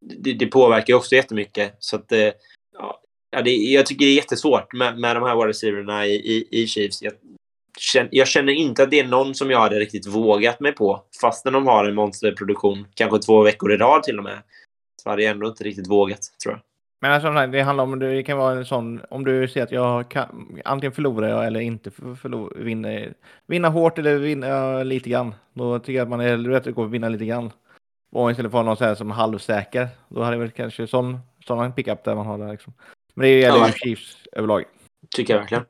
det, 0.00 0.32
det 0.32 0.46
påverkar 0.46 0.94
också 0.94 1.14
jättemycket. 1.14 1.76
Så 1.78 1.96
att, 1.96 2.12
eh, 2.12 2.30
ja, 3.30 3.42
det, 3.44 3.50
jag 3.50 3.86
tycker 3.86 4.04
det 4.04 4.10
är 4.10 4.16
jättesvårt 4.16 4.72
med, 4.72 4.98
med 4.98 5.16
de 5.16 5.22
här 5.22 5.36
wide 5.36 5.48
receiverna 5.48 6.06
i, 6.06 6.14
i, 6.14 6.62
i 6.62 6.66
Chiefs. 6.66 7.02
Jag 7.02 7.12
jag 8.10 8.28
känner 8.28 8.52
inte 8.52 8.82
att 8.82 8.90
det 8.90 9.00
är 9.00 9.06
någon 9.06 9.34
som 9.34 9.50
jag 9.50 9.58
hade 9.58 9.78
riktigt 9.78 10.06
vågat 10.06 10.60
mig 10.60 10.72
på. 10.72 11.02
Fastän 11.20 11.52
de 11.52 11.66
har 11.66 11.84
en 11.84 11.94
monsterproduktion, 11.94 12.86
kanske 12.94 13.18
två 13.18 13.42
veckor 13.42 13.72
i 13.72 13.76
rad 13.76 14.02
till 14.02 14.18
och 14.18 14.24
med. 14.24 14.42
Så 15.08 15.12
hade 15.12 15.22
jag 15.22 15.30
ändå 15.30 15.48
inte 15.48 15.64
riktigt 15.64 15.90
vågat, 15.90 16.20
tror 16.42 16.54
jag. 16.54 16.60
Men 17.00 17.12
alltså, 17.12 17.52
det 17.52 17.62
handlar 17.62 17.84
om, 17.84 17.98
det 17.98 18.22
kan 18.22 18.38
vara 18.38 18.56
en 18.56 18.66
sån, 18.66 19.00
om 19.10 19.24
du 19.24 19.48
ser 19.48 19.62
att 19.62 19.72
jag 19.72 20.10
kan, 20.10 20.60
antingen 20.64 20.92
förlorar 20.92 21.28
jag 21.28 21.46
eller 21.46 21.60
inte 21.60 21.90
förlor, 21.90 22.52
vinner, 22.56 23.14
vinna 23.46 23.68
hårt 23.68 23.98
eller 23.98 24.16
vinna 24.16 24.82
lite 24.82 25.10
grann. 25.10 25.34
Då 25.52 25.78
tycker 25.78 25.92
jag 25.92 26.02
att 26.02 26.08
man 26.08 26.20
är 26.20 26.28
hellre 26.28 26.56
att 26.56 26.64
det 26.64 26.72
går 26.72 26.84
att 26.84 26.90
vinna 26.90 27.08
lite 27.08 27.24
grann. 27.24 27.52
Och 28.12 28.30
istället 28.30 28.52
för 28.52 28.62
någon 28.62 28.76
så 28.76 28.84
här 28.84 28.94
som 28.94 29.10
halvsäker. 29.10 29.88
Då 30.08 30.22
hade 30.22 30.36
jag 30.36 30.40
väl 30.40 30.50
kanske 30.50 30.86
sån, 30.86 31.18
sån 31.46 31.72
pickup 31.72 32.04
där 32.04 32.14
man 32.14 32.26
har 32.26 32.38
där 32.38 32.50
liksom. 32.50 32.72
Men 33.14 33.22
det 33.22 33.38
gäller 33.38 33.66
ju 33.66 33.72
Chiefs 33.72 34.16
överlag. 34.32 34.64
Tycker 35.16 35.34
jag 35.34 35.40
verkligen. 35.40 35.64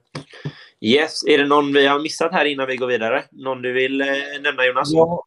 Yes, 0.80 1.26
är 1.26 1.39
det 1.39 1.47
någon 1.47 1.72
vi 1.72 1.86
har 1.86 2.01
missat 2.01 2.32
här 2.32 2.45
innan 2.45 2.66
vi 2.66 2.76
går 2.76 2.86
vidare? 2.86 3.24
Någon 3.30 3.62
du 3.62 3.72
vill 3.72 4.01
eh, 4.01 4.07
nämna 4.41 4.66
Jonas? 4.66 4.93
Ja, 4.93 5.24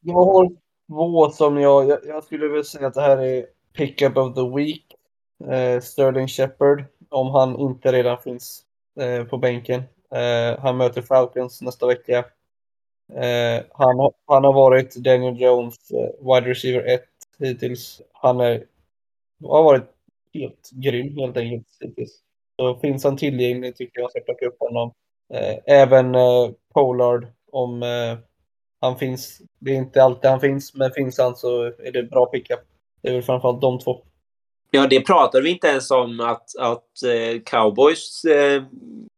jag 0.00 0.14
har 0.14 0.50
två 0.90 1.30
som 1.30 1.60
jag, 1.60 1.88
jag, 1.88 1.98
jag 2.06 2.24
skulle 2.24 2.48
vilja 2.48 2.64
säga 2.64 2.86
att 2.86 2.94
det 2.94 3.00
här 3.00 3.18
är 3.18 3.46
pickup 3.72 4.16
of 4.16 4.34
the 4.34 4.56
week. 4.56 4.84
Eh, 5.50 5.80
Sterling 5.80 6.28
Shepard, 6.28 6.84
om 7.08 7.30
han 7.30 7.60
inte 7.60 7.92
redan 7.92 8.18
finns 8.18 8.62
eh, 9.00 9.24
på 9.24 9.38
bänken. 9.38 9.82
Eh, 10.10 10.60
han 10.60 10.76
möter 10.76 11.02
Falcons 11.02 11.62
nästa 11.62 11.86
vecka. 11.86 12.18
Eh, 13.12 13.64
han, 13.72 14.10
han 14.26 14.44
har 14.44 14.52
varit 14.52 14.94
Daniel 14.96 15.40
Jones 15.40 15.90
eh, 15.90 16.10
wide 16.20 16.50
receiver 16.50 16.94
1 16.94 17.02
hittills. 17.38 18.02
Han 18.12 18.40
är, 18.40 18.64
har 19.44 19.62
varit 19.62 19.84
helt 20.34 20.70
grym 20.70 21.18
helt 21.18 21.36
enkelt 21.36 21.66
hittills. 21.80 22.18
Så 22.56 22.76
finns 22.76 23.04
han 23.04 23.16
tillgänglig 23.16 23.76
tycker 23.76 24.00
jag 24.00 24.06
att 24.06 24.14
jag 24.14 24.22
ska 24.22 24.32
plocka 24.32 24.46
upp 24.46 24.60
honom. 24.60 24.92
Eh, 25.34 25.58
även 25.66 26.14
eh, 26.14 26.50
Pollard 26.74 27.26
om 27.52 27.82
eh, 27.82 28.18
han 28.80 28.98
finns. 28.98 29.40
Det 29.58 29.70
är 29.70 29.76
inte 29.76 30.02
alltid 30.02 30.30
han 30.30 30.40
finns, 30.40 30.74
men 30.74 30.92
finns 30.92 31.18
han 31.18 31.36
så 31.36 31.62
är 31.64 31.92
det 31.92 32.02
bra 32.02 32.26
pickup. 32.26 32.60
Det 33.02 33.08
är 33.08 33.12
väl 33.12 33.22
framförallt 33.22 33.60
de 33.60 33.78
två. 33.78 34.02
Ja, 34.70 34.86
det 34.86 35.00
pratade 35.00 35.44
vi 35.44 35.50
inte 35.50 35.66
ens 35.66 35.90
om 35.90 36.20
att, 36.20 36.56
att 36.58 37.02
eh, 37.02 37.40
Cowboys 37.44 38.24
eh, 38.24 38.62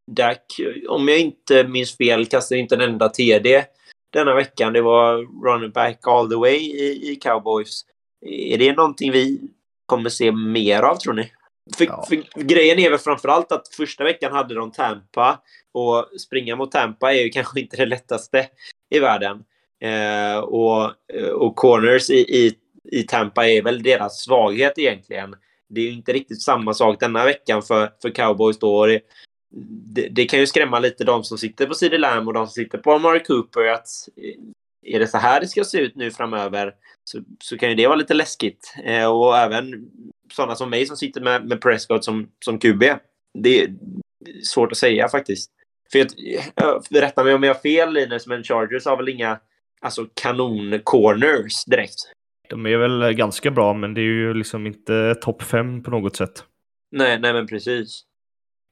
Dak, 0.07 0.61
om 0.89 1.09
jag 1.09 1.19
inte 1.19 1.65
minns 1.65 1.97
fel, 1.97 2.27
kastade 2.27 2.61
inte 2.61 2.75
en 2.75 2.81
enda 2.81 3.09
TD 3.09 3.65
denna 4.13 4.35
veckan. 4.35 4.73
Det 4.73 4.83
var 4.83 5.17
running 5.47 5.71
back 5.71 5.99
all 6.03 6.31
the 6.31 6.37
way 6.37 6.57
i, 6.57 7.13
i 7.13 7.17
Cowboys. 7.17 7.85
Är 8.27 8.59
det 8.59 8.73
någonting 8.73 9.13
vi 9.13 9.41
kommer 9.87 10.11
se 10.11 10.33
mer 10.33 10.83
av, 10.83 10.97
tror 10.97 11.15
ni? 11.15 11.33
För, 11.77 11.85
ja. 11.85 12.07
för, 12.09 12.43
grejen 12.43 12.79
är 12.79 12.91
väl 12.91 12.99
framförallt 12.99 13.53
att 13.53 13.69
första 13.69 14.05
veckan 14.05 14.33
hade 14.33 14.55
de 14.55 14.71
Tampa 14.71 15.41
och 15.73 16.21
springa 16.21 16.57
mot 16.57 16.73
Tampa 16.73 17.13
är 17.13 17.23
ju 17.23 17.29
kanske 17.33 17.61
inte 17.61 17.77
det 17.77 17.87
lättaste 17.87 18.49
i 18.91 18.99
världen. 18.99 19.45
Eh, 19.83 20.39
och, 20.39 20.85
eh, 21.15 21.29
och 21.29 21.57
corners 21.57 22.11
i, 22.11 22.15
i 22.15 22.59
i 22.93 23.03
Tampa 23.03 23.49
är 23.49 23.63
väl 23.63 23.83
deras 23.83 24.23
svaghet 24.25 24.79
egentligen. 24.79 25.37
Det 25.69 25.81
är 25.81 25.85
ju 25.85 25.93
inte 25.93 26.13
riktigt 26.13 26.43
samma 26.43 26.75
sak 26.75 27.01
denna 27.01 27.25
veckan 27.25 27.63
för, 27.63 27.93
för 28.03 28.11
cowboys 28.11 28.59
då. 28.59 28.87
Det, 28.87 29.01
det, 29.95 30.09
det, 30.09 30.25
kan 30.25 30.41
ju 30.41 30.47
skrämma 30.47 30.79
lite 30.79 31.05
de 31.05 31.25
som 31.25 31.39
sitter 31.39 31.67
på 31.67 31.75
CD 31.75 31.99
Lamb 31.99 32.29
och 32.29 32.35
de 32.35 32.47
som 32.47 32.53
sitter 32.53 32.79
på 32.79 32.93
Amari 32.93 33.25
Cooper 33.25 33.67
att 33.67 33.87
eh, 34.17 34.95
är 34.95 34.99
det 34.99 35.07
så 35.07 35.19
här 35.19 35.41
det 35.41 35.49
ska 35.49 35.65
se 35.65 35.79
ut 35.79 35.97
nu 35.97 36.11
framöver 36.11 36.75
så, 37.05 37.21
så 37.45 37.59
kan 37.59 37.69
ju 37.69 37.75
det 37.75 37.87
vara 37.87 37.97
lite 37.97 38.15
läskigt. 38.15 38.75
Eh, 38.85 39.07
och 39.07 39.39
även 39.39 39.91
sådana 40.33 40.55
som 40.55 40.71
mig 40.71 40.87
som 40.87 40.97
sitter 40.97 41.21
med, 41.21 41.47
med 41.47 41.61
Prescott 41.61 42.05
som, 42.05 42.29
som 42.45 42.59
QB. 42.59 42.85
Det 43.35 43.63
är 43.63 43.75
svårt 44.43 44.73
att 44.73 44.79
säga 44.79 45.09
faktiskt. 45.09 45.51
För 45.93 45.99
jag, 45.99 46.09
eh, 46.57 47.01
rätta 47.01 47.25
mig 47.25 47.35
om 47.35 47.43
jag 47.43 47.55
har 47.55 47.61
fel 47.61 47.93
Linus, 47.93 48.27
men 48.27 48.45
Chargers 48.45 48.85
har 48.85 48.97
väl 48.97 49.09
inga 49.09 49.41
alltså, 49.83 50.07
kanon-corners 50.23 51.65
direkt? 51.67 51.95
De 52.49 52.67
är 52.67 52.77
väl 52.77 53.13
ganska 53.13 53.51
bra, 53.51 53.75
men 53.75 53.95
det 53.95 54.01
är 54.01 54.05
ju 54.05 54.35
liksom 54.35 54.67
inte 54.67 55.15
topp 55.15 55.43
fem 55.43 55.83
på 55.83 55.91
något 55.91 56.17
sätt. 56.17 56.45
Nej, 56.91 57.21
nej 57.21 57.33
men 57.33 57.47
precis. 57.47 58.03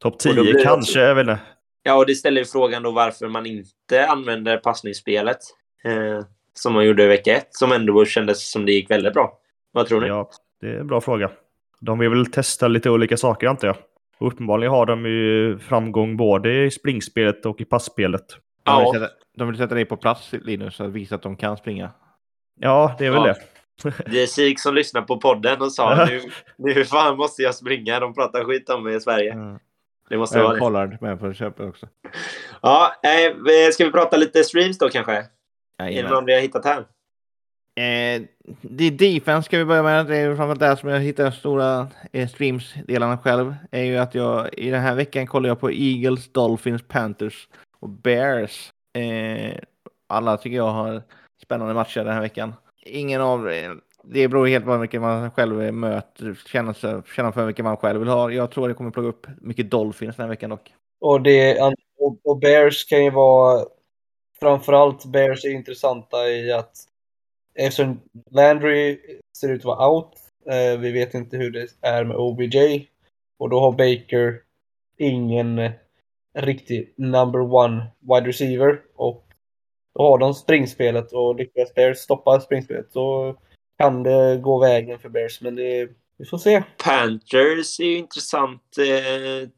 Topp 0.02 0.18
10 0.18 0.62
kanske, 0.64 1.00
jag 1.00 1.14
vet 1.14 1.22
inte. 1.22 1.40
Ja, 1.82 1.94
och 1.94 2.06
det 2.06 2.14
ställer 2.14 2.40
ju 2.40 2.44
frågan 2.44 2.82
då 2.82 2.90
varför 2.90 3.28
man 3.28 3.46
inte 3.46 4.06
använder 4.06 4.56
passningsspelet. 4.56 5.38
Eh, 5.84 6.24
som 6.54 6.72
man 6.72 6.86
gjorde 6.86 7.04
i 7.04 7.06
vecka 7.06 7.36
ett, 7.36 7.48
som 7.50 7.72
ändå 7.72 8.04
kändes 8.04 8.50
som 8.50 8.66
det 8.66 8.72
gick 8.72 8.90
väldigt 8.90 9.14
bra. 9.14 9.38
Vad 9.72 9.86
tror 9.86 10.00
ni? 10.00 10.06
Ja, 10.06 10.30
det 10.60 10.66
är 10.66 10.80
en 10.80 10.86
bra 10.86 11.00
fråga. 11.00 11.30
De 11.80 11.98
vill 11.98 12.10
väl 12.10 12.26
testa 12.26 12.68
lite 12.68 12.90
olika 12.90 13.16
saker, 13.16 13.46
antar 13.46 13.68
jag. 13.68 13.76
Och 14.18 14.26
uppenbarligen 14.26 14.72
har 14.72 14.86
de 14.86 15.06
ju 15.06 15.58
framgång 15.58 16.16
både 16.16 16.64
i 16.64 16.70
springspelet 16.70 17.46
och 17.46 17.60
i 17.60 17.64
passspelet. 17.64 18.24
De 18.62 18.84
vill, 18.84 19.00
sätta, 19.00 19.12
de 19.36 19.48
vill 19.48 19.56
sätta 19.56 19.74
dig 19.74 19.84
på 19.84 19.96
plats, 19.96 20.32
Linus, 20.32 20.80
och 20.80 20.96
visa 20.96 21.14
att 21.14 21.22
de 21.22 21.36
kan 21.36 21.56
springa. 21.56 21.90
Ja, 22.60 22.96
det 22.98 23.06
är 23.06 23.10
väl 23.10 23.26
ja. 23.26 23.34
det. 23.34 23.40
Det 24.06 24.22
är 24.22 24.26
Sik 24.26 24.60
som 24.60 24.74
lyssnade 24.74 25.06
på 25.06 25.20
podden 25.20 25.62
och 25.62 25.72
sa 25.72 26.04
nu, 26.04 26.22
nu 26.56 26.84
fan 26.84 27.16
måste 27.16 27.42
jag 27.42 27.54
springa. 27.54 28.00
De 28.00 28.14
pratar 28.14 28.44
skit 28.44 28.70
om 28.70 28.84
mig 28.84 28.96
i 28.96 29.00
Sverige. 29.00 29.32
Mm. 29.32 29.58
Det 30.08 30.18
måste 30.18 30.38
jag 30.38 30.44
vara 30.44 30.54
det. 30.54 30.60
Pollard 30.60 31.02
med 31.02 31.20
på 31.20 31.32
köpet 31.32 31.68
också. 31.68 31.88
Ja, 32.62 32.94
eh, 33.02 33.70
ska 33.72 33.84
vi 33.84 33.92
prata 33.92 34.16
lite 34.16 34.44
streams 34.44 34.78
då 34.78 34.88
kanske? 34.88 35.24
Ja, 35.76 35.88
är 35.88 36.02
det 36.02 36.10
någon 36.10 36.24
vi 36.24 36.34
har 36.34 36.40
hittat 36.40 36.64
här? 36.64 36.78
Eh, 37.76 38.22
det 38.60 38.84
är 38.84 38.90
defense 38.90 39.46
ska 39.46 39.58
vi 39.58 39.64
börja 39.64 39.82
med. 39.82 40.06
Det 40.06 40.16
är 40.16 40.26
framförallt 40.36 40.60
där 40.60 40.76
som 40.76 40.88
jag 40.88 41.00
hittar 41.00 41.30
stora 41.30 41.88
eh, 42.12 42.28
streams-delarna 42.28 43.18
själv. 43.18 43.54
är 43.70 43.82
ju 43.82 43.96
att 43.96 44.14
jag 44.14 44.54
i 44.54 44.70
den 44.70 44.80
här 44.80 44.94
veckan 44.94 45.26
kollar 45.26 45.48
jag 45.48 45.60
på 45.60 45.70
Eagles, 45.70 46.32
Dolphins, 46.32 46.82
Panthers 46.88 47.48
och 47.80 47.88
Bears. 47.88 48.72
Eh, 48.98 49.58
alla 50.06 50.36
tycker 50.36 50.56
jag 50.56 50.70
har 50.70 51.02
spännande 51.42 51.74
matcher 51.74 52.04
den 52.04 52.14
här 52.14 52.20
veckan 52.20 52.54
ingen 52.82 53.20
av 53.20 53.50
det 54.02 54.28
beror 54.28 54.46
helt 54.46 54.64
på 54.64 54.72
hur 54.72 54.78
mycket 54.78 55.00
man 55.00 55.30
själv 55.30 55.74
möter, 55.74 56.38
känner, 56.46 57.02
känner 57.16 57.32
för 57.32 57.46
vilken 57.46 57.64
man 57.64 57.76
själv 57.76 58.00
vill 58.00 58.08
ha. 58.08 58.30
Jag 58.30 58.50
tror 58.50 58.68
det 58.68 58.74
kommer 58.74 58.90
plocka 58.90 59.08
upp 59.08 59.26
mycket 59.40 59.70
Dolphins 59.70 60.16
den 60.16 60.24
här 60.24 60.30
veckan 60.30 60.50
dock. 60.50 60.72
Och, 61.00 61.22
det, 61.22 61.58
och 62.24 62.38
Bears 62.38 62.84
kan 62.84 63.04
ju 63.04 63.10
vara, 63.10 63.64
framförallt 64.40 65.04
Bears 65.04 65.44
är 65.44 65.50
intressanta 65.50 66.28
i 66.28 66.52
att 66.52 66.72
eftersom 67.54 68.00
Landry 68.30 69.00
ser 69.36 69.48
ut 69.48 69.60
att 69.60 69.64
vara 69.64 69.88
out, 69.88 70.12
eh, 70.46 70.80
vi 70.80 70.92
vet 70.92 71.14
inte 71.14 71.36
hur 71.36 71.50
det 71.50 71.68
är 71.80 72.04
med 72.04 72.16
OBJ, 72.16 72.88
och 73.38 73.50
då 73.50 73.60
har 73.60 73.72
Baker 73.72 74.42
ingen 74.96 75.70
en 76.34 76.44
riktig 76.44 76.94
number 76.96 77.40
one 77.40 77.86
wide 78.00 78.28
receiver 78.28 78.80
och 78.96 79.26
då 79.94 80.02
har 80.02 80.18
de 80.18 80.34
springspelet 80.34 81.12
och 81.12 81.36
lyckas 81.36 81.74
Bears 81.74 81.98
stoppa 81.98 82.40
springspelet 82.40 82.92
så 82.92 83.36
kan 83.78 84.02
det 84.02 84.40
gå 84.42 84.58
vägen 84.58 84.98
för 84.98 85.08
Bears. 85.08 85.40
Men 85.40 85.56
det, 85.56 85.88
vi 86.18 86.24
får 86.24 86.38
se. 86.38 86.62
Panthers 86.84 87.80
är 87.80 87.84
ju 87.84 87.96
intressant. 87.96 88.62
Eh, 88.78 89.48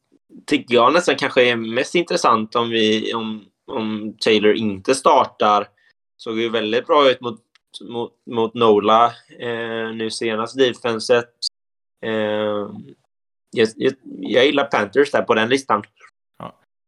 tycker 0.47 0.75
jag 0.75 0.93
nästan 0.93 1.17
kanske 1.17 1.51
är 1.51 1.57
mest 1.57 1.95
intressant 1.95 2.55
om, 2.55 2.71
vi, 2.71 3.15
om, 3.15 3.45
om 3.67 4.17
Taylor 4.21 4.55
inte 4.55 4.95
startar. 4.95 5.69
Såg 6.17 6.41
ju 6.41 6.49
väldigt 6.49 6.87
bra 6.87 7.11
ut 7.11 7.21
mot, 7.21 7.41
mot, 7.91 8.13
mot 8.31 8.55
Nola 8.55 9.07
eh, 9.41 9.95
nu 9.95 10.11
senast, 10.11 10.59
defenset. 10.59 11.31
Eh, 12.05 12.71
jag, 13.51 13.69
jag, 13.77 13.93
jag 14.21 14.47
gillar 14.47 14.65
Panthers 14.65 15.11
där 15.11 15.23
på 15.23 15.35
den 15.35 15.49
listan. 15.49 15.83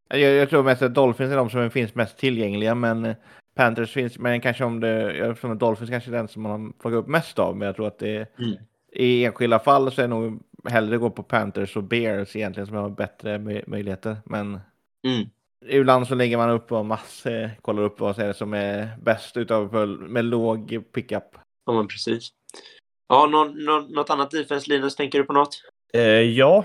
Jag, 0.09 0.21
jag, 0.21 0.51
tror 0.51 0.63
mest 0.63 0.83
att 0.83 0.95
Dolphins 0.95 1.33
är 1.33 1.37
de 1.37 1.51
som 1.51 1.71
finns 1.71 1.95
mest 1.95 2.19
tillgängliga, 2.19 2.75
men 2.75 3.05
eh, 3.05 3.17
Panthers 3.55 3.93
finns, 3.93 4.19
men 4.19 4.41
kanske 4.41 4.65
om 4.65 4.81
det, 4.81 5.17
jag 5.17 5.41
tror 5.41 5.53
att 5.53 5.61
Dolphins 5.61 5.91
kanske 5.91 6.11
är 6.11 6.17
den 6.17 6.29
som 6.29 6.43
man 6.43 6.51
har 6.51 6.73
plockat 6.73 6.99
upp 6.99 7.07
mest 7.07 7.39
av, 7.39 7.57
men 7.57 7.67
jag 7.67 7.77
tror 7.77 7.87
att 7.87 7.99
det 7.99 8.39
mm. 8.39 8.57
i 8.93 9.25
enskilda 9.25 9.59
fall 9.59 9.93
så 9.93 10.01
är 10.01 10.09
det 10.09 10.15
nog 10.15 10.43
hellre 10.65 10.99
gå 10.99 11.11
på 11.11 11.23
Panthers 11.23 11.77
och 11.77 11.85
Bears 11.85 12.37
egentligen 12.37 12.67
som 12.67 12.77
har 12.77 12.91
bättre 12.91 13.39
möjligheter, 13.67 14.17
men 14.25 14.61
mm. 15.07 15.29
ibland 15.69 16.07
så 16.07 16.15
lägger 16.15 16.37
man 16.37 16.51
upp 16.51 16.73
och 16.73 16.87
massor, 16.87 17.51
kollar 17.63 17.83
upp 17.83 18.01
vad 18.01 18.19
är 18.19 18.27
det 18.27 18.35
som 18.35 18.55
är 18.55 18.89
bäst 19.03 19.37
utav 19.37 19.89
med 19.89 20.25
låg 20.25 20.85
pickup. 20.93 21.37
Ja, 21.67 21.73
men 21.73 21.89
precis. 21.89 22.29
Ja, 23.09 23.27
någon, 23.27 23.65
någon, 23.65 23.93
något 23.93 24.11
annat 24.11 24.31
defense, 24.31 24.71
Linus, 24.71 24.97
tänker 24.97 25.19
du 25.19 25.25
på 25.25 25.33
något? 25.33 25.61
Eh, 25.95 26.03
ja, 26.03 26.65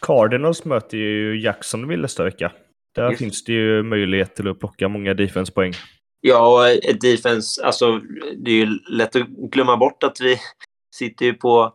Cardinals 0.00 0.64
möter 0.64 0.96
ju 0.96 1.40
Jacksonville 1.40 2.02
nästa 2.02 2.24
vecka. 2.24 2.52
Där 2.96 3.10
Just. 3.10 3.18
finns 3.18 3.44
det 3.44 3.52
ju 3.52 3.82
möjlighet 3.82 4.34
till 4.34 4.48
att 4.48 4.58
plocka 4.58 4.88
många 4.88 5.14
defense-poäng. 5.14 5.72
Ja, 6.20 6.70
ett 6.70 7.00
defense, 7.00 7.64
alltså 7.64 8.00
det 8.36 8.50
är 8.50 8.54
ju 8.54 8.78
lätt 8.90 9.16
att 9.16 9.26
glömma 9.26 9.76
bort 9.76 10.02
att 10.02 10.20
vi 10.20 10.36
sitter 10.94 11.26
ju 11.26 11.34
på, 11.34 11.74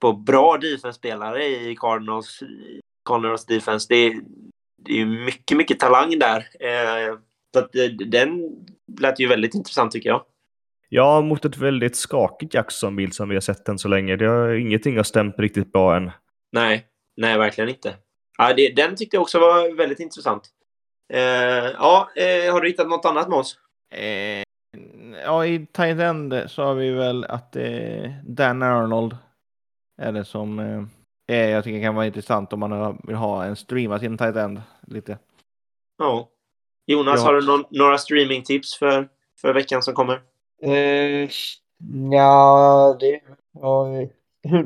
på 0.00 0.12
bra 0.12 0.58
defense-spelare 0.58 1.44
i 1.44 1.76
Cardinals, 1.80 2.40
Cardinals 3.04 3.46
defense. 3.46 3.86
Det 3.88 3.96
är, 3.96 4.20
det 4.86 5.00
är 5.00 5.06
mycket, 5.06 5.56
mycket 5.56 5.80
talang 5.80 6.18
där. 6.18 6.38
Eh, 6.60 7.18
Så 7.54 7.58
att, 7.58 7.76
eh, 7.76 7.84
den 7.84 8.56
lät 9.00 9.20
ju 9.20 9.26
väldigt 9.28 9.54
intressant 9.54 9.92
tycker 9.92 10.08
jag. 10.08 10.22
Ja, 10.88 11.20
mot 11.20 11.44
ett 11.44 11.56
väldigt 11.56 11.96
skakigt 11.96 12.54
Jacksonville 12.54 13.12
som 13.12 13.28
vi 13.28 13.36
har 13.36 13.40
sett 13.40 13.68
än 13.68 13.78
så 13.78 13.88
länge. 13.88 14.16
Det 14.16 14.26
har, 14.26 14.48
ingenting 14.48 14.96
har 14.96 15.04
stämt 15.04 15.38
riktigt 15.38 15.72
bra 15.72 15.96
än. 15.96 16.10
Nej, 16.52 16.86
nej 17.16 17.38
verkligen 17.38 17.70
inte. 17.70 17.94
Ja, 18.40 18.52
det, 18.54 18.68
den 18.76 18.96
tyckte 18.96 19.16
jag 19.16 19.22
också 19.22 19.38
var 19.38 19.76
väldigt 19.76 20.00
intressant. 20.00 20.42
Eh, 21.12 21.20
ja, 21.78 22.10
eh, 22.16 22.52
har 22.52 22.60
du 22.60 22.68
hittat 22.68 22.88
något 22.88 23.04
annat 23.04 23.28
Måns? 23.28 23.58
Eh, 23.94 24.42
ja, 25.24 25.46
i 25.46 25.66
tight 25.72 25.98
end 26.00 26.34
så 26.46 26.62
har 26.62 26.74
vi 26.74 26.90
väl 26.90 27.24
att 27.24 27.56
eh, 27.56 28.10
Dan 28.24 28.62
Arnold 28.62 29.16
är 30.02 30.12
det 30.12 30.24
som 30.24 30.58
eh, 30.58 30.82
är, 31.36 31.48
jag 31.48 31.64
tycker 31.64 31.82
kan 31.82 31.94
vara 31.94 32.06
intressant 32.06 32.52
om 32.52 32.60
man 32.60 32.98
vill 33.02 33.16
ha 33.16 33.44
en 33.44 33.56
streama 33.56 33.98
sin 33.98 34.18
tight 34.18 34.36
end 34.36 34.62
lite. 34.86 35.18
Ja. 35.98 36.28
Jonas, 36.86 37.20
Ja. 37.20 37.26
har 37.26 37.34
du 37.34 37.46
någon, 37.46 37.64
några 37.70 37.98
streamingtips 37.98 38.78
för, 38.78 39.08
för 39.40 39.54
veckan 39.54 39.82
som 39.82 39.94
kommer? 39.94 40.20
Eh, 40.62 41.28
ja, 42.12 42.96
det... 43.00 43.20
Ja, 43.60 43.88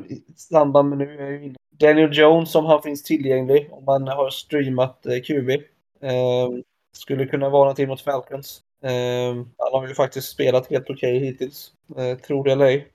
I 0.09 0.25
samband 0.37 0.89
med 0.89 0.99
nu 0.99 1.19
är 1.19 1.31
jag 1.31 1.45
inne. 1.45 1.57
Daniel 1.79 2.11
Jones 2.13 2.55
om 2.55 2.67
han 2.67 2.83
finns 2.83 3.03
tillgänglig 3.03 3.69
om 3.73 3.85
man 3.85 4.09
har 4.09 4.31
streamat 4.31 5.07
eh, 5.07 5.21
QB. 5.21 5.51
Eh, 5.51 6.51
skulle 6.97 7.27
kunna 7.27 7.49
vara 7.49 7.63
någonting 7.63 7.89
mot 7.89 8.01
Falcons. 8.01 8.61
Eh, 8.83 9.35
han 9.59 9.73
har 9.73 9.89
ju 9.89 9.95
faktiskt 9.95 10.29
spelat 10.29 10.71
helt 10.71 10.91
okej 10.91 11.19
hittills. 11.19 11.73
Eh, 11.97 12.19
tror 12.19 12.45
det 12.45 12.53
eller 12.53 12.65
ej. 12.65 12.89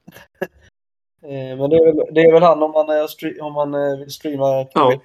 eh, 1.24 1.58
men 1.58 1.70
det 1.70 1.76
är, 1.76 1.86
väl, 1.86 2.14
det 2.14 2.22
är 2.22 2.34
väl 2.34 2.44
han 2.44 2.64
om 2.64 2.72
man, 2.72 2.90
eh, 2.90 2.96
är 2.96 3.42
om 3.42 3.54
man 3.54 3.74
eh, 3.74 4.00
vill 4.00 4.12
streama 4.12 4.66
QB. 4.66 4.74
Ja. 4.74 5.02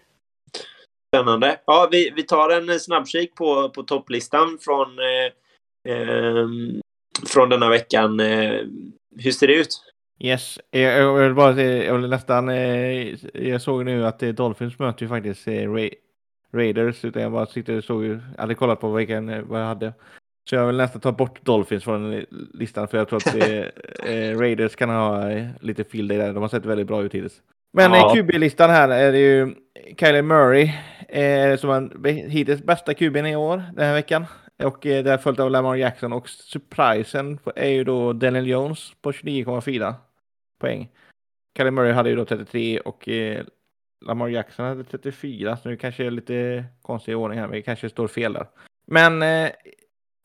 Spännande. 1.14 1.60
Ja, 1.66 1.88
vi, 1.90 2.12
vi 2.16 2.22
tar 2.22 2.50
en 2.50 2.70
eh, 2.70 2.76
snabbkik 2.76 3.34
på, 3.34 3.68
på 3.68 3.82
topplistan 3.82 4.58
från, 4.60 4.98
eh, 4.98 5.92
eh, 5.92 6.46
från 7.26 7.48
denna 7.48 7.68
veckan. 7.68 8.20
Eh, 8.20 8.60
hur 9.18 9.30
ser 9.30 9.46
det 9.46 9.54
ut? 9.54 9.93
Yes, 10.18 10.58
jag, 10.70 11.14
vill 11.14 11.34
bara 11.34 11.54
säga, 11.54 11.84
jag 11.84 11.98
vill 11.98 12.10
nästan, 12.10 12.48
eh, 12.48 13.14
jag 13.34 13.60
såg 13.60 13.84
nu 13.84 14.06
att 14.06 14.22
eh, 14.22 14.28
Dolphins 14.28 14.78
möter 14.78 15.02
ju 15.02 15.08
faktiskt 15.08 15.48
eh, 15.48 15.72
Ra 15.72 15.88
Raiders, 16.52 17.04
utan 17.04 17.22
jag 17.22 17.32
bara 17.32 17.46
sitter 17.46 17.76
och 17.76 17.84
såg, 17.84 18.04
jag 18.04 18.20
hade 18.38 18.54
kollat 18.54 18.80
på 18.80 18.92
vilken, 18.92 19.48
vad 19.48 19.60
jag 19.60 19.66
hade. 19.66 19.92
Så 20.48 20.54
jag 20.54 20.66
vill 20.66 20.76
nästan 20.76 21.00
ta 21.00 21.12
bort 21.12 21.44
Dolphins 21.44 21.84
från 21.84 22.24
listan, 22.54 22.88
för 22.88 22.98
jag 22.98 23.08
tror 23.08 23.16
att 23.16 23.34
eh, 23.34 24.38
Raiders 24.38 24.76
kan 24.76 24.90
ha 24.90 25.22
lite 25.60 25.84
field 25.84 26.10
där, 26.10 26.32
de 26.32 26.42
har 26.42 26.48
sett 26.48 26.66
väldigt 26.66 26.86
bra 26.86 27.02
ut 27.02 27.14
hittills. 27.14 27.42
Men 27.72 27.92
Ja. 27.92 28.14
QB-listan 28.14 28.70
här 28.70 28.88
är 28.88 29.12
det 29.12 29.18
ju 29.18 29.54
Kyler 29.98 30.22
Murray, 30.22 30.72
eh, 31.08 31.56
som 31.56 31.70
är 31.70 32.28
hittills 32.28 32.62
bästa 32.62 32.92
QB'n 32.92 33.26
i 33.28 33.36
år, 33.36 33.62
den 33.74 33.86
här 33.86 33.94
veckan. 33.94 34.26
Och 34.62 34.86
eh, 34.86 35.04
det 35.04 35.12
är 35.12 35.18
följt 35.18 35.40
av 35.40 35.50
Lamar 35.50 35.76
Jackson 35.76 36.12
och 36.12 36.28
surprisen 36.28 37.38
är 37.56 37.68
ju 37.68 37.84
då 37.84 38.12
Daniel 38.12 38.46
Jones 38.46 38.92
på 39.02 39.12
29,4 39.12 39.94
poäng. 40.60 40.88
Kyler 41.56 41.70
Murray 41.70 41.92
hade 41.92 42.10
ju 42.10 42.16
då 42.16 42.24
33 42.24 42.80
och 42.80 43.08
eh, 43.08 43.44
Lamar 44.06 44.28
Jackson 44.28 44.66
hade 44.66 44.84
34, 44.84 45.56
så 45.56 45.68
nu 45.68 45.76
kanske 45.76 46.02
det 46.02 46.06
är 46.06 46.10
lite 46.10 46.64
konstig 46.82 47.16
ordning 47.16 47.38
här, 47.38 47.46
men 47.46 47.56
det 47.56 47.62
kanske 47.62 47.88
står 47.88 48.08
fel 48.08 48.32
där. 48.32 48.46
Men 48.86 49.22
eh, 49.22 49.50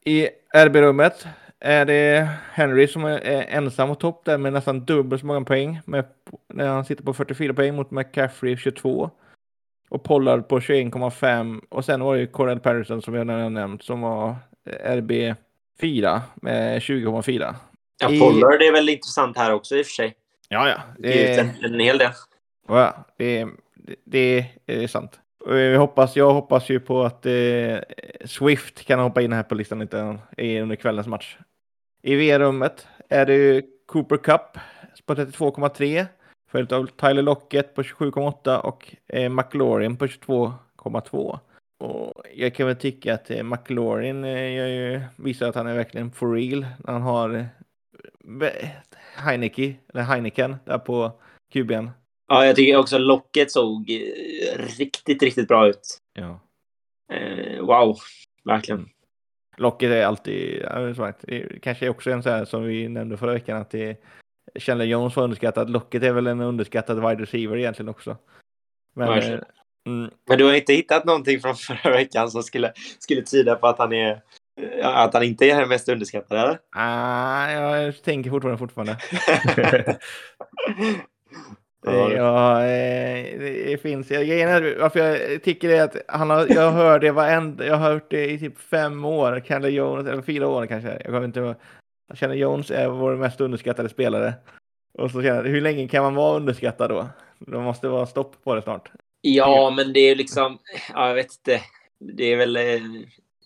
i 0.05 0.30
RB-rummet 0.55 1.27
är 1.59 1.86
det 1.86 2.30
Henry 2.51 2.88
som 2.88 3.05
är, 3.05 3.19
är 3.19 3.57
ensam 3.57 3.89
på 3.89 3.95
topp 3.95 4.25
där 4.25 4.38
med 4.38 4.53
nästan 4.53 4.86
dubbelt 4.86 5.21
så 5.21 5.27
många 5.27 5.41
poäng. 5.41 5.80
Med, 5.86 6.05
när 6.53 6.67
han 6.67 6.86
sitter 6.86 7.03
på 7.03 7.13
44 7.13 7.53
poäng 7.53 7.75
mot 7.75 7.91
McCaffrey 7.91 8.57
22. 8.57 9.09
Och 9.90 10.04
Pollard 10.04 10.48
på 10.48 10.60
21,5. 10.60 11.62
Och 11.70 11.86
sen 11.86 12.04
var 12.04 12.14
det 12.16 12.20
ju 12.22 12.28
Cordell 12.28 12.60
Patterson 12.60 13.02
som 13.02 13.14
jag 13.14 13.22
redan 13.30 13.42
har 13.44 13.50
nämnt 13.50 13.84
som 13.84 14.02
var 14.02 14.36
eh, 14.70 14.96
RB 14.98 15.12
4 15.82 16.22
med 16.36 16.80
20,4. 16.80 17.56
Ja, 18.02 18.10
I- 18.12 18.20
Pollard 18.20 18.62
är 18.62 18.72
väl 18.72 18.90
intressant 18.90 19.38
här 19.38 19.54
också 19.54 19.76
i 19.76 19.82
och 19.82 19.86
för 19.86 19.92
sig. 19.94 20.16
Ja, 20.50 20.70
ja. 20.70 20.78
Det 20.98 21.34
är 21.36 21.40
en, 21.44 21.74
en 21.74 21.80
hel 21.80 21.98
del. 21.98 22.12
Ja, 22.68 22.94
det, 23.18 23.48
det, 24.06 24.46
det 24.66 24.84
är 24.84 24.88
sant. 24.88 25.20
Jag 25.48 25.80
hoppas, 25.80 26.16
jag 26.16 26.34
hoppas 26.34 26.70
ju 26.70 26.80
på 26.80 27.04
att 27.04 27.26
eh, 27.26 27.32
Swift 28.26 28.86
kan 28.86 29.00
hoppa 29.00 29.22
in 29.22 29.34
här 29.34 29.44
på 29.44 29.56
listan 29.56 29.80
lite 29.80 30.18
under 30.62 30.76
kvällens 30.76 31.08
match. 31.08 31.38
I 32.02 32.16
V-rummet 32.16 32.88
är 33.10 33.26
det 33.26 33.62
Cooper 33.88 34.18
Cup 34.18 34.42
på 35.06 35.16
32,3. 35.16 36.06
Följt 36.52 36.72
av 36.72 36.86
Tyler 36.86 37.22
Lockett 37.22 37.76
på 37.76 37.82
27,8 37.82 38.58
och 38.58 38.95
eh, 39.08 39.30
McLaurin 39.30 39.97
på 39.97 40.06
22,2. 40.06 41.39
Och 41.80 42.24
jag 42.36 42.56
kan 42.56 42.68
väl 42.68 42.76
tycka 42.76 43.14
att 43.14 43.32
eh, 43.32 43.43
McLaurin 43.43 44.24
eh, 44.24 45.02
visar 45.16 45.50
att 45.50 45.56
han 45.56 45.68
är 45.68 45.76
verkligen 45.76 46.12
for 46.12 46.34
real 46.34 46.60
när 46.60 46.93
han 46.93 47.02
har 47.02 47.36
eh, 47.36 48.70
Heineke, 49.16 49.76
eller 49.93 50.04
Heineken 50.04 50.56
där 50.66 50.78
på 50.78 51.12
QB'n. 51.54 51.89
Ja, 52.28 52.45
jag 52.45 52.56
tycker 52.56 52.78
också 52.78 52.97
locket 52.97 53.52
såg 53.52 53.89
eh, 53.89 54.66
riktigt, 54.78 55.24
riktigt 55.24 55.47
bra 55.47 55.68
ut. 55.68 55.97
Ja. 56.14 56.39
Eh, 57.14 57.62
wow, 57.62 57.97
verkligen. 58.43 58.89
Locket 59.58 59.91
är 59.91 60.06
alltid, 60.06 60.66
sagt, 60.95 61.26
kanske 61.62 61.86
är 61.86 61.89
också 61.89 62.12
en 62.12 62.24
så 62.24 62.30
här 62.30 62.45
som 62.45 62.64
vi 62.64 62.88
nämnde 62.88 63.18
förra 63.18 63.34
veckan 63.34 63.58
att 63.58 63.72
det 63.72 64.04
Chandler 64.56 64.86
Jones 64.86 65.16
var 65.16 65.24
underskattad. 65.24 65.70
Locket 65.70 66.04
är 66.04 66.12
väl 66.12 66.28
en 66.28 66.41
underskattad 66.41 67.10
wide 67.10 67.24
receiver 67.24 67.58
egentligen 67.58 67.89
också. 67.89 68.18
Men, 68.95 69.10
eh, 69.10 69.39
mm, 69.88 70.12
Men 70.28 70.38
du 70.38 70.45
har 70.45 70.54
inte 70.54 70.74
hittat 70.74 71.06
någonting 71.06 71.39
från 71.39 71.56
förra 71.56 71.91
veckan 71.91 72.32
som 72.32 72.43
skulle, 72.43 72.74
skulle 73.00 73.22
tyda 73.22 73.56
på 73.56 73.68
att 73.68 73.80
han 73.80 73.93
är 73.93 74.22
eh, 74.62 74.88
att 74.88 75.14
han 75.14 75.24
inte 75.24 75.45
är 75.45 75.60
den 75.60 75.70
mest 75.70 75.89
underskattade, 75.89 76.41
eller? 76.41 76.60
ah, 76.76 77.52
jag 77.52 78.04
tänker 78.04 78.30
fortfarande 78.30 78.58
fortfarande. 78.58 78.97
Ja, 81.82 82.64
eh, 82.66 83.39
det 83.39 83.82
finns. 83.82 84.12
Jag, 84.12 84.28
grejen 84.28 84.80
varför 84.80 85.00
jag 85.00 85.43
tycker 85.43 85.68
det 85.68 85.78
är 85.78 85.84
att 85.84 85.95
han 86.08 86.30
har, 86.30 86.47
jag 86.50 86.72
hör 86.72 87.00
det 87.00 87.12
varenda, 87.12 87.66
jag 87.66 87.76
har 87.76 87.91
hört 87.91 88.12
det 88.12 88.32
i 88.32 88.39
typ 88.39 88.58
fem 88.58 89.06
år, 89.06 89.41
Chandler 89.45 89.70
Jones, 89.70 90.08
eller 90.08 90.22
fyra 90.22 90.47
år 90.47 90.66
kanske. 90.66 90.89
Jag 90.89 91.06
kommer 91.06 91.26
inte 91.26 91.56
Chandler 92.14 92.38
Jones 92.38 92.72
är 92.72 92.88
vår 92.88 93.16
mest 93.16 93.41
underskattade 93.41 93.89
spelare. 93.89 94.34
Och 94.93 95.12
så 95.12 95.22
känner 95.22 95.43
hur 95.43 95.62
länge 95.62 95.88
kan 95.88 96.03
man 96.03 96.16
vara 96.16 96.36
underskattad 96.36 96.89
då? 96.89 97.10
Det 97.39 97.60
måste 97.60 97.88
vara 97.88 98.05
stopp 98.05 98.43
på 98.43 98.55
det 98.55 98.62
snart. 98.62 98.91
Ja, 99.22 99.74
men 99.76 99.93
det 99.93 99.99
är 99.99 100.16
liksom, 100.16 100.57
ja, 100.93 101.07
jag 101.07 101.16
vet 101.16 101.32
inte. 101.34 101.62
Det 101.99 102.34
är 102.34 102.38
väl, 102.38 102.56
eh, 102.56 102.81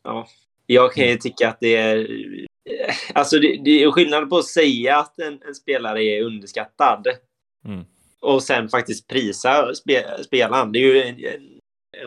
ja. 0.03 0.27
Jag 0.65 0.93
kan 0.93 1.07
ju 1.07 1.17
tycka 1.17 1.49
att 1.49 1.57
det 1.59 1.75
är, 1.75 1.97
eh, 1.97 2.95
alltså 3.13 3.39
det, 3.39 3.61
det 3.65 3.83
är 3.83 3.91
skillnad 3.91 4.29
på 4.29 4.37
att 4.37 4.45
säga 4.45 4.97
att 4.97 5.19
en, 5.19 5.39
en 5.47 5.55
spelare 5.55 6.03
är 6.03 6.23
underskattad 6.23 7.07
Mm. 7.65 7.85
och 8.21 8.43
sen 8.43 8.69
faktiskt 8.69 9.07
prisa 9.07 9.75
spe, 9.75 10.23
spelaren. 10.23 10.71
Det 10.71 10.79
är 10.79 10.81
ju 10.81 11.01
en, 11.01 11.15
en, 11.15 11.49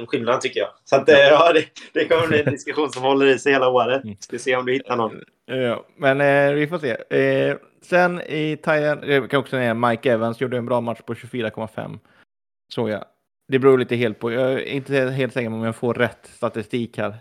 en 0.01 0.07
skillnad 0.07 0.41
tycker 0.41 0.61
jag. 0.61 0.71
Så 0.85 0.97
att, 0.97 1.09
eh, 1.09 1.19
ja, 1.19 1.53
det, 1.53 1.65
det 1.93 2.09
kommer 2.09 2.27
bli 2.27 2.41
en 2.41 2.53
diskussion 2.53 2.91
som 2.91 3.03
håller 3.03 3.27
i 3.27 3.39
sig 3.39 3.53
hela 3.53 3.69
året. 3.69 4.05
Mm. 4.05 4.17
Ska 4.21 4.39
se 4.39 4.57
om 4.57 4.67
du 4.67 4.73
hittar 4.73 4.97
någon. 4.97 5.21
Ja, 5.47 5.87
men 5.97 6.21
eh, 6.21 6.53
vi 6.55 6.67
får 6.67 6.79
se. 6.79 7.19
Eh, 7.19 7.57
sen 7.83 8.21
i 8.21 8.57
Thailand, 8.57 9.05
jag 9.05 9.31
kan 9.31 9.41
också 9.41 9.51
säga 9.51 9.75
Mike 9.75 10.13
Evans 10.13 10.41
gjorde 10.41 10.57
en 10.57 10.67
bra 10.67 10.81
match 10.81 11.01
på 11.07 11.15
24,5. 11.15 11.99
Såg 12.75 12.91
jag. 12.91 13.05
Det 13.49 13.59
beror 13.59 13.79
lite 13.79 13.97
helt 13.97 14.19
på. 14.19 14.33
Jag 14.33 14.53
är 14.53 14.59
inte 14.59 14.95
helt 14.95 15.33
säker 15.33 15.47
om 15.49 15.65
jag 15.65 15.77
får 15.77 15.95
rätt 15.95 16.27
statistik 16.27 16.99
här. 16.99 17.17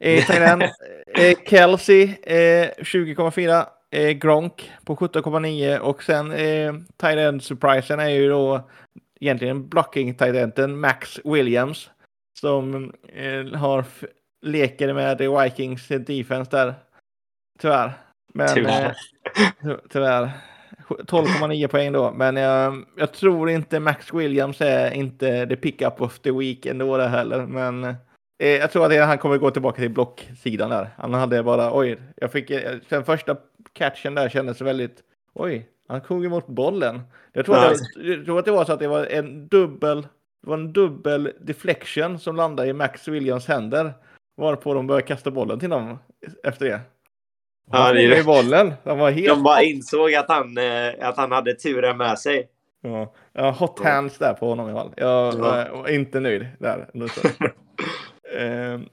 I 0.00 0.22
Thailand, 0.22 0.62
eh, 0.62 1.38
Kelsey 1.46 2.02
eh, 2.22 2.70
20,4. 2.78 3.66
Eh, 3.90 4.10
Gronk 4.10 4.72
på 4.84 4.96
17,9 4.96 5.78
och 5.78 6.02
sen 6.02 6.32
eh, 6.32 6.74
Thailand 6.96 7.42
surprisen 7.42 8.00
är 8.00 8.08
ju 8.08 8.28
då 8.28 8.70
egentligen 9.20 9.68
blocking 9.68 10.14
Thailanten 10.14 10.80
Max 10.80 11.20
Williams 11.24 11.90
som 12.40 12.92
eh, 13.08 13.58
har 13.58 13.84
leker 14.42 14.92
med 14.92 15.18
Vikings 15.18 15.88
defense 15.88 16.50
där. 16.50 16.74
Tyvärr. 17.58 17.92
Men, 18.34 18.48
Tyvärr. 18.54 18.84
Eh, 18.84 18.92
ty- 19.62 19.76
tyvärr. 19.90 20.30
12,9 20.88 21.66
poäng 21.68 21.92
då. 21.92 22.12
Men 22.12 22.36
jag, 22.36 22.84
jag 22.96 23.12
tror 23.12 23.50
inte 23.50 23.80
Max 23.80 24.14
Williams 24.14 24.60
är 24.60 24.90
inte 24.90 25.46
the 25.46 25.56
pick-up 25.56 26.00
of 26.00 26.18
the 26.18 26.30
week 26.32 26.66
ändå 26.66 26.96
där 26.96 27.08
heller. 27.08 27.46
Men 27.46 27.84
eh, 27.84 27.94
jag 28.48 28.70
tror 28.70 28.84
att 28.84 28.90
det- 28.90 28.98
han 29.04 29.18
kommer 29.18 29.38
gå 29.38 29.50
tillbaka 29.50 29.80
till 29.80 29.90
blocksidan 29.90 30.70
där. 30.70 30.88
Han 30.98 31.14
hade 31.14 31.42
bara, 31.42 31.76
oj, 31.78 31.98
jag 32.16 32.32
fick, 32.32 32.50
eh, 32.50 32.72
den 32.88 33.04
första 33.04 33.36
catchen 33.72 34.14
där 34.14 34.28
kändes 34.28 34.60
väldigt, 34.60 35.02
oj, 35.34 35.68
han 35.88 36.00
tog 36.00 36.24
emot 36.24 36.46
bollen. 36.46 37.00
Jag 37.32 37.46
tror, 37.46 37.56
att 37.56 37.74
det, 37.96 38.02
jag 38.02 38.24
tror 38.24 38.38
att 38.38 38.44
det 38.44 38.50
var 38.50 38.64
så 38.64 38.72
att 38.72 38.78
det 38.80 38.88
var 38.88 39.06
en 39.06 39.48
dubbel, 39.48 40.02
det 40.42 40.48
var 40.50 40.54
en 40.56 40.72
dubbel 40.72 41.32
deflection 41.40 42.18
som 42.18 42.36
landade 42.36 42.68
i 42.68 42.72
Max 42.72 43.08
Williams 43.08 43.46
händer. 43.46 43.92
Varpå 44.36 44.74
de 44.74 44.86
började 44.86 45.06
kasta 45.06 45.30
bollen 45.30 45.58
till 45.60 45.70
dem 45.70 45.98
efter 46.44 46.66
det. 46.66 46.80
Han 47.70 47.94
det. 47.94 48.18
i 48.18 48.22
bollen. 48.24 48.74
Han 48.84 48.98
var 48.98 49.10
helt 49.10 49.28
De 49.28 49.42
bara 49.42 49.62
insåg 49.62 50.14
att 50.14 50.28
han, 50.28 50.58
eh, 50.58 51.08
att 51.08 51.16
han 51.16 51.32
hade 51.32 51.54
turen 51.54 51.96
med 51.96 52.18
sig. 52.18 52.48
Ja, 52.82 53.12
jag 53.32 53.52
hot 53.52 53.80
hands 53.84 54.18
där 54.18 54.32
på 54.34 54.48
honom 54.48 54.70
i 54.70 54.72
fall. 54.72 54.90
Jag 54.96 55.34
Ja. 55.34 55.38
var- 55.38 55.70
var 55.82 55.88
inte 55.88 56.20
nöjd 56.20 56.46
där. 56.58 56.90
Ehm, 58.38 58.88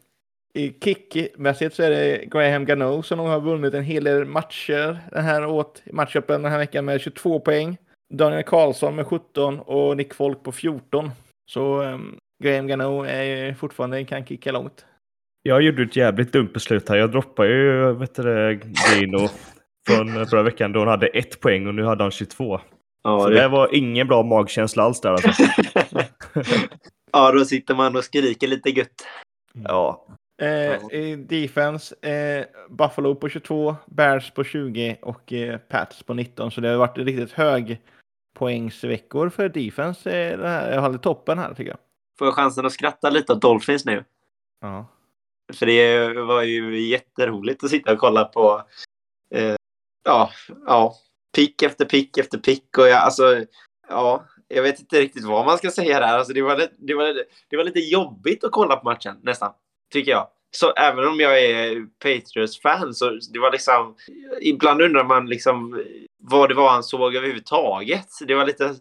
i 0.53 0.73
kickmässigt 0.83 1.75
så 1.75 1.83
är 1.83 1.89
det 1.89 2.25
Graham 2.25 2.65
Gano 2.65 3.03
som 3.03 3.19
har 3.19 3.39
vunnit 3.39 3.73
en 3.73 3.83
hel 3.83 4.03
del 4.03 4.25
matcher 4.25 4.99
den 5.11 5.23
här 5.23 5.45
åt 5.45 5.81
matchupen 5.91 6.41
den 6.43 6.51
här 6.51 6.57
veckan 6.59 6.85
med 6.85 7.01
22 7.01 7.39
poäng. 7.39 7.77
Daniel 8.13 8.43
Karlsson 8.43 8.95
med 8.95 9.07
17 9.07 9.59
och 9.59 9.97
Nick 9.97 10.13
Folk 10.13 10.43
på 10.43 10.51
14. 10.51 11.11
Så 11.51 11.81
um, 11.81 12.17
Graham 12.43 12.67
Gano 12.67 13.03
är 13.03 13.53
fortfarande 13.53 14.03
kan 14.05 14.25
kicka 14.25 14.51
långt. 14.51 14.85
Jag 15.43 15.61
gjorde 15.61 15.83
ett 15.83 15.95
jävligt 15.95 16.33
dumt 16.33 16.49
beslut 16.53 16.89
här. 16.89 16.95
Jag 16.95 17.11
droppade 17.11 17.49
ju 17.49 17.93
vet 17.93 18.15
du, 18.15 18.59
Gino 18.89 19.29
från 19.87 20.27
förra 20.27 20.43
veckan 20.43 20.71
då 20.71 20.79
han 20.79 20.87
hade 20.87 21.07
ett 21.07 21.39
poäng 21.39 21.67
och 21.67 21.75
nu 21.75 21.83
hade 21.83 22.03
han 22.03 22.11
22. 22.11 22.59
Ja, 23.03 23.19
så 23.19 23.29
det... 23.29 23.41
det 23.41 23.47
var 23.47 23.75
ingen 23.75 24.07
bra 24.07 24.23
magkänsla 24.23 24.83
alls 24.83 25.01
där 25.01 25.11
alltså. 25.11 25.43
ja, 27.11 27.31
då 27.31 27.45
sitter 27.45 27.75
man 27.75 27.95
och 27.95 28.03
skriker 28.03 28.47
lite 28.47 28.69
gött. 28.69 29.07
Ja. 29.53 30.07
Eh, 30.41 30.99
I 30.99 31.15
defense, 31.29 32.09
eh, 32.09 32.45
Buffalo 32.69 33.15
på 33.15 33.29
22, 33.29 33.75
Bears 33.85 34.31
på 34.31 34.43
20 34.43 34.97
och 35.01 35.33
eh, 35.33 35.57
Pats 35.57 36.03
på 36.03 36.13
19. 36.13 36.51
Så 36.51 36.61
det 36.61 36.69
har 36.69 36.77
varit 36.77 36.97
riktigt 36.97 37.31
hög 37.31 37.81
poängsveckor 38.35 39.29
för 39.29 39.49
defense. 39.49 40.11
Eh, 40.11 40.37
det 40.37 40.47
här, 40.47 40.73
jag 40.73 40.81
håller 40.81 40.97
toppen 40.97 41.39
här 41.39 41.53
tycker 41.53 41.71
jag. 41.71 41.79
Får 42.19 42.27
jag 42.27 42.35
chansen 42.35 42.65
att 42.65 42.71
skratta 42.71 43.09
lite 43.09 43.33
åt 43.33 43.41
Dolphins 43.41 43.85
nu? 43.85 44.03
Ja. 44.61 44.87
För 45.53 45.65
det 45.65 46.13
var 46.21 46.41
ju 46.41 46.79
jätteroligt 46.79 47.63
att 47.63 47.69
sitta 47.69 47.93
och 47.93 47.99
kolla 47.99 48.25
på 48.25 48.63
eh, 49.35 49.55
ja, 50.03 50.31
ja, 50.65 50.95
pick 51.35 51.61
efter 51.61 51.85
pick 51.85 52.17
efter 52.17 52.37
pick. 52.37 52.77
Och 52.77 52.87
jag, 52.87 53.01
alltså, 53.01 53.45
ja, 53.89 54.25
jag 54.47 54.63
vet 54.63 54.79
inte 54.79 54.99
riktigt 54.99 55.23
vad 55.23 55.45
man 55.45 55.57
ska 55.57 55.71
säga 55.71 55.99
där. 55.99 56.17
Alltså, 56.17 56.33
det, 56.33 56.41
var, 56.41 56.67
det, 56.77 56.93
var, 56.93 57.23
det 57.49 57.57
var 57.57 57.63
lite 57.63 57.79
jobbigt 57.79 58.43
att 58.43 58.51
kolla 58.51 58.75
på 58.75 58.85
matchen 58.85 59.19
nästan, 59.23 59.53
tycker 59.93 60.11
jag. 60.11 60.27
Så 60.55 60.71
även 60.71 61.07
om 61.07 61.19
jag 61.19 61.43
är 61.43 61.85
Patriots-fan 61.99 62.93
så 62.93 63.19
det 63.33 63.39
var 63.39 63.51
liksom... 63.51 63.95
Ibland 64.41 64.81
undrar 64.81 65.03
man 65.03 65.25
liksom 65.25 65.83
vad 66.19 66.49
det 66.49 66.55
var 66.55 66.69
han 66.69 66.83
såg 66.83 67.15
överhuvudtaget. 67.15 68.07
Det 68.27 68.35
var 68.35 68.45
lite... 68.45 68.75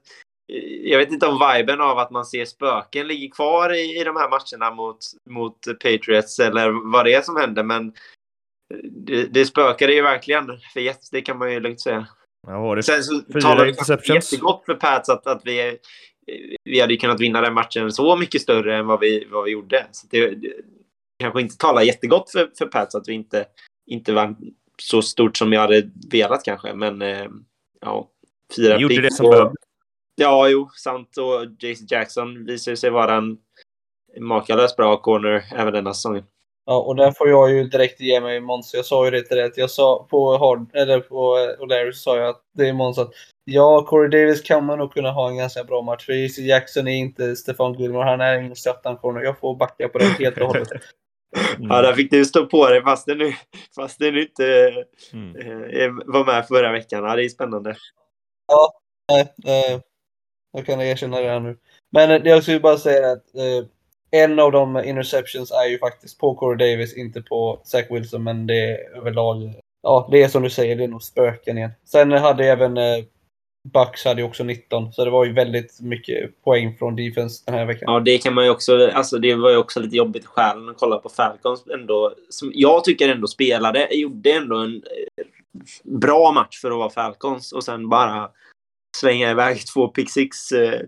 Jag 0.82 0.98
vet 0.98 1.12
inte 1.12 1.26
om 1.26 1.52
viben 1.54 1.80
av 1.80 1.98
att 1.98 2.10
man 2.10 2.24
ser 2.24 2.44
spöken 2.44 3.06
ligger 3.06 3.28
kvar 3.28 3.74
i, 3.74 4.00
i 4.00 4.04
de 4.04 4.16
här 4.16 4.30
matcherna 4.30 4.74
mot, 4.74 4.98
mot 5.30 5.58
Patriots 5.82 6.38
eller 6.38 6.92
vad 6.92 7.04
det 7.04 7.14
är 7.14 7.22
som 7.22 7.36
händer. 7.36 7.62
Men 7.62 7.92
det, 8.82 9.24
det 9.24 9.44
spökade 9.44 9.94
ju 9.94 10.02
verkligen 10.02 10.46
för 10.72 10.80
Jets, 10.80 11.10
det 11.10 11.22
kan 11.22 11.38
man 11.38 11.52
ju 11.52 11.60
lugnt 11.60 11.80
säga. 11.80 12.06
Ja, 12.46 12.74
det 12.74 12.82
Sen 12.82 13.02
så 13.04 13.20
talar 13.20 13.66
det 13.66 14.14
jättegott 14.14 14.64
för 14.66 14.74
Pats 14.74 15.08
att, 15.08 15.26
att 15.26 15.42
vi, 15.44 15.78
vi 16.64 16.80
hade 16.80 16.96
kunnat 16.96 17.20
vinna 17.20 17.40
den 17.40 17.54
matchen 17.54 17.92
så 17.92 18.16
mycket 18.16 18.42
större 18.42 18.76
än 18.76 18.86
vad 18.86 19.00
vi, 19.00 19.26
vad 19.30 19.44
vi 19.44 19.50
gjorde. 19.50 19.86
Så 19.92 20.06
det, 20.10 20.30
det 20.30 20.52
kanske 21.18 21.40
inte 21.40 21.56
talar 21.56 21.82
jättegott 21.82 22.30
för, 22.30 22.50
för 22.58 22.66
Pats 22.66 22.94
att 22.94 23.08
vi 23.08 23.12
inte, 23.12 23.44
inte 23.86 24.12
vann 24.12 24.36
så 24.82 25.02
stort 25.02 25.36
som 25.36 25.52
jag 25.52 25.60
hade 25.60 25.90
velat 26.10 26.44
kanske. 26.44 26.74
Men 26.74 27.02
eh, 27.02 27.26
ja, 27.80 28.08
fyra 28.56 28.78
gjorde 28.78 29.00
det 29.00 29.12
som 29.12 29.26
och, 29.26 29.54
Ja, 30.14 30.48
jo, 30.48 30.68
sant. 30.76 31.16
Och 31.16 31.64
JC 31.66 31.90
Jackson 31.90 32.44
visar 32.44 32.74
sig 32.74 32.90
vara 32.90 33.14
en 33.14 33.38
makalöst 34.20 34.76
bra 34.76 34.96
corner 34.96 35.44
även 35.56 35.72
denna 35.72 35.94
säsongen. 35.94 36.24
Ja, 36.64 36.78
och 36.78 36.96
där 36.96 37.10
får 37.10 37.28
jag 37.28 37.50
ju 37.50 37.64
direkt 37.64 38.00
ge 38.00 38.20
mig 38.20 38.40
Måns. 38.40 38.74
Jag 38.74 38.84
sa 38.84 39.04
ju 39.04 39.10
det 39.10 39.22
till 39.22 39.36
dig. 39.36 39.52
Jag 39.56 39.70
sa 39.70 40.06
på 40.10 40.36
Hard, 40.36 40.70
eller 40.74 41.00
på 41.00 41.38
eh, 41.38 41.64
O'Leary 41.64 41.92
sa 41.92 42.16
jag 42.16 42.28
att 42.28 42.42
det 42.54 42.68
är 42.68 42.72
Måns 42.72 42.98
att 42.98 43.10
ja, 43.44 43.84
Corey 43.88 44.10
Davis 44.10 44.42
kan 44.42 44.64
man 44.64 44.78
nog 44.78 44.92
kunna 44.92 45.10
ha 45.10 45.28
en 45.28 45.36
ganska 45.36 45.64
bra 45.64 45.82
match. 45.82 46.06
För 46.06 46.12
JC 46.12 46.38
Jackson 46.38 46.88
är 46.88 46.96
inte 46.96 47.36
Stefan 47.36 47.74
Gilmore. 47.74 48.04
Han 48.04 48.20
är 48.20 48.38
ingen 48.38 48.56
Strattan-corner. 48.56 49.20
Jag 49.20 49.38
får 49.38 49.56
backa 49.56 49.88
på 49.88 49.98
det 49.98 50.04
helt 50.04 50.38
och 50.38 50.46
hållet. 50.46 50.68
Mm. 51.56 51.70
Ja, 51.70 51.82
där 51.82 51.92
fick 51.92 52.10
du 52.10 52.24
stå 52.24 52.46
på 52.46 52.68
dig 52.68 52.82
fast 52.82 53.06
du, 53.06 53.34
fast 53.76 54.00
inte 54.00 54.74
mm. 55.12 55.36
eh, 55.64 55.90
var 56.06 56.24
med 56.24 56.46
förra 56.48 56.72
veckan. 56.72 57.04
Ja, 57.04 57.16
det 57.16 57.24
är 57.24 57.28
spännande. 57.28 57.76
Ja, 58.46 58.72
eh, 59.12 59.80
jag 60.52 60.66
kan 60.66 60.80
erkänna 60.80 61.20
det 61.20 61.28
här 61.28 61.40
nu. 61.40 61.56
Men 61.90 62.10
eh, 62.10 62.20
jag 62.24 62.42
skulle 62.42 62.60
bara 62.60 62.78
säga 62.78 63.12
att 63.12 63.34
eh, 63.34 63.66
en 64.10 64.38
av 64.38 64.52
de 64.52 64.84
interceptions 64.84 65.50
är 65.50 65.70
ju 65.70 65.78
faktiskt 65.78 66.18
på 66.18 66.34
Corey 66.34 66.70
Davis, 66.70 66.96
inte 66.96 67.22
på 67.22 67.60
Zach 67.64 67.86
Wilson, 67.90 68.24
men 68.24 68.46
det 68.46 68.70
är 68.70 68.96
överlag. 68.96 69.44
Eh, 69.44 69.50
ja, 69.82 70.08
det 70.10 70.22
är 70.22 70.28
som 70.28 70.42
du 70.42 70.50
säger, 70.50 70.76
det 70.76 70.84
är 70.84 70.88
nog 70.88 71.02
spöken 71.02 71.58
igen. 71.58 71.70
Sen 71.84 72.12
hade 72.12 72.44
även 72.44 72.76
eh, 72.76 73.04
Bucks 73.68 74.04
hade 74.04 74.20
ju 74.20 74.26
också 74.26 74.44
19, 74.44 74.92
så 74.92 75.04
det 75.04 75.10
var 75.10 75.24
ju 75.24 75.32
väldigt 75.32 75.80
mycket 75.80 76.44
poäng 76.44 76.76
från 76.78 76.96
defense 76.96 77.42
den 77.46 77.54
här 77.54 77.64
veckan. 77.64 77.94
Ja, 77.94 78.00
det 78.00 78.18
kan 78.18 78.34
man 78.34 78.44
ju 78.44 78.50
också. 78.50 78.90
Alltså, 78.94 79.18
det 79.18 79.34
var 79.34 79.50
ju 79.50 79.56
också 79.56 79.80
lite 79.80 79.96
jobbigt 79.96 80.24
i 80.24 80.26
själen 80.26 80.68
att 80.68 80.78
kolla 80.78 80.98
på 80.98 81.08
Falcons 81.08 81.64
ändå. 81.74 82.14
Som 82.28 82.50
jag 82.54 82.84
tycker 82.84 83.08
ändå 83.08 83.26
spelade, 83.26 83.88
gjorde 83.94 84.32
ändå 84.32 84.56
en 84.56 84.74
eh, 84.74 85.24
bra 85.82 86.32
match 86.32 86.60
för 86.60 86.70
att 86.70 86.76
vara 86.76 86.90
Falcons 86.90 87.52
och 87.52 87.64
sen 87.64 87.88
bara 87.88 88.30
slänga 88.96 89.30
iväg 89.30 89.66
två 89.66 89.88
pick 89.88 90.10
six 90.10 90.52
eh, 90.52 90.80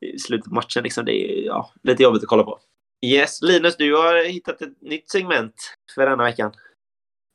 i 0.00 0.18
slutet 0.18 0.46
av 0.46 0.52
matchen. 0.54 0.82
Liksom. 0.82 1.04
Det 1.04 1.12
är 1.12 1.44
ja, 1.46 1.72
lite 1.82 2.02
jobbigt 2.02 2.22
att 2.22 2.28
kolla 2.28 2.42
på. 2.42 2.58
Yes, 3.06 3.42
Linus, 3.42 3.76
du 3.76 3.96
har 3.96 4.28
hittat 4.28 4.62
ett 4.62 4.82
nytt 4.82 5.10
segment 5.10 5.54
för 5.94 6.06
denna 6.06 6.24
veckan. 6.24 6.52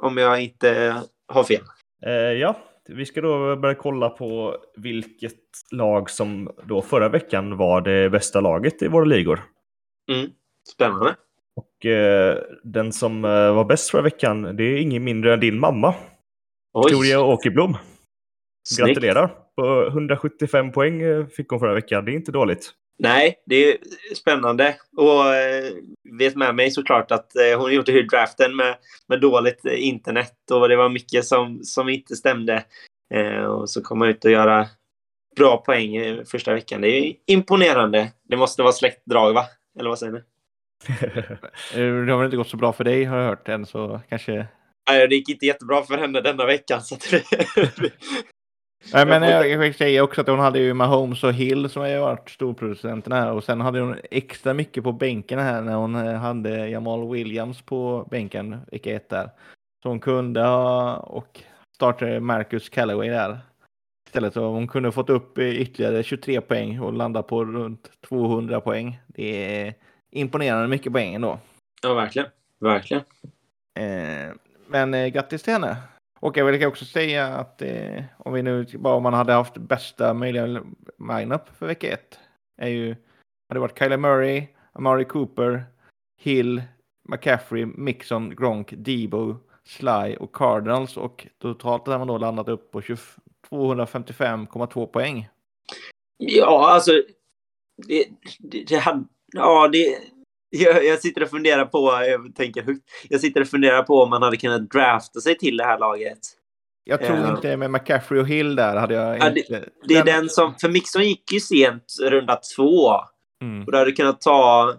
Om 0.03 0.17
jag 0.17 0.41
inte 0.41 1.01
har 1.27 1.43
fel. 1.43 1.61
Eh, 2.05 2.11
ja, 2.13 2.57
vi 2.87 3.05
ska 3.05 3.21
då 3.21 3.55
börja 3.55 3.75
kolla 3.75 4.09
på 4.09 4.57
vilket 4.75 5.41
lag 5.71 6.09
som 6.09 6.51
då 6.63 6.81
förra 6.81 7.09
veckan 7.09 7.57
var 7.57 7.81
det 7.81 8.09
bästa 8.09 8.41
laget 8.41 8.81
i 8.81 8.87
våra 8.87 9.05
ligor. 9.05 9.43
Mm, 10.11 10.31
spännande. 10.73 11.15
Och 11.55 11.85
eh, 11.85 12.37
den 12.63 12.93
som 12.93 13.25
eh, 13.25 13.55
var 13.55 13.65
bäst 13.65 13.89
förra 13.89 14.01
veckan, 14.01 14.55
det 14.55 14.63
är 14.63 14.77
ingen 14.77 15.03
mindre 15.03 15.33
än 15.33 15.39
din 15.39 15.59
mamma. 15.59 15.95
Oj. 16.73 16.83
Victoria 16.85 17.21
Åkerblom. 17.21 17.77
Gratulerar! 18.79 19.44
På 19.55 19.87
175 19.87 20.71
poäng 20.71 21.01
eh, 21.01 21.25
fick 21.25 21.49
hon 21.49 21.59
förra 21.59 21.73
veckan. 21.73 22.05
Det 22.05 22.11
är 22.11 22.15
inte 22.15 22.31
dåligt. 22.31 22.73
Nej, 22.97 23.35
det 23.45 23.55
är 23.55 23.77
spännande. 24.15 24.75
Och 24.97 25.35
eh, 25.35 25.71
vet 26.19 26.35
med 26.35 26.55
mig 26.55 26.71
såklart 26.71 27.11
att 27.11 27.35
eh, 27.35 27.59
hon 27.59 27.73
gjorde 27.73 28.03
draften 28.03 28.55
med, 28.55 28.75
med 29.07 29.21
dåligt 29.21 29.65
eh, 29.65 29.87
internet 29.87 30.51
och 30.51 30.69
det 30.69 30.75
var 30.75 30.89
mycket 30.89 31.25
som, 31.25 31.59
som 31.63 31.89
inte 31.89 32.15
stämde. 32.15 32.63
Och 33.49 33.69
så 33.69 33.81
kom 33.81 33.99
hon 33.99 34.09
ut 34.09 34.25
och 34.25 34.31
göra 34.31 34.67
bra 35.35 35.57
poäng 35.57 36.25
första 36.25 36.53
veckan. 36.53 36.81
Det 36.81 36.87
är 36.87 37.13
imponerande. 37.27 38.11
Det 38.29 38.37
måste 38.37 38.61
vara 38.61 38.71
släktdrag, 38.71 39.33
va? 39.33 39.45
Eller 39.79 39.89
vad 39.89 39.99
säger 39.99 40.13
ni? 40.13 40.21
det 42.05 42.11
har 42.11 42.17
väl 42.17 42.25
inte 42.25 42.37
gått 42.37 42.49
så 42.49 42.57
bra 42.57 42.73
för 42.73 42.83
dig 42.83 43.03
har 43.03 43.17
jag 43.17 43.27
hört 43.27 43.49
än, 43.49 43.65
så 43.65 44.01
kanske... 44.09 44.47
Nej, 44.89 45.07
det 45.07 45.15
gick 45.15 45.29
inte 45.29 45.45
jättebra 45.45 45.83
för 45.83 45.97
henne 45.97 46.21
denna 46.21 46.45
veckan. 46.45 46.81
Så 46.81 46.95
Nej, 48.93 49.05
men 49.05 49.23
jag, 49.23 49.49
jag 49.49 49.75
säga 49.75 50.03
också 50.03 50.21
att 50.21 50.27
hon 50.27 50.39
hade 50.39 50.59
ju 50.59 50.73
Mahomes 50.73 51.23
och 51.23 51.33
Hill 51.33 51.69
som 51.69 51.81
har 51.81 51.89
ju 51.89 51.99
varit 51.99 52.29
storproducenterna 52.29 53.15
här 53.15 53.31
och 53.31 53.43
sen 53.43 53.61
hade 53.61 53.79
hon 53.79 53.95
extra 54.11 54.53
mycket 54.53 54.83
på 54.83 54.91
bänken 54.91 55.39
här 55.39 55.61
när 55.61 55.75
hon 55.75 55.95
eh, 55.95 56.13
hade 56.13 56.69
Jamal 56.69 57.11
Williams 57.11 57.61
på 57.61 58.07
bänken 58.11 58.57
vecka 58.71 58.95
ett 58.95 59.09
där. 59.09 59.29
Så 59.83 59.89
hon 59.89 59.99
kunde 59.99 60.41
ha 60.41 60.97
och 60.97 61.41
startade 61.75 62.19
Marcus 62.19 62.69
Callaway 62.69 63.09
där. 63.09 63.39
Istället 64.07 64.33
så 64.33 64.47
hon 64.47 64.67
kunde 64.67 64.91
fått 64.91 65.09
upp 65.09 65.37
ytterligare 65.37 66.03
23 66.03 66.41
poäng 66.41 66.79
och 66.79 66.93
landa 66.93 67.23
på 67.23 67.45
runt 67.45 67.91
200 68.07 68.61
poäng. 68.61 68.99
Det 69.07 69.61
är 69.61 69.73
imponerande 70.11 70.67
mycket 70.67 70.93
poäng 70.93 71.13
ändå. 71.13 71.39
Ja, 71.83 71.93
verkligen. 71.93 72.27
Verkligen. 72.59 73.03
Eh, 73.79 74.33
men 74.67 74.93
eh, 74.93 75.07
grattis 75.07 75.43
till 75.43 75.53
henne. 75.53 75.77
Och 76.25 76.37
jag 76.37 76.45
vill 76.45 76.65
också 76.65 76.85
säga 76.85 77.27
att 77.27 77.61
eh, 77.61 78.03
om 78.17 78.33
vi 78.33 78.41
nu 78.41 78.65
bara 78.77 78.95
om 78.95 79.03
man 79.03 79.13
hade 79.13 79.33
haft 79.33 79.57
bästa 79.57 80.13
möjliga 80.13 80.63
lineup 80.99 81.49
för 81.57 81.67
vecka 81.67 81.93
ett 81.93 82.19
är 82.57 82.67
ju 82.67 82.95
hade 83.49 83.59
varit 83.59 83.79
Kyler 83.79 83.97
Murray, 83.97 84.47
Amari 84.73 85.05
Cooper, 85.05 85.63
Hill, 86.21 86.61
McCaffrey, 87.09 87.65
Mixon, 87.65 88.35
Gronk, 88.35 88.73
Debo, 88.77 89.35
Sly 89.63 90.15
och 90.19 90.35
Cardinals 90.35 90.97
och 90.97 91.27
totalt 91.41 91.87
har 91.87 91.97
man 91.97 92.07
då 92.07 92.17
landat 92.17 92.47
upp 92.47 92.71
på 92.71 92.81
255,2 92.81 94.85
poäng. 94.85 95.29
Ja, 96.17 96.71
alltså. 96.71 96.91
Det, 97.87 98.05
det, 98.39 98.63
det 98.63 98.75
hade, 98.75 99.03
ja, 99.33 99.67
det, 99.67 99.97
jag, 100.55 100.85
jag, 100.85 100.99
sitter 100.99 101.23
och 101.23 101.29
funderar 101.29 101.65
på, 101.65 102.03
jag 102.07 102.35
tänker 102.35 102.63
högt, 102.63 102.83
jag 103.09 103.21
sitter 103.21 103.41
och 103.41 103.47
funderar 103.47 103.83
på 103.83 104.01
om 104.03 104.09
man 104.09 104.21
hade 104.21 104.37
kunnat 104.37 104.69
drafta 104.69 105.19
sig 105.19 105.37
till 105.37 105.57
det 105.57 105.63
här 105.63 105.79
laget. 105.79 106.19
Jag 106.83 107.03
tror 107.03 107.17
uh, 107.17 107.29
inte 107.29 107.57
med 107.57 107.71
McCaffrey 107.71 108.21
och 108.21 108.27
Hill 108.27 108.55
där 108.55 108.75
hade 108.75 108.93
jag 108.93 109.17
ja, 109.19 109.27
inte. 109.27 109.41
Det, 109.49 109.69
det 109.87 109.93
är 109.93 110.03
den... 110.03 110.15
den 110.15 110.29
som, 110.29 110.55
för 110.61 110.69
Mixon 110.69 111.03
gick 111.03 111.31
ju 111.31 111.39
sent 111.39 111.85
runda 112.01 112.39
två. 112.55 112.91
Mm. 113.41 113.65
Och 113.65 113.71
du 113.71 113.77
hade 113.77 113.91
kunnat 113.91 114.21
ta, 114.21 114.73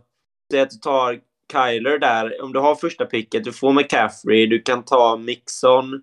säg 0.51 0.61
att 0.61 0.71
du 0.71 0.77
tar 0.77 1.21
Kyler 1.53 1.99
där, 1.99 2.43
om 2.43 2.53
du 2.53 2.59
har 2.59 2.75
första 2.75 3.05
picket, 3.05 3.45
du 3.45 3.53
får 3.53 3.73
McCaffrey, 3.73 4.47
du 4.47 4.63
kan 4.63 4.85
ta 4.85 5.17
Mixon 5.17 6.03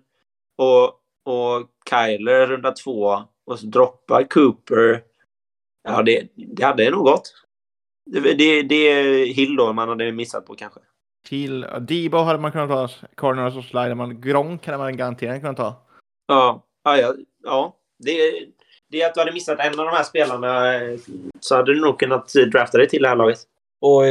och, 0.58 0.84
och 1.34 1.68
Kyler 1.90 2.46
runda 2.46 2.72
två 2.72 3.22
och 3.46 3.58
så 3.58 3.66
droppar 3.66 4.22
Cooper. 4.30 5.02
Ja, 5.88 6.02
det, 6.02 6.28
det 6.34 6.64
hade 6.64 6.90
nog 6.90 7.04
gått. 7.04 7.43
Det, 8.06 8.20
det, 8.20 8.62
det 8.62 8.74
är 8.90 9.26
Hill 9.26 9.56
då 9.56 9.72
man 9.72 9.88
hade 9.88 10.12
missat 10.12 10.46
på 10.46 10.54
kanske. 10.54 10.80
Kiel. 11.28 11.66
Debo 11.80 12.18
hade 12.18 12.38
man 12.38 12.52
kunnat 12.52 12.68
ta. 12.68 12.88
Cardinals 13.16 13.56
och 13.56 13.64
slider 13.64 13.94
man. 13.94 14.20
Gronk 14.20 14.66
hade 14.66 14.78
man 14.78 14.96
garanterat 14.96 15.40
kunnat 15.40 15.56
ta. 15.56 15.74
Ja, 16.26 16.66
ja, 16.84 16.96
ja, 16.96 17.14
ja. 17.42 17.76
Det, 17.98 18.12
det 18.90 19.02
är 19.02 19.06
att 19.08 19.14
du 19.14 19.20
hade 19.20 19.32
missat 19.32 19.58
en 19.60 19.80
av 19.80 19.86
de 19.86 19.92
här 19.96 20.02
spelarna 20.04 20.74
eh, 20.74 20.98
så 21.40 21.56
hade 21.56 21.74
du 21.74 21.80
nog 21.80 21.98
kunnat 21.98 22.32
drafta 22.52 22.78
dig 22.78 22.88
till 22.88 23.02
det 23.02 23.08
här 23.08 23.16
laget. 23.16 23.38
Och 23.80 24.02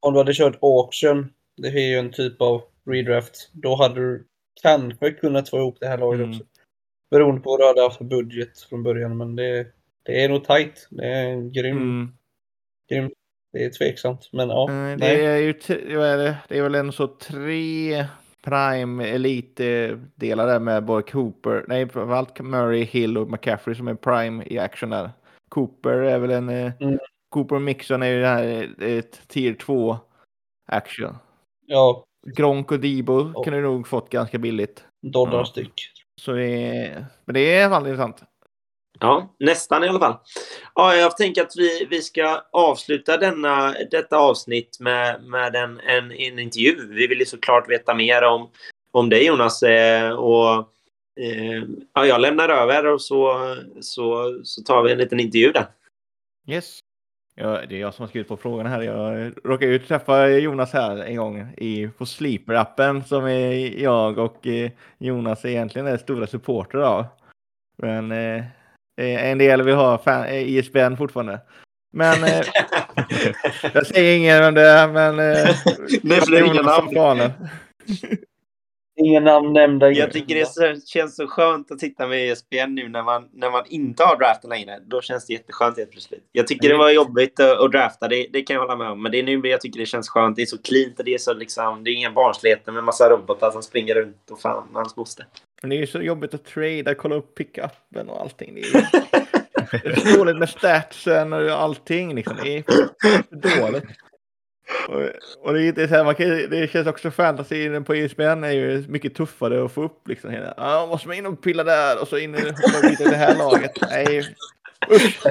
om 0.00 0.12
du 0.12 0.20
hade 0.20 0.34
kört 0.34 0.58
auction, 0.62 1.32
det 1.56 1.68
är 1.68 1.90
ju 1.90 1.98
en 1.98 2.12
typ 2.12 2.40
av 2.42 2.62
redraft, 2.86 3.50
då 3.52 3.74
hade 3.76 3.94
du 3.94 4.26
kanske 4.62 5.10
kunnat 5.10 5.48
få 5.48 5.56
ihop 5.58 5.76
det 5.80 5.86
här 5.86 5.98
laget 5.98 6.18
Mm. 6.20 6.30
också. 6.30 6.44
Beroende 7.10 7.40
på 7.40 7.50
vad 7.50 7.60
du 7.60 7.66
hade 7.66 7.82
haft 7.82 7.96
för 7.96 8.04
budget 8.04 8.60
från 8.60 8.82
början, 8.82 9.16
men 9.16 9.36
det, 9.36 9.66
det 10.02 10.24
är 10.24 10.28
nog 10.28 10.44
tight. 10.44 10.88
Det 10.90 11.06
är 11.06 11.26
en 11.26 11.52
grym, 11.52 11.76
Mm. 11.76 12.12
Grym 12.90 13.10
det 13.52 13.64
är 13.64 13.70
tveksamt, 13.70 14.28
men 14.32 14.48
ja. 14.48 14.68
Eh, 14.68 14.74
nej. 14.74 14.96
Det 14.96 15.26
är 15.26 15.36
ju 15.38 15.96
vad 15.96 16.06
är 16.06 16.18
det? 16.18 16.36
Det 16.48 16.58
är 16.58 16.62
väl 16.62 16.74
en 16.74 16.92
så 16.92 17.06
tre 17.06 18.06
prime 18.44 19.04
elite-delar 19.08 20.46
där 20.46 20.58
med 20.60 20.84
både 20.84 21.02
Cooper, 21.02 21.64
nej 21.68 21.88
framförallt 21.88 22.40
Murray, 22.40 22.82
Hill 22.84 23.18
och 23.18 23.30
McCaffrey 23.30 23.74
som 23.74 23.88
är 23.88 23.94
prime 23.94 24.44
i 24.46 24.58
action 24.58 24.90
där. 24.90 25.10
Cooper 25.48 25.90
är 25.90 26.18
väl 26.18 26.30
en, 26.30 26.48
eh, 26.48 26.72
Mm. 26.80 26.98
Cooper 27.28 27.54
och 27.56 27.62
Mixon 27.62 28.02
är 28.02 28.06
ju 28.06 28.20
det 28.20 28.26
här 28.26 28.74
eh, 28.82 28.98
ett 28.98 29.28
tier 29.28 29.54
2 29.54 29.96
action. 30.66 31.16
Ja, 31.66 32.04
Gronk 32.36 32.72
och 32.72 32.80
Debo 32.80 33.32
Ja. 33.34 33.42
kunde 33.42 33.58
du 33.58 33.62
nog 33.62 33.88
fått 33.88 34.10
ganska 34.10 34.38
billigt. 34.38 34.84
dollar 35.02 35.38
Ja. 35.38 35.44
styck. 35.44 35.72
Så 36.20 36.32
det 36.32 36.46
är, 36.76 37.06
men 37.24 37.34
det 37.34 37.40
är 37.58 37.68
fall 37.68 37.86
intressant. 37.86 38.22
Ja, 38.98 39.34
nästan 39.38 39.84
i 39.84 39.88
alla 39.88 39.98
fall. 39.98 40.16
Ja, 40.74 40.94
jag 40.94 41.16
tänker 41.16 41.42
att 41.42 41.56
vi, 41.56 41.86
vi 41.90 42.02
ska 42.02 42.42
avsluta 42.52 43.16
denna, 43.16 43.74
detta 43.90 44.18
avsnitt 44.18 44.80
med, 44.80 45.22
med 45.24 45.56
en, 45.56 45.80
en, 45.80 46.12
en 46.12 46.38
intervju. 46.38 46.88
Vi 46.94 47.06
vill 47.06 47.18
ju 47.18 47.26
såklart 47.26 47.70
veta 47.70 47.94
mer 47.94 48.22
om, 48.22 48.50
om 48.90 49.08
dig 49.08 49.26
Jonas. 49.26 49.62
Eh, 49.62 50.12
och, 50.12 50.58
eh, 51.20 51.62
ja, 51.94 52.06
jag 52.06 52.20
lämnar 52.20 52.48
över 52.48 52.86
och 52.86 53.02
så, 53.02 53.56
så, 53.80 54.40
så 54.44 54.62
tar 54.62 54.82
vi 54.82 54.92
en 54.92 54.98
liten 54.98 55.20
intervju 55.20 55.52
där. 55.52 55.66
Yes. 56.48 56.78
Ja, 57.34 57.60
det 57.68 57.76
är 57.76 57.80
jag 57.80 57.94
som 57.94 58.02
har 58.02 58.08
skrivit 58.08 58.28
på 58.28 58.36
frågan 58.36 58.66
här. 58.66 58.82
Jag 58.82 59.32
råkade 59.44 59.72
ju 59.72 59.78
träffa 59.78 60.28
Jonas 60.28 60.72
här 60.72 60.96
en 60.96 61.16
gång 61.16 61.54
i, 61.56 61.88
på 61.88 62.04
Sleeper-appen 62.04 63.02
som 63.02 63.24
är 63.24 63.80
jag 63.82 64.18
och 64.18 64.46
eh, 64.46 64.70
Jonas 64.98 65.44
egentligen 65.44 65.86
är 65.86 65.96
stora 65.96 66.26
supportrar 66.26 66.82
av. 66.82 67.04
Men 67.78 68.12
eh, 68.12 68.44
en 68.96 69.38
del 69.38 69.62
vill 69.62 69.74
ha 69.74 69.98
fan, 69.98 70.24
eh, 70.24 70.48
ISBN 70.48 70.96
fortfarande. 70.96 71.40
Men 71.92 72.24
eh, 72.24 72.40
jag 73.72 73.86
säger 73.86 74.16
ingen 74.16 74.44
om 74.44 74.54
det 74.54 74.68
är, 74.68 74.88
men 74.88 75.18
eh, 75.18 75.56
Nej, 76.02 76.20
för 76.20 76.30
det 76.30 76.38
är 76.38 76.44
inga 76.44 76.62
namn. 76.62 77.32
Inga 78.96 79.20
namn 79.20 79.52
nämnda. 79.52 79.90
Jag 79.90 80.12
tycker 80.12 80.34
det 80.34 80.48
så, 80.48 80.74
känns 80.86 81.16
så 81.16 81.26
skönt 81.26 81.70
att 81.70 81.80
sitta 81.80 82.06
med 82.06 82.32
ESPN 82.32 82.74
nu 82.74 82.88
när 82.88 83.02
man, 83.02 83.28
när 83.32 83.50
man 83.50 83.64
inte 83.68 84.04
har 84.04 84.16
draftat 84.16 84.50
längre. 84.50 84.78
Då 84.86 85.00
känns 85.00 85.26
det 85.26 85.32
jätteskönt 85.32 85.78
helt 85.78 85.90
plötsligt. 85.90 86.24
Jag 86.32 86.46
tycker 86.46 86.68
det 86.68 86.76
var 86.76 86.90
jobbigt 86.90 87.40
att, 87.40 87.60
att 87.60 87.72
drafta, 87.72 88.08
det, 88.08 88.26
det 88.32 88.42
kan 88.42 88.54
jag 88.54 88.60
hålla 88.60 88.76
med 88.76 88.90
om. 88.90 89.02
Men 89.02 89.12
det 89.12 89.18
är 89.18 89.22
nu 89.22 89.40
jag 89.48 89.60
tycker 89.60 89.80
det 89.80 89.86
känns 89.86 90.08
skönt. 90.08 90.36
Det 90.36 90.42
är 90.42 90.46
så 90.46 90.58
cleant 90.58 90.98
och 90.98 91.04
det 91.04 91.14
är 91.14 91.18
så 91.18 91.34
liksom, 91.34 91.84
det 91.84 91.90
är 91.90 91.94
inga 91.94 92.10
barnsligheter 92.10 92.72
med 92.72 92.84
massa 92.84 93.10
robotar 93.10 93.50
som 93.50 93.62
springer 93.62 93.94
runt 93.94 94.30
och 94.30 94.40
fan 94.40 94.68
hans 94.72 94.96
moster. 94.96 95.26
Men 95.60 95.70
det 95.70 95.76
är 95.76 95.80
ju 95.80 95.86
så 95.86 96.02
jobbigt 96.02 96.34
att 96.34 96.44
trada, 96.44 96.94
kolla 96.94 97.14
upp 97.14 97.34
pickupen 97.34 98.08
och 98.08 98.20
allting. 98.20 98.54
Det 98.54 98.60
är, 98.60 98.88
det 99.72 99.90
är 99.90 99.96
så 99.96 100.18
dåligt 100.18 100.36
med 100.36 100.48
statsen 100.48 101.32
och 101.32 101.50
allting. 101.50 102.14
Liksom. 102.14 102.36
Det 102.42 102.58
är 102.58 102.62
för 102.62 103.60
dåligt. 103.60 103.84
Och, 104.88 105.02
och 105.48 105.54
det, 105.54 105.78
är 105.78 105.88
så 105.88 105.94
här, 105.94 106.04
man 106.04 106.14
kan, 106.14 106.28
det 106.28 106.70
känns 106.72 106.86
också 106.86 107.10
fantasy 107.10 107.80
på 107.80 107.96
ISBN 107.96 108.44
är 108.44 108.50
ju 108.50 108.84
mycket 108.88 109.14
tuffare 109.14 109.64
att 109.64 109.72
få 109.72 109.82
upp. 109.82 110.08
Liksom. 110.08 110.30
hela, 110.30 110.54
Ja, 110.56 110.86
måste 110.86 111.08
man 111.08 111.16
in 111.16 111.26
och 111.26 111.42
pilla 111.42 111.64
där 111.64 112.00
och 112.02 112.08
så 112.08 112.18
in 112.18 112.34
och 112.34 112.40
hoppa 112.40 112.88
i 112.88 113.04
det 113.04 113.16
här 113.16 113.38
laget. 113.38 113.72
Nej, 113.90 114.36
usch. 114.90 115.22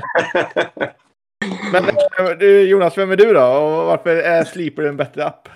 Men 1.71 1.85
eh, 1.85 2.37
du, 2.39 2.61
Jonas, 2.61 2.97
vem 2.97 3.11
är 3.11 3.15
du 3.15 3.33
då? 3.33 3.41
Och 3.41 3.85
varför 3.85 4.17
eh, 4.17 4.31
är 4.31 4.43
Sleeper 4.43 4.83
en 4.83 4.97
bättre 4.97 5.25
app? 5.25 5.49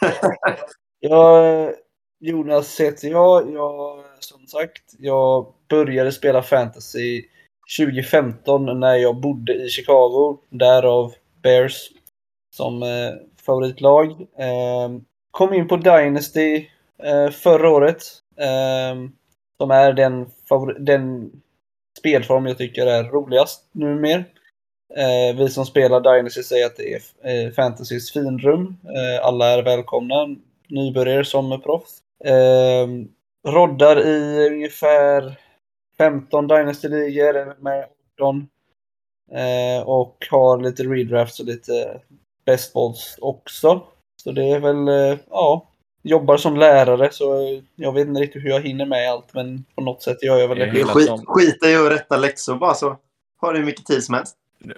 Jag, 1.00 1.72
Jonas 2.18 2.80
heter 2.80 3.08
jag. 3.08 3.52
jag. 3.52 4.04
Som 4.20 4.46
sagt, 4.46 4.82
jag 4.98 5.52
började 5.68 6.12
spela 6.12 6.42
fantasy 6.42 7.22
2015 7.78 8.80
när 8.80 8.94
jag 8.94 9.20
bodde 9.20 9.54
i 9.54 9.68
Chicago. 9.68 10.38
Därav 10.50 11.14
Bears 11.42 11.90
som 12.56 12.82
eh, 12.82 13.12
favoritlag. 13.46 14.10
Eh, 14.20 14.88
kom 15.30 15.54
in 15.54 15.68
på 15.68 15.76
Dynasty 15.76 16.68
eh, 17.02 17.30
förra 17.30 17.70
året. 17.70 18.02
Eh, 18.36 19.10
som 19.60 19.70
är 19.70 19.92
den, 19.92 20.26
den 20.78 21.32
spelform 21.98 22.46
jag 22.46 22.58
tycker 22.58 22.86
är 22.86 23.04
roligast 23.04 23.68
numera. 23.72 24.24
Eh, 24.96 25.36
vi 25.36 25.48
som 25.48 25.66
spelar 25.66 26.00
Dynasty 26.00 26.42
säger 26.42 26.66
att 26.66 26.76
det 26.76 26.94
är 26.94 27.00
eh, 27.46 27.52
fantasys 27.52 28.12
finrum. 28.12 28.76
Eh, 28.84 29.26
alla 29.26 29.46
är 29.46 29.62
välkomna 29.62 30.36
nybörjare 30.68 31.24
som 31.24 31.62
proffs. 31.62 32.02
Eh, 32.24 32.88
roddar 33.52 34.06
i 34.06 34.48
ungefär 34.48 35.38
15 35.98 36.48
Dynasty-ligor 36.48 37.62
med 37.62 37.86
18. 38.14 38.48
Eh, 39.32 39.88
och 39.88 40.26
har 40.30 40.58
lite 40.60 40.82
redrafts 40.82 41.40
och 41.40 41.46
lite 41.46 42.00
best 42.46 42.72
balls 42.72 43.18
också. 43.20 43.82
Så 44.22 44.32
det 44.32 44.50
är 44.50 44.60
väl, 44.60 44.88
eh, 44.88 45.18
ja, 45.30 45.68
jobbar 46.02 46.36
som 46.36 46.56
lärare 46.56 47.08
så 47.12 47.60
jag 47.76 47.92
vet 47.92 48.06
inte 48.08 48.20
riktigt 48.20 48.44
hur 48.44 48.50
jag 48.50 48.60
hinner 48.60 48.86
med 48.86 49.10
allt 49.10 49.34
men 49.34 49.64
på 49.74 49.82
något 49.82 50.02
sätt 50.02 50.22
gör 50.22 50.38
jag 50.38 50.48
väl 50.48 50.58
Det 50.58 50.84
skit, 50.84 51.10
skita 51.26 51.70
i 51.70 51.76
att 51.76 51.92
rätta 51.92 52.16
läxor 52.16 52.54
bara 52.54 52.74
så 52.74 52.96
har 53.40 53.52
du 53.52 53.58
hur 53.58 53.66
mycket 53.66 53.86
tid 53.86 54.04
som 54.04 54.14
helst. 54.14 54.36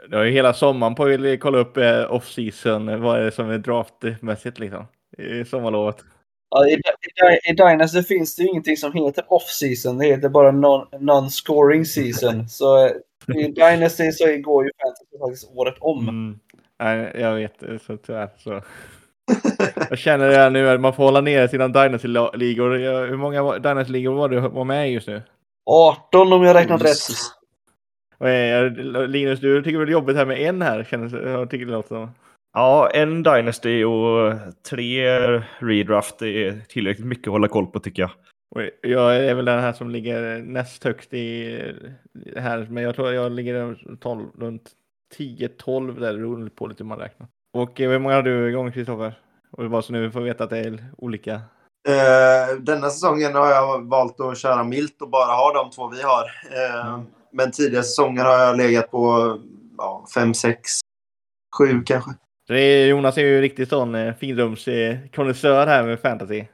Du 0.09 0.17
har 0.17 0.25
ju 0.25 0.31
hela 0.31 0.55
sommaren 0.55 0.95
på 0.95 1.05
att 1.05 1.41
kolla 1.41 1.59
upp 1.59 1.77
eh, 1.77 2.13
off-season. 2.13 3.01
Vad 3.01 3.19
är 3.19 3.25
det 3.25 3.31
som 3.31 3.51
är 3.51 3.59
draftmässigt 3.59 4.59
liksom? 4.59 4.87
I 5.19 5.45
sommarlovet. 5.45 5.97
Ja, 6.51 6.67
i, 6.67 6.73
i, 6.73 7.51
I 7.51 7.53
Dynasty 7.53 8.03
finns 8.03 8.37
det 8.37 8.43
ju 8.43 8.49
ingenting 8.49 8.77
som 8.77 8.93
heter 8.93 9.25
off-season. 9.29 9.99
Det 9.99 10.07
heter 10.07 10.29
bara 10.29 10.51
non- 10.51 10.87
non-scoring 10.99 11.85
season. 11.85 12.49
så 12.49 12.87
eh, 12.87 12.93
i 13.37 13.43
Dynasty 13.43 14.13
så 14.13 14.25
går 14.25 14.65
ju 14.65 14.71
fantasy 14.83 15.19
faktiskt 15.19 15.51
året 15.55 15.75
om. 15.81 16.09
Mm. 16.09 16.39
Nej, 16.81 17.13
jag 17.21 17.35
vet. 17.35 17.83
Så 17.83 17.97
tyvärr 17.97 18.29
så. 18.39 18.63
Jag 19.91 19.99
känner 19.99 20.29
det 20.29 20.51
nu 20.51 20.69
att 20.69 20.81
man 20.81 20.95
får 20.95 21.05
hålla 21.05 21.21
ner 21.21 21.49
sina 21.49 21.69
Dynasty-ligor. 21.69 23.07
Hur 23.07 23.17
många 23.17 23.59
Dynasty-ligor 23.59 24.15
var 24.15 24.29
du 24.29 24.41
var 24.41 24.65
med 24.65 24.89
i 24.91 24.93
just 24.93 25.09
nu? 25.09 25.23
18 25.71 26.33
om 26.33 26.43
jag 26.43 26.55
räknat 26.55 26.83
rätt. 26.83 26.97
Linus, 29.09 29.41
du 29.41 29.63
tycker 29.63 29.79
väl 29.79 29.87
det 29.87 29.91
är 29.91 29.93
jobbigt 29.93 30.17
här 30.17 30.27
med 30.27 30.41
en 30.41 30.63
här? 30.63 30.89
Jag 31.29 31.51
tycker 31.51 31.67
det 31.67 31.73
låter 31.73 31.89
som. 31.89 32.11
Ja, 32.53 32.91
en 32.91 33.23
Dynasty 33.23 33.85
och 33.85 34.35
tre 34.71 35.09
redraft 35.59 36.23
är 36.23 36.61
tillräckligt 36.69 37.07
mycket 37.07 37.27
att 37.27 37.33
hålla 37.33 37.49
koll 37.49 37.67
på 37.67 37.81
tycker 37.81 38.03
jag. 38.03 38.11
Och 38.51 38.63
jag 38.91 39.17
är 39.17 39.35
väl 39.35 39.45
den 39.45 39.61
här 39.61 39.73
som 39.73 39.91
ligger 39.91 40.43
näst 40.43 40.85
högst 40.85 41.15
i 41.15 41.59
det 42.13 42.41
här. 42.41 42.67
Men 42.71 42.83
jag 42.83 42.95
tror 42.95 43.13
jag 43.13 43.33
ligger 43.33 43.79
12, 44.01 44.29
runt 44.39 44.71
10-12 45.17 46.01
där. 46.01 46.15
Beror 46.15 46.49
på 46.49 46.67
lite 46.67 46.83
hur 46.83 46.89
man 46.89 46.99
räknar. 46.99 47.29
Och 47.55 47.81
eh, 47.81 47.91
hur 47.91 47.99
många 47.99 48.15
har 48.15 48.23
du 48.23 48.49
igång 48.49 48.73
Kristoffer? 48.73 49.21
Och 49.51 49.65
var 49.65 49.83
så 49.83 49.93
nu 49.93 50.03
vi 50.03 50.11
får 50.11 50.21
veta 50.21 50.45
att 50.45 50.51
det 50.51 50.59
är 50.59 50.85
olika. 50.99 51.33
Eh, 51.89 52.57
denna 52.61 52.91
säsongen 52.91 53.35
har 53.35 53.51
jag 53.51 53.89
valt 53.89 54.21
att 54.21 54.39
köra 54.39 54.65
milt 54.65 55.03
och 55.03 55.11
bara 55.11 55.33
ha 55.33 55.53
de 55.53 55.71
två 55.71 55.89
vi 55.89 56.03
har. 56.03 56.25
Eh, 56.25 57.01
Men 57.33 57.51
tidigare 57.51 57.85
säsonger 57.85 58.25
har 58.25 58.39
jag 58.39 58.57
legat 58.57 58.91
på 58.91 59.37
ja, 59.79 60.07
fem, 60.15 60.35
sex, 60.35 60.71
sju 61.59 61.83
kanske. 61.87 62.11
Är, 62.49 62.87
Jonas 62.87 63.19
är 63.19 63.23
ju 63.23 63.41
riktigt 63.41 63.69
sån 63.69 63.95
eh, 63.95 64.15
finrumskonnässör 64.15 65.67
här 65.67 65.83
med 65.83 66.01
fantasy. 66.01 66.45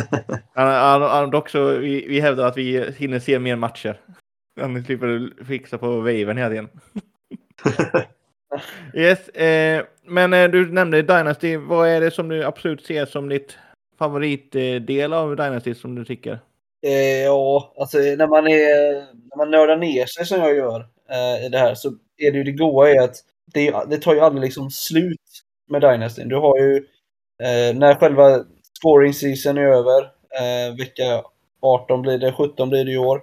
Han, 0.54 0.66
han, 0.66 1.02
han, 1.02 1.30
dock 1.30 1.48
så, 1.48 1.66
vi, 1.68 2.06
vi 2.08 2.20
hävdar 2.20 2.46
att 2.46 2.56
vi 2.56 2.92
hinner 2.96 3.18
se 3.18 3.38
mer 3.38 3.56
matcher. 3.56 4.00
Han 4.60 4.84
slipper 4.84 5.44
fixa 5.44 5.78
på 5.78 5.96
waven 5.96 6.36
hela 6.36 6.48
tiden. 6.48 6.68
yes, 8.94 9.28
eh, 9.28 9.84
men 10.04 10.32
eh, 10.32 10.48
du 10.48 10.72
nämnde 10.72 11.02
Dynasty. 11.02 11.56
Vad 11.56 11.88
är 11.88 12.00
det 12.00 12.10
som 12.10 12.28
du 12.28 12.44
absolut 12.44 12.86
ser 12.86 13.06
som 13.06 13.28
ditt 13.28 13.58
favoritdel 13.98 15.12
av 15.12 15.36
Dynasty 15.36 15.74
som 15.74 15.94
du 15.94 16.04
tycker? 16.04 16.38
Eh, 16.82 17.22
ja, 17.24 17.74
alltså 17.76 17.98
när 17.98 18.26
man, 18.26 18.46
är, 18.46 18.92
när 18.94 19.36
man 19.36 19.50
nördar 19.50 19.76
ner 19.76 20.06
sig 20.06 20.26
som 20.26 20.40
jag 20.40 20.56
gör 20.56 20.86
eh, 21.10 21.46
i 21.46 21.48
det 21.48 21.58
här 21.58 21.74
så 21.74 21.88
är 22.16 22.32
det 22.32 22.38
ju 22.38 22.44
det 22.44 22.52
goa 22.52 22.90
är 22.90 23.00
att 23.00 23.16
det, 23.54 23.74
det 23.90 23.98
tar 23.98 24.14
ju 24.14 24.20
aldrig 24.20 24.44
liksom 24.44 24.70
slut 24.70 25.44
med 25.68 25.80
Dynasty. 25.80 26.24
Du 26.24 26.36
har 26.36 26.58
ju 26.58 26.76
eh, 27.42 27.76
när 27.76 27.94
själva 27.94 28.44
scoring 28.78 29.14
season 29.14 29.58
är 29.58 29.62
över, 29.62 30.02
eh, 30.40 30.76
vecka 30.78 31.22
18 31.60 32.02
blir 32.02 32.18
det, 32.18 32.32
17 32.32 32.70
blir 32.70 32.84
det 32.84 32.92
i 32.92 32.98
år. 32.98 33.22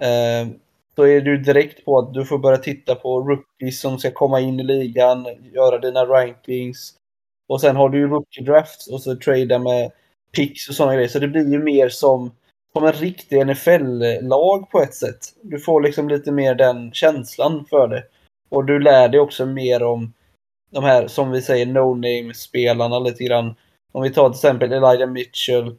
Eh, 0.00 0.48
så 0.96 1.06
är 1.06 1.20
du 1.20 1.38
direkt 1.38 1.84
på 1.84 1.98
att 1.98 2.14
du 2.14 2.24
får 2.24 2.38
börja 2.38 2.58
titta 2.58 2.94
på 2.94 3.20
rookies 3.20 3.80
som 3.80 3.98
ska 3.98 4.10
komma 4.10 4.40
in 4.40 4.60
i 4.60 4.62
ligan, 4.62 5.26
göra 5.54 5.78
dina 5.78 6.06
rankings. 6.06 6.94
Och 7.48 7.60
sen 7.60 7.76
har 7.76 7.88
du 7.88 7.98
ju 7.98 8.08
rookie 8.08 8.44
drafts 8.44 8.88
och 8.88 9.02
så 9.02 9.16
tradar 9.16 9.58
med 9.58 9.90
picks 10.36 10.68
och 10.68 10.74
sådana 10.74 10.94
grejer. 10.94 11.08
Så 11.08 11.18
det 11.18 11.28
blir 11.28 11.52
ju 11.52 11.58
mer 11.58 11.88
som, 11.88 12.30
som 12.72 12.84
en 12.84 12.92
riktig 12.92 13.46
NFL-lag 13.46 14.70
på 14.70 14.80
ett 14.80 14.94
sätt. 14.94 15.18
Du 15.42 15.58
får 15.58 15.80
liksom 15.80 16.08
lite 16.08 16.32
mer 16.32 16.54
den 16.54 16.92
känslan 16.92 17.64
för 17.70 17.88
det. 17.88 18.04
Och 18.48 18.64
du 18.64 18.80
lär 18.80 19.08
dig 19.08 19.20
också 19.20 19.46
mer 19.46 19.82
om 19.82 20.12
de 20.70 20.84
här, 20.84 21.06
som 21.06 21.30
vi 21.30 21.42
säger, 21.42 21.66
no-name-spelarna 21.66 22.98
lite 22.98 23.24
grann. 23.24 23.54
Om 23.92 24.02
vi 24.02 24.10
tar 24.10 24.28
till 24.28 24.36
exempel 24.36 24.72
Elijah 24.72 25.10
Mitchell. 25.10 25.76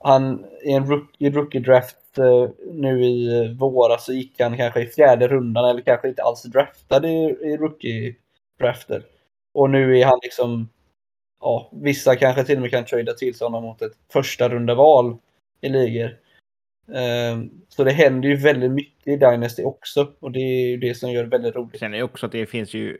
Han 0.00 0.46
i 0.62 0.72
en 0.72 0.86
rookie, 0.86 1.30
rookie 1.30 1.60
draft 1.60 2.18
eh, 2.18 2.48
nu 2.72 3.04
i 3.04 3.38
eh, 3.38 3.50
våras 3.50 4.04
så 4.04 4.12
gick 4.12 4.40
han 4.40 4.56
kanske 4.56 4.80
i 4.82 4.86
fjärde 4.86 5.28
rundan 5.28 5.70
eller 5.70 5.80
kanske 5.80 6.08
inte 6.08 6.22
alls 6.22 6.42
draftad 6.42 7.06
i, 7.06 7.36
i 7.42 7.56
rookie 7.56 8.14
drafter. 8.58 9.04
Och 9.54 9.70
nu 9.70 9.98
är 9.98 10.04
han 10.04 10.18
liksom, 10.22 10.68
ja, 11.40 11.70
vissa 11.72 12.16
kanske 12.16 12.44
till 12.44 12.56
och 12.56 12.62
med 12.62 12.70
kan 12.70 12.84
trada 12.84 13.12
till 13.12 13.34
sig 13.34 13.44
honom 13.44 13.62
mot 13.64 13.82
ett 13.82 13.92
första 14.12 14.48
runda 14.48 14.74
val 14.74 15.16
i 15.60 15.68
ligor. 15.68 16.16
Ehm, 16.92 17.50
så 17.68 17.84
det 17.84 17.90
händer 17.90 18.28
ju 18.28 18.36
väldigt 18.36 18.70
mycket 18.70 19.06
i 19.06 19.16
Dynasty 19.16 19.62
också 19.62 20.12
och 20.20 20.32
det 20.32 20.38
är 20.38 20.68
ju 20.70 20.76
det 20.76 20.94
som 20.94 21.12
gör 21.12 21.22
det 21.22 21.28
väldigt 21.30 21.56
roligt. 21.56 21.78
Sen 21.78 21.94
är 21.94 21.98
det 21.98 22.04
också 22.04 22.26
att 22.26 22.32
det 22.32 22.46
finns 22.46 22.74
ju 22.74 22.98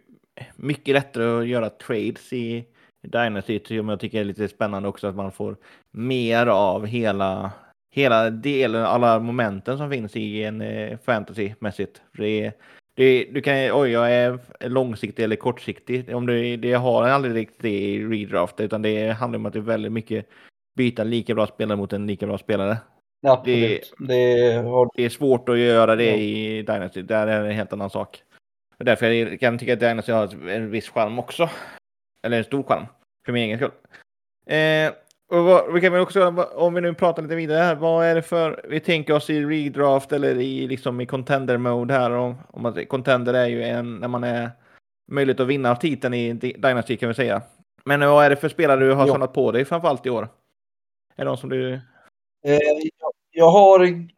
mycket 0.56 0.94
lättare 0.94 1.40
att 1.40 1.48
göra 1.48 1.70
trades 1.70 2.32
i 2.32 2.64
Dynasty 3.02 3.60
som 3.64 3.88
jag 3.88 4.00
tycker 4.00 4.20
är 4.20 4.24
lite 4.24 4.48
spännande 4.48 4.88
också 4.88 5.06
att 5.06 5.16
man 5.16 5.32
får 5.32 5.56
mer 5.92 6.46
av 6.46 6.86
hela 6.86 7.52
hela 7.94 8.30
delen, 8.30 8.84
alla 8.84 9.18
momenten 9.18 9.78
som 9.78 9.90
finns 9.90 10.16
i 10.16 10.44
en 10.44 10.60
eh, 10.60 10.98
fantasymässigt. 11.04 12.02
Det, 12.12 12.52
det, 12.96 13.24
du 13.24 13.40
kan, 13.40 13.54
oj, 13.72 13.90
jag 13.90 14.12
är 14.12 14.38
långsiktig 14.60 15.22
eller 15.22 15.36
kortsiktig. 15.36 16.14
Om 16.14 16.26
du, 16.26 16.56
det 16.56 16.72
har 16.72 17.02
aldrig 17.02 17.34
riktigt 17.34 17.64
i 17.64 18.04
redraft, 18.04 18.60
utan 18.60 18.82
det 18.82 19.10
handlar 19.10 19.38
om 19.38 19.46
att 19.46 19.52
det 19.52 19.58
är 19.58 19.60
väldigt 19.60 19.92
mycket 19.92 20.28
byta 20.76 21.04
lika 21.04 21.34
bra 21.34 21.46
spelare 21.46 21.76
mot 21.76 21.92
en 21.92 22.06
lika 22.06 22.26
bra 22.26 22.38
spelare. 22.38 22.76
Ja, 23.26 23.42
det, 23.44 23.80
det, 23.98 24.52
har... 24.52 24.90
det, 24.96 25.04
är 25.04 25.08
svårt 25.08 25.48
att 25.48 25.58
göra 25.58 25.96
det 25.96 26.10
ja. 26.10 26.16
i 26.16 26.62
Dynasty. 26.62 27.02
Där 27.02 27.26
är 27.26 27.42
det 27.42 27.48
en 27.48 27.56
helt 27.56 27.72
annan 27.72 27.90
sak. 27.90 28.22
Och 28.78 28.84
därför 28.84 29.10
jag 29.10 29.40
kan 29.40 29.52
jag 29.52 29.60
tycka 29.60 29.72
att 29.72 29.80
Dynasty 29.80 30.12
har 30.12 30.48
en 30.48 30.70
viss 30.70 30.88
charm 30.88 31.18
också. 31.18 31.50
Eller 32.22 32.38
en 32.38 32.44
stor 32.44 32.62
charm. 32.62 32.86
För 33.26 33.32
min 33.32 33.42
egen 33.42 33.58
skull. 33.58 33.70
Eh, 34.46 34.92
och 35.28 35.44
vad, 35.44 35.72
vi 35.72 35.80
kan 35.80 35.92
väl 35.92 36.02
också, 36.02 36.46
om 36.54 36.74
vi 36.74 36.80
nu 36.80 36.94
pratar 36.94 37.22
lite 37.22 37.34
vidare 37.34 37.58
här, 37.58 37.74
vad 37.74 38.06
är 38.06 38.14
det 38.14 38.22
för, 38.22 38.66
vi 38.68 38.80
tänker 38.80 39.14
oss 39.14 39.30
i 39.30 39.44
redraft 39.44 40.12
eller 40.12 40.40
i, 40.40 40.66
liksom 40.66 41.00
i 41.00 41.06
contender 41.06 41.56
mode 41.56 41.94
här, 41.94 42.10
om, 42.10 42.36
om 42.48 42.66
att 42.66 42.88
contender 42.88 43.34
är 43.34 43.46
ju 43.46 43.62
en, 43.62 43.96
när 43.96 44.08
man 44.08 44.24
är 44.24 44.50
möjligt 45.12 45.40
att 45.40 45.46
vinna 45.46 45.76
titeln 45.76 46.14
i 46.14 46.32
Dynasty 46.32 46.96
kan 46.96 47.08
vi 47.08 47.14
säga. 47.14 47.42
Men 47.84 48.00
vad 48.00 48.24
är 48.24 48.30
det 48.30 48.36
för 48.36 48.48
spelare 48.48 48.80
du 48.80 48.92
har 48.92 49.06
samlat 49.06 49.34
på 49.34 49.52
dig 49.52 49.64
framförallt 49.64 50.06
i 50.06 50.10
år? 50.10 50.22
Är 51.16 51.24
det 51.24 51.24
någon 51.24 51.38
som 51.38 51.50
du... 51.50 51.72
Eh, 52.44 52.60
jag 53.34 53.50
har 53.50 54.08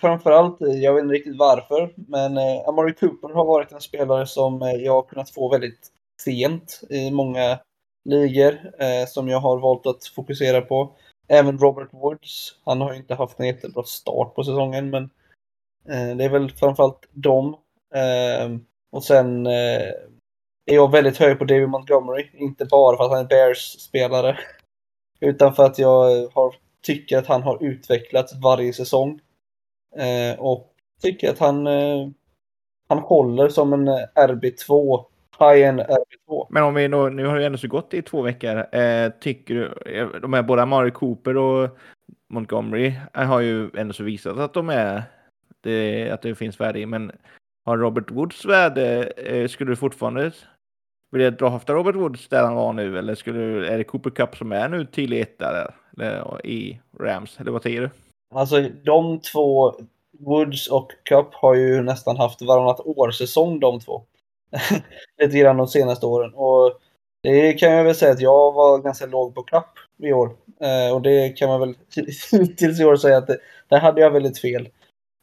framförallt, 0.00 0.56
jag 0.60 0.94
vet 0.94 1.02
inte 1.02 1.14
riktigt 1.14 1.38
varför, 1.38 1.94
men 1.96 2.36
eh, 2.36 2.68
Amari 2.68 2.94
Cooper 2.94 3.28
har 3.28 3.44
varit 3.44 3.72
en 3.72 3.80
spelare 3.80 4.26
som 4.26 4.62
eh, 4.62 4.72
jag 4.72 4.92
har 4.92 5.02
kunnat 5.02 5.30
få 5.30 5.48
väldigt 5.48 5.88
sent 6.22 6.80
i 6.90 7.10
många 7.10 7.58
ligor 8.04 8.58
eh, 8.78 9.06
som 9.08 9.28
jag 9.28 9.40
har 9.40 9.58
valt 9.58 9.86
att 9.86 10.06
fokusera 10.06 10.60
på. 10.60 10.92
Även 11.28 11.58
Robert 11.58 11.88
Woods. 11.92 12.58
Han 12.64 12.80
har 12.80 12.94
inte 12.94 13.14
haft 13.14 13.40
en 13.40 13.46
jättebra 13.46 13.82
start 13.82 14.34
på 14.34 14.44
säsongen, 14.44 14.90
men 14.90 15.02
eh, 15.88 16.16
det 16.16 16.24
är 16.24 16.28
väl 16.28 16.50
framförallt 16.50 17.08
dem. 17.12 17.56
Eh, 17.94 18.56
och 18.92 19.04
sen 19.04 19.46
eh, 19.46 19.92
är 20.66 20.74
jag 20.74 20.92
väldigt 20.92 21.16
hög 21.16 21.38
på 21.38 21.44
David 21.44 21.68
Montgomery. 21.68 22.30
Inte 22.34 22.64
bara 22.64 22.96
för 22.96 23.04
att 23.04 23.10
han 23.10 23.24
är 23.24 23.28
Bears-spelare, 23.28 24.38
utan 25.20 25.54
för 25.54 25.64
att 25.64 25.78
jag 25.78 26.28
har, 26.34 26.56
tycker 26.86 27.18
att 27.18 27.26
han 27.26 27.42
har 27.42 27.64
utvecklats 27.64 28.34
varje 28.42 28.72
säsong. 28.72 29.20
Eh, 29.96 30.38
och 30.38 30.72
tycker 31.02 31.30
att 31.30 31.38
han, 31.38 31.66
eh, 31.66 32.08
han 32.88 32.98
håller 32.98 33.48
som 33.48 33.72
en 33.72 33.88
eh, 33.88 34.04
RB2 34.14 35.04
High-end 35.38 35.80
RB2. 35.80 36.46
Men 36.50 36.62
om 36.62 36.74
vi 36.74 36.88
då, 36.88 37.08
nu 37.08 37.26
har 37.26 37.38
det 37.38 37.46
ändå 37.46 37.58
så 37.58 37.68
gått 37.68 37.94
i 37.94 38.02
två 38.02 38.22
veckor. 38.22 38.74
Eh, 38.74 39.12
tycker 39.20 39.54
du, 39.54 39.92
eh, 39.92 40.08
de 40.08 40.32
här 40.32 40.42
båda 40.42 40.66
Mario 40.66 40.90
Cooper 40.90 41.36
och 41.36 41.78
Montgomery 42.28 42.94
eh, 43.14 43.24
har 43.24 43.40
ju 43.40 43.70
ändå 43.76 43.92
så 43.92 44.04
visat 44.04 44.38
att 44.38 44.54
de 44.54 44.68
är, 44.68 45.02
det, 45.60 46.10
att 46.10 46.22
det 46.22 46.34
finns 46.34 46.60
värde 46.60 46.80
i, 46.80 46.86
men 46.86 47.12
har 47.64 47.78
Robert 47.78 48.10
Woods 48.10 48.44
värde, 48.44 49.02
eh, 49.02 49.48
skulle 49.48 49.72
du 49.72 49.76
fortfarande 49.76 50.32
vilja 51.16 51.30
drafta 51.30 51.72
Robert 51.72 51.94
Woods 51.94 52.28
där 52.28 52.42
han 52.42 52.54
var 52.54 52.72
nu, 52.72 52.98
eller 52.98 53.14
skulle, 53.14 53.68
är 53.68 53.78
det 53.78 53.84
Cooper 53.84 54.10
Cup 54.10 54.36
som 54.36 54.52
är 54.52 54.68
nu 54.68 54.86
tydlig 54.86 55.20
etta 55.20 55.52
där, 55.52 55.74
eller, 55.96 56.46
i 56.46 56.80
Rams, 57.00 57.40
eller 57.40 57.52
vad 57.52 57.62
säger 57.62 57.80
du? 57.80 57.90
Alltså 58.34 58.60
de 58.84 59.20
två, 59.20 59.74
Woods 60.18 60.68
och 60.68 60.92
Cup 61.02 61.34
har 61.34 61.54
ju 61.54 61.82
nästan 61.82 62.16
haft 62.16 62.42
varannat 62.42 62.80
år 62.80 63.10
säsong 63.10 63.60
de 63.60 63.80
två. 63.80 64.02
lite 65.22 65.38
grann 65.38 65.56
de 65.56 65.68
senaste 65.68 66.06
åren. 66.06 66.34
Och 66.34 66.80
det 67.22 67.52
kan 67.52 67.72
jag 67.72 67.84
väl 67.84 67.94
säga 67.94 68.12
att 68.12 68.20
jag 68.20 68.52
var 68.52 68.78
ganska 68.78 69.06
låg 69.06 69.34
på 69.34 69.42
Cup 69.42 69.64
i 70.02 70.12
år. 70.12 70.30
Eh, 70.60 70.94
och 70.94 71.02
det 71.02 71.28
kan 71.28 71.48
man 71.48 71.60
väl 71.60 71.74
tills 72.56 72.80
i 72.80 72.84
år 72.84 72.96
säga 72.96 73.18
att 73.18 73.26
det, 73.26 73.38
där 73.68 73.78
hade 73.78 74.00
jag 74.00 74.10
väldigt 74.10 74.38
fel. 74.38 74.68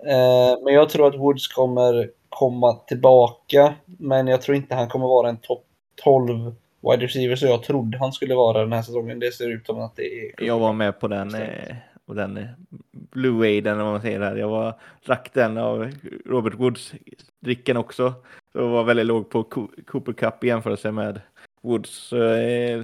Eh, 0.08 0.64
men 0.64 0.74
jag 0.74 0.90
tror 0.90 1.08
att 1.08 1.20
Woods 1.20 1.48
kommer 1.48 2.10
komma 2.30 2.74
tillbaka. 2.74 3.74
Men 3.86 4.28
jag 4.28 4.42
tror 4.42 4.58
inte 4.58 4.76
han 4.76 4.88
kommer 4.88 5.08
vara 5.08 5.30
en 5.30 5.38
topp 5.38 5.66
12 5.96 6.56
wide 6.82 7.06
receiver 7.06 7.36
så 7.36 7.46
jag 7.46 7.64
trodde 7.64 7.98
han 7.98 8.14
skulle 8.14 8.36
vara 8.36 8.60
den 8.60 8.74
här 8.74 8.82
säsongen. 8.82 9.20
Det 9.20 9.32
ser 9.32 9.50
ut 9.50 9.66
som 9.66 9.82
att 9.82 9.96
det 9.96 10.20
är... 10.20 10.44
Jag 10.44 10.60
var 10.60 10.74
med 10.74 11.00
på 11.00 11.08
den, 11.08 11.36
eh, 11.36 11.76
och 12.06 12.16
den 12.16 12.38
eh, 12.38 12.48
Blue 12.92 13.32
Waden, 13.32 13.80
om 13.80 13.88
man 13.88 14.02
säger 14.02 14.20
det 14.20 14.26
här. 14.26 14.36
Jag 14.36 14.50
var, 14.50 14.80
drack 15.06 15.30
den 15.34 15.58
av 15.58 15.92
Robert 16.26 16.54
Woods-dricken 16.54 17.78
också. 17.78 18.14
Så 18.54 18.68
var 18.68 18.84
väldigt 18.84 19.06
låg 19.06 19.30
på 19.30 19.44
Cooper 19.88 20.14
Cup 20.14 20.44
i 20.44 20.48
jämförelse 20.48 20.92
med 20.92 21.22
Woods. 21.62 21.90
Så, 21.90 22.24
eh, 22.24 22.84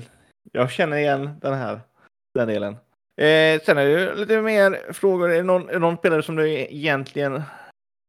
jag 0.52 0.72
känner 0.72 0.98
igen 0.98 1.30
den 1.42 1.54
här 1.54 1.80
den 2.34 2.48
delen. 2.48 2.74
Eh, 3.18 3.62
sen 3.62 3.78
är 3.78 3.86
det 3.86 4.16
lite 4.16 4.42
mer 4.42 4.94
frågor. 4.94 5.32
Är 5.32 5.36
det 5.36 5.44
någon, 5.44 5.70
är 5.70 5.74
det 5.74 5.80
någon 5.80 5.98
spelare 5.98 6.24
som 6.24 6.36
du 6.36 6.50
egentligen, 6.50 7.42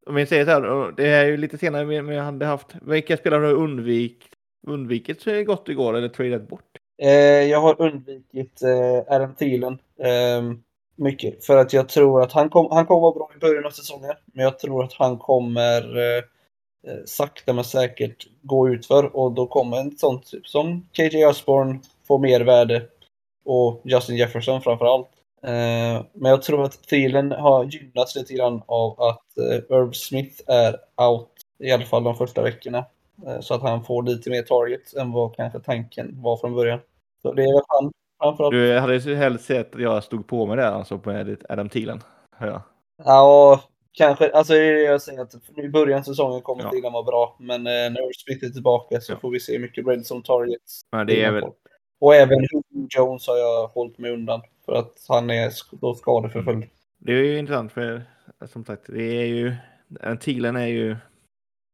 om 0.06 0.14
vi 0.14 0.26
säger 0.26 0.44
så 0.44 0.50
här, 0.50 0.92
det 0.96 1.06
är 1.08 1.24
ju 1.24 1.36
lite 1.36 1.58
senare, 1.58 1.84
men 2.02 2.14
jag 2.14 2.24
hade 2.24 2.46
haft, 2.46 2.74
vilka 2.82 3.16
spelare 3.16 3.40
har 3.40 3.48
du 3.48 3.54
undvik, 3.54 4.29
undvikit 4.66 5.22
så 5.22 5.42
gott 5.42 5.68
igår 5.68 5.96
eller 5.96 6.08
tradat 6.08 6.48
bort? 6.48 6.64
Eh, 7.02 7.10
jag 7.44 7.60
har 7.60 7.80
undvikit 7.82 8.62
eh, 8.62 9.14
Adam 9.14 9.34
Thielen 9.34 9.78
eh, 9.98 10.42
mycket 10.96 11.44
för 11.44 11.56
att 11.56 11.72
jag 11.72 11.88
tror 11.88 12.22
att 12.22 12.32
han, 12.32 12.50
kom, 12.50 12.68
han 12.70 12.86
kommer 12.86 13.00
vara 13.00 13.14
bra 13.14 13.30
i 13.36 13.38
början 13.38 13.66
av 13.66 13.70
säsongen, 13.70 14.14
men 14.24 14.44
jag 14.44 14.58
tror 14.58 14.84
att 14.84 14.92
han 14.92 15.18
kommer 15.18 15.98
eh, 15.98 16.22
eh 16.86 17.04
sakta 17.04 17.52
men 17.52 17.64
säkert 17.64 18.26
gå 18.42 18.68
utför 18.68 19.16
och 19.16 19.32
då 19.32 19.46
kommer 19.46 19.76
en 19.76 19.98
sån 19.98 20.20
typ 20.22 20.46
som 20.46 20.88
KJ 20.92 21.26
Osborne 21.26 21.80
få 22.06 22.18
mer 22.18 22.40
värde 22.40 22.82
och 23.44 23.80
Justin 23.84 24.16
Jefferson 24.16 24.62
framför 24.62 24.84
allt. 24.84 25.10
Eh, 25.42 26.04
men 26.12 26.30
jag 26.30 26.42
tror 26.42 26.64
att 26.64 26.82
Thielen 26.82 27.32
har 27.32 27.64
gynnats 27.64 28.16
lite 28.16 28.34
grann 28.34 28.62
av 28.66 29.00
att 29.00 29.38
eh, 29.70 29.90
Smith 29.90 30.42
är 30.46 30.76
out 30.96 31.28
i 31.58 31.70
alla 31.70 31.84
fall 31.84 32.04
de 32.04 32.16
första 32.16 32.42
veckorna. 32.42 32.84
Så 33.40 33.54
att 33.54 33.62
han 33.62 33.84
får 33.84 34.02
lite 34.02 34.30
mer 34.30 34.42
targets 34.42 34.94
än 34.94 35.12
vad 35.12 35.36
kanske 35.36 35.60
tanken 35.60 36.22
var 36.22 36.36
från 36.36 36.54
början. 36.54 36.80
Så 37.22 37.32
det 37.32 37.42
är 37.42 37.54
väl 37.54 37.62
han 37.68 37.92
framförallt. 38.22 38.52
Du 38.52 38.78
hade 38.78 38.96
ju 38.96 39.14
helst 39.14 39.44
sett 39.44 39.74
att 39.74 39.80
jag 39.82 40.04
stod 40.04 40.26
på 40.26 40.46
mig 40.46 40.56
där 40.56 40.72
alltså 40.72 40.98
på 40.98 41.36
Adam 41.48 41.68
Thielen. 41.68 42.00
Ja. 42.38 42.62
Ja, 43.04 43.60
Kanske, 43.92 44.32
alltså 44.32 44.54
jag 44.54 45.02
säger 45.02 45.20
att 45.20 45.34
i 45.56 45.68
början 45.68 45.98
av 45.98 46.02
säsongen 46.02 46.42
kommer 46.42 46.62
ja. 46.62 46.70
Dylan 46.70 46.92
vara 46.92 47.02
bra, 47.02 47.36
men 47.40 47.66
eh, 47.66 47.72
när 47.72 48.24
Smith 48.24 48.44
är 48.44 48.48
tillbaka 48.48 49.00
så 49.00 49.12
ja. 49.12 49.16
får 49.16 49.30
vi 49.30 49.40
se 49.40 49.58
mycket 49.58 49.86
Redson 49.86 50.22
targets. 50.22 50.80
Ja, 50.90 51.04
det 51.04 51.22
är 51.22 51.32
väl... 51.32 51.44
Och 52.00 52.14
även 52.14 52.38
Jones 52.96 53.26
har 53.26 53.36
jag 53.36 53.66
hållit 53.68 53.98
mig 53.98 54.10
undan 54.10 54.42
för 54.66 54.72
att 54.72 55.04
han 55.08 55.30
är 55.30 55.52
då 55.80 55.94
skadeförföljd. 55.94 56.56
Mm. 56.56 56.68
Det 56.98 57.12
är 57.12 57.24
ju 57.24 57.38
intressant 57.38 57.72
för 57.72 58.02
som 58.46 58.64
sagt, 58.64 58.82
det 58.86 59.02
är 59.02 59.26
ju, 59.26 59.54
Thielen 60.20 60.56
är 60.56 60.66
ju 60.66 60.96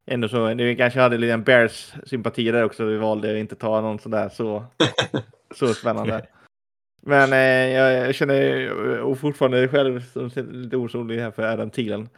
ändå 0.07 0.29
så, 0.29 0.55
det 0.55 0.75
kanske 0.75 1.01
hade 1.01 1.19
lite 1.19 1.39
Bears 1.39 1.95
sympatier 2.05 2.53
där 2.53 2.65
också, 2.65 2.85
vi 2.85 2.97
valde 2.97 3.31
att 3.31 3.37
inte 3.37 3.57
ta 3.57 3.81
någon 3.81 3.99
sådär 3.99 4.29
så, 4.29 4.65
så 5.55 5.75
spännande. 5.75 6.27
Men 7.03 7.33
eh, 7.33 7.77
jag, 7.77 8.15
känner 8.15 8.71
och 9.01 9.19
fortfarande 9.19 9.69
själv 9.69 10.01
som 10.01 10.31
lite 10.51 10.77
orolig 10.77 11.19
här 11.19 11.31
för 11.31 11.43
Adam 11.43 11.71
Thielen. 11.71 12.09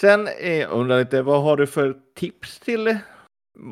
Sen 0.00 0.28
eh, 0.40 0.68
undrar 0.70 0.98
lite, 0.98 1.22
vad 1.22 1.42
har 1.42 1.56
du 1.56 1.66
för 1.66 1.96
tips 2.14 2.60
till? 2.60 2.98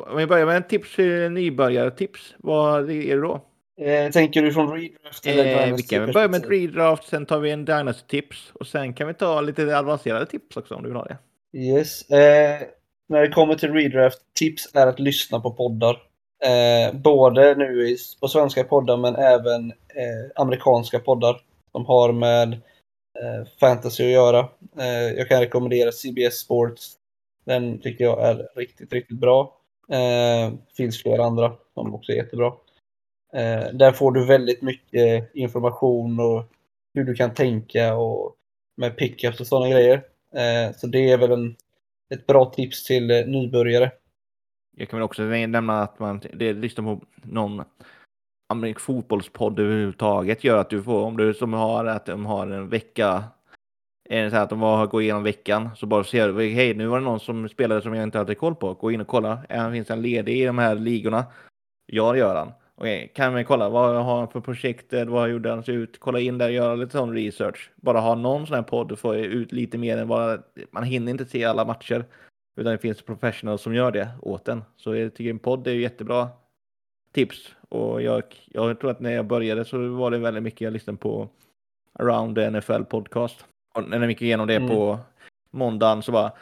Om 0.07 0.16
vi 0.16 0.27
börjar 0.27 0.47
med 0.47 0.57
en 0.57 0.62
tips 0.62 0.97
till 0.97 1.31
nybörjartips, 1.31 2.35
vad 2.39 2.90
är 2.90 3.16
det 3.16 3.23
då? 3.23 3.47
Eh, 3.81 4.11
tänker 4.11 4.43
du 4.43 4.53
från 4.53 4.73
redraft 4.73 5.27
eller 5.27 5.69
eh, 5.69 5.74
Vi 5.77 5.82
kan 5.82 6.12
börja 6.12 6.28
med 6.28 6.44
ett 6.44 6.51
redraft, 6.51 7.09
sen 7.09 7.27
tar 7.27 7.39
vi 7.39 7.51
en 7.51 7.66
Dynasty-tips 7.66 8.51
och 8.53 8.66
sen 8.66 8.94
kan 8.94 9.09
vi 9.09 9.15
ta 9.15 9.40
lite 9.40 9.78
avancerade 9.78 10.27
tips 10.27 10.57
också 10.57 10.74
om 10.74 10.82
du 10.82 10.89
vill 10.89 10.97
ha 10.97 11.05
det. 11.05 11.19
Yes. 11.59 12.11
Eh, 12.11 12.62
när 13.13 13.23
det 13.23 13.29
kommer 13.29 13.55
till 13.55 13.73
redraft, 13.73 14.19
tips 14.35 14.75
är 14.75 14.87
att 14.87 15.01
lyssna 15.01 15.41
på 15.41 15.51
poddar. 15.51 16.03
Eh, 16.45 16.95
både 16.95 17.55
nu 17.55 17.89
i, 17.89 17.97
på 18.21 18.29
svenska 18.29 18.65
poddar 18.65 18.97
men 18.97 19.17
även 19.17 19.71
eh, 19.71 20.31
amerikanska 20.35 20.99
poddar 20.99 21.41
som 21.73 21.87
har 21.87 22.13
med 22.13 22.53
eh, 22.53 23.49
fantasy 23.61 24.05
att 24.05 24.11
göra. 24.11 24.49
Eh, 24.79 25.17
jag 25.17 25.29
kan 25.29 25.41
rekommendera 25.41 25.93
CBS 25.93 26.39
Sports. 26.39 26.93
Den 27.45 27.81
tycker 27.81 28.05
jag 28.05 28.23
är 28.23 28.49
riktigt, 28.57 28.93
riktigt 28.93 29.19
bra. 29.19 29.57
Eh, 29.93 30.53
finns 30.77 31.03
flera 31.03 31.25
andra 31.25 31.53
som 31.75 31.95
också 31.95 32.13
är 32.13 32.17
jättebra. 32.17 32.53
Eh, 33.35 33.73
där 33.73 33.93
får 33.93 34.13
du 34.13 34.27
väldigt 34.27 34.63
mycket 34.63 35.35
information 35.35 36.21
och 36.21 36.45
hur 36.95 37.05
du 37.05 37.15
kan 37.15 37.35
tänka 37.35 37.95
och 37.95 38.35
med 38.77 38.97
pickups 38.97 39.41
och 39.41 39.47
sådana 39.47 39.69
grejer. 39.71 40.03
Eh, 40.35 40.75
så 40.77 40.87
det 40.87 41.11
är 41.11 41.19
väl 41.19 41.33
en, 41.33 41.57
ett 42.13 42.27
bra 42.27 42.45
tips 42.45 42.85
till 42.85 43.11
eh, 43.11 43.27
nybörjare. 43.27 43.91
Jag 44.77 44.89
kan 44.89 44.99
väl 44.99 45.05
också 45.05 45.23
nämna 45.23 45.83
att 45.83 45.99
man 45.99 46.21
det 46.33 46.53
lyssnar 46.53 46.85
på 46.85 46.91
liksom 46.91 47.33
någon 47.33 47.65
amerikansk 48.49 48.81
fotbollspodd 48.81 49.61
överhuvudtaget 49.61 50.45
gör 50.45 50.59
att 50.59 50.71
du 50.71 50.83
får, 50.83 51.03
om 51.03 51.17
du 51.17 51.35
som 51.35 51.53
har 51.53 51.85
att 51.85 52.07
de 52.07 52.27
har 52.27 52.47
en 52.47 52.69
vecka, 52.69 53.25
är 54.09 54.25
det 54.25 54.31
så 54.31 54.37
här 54.37 54.43
att 54.43 54.51
de 54.51 54.61
har, 54.61 54.87
går 54.87 55.03
igenom 55.03 55.23
veckan, 55.23 55.71
så 55.77 55.87
bara 55.87 56.05
ser 56.05 56.29
du, 56.29 56.49
hej 56.49 56.75
nu 56.75 56.87
var 56.87 56.99
det 56.99 57.05
någon 57.05 57.21
som 57.21 57.49
spelade 57.49 57.83
som 57.83 57.95
jag 57.95 58.03
inte 58.03 58.19
hade 58.19 58.35
koll 58.35 58.55
på, 58.55 58.75
gå 58.75 58.91
in 58.91 59.01
och 59.01 59.07
kolla, 59.07 59.43
finns 59.73 59.89
han 59.89 60.03
ledig 60.03 60.41
i 60.41 60.45
de 60.45 60.59
här 60.59 60.75
ligorna? 60.75 61.25
Ja, 61.87 62.13
det 62.13 62.19
gör 62.19 62.37
han. 62.37 62.53
Okej, 62.83 63.13
kan 63.15 63.35
vi 63.35 63.45
kolla 63.45 63.69
vad 63.69 64.05
har 64.05 64.19
han 64.19 64.29
för 64.29 64.41
projekt, 64.41 64.93
vad 64.93 65.31
gjorde 65.31 65.51
han 65.51 65.65
sig 65.65 65.75
ut, 65.75 66.01
kolla 66.01 66.21
in 66.21 66.39
där, 66.39 66.49
göra 66.49 66.75
lite 66.75 66.93
sån 66.93 67.15
research. 67.15 67.71
Bara 67.77 68.01
ha 68.01 68.15
någon 68.15 68.47
sån 68.47 68.55
här 68.55 68.63
podd 68.63 68.93
och 68.93 68.99
få 68.99 69.15
ut 69.15 69.53
lite 69.53 69.79
mer 69.79 69.99
än 69.99 70.09
vad, 70.09 70.43
man 70.71 70.83
hinner 70.83 71.13
inte 71.13 71.25
se 71.25 71.45
alla 71.45 71.65
matcher. 71.65 72.05
Utan 72.57 72.73
det 72.73 72.79
finns 72.79 73.03
professionals 73.03 73.63
som 73.63 73.75
gör 73.75 73.91
det 73.91 74.09
åt 74.23 74.49
en. 74.49 74.65
Så 74.77 74.95
jag 74.95 75.15
tycker 75.15 75.31
en 75.31 75.39
podd 75.39 75.67
är 75.67 75.73
jättebra 75.73 76.29
tips. 77.13 77.55
Och 77.69 78.03
jag, 78.03 78.23
jag 78.47 78.81
tror 78.81 78.91
att 78.91 79.01
när 79.01 79.13
jag 79.13 79.27
började 79.27 79.65
så 79.65 79.89
var 79.89 80.11
det 80.11 80.19
väldigt 80.19 80.43
mycket 80.43 80.61
jag 80.61 80.73
lyssnade 80.73 80.99
på 80.99 81.29
Around 81.93 82.37
the 82.37 82.51
NFL 82.51 82.85
podcast. 82.85 83.47
Och 83.75 83.89
när 83.89 84.01
jag 84.01 84.11
gick 84.11 84.23
igenom 84.23 84.47
det 84.47 84.57
mm. 84.57 84.69
på 84.69 84.99
måndagen 85.51 86.03
så 86.03 86.13
bara 86.13 86.33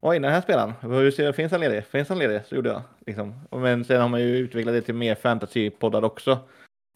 Oj, 0.00 0.18
den 0.18 0.32
här 0.32 0.40
spelaren, 0.40 0.72
hur 0.80 1.10
ser, 1.10 1.32
finns 1.32 1.52
han 1.52 1.60
ledig? 1.60 1.84
Finns 1.84 2.08
han 2.08 2.18
ledig? 2.18 2.40
Så 2.46 2.54
gjorde 2.54 2.68
jag. 2.68 2.82
Liksom. 3.06 3.34
Men 3.50 3.84
sen 3.84 4.00
har 4.00 4.08
man 4.08 4.20
ju 4.20 4.36
utvecklat 4.36 4.74
det 4.74 4.82
till 4.82 4.94
mer 4.94 5.14
fantasypoddar 5.14 6.04
också. 6.04 6.38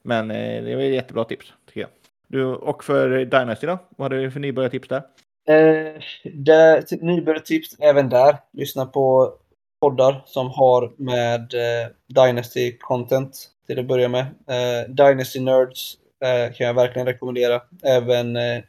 Men 0.04 0.30
eh, 0.30 0.64
det 0.64 0.76
var 0.76 0.82
ett 0.82 0.94
jättebra 0.94 1.24
tips, 1.24 1.52
tycker 1.66 1.80
jag. 1.80 1.90
Du, 2.28 2.44
och 2.44 2.84
för 2.84 3.24
Dynasty 3.24 3.66
då? 3.66 3.78
Vad 3.96 4.12
har 4.12 4.18
du 4.18 4.30
för 4.30 4.40
nybörjartips 4.40 4.88
där? 4.88 5.02
Eh, 5.48 6.02
det, 6.34 7.02
nybörjartips 7.02 7.76
även 7.80 8.08
där. 8.08 8.36
Lyssna 8.52 8.86
på 8.86 9.34
poddar 9.80 10.22
som 10.26 10.50
har 10.50 10.92
med 10.96 11.54
eh, 11.54 11.88
Dynasty 12.06 12.78
content 12.78 13.48
till 13.66 13.78
att 13.78 13.88
börja 13.88 14.08
med. 14.08 14.22
Eh, 14.22 14.88
Dynasty 14.88 15.40
Nerds 15.40 15.98
eh, 16.24 16.54
kan 16.54 16.66
jag 16.66 16.74
verkligen 16.74 17.06
rekommendera. 17.06 17.62
Även 17.82 18.36
eh, 18.36 18.62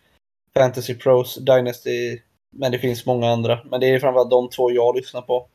Fantasy 0.53 0.95
Pros, 0.95 1.35
Dynasty, 1.35 2.19
men 2.53 2.71
det 2.71 2.80
finns 2.80 3.05
många 3.05 3.30
andra. 3.30 3.59
Men 3.65 3.80
det 3.80 3.89
är 3.89 3.99
framförallt 3.99 4.31
de 4.31 4.49
två 4.49 4.71
jag 4.71 4.95
lyssnar 4.95 5.21
på. 5.21 5.47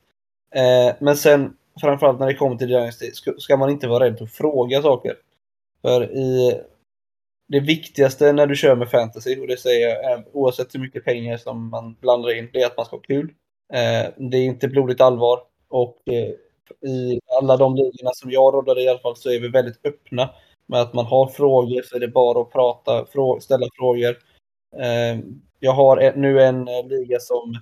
Eh, 0.55 0.95
men 1.01 1.17
sen 1.17 1.57
framförallt 1.81 2.21
när 2.21 2.27
det 2.27 2.35
kommer 2.35 2.57
till 2.57 2.69
Dynasty 2.69 3.11
ska, 3.39 3.57
man 3.57 3.71
inte 3.71 3.89
vara 3.89 4.05
rädd 4.05 4.19
för 4.19 4.25
att 4.25 4.33
fråga 4.33 4.83
saker. 4.83 5.17
För 5.83 6.13
i 6.17 6.61
det 7.49 7.61
viktigaste 7.61 8.33
när 8.33 8.47
du 8.47 8.57
kör 8.57 8.77
med 8.77 8.91
fantasy, 8.91 9.41
och 9.41 9.47
det 9.47 9.57
säger 9.57 9.89
jag 9.89 10.13
eh, 10.13 10.25
oavsett 10.33 10.75
hur 10.75 10.81
mycket 10.81 11.05
pengar 11.05 11.37
som 11.37 11.71
man 11.71 11.95
blandar 12.01 12.39
in, 12.39 12.51
det 12.53 12.63
är 12.63 12.67
att 12.67 12.77
man 12.77 12.87
ska 12.87 12.97
ha 12.97 13.01
kul. 13.01 13.33
Eh, 13.73 14.13
det 14.17 14.37
är 14.37 14.45
inte 14.45 14.69
blodigt 14.69 15.01
allvar. 15.01 15.41
Och 15.69 16.03
eh, 16.07 16.35
i 16.91 17.21
alla 17.41 17.57
de 17.57 17.77
ligorna 17.77 18.11
som 18.15 18.31
jag 18.31 18.55
råddade 18.55 18.83
i 18.83 18.89
alla 18.89 18.99
fall 18.99 19.17
så 19.17 19.31
är 19.31 19.41
vi 19.41 19.49
väldigt 19.49 19.87
öppna 19.87 20.31
med 20.67 20.81
att 20.81 20.95
man 20.95 21.07
har 21.07 21.27
frågor 21.27 21.83
så 21.83 21.97
är 21.97 22.01
det 22.01 22.09
bara 22.09 22.41
att 22.41 22.53
prata, 22.53 23.07
ställa 23.41 23.67
frågor. 23.79 24.19
Eh, 24.77 25.19
jag 25.61 25.73
har 25.73 26.13
nu 26.17 26.43
en 26.43 26.65
liga 26.65 27.19
som 27.21 27.55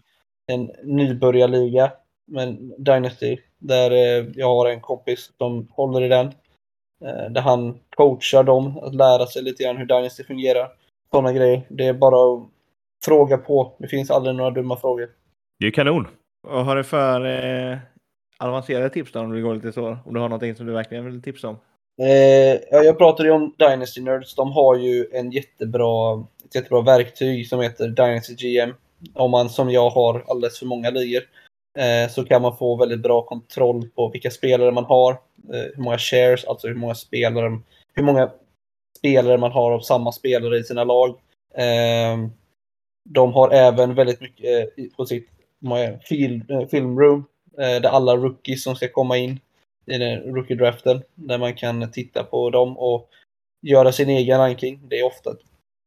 en 0.53 0.71
nybörjarliga, 0.85 1.93
men 2.27 2.75
Dynasty, 2.79 3.39
där 3.59 3.91
jag 4.39 4.47
har 4.47 4.71
en 4.71 4.81
kompis 4.81 5.33
som 5.39 5.69
håller 5.71 6.03
i 6.03 6.09
den. 6.09 6.27
Eh, 7.05 7.31
där 7.31 7.41
han 7.41 7.79
coachar 7.97 8.43
dem 8.43 8.79
att 8.79 8.95
lära 8.95 9.27
sig 9.27 9.43
lite 9.43 9.63
grann 9.63 9.77
hur 9.77 9.87
Dynasty 9.87 10.25
fungerar. 10.25 10.69
Sådana 11.11 11.33
grejer. 11.33 11.63
Det 11.69 11.87
är 11.87 11.95
bara 11.95 12.35
att 12.35 12.49
fråga 13.05 13.39
på. 13.39 13.77
Det 13.79 13.89
finns 13.89 14.11
aldrig 14.11 14.37
några 14.37 14.51
dumma 14.51 14.77
frågor. 14.77 15.09
Det 15.59 15.67
är 15.67 15.71
kanon. 15.71 16.07
Vad 16.49 16.65
har 16.65 16.77
du 16.77 16.85
för 16.85 17.25
eh, 17.25 17.79
avancerade 18.39 18.91
tips 18.91 19.13
då 19.13 19.21
om 19.21 19.33
det 19.33 19.41
går 19.41 19.55
lite 19.55 19.73
så? 19.73 19.99
Om 20.05 20.15
du 20.15 20.21
har 20.21 20.29
någonting 20.29 20.55
som 20.55 20.67
du 20.67 20.73
verkligen 20.73 21.05
vill 21.05 21.23
tipsa 21.23 21.49
om? 21.49 21.57
Eh, 21.99 22.61
ja, 22.71 22.83
jag 22.83 22.99
pratade 22.99 23.29
ju 23.29 23.35
om 23.35 23.55
Dynasty 23.59 24.01
Nerds. 24.01 24.35
De 24.35 24.53
har 24.53 24.77
ju 24.77 25.07
en 25.13 25.31
jättebra, 25.31 26.25
ett 26.45 26.55
jättebra 26.55 26.81
verktyg 26.81 27.49
som 27.49 27.61
heter 27.61 27.89
Dynasty 27.89 28.35
GM. 28.35 28.75
Om 29.15 29.31
man 29.31 29.49
som 29.51 29.71
jag 29.71 29.91
har 29.91 30.25
alldeles 30.29 30.59
för 30.59 30.67
många 30.67 30.91
ligor 30.91 31.23
eh, 31.79 32.11
så 32.11 32.25
kan 32.25 32.43
man 32.43 32.57
få 32.57 32.77
väldigt 32.77 33.03
bra 33.03 33.23
kontroll 33.23 33.89
på 33.89 34.09
vilka 34.09 34.31
spelare 34.31 34.73
man 34.73 34.85
har 34.85 35.19
Eh, 35.53 35.71
hur 35.75 35.83
många 35.83 35.99
shares, 35.99 36.45
alltså 36.45 36.69
hur 36.69 36.75
många 36.75 36.95
spelare, 36.95 37.61
hur 37.95 38.03
många 38.03 38.31
spelare 38.99 39.39
man 39.39 39.53
har 39.53 39.73
av 39.73 39.81
samma 39.81 40.13
spelare 40.13 40.59
i 40.59 40.65
sina 40.65 40.85
lag. 40.85 41.19
Ehm, 41.55 42.31
de 43.09 43.33
har 43.33 43.51
även 43.51 43.95
väldigt 43.95 44.21
mycket 44.21 44.79
eh, 44.79 44.85
på 44.97 45.07
sitt 45.07 45.29
eh, 45.65 45.99
film, 46.01 46.45
eh, 46.49 46.67
filmroom 46.69 47.25
där 47.57 47.89
alla 47.89 48.17
rookies 48.17 48.63
som 48.63 48.77
ska 48.77 48.89
komma 48.89 49.17
in 49.17 49.41
i 49.87 49.99
den 49.99 50.23
rookie-draften, 50.35 51.03
där 51.15 51.39
man 51.39 51.55
kan 51.55 51.91
titta 51.93 52.25
på 52.25 52.51
dem 52.51 52.79
och 52.79 53.11
göra 53.63 53.93
sin 53.93 54.09
egen 54.09 54.39
ranking. 54.39 54.81
Det 54.89 55.01
är 55.01 55.07
ofta 55.07 55.37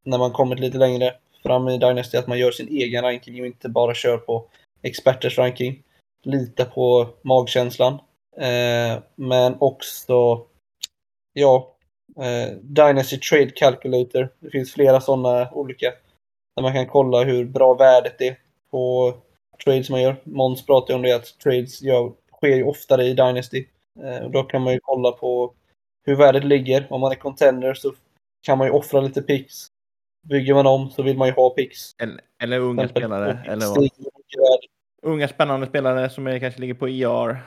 när 0.05 0.17
man 0.17 0.31
kommit 0.31 0.59
lite 0.59 0.77
längre 0.77 1.15
fram 1.43 1.69
i 1.69 1.77
Dynasty 1.77 2.17
att 2.17 2.27
man 2.27 2.39
gör 2.39 2.51
sin 2.51 2.67
egen 2.67 3.03
ranking 3.03 3.41
och 3.41 3.47
inte 3.47 3.69
bara 3.69 3.93
kör 3.93 4.17
på 4.17 4.45
experters 4.81 5.37
ranking. 5.37 5.83
Lita 6.23 6.65
på 6.65 7.09
magkänslan. 7.21 7.93
Eh, 8.37 9.01
men 9.15 9.55
också, 9.59 10.45
ja, 11.33 11.75
eh, 12.17 12.55
Dynasty 12.61 13.17
Trade 13.17 13.51
Calculator. 13.55 14.29
Det 14.39 14.49
finns 14.49 14.73
flera 14.73 15.01
sådana 15.01 15.51
olika. 15.51 15.93
Där 16.55 16.63
man 16.63 16.73
kan 16.73 16.87
kolla 16.87 17.23
hur 17.23 17.45
bra 17.45 17.73
värdet 17.73 18.21
är 18.21 18.39
på 18.71 19.13
trades 19.63 19.89
man 19.89 20.01
gör. 20.01 20.15
Måns 20.23 20.65
pratade 20.65 20.95
om 20.95 21.01
det 21.01 21.15
att 21.15 21.39
trades 21.43 21.81
gör, 21.81 22.13
sker 22.31 22.55
ju 22.55 22.63
oftare 22.63 23.03
i 23.03 23.13
Dynasty. 23.13 23.65
Eh, 24.03 24.29
då 24.29 24.43
kan 24.43 24.61
man 24.61 24.73
ju 24.73 24.79
kolla 24.83 25.11
på 25.11 25.53
hur 26.05 26.15
värdet 26.15 26.43
ligger. 26.43 26.87
Om 26.89 27.01
man 27.01 27.11
är 27.11 27.15
contender 27.15 27.73
så 27.73 27.93
kan 28.41 28.57
man 28.57 28.67
ju 28.67 28.73
offra 28.73 29.01
lite 29.01 29.21
picks. 29.21 29.67
Bygger 30.27 30.53
man 30.53 30.67
om 30.67 30.89
så 30.89 31.03
vill 31.03 31.17
man 31.17 31.27
ju 31.27 31.33
ha 31.33 31.49
picks. 31.49 31.95
Eller, 31.97 32.21
eller 32.43 32.59
unga 32.59 32.87
spelare. 32.87 33.39
Eller 33.47 33.67
vad? 33.67 33.89
Unga 35.01 35.27
spännande 35.27 35.67
spelare 35.67 36.09
som 36.09 36.27
är, 36.27 36.39
kanske 36.39 36.61
ligger 36.61 36.73
på 36.73 36.89
IR. 36.89 37.29
E 37.29 37.37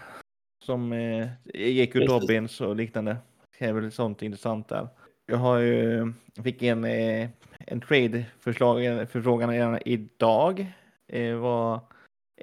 som 0.64 0.93
eh, 0.93 1.28
ut 1.55 2.06
Dobbins 2.06 2.60
och 2.60 2.77
liknande. 2.77 3.16
Det 3.59 3.64
är 3.64 3.73
väl 3.73 3.93
sånt 3.93 4.23
intressant 4.23 4.69
där. 4.69 4.89
Jag 5.27 5.36
har 5.36 5.59
ju, 5.59 6.12
fick 6.44 6.62
en, 6.62 6.85
eh, 6.85 7.28
en 7.59 7.81
trade-förfrågan 7.81 9.78
idag. 9.85 10.73
Det 11.09 11.35
var 11.35 11.77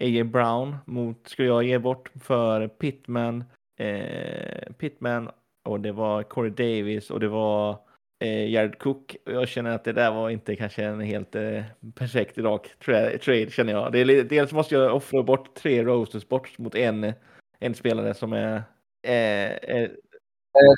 A.J. 0.01 0.23
Brown 0.23 0.76
mot, 0.85 1.27
skulle 1.27 1.47
jag 1.47 1.63
ge 1.63 1.80
bort 1.80 2.11
för 2.21 2.67
Pittman, 2.67 3.43
eh, 3.80 4.73
Pittman 4.77 5.30
och 5.65 5.80
det 5.80 5.91
var 5.91 6.23
Corey 6.23 6.51
Davis 6.51 7.11
och 7.11 7.19
det 7.19 7.27
var 7.27 7.77
eh, 8.23 8.49
Jared 8.49 8.80
Cook. 8.80 9.15
Jag 9.26 9.47
känner 9.47 9.76
att 9.76 9.84
det 9.84 9.93
där 9.93 10.11
var 10.11 10.30
inte 10.30 10.56
kanske 10.56 10.84
en 10.84 11.01
helt 11.01 11.35
eh, 11.35 11.64
perfekt 11.95 12.38
idag 12.38 12.68
tra 12.85 13.18
trade 13.18 13.51
känner 13.51 13.73
jag. 13.73 13.91
Det 13.91 13.99
är, 13.99 14.23
dels 14.23 14.51
måste 14.51 14.76
jag 14.76 14.95
offra 14.95 15.23
bort 15.23 15.56
tre 15.56 15.84
roses 15.84 16.30
bort 16.30 16.57
mot 16.57 16.76
en 16.76 17.14
en 17.60 17.76
spelare 17.76 18.14
som 18.14 18.34
är... 18.34 18.64
Eh, 19.07 19.51
eh, 19.51 19.89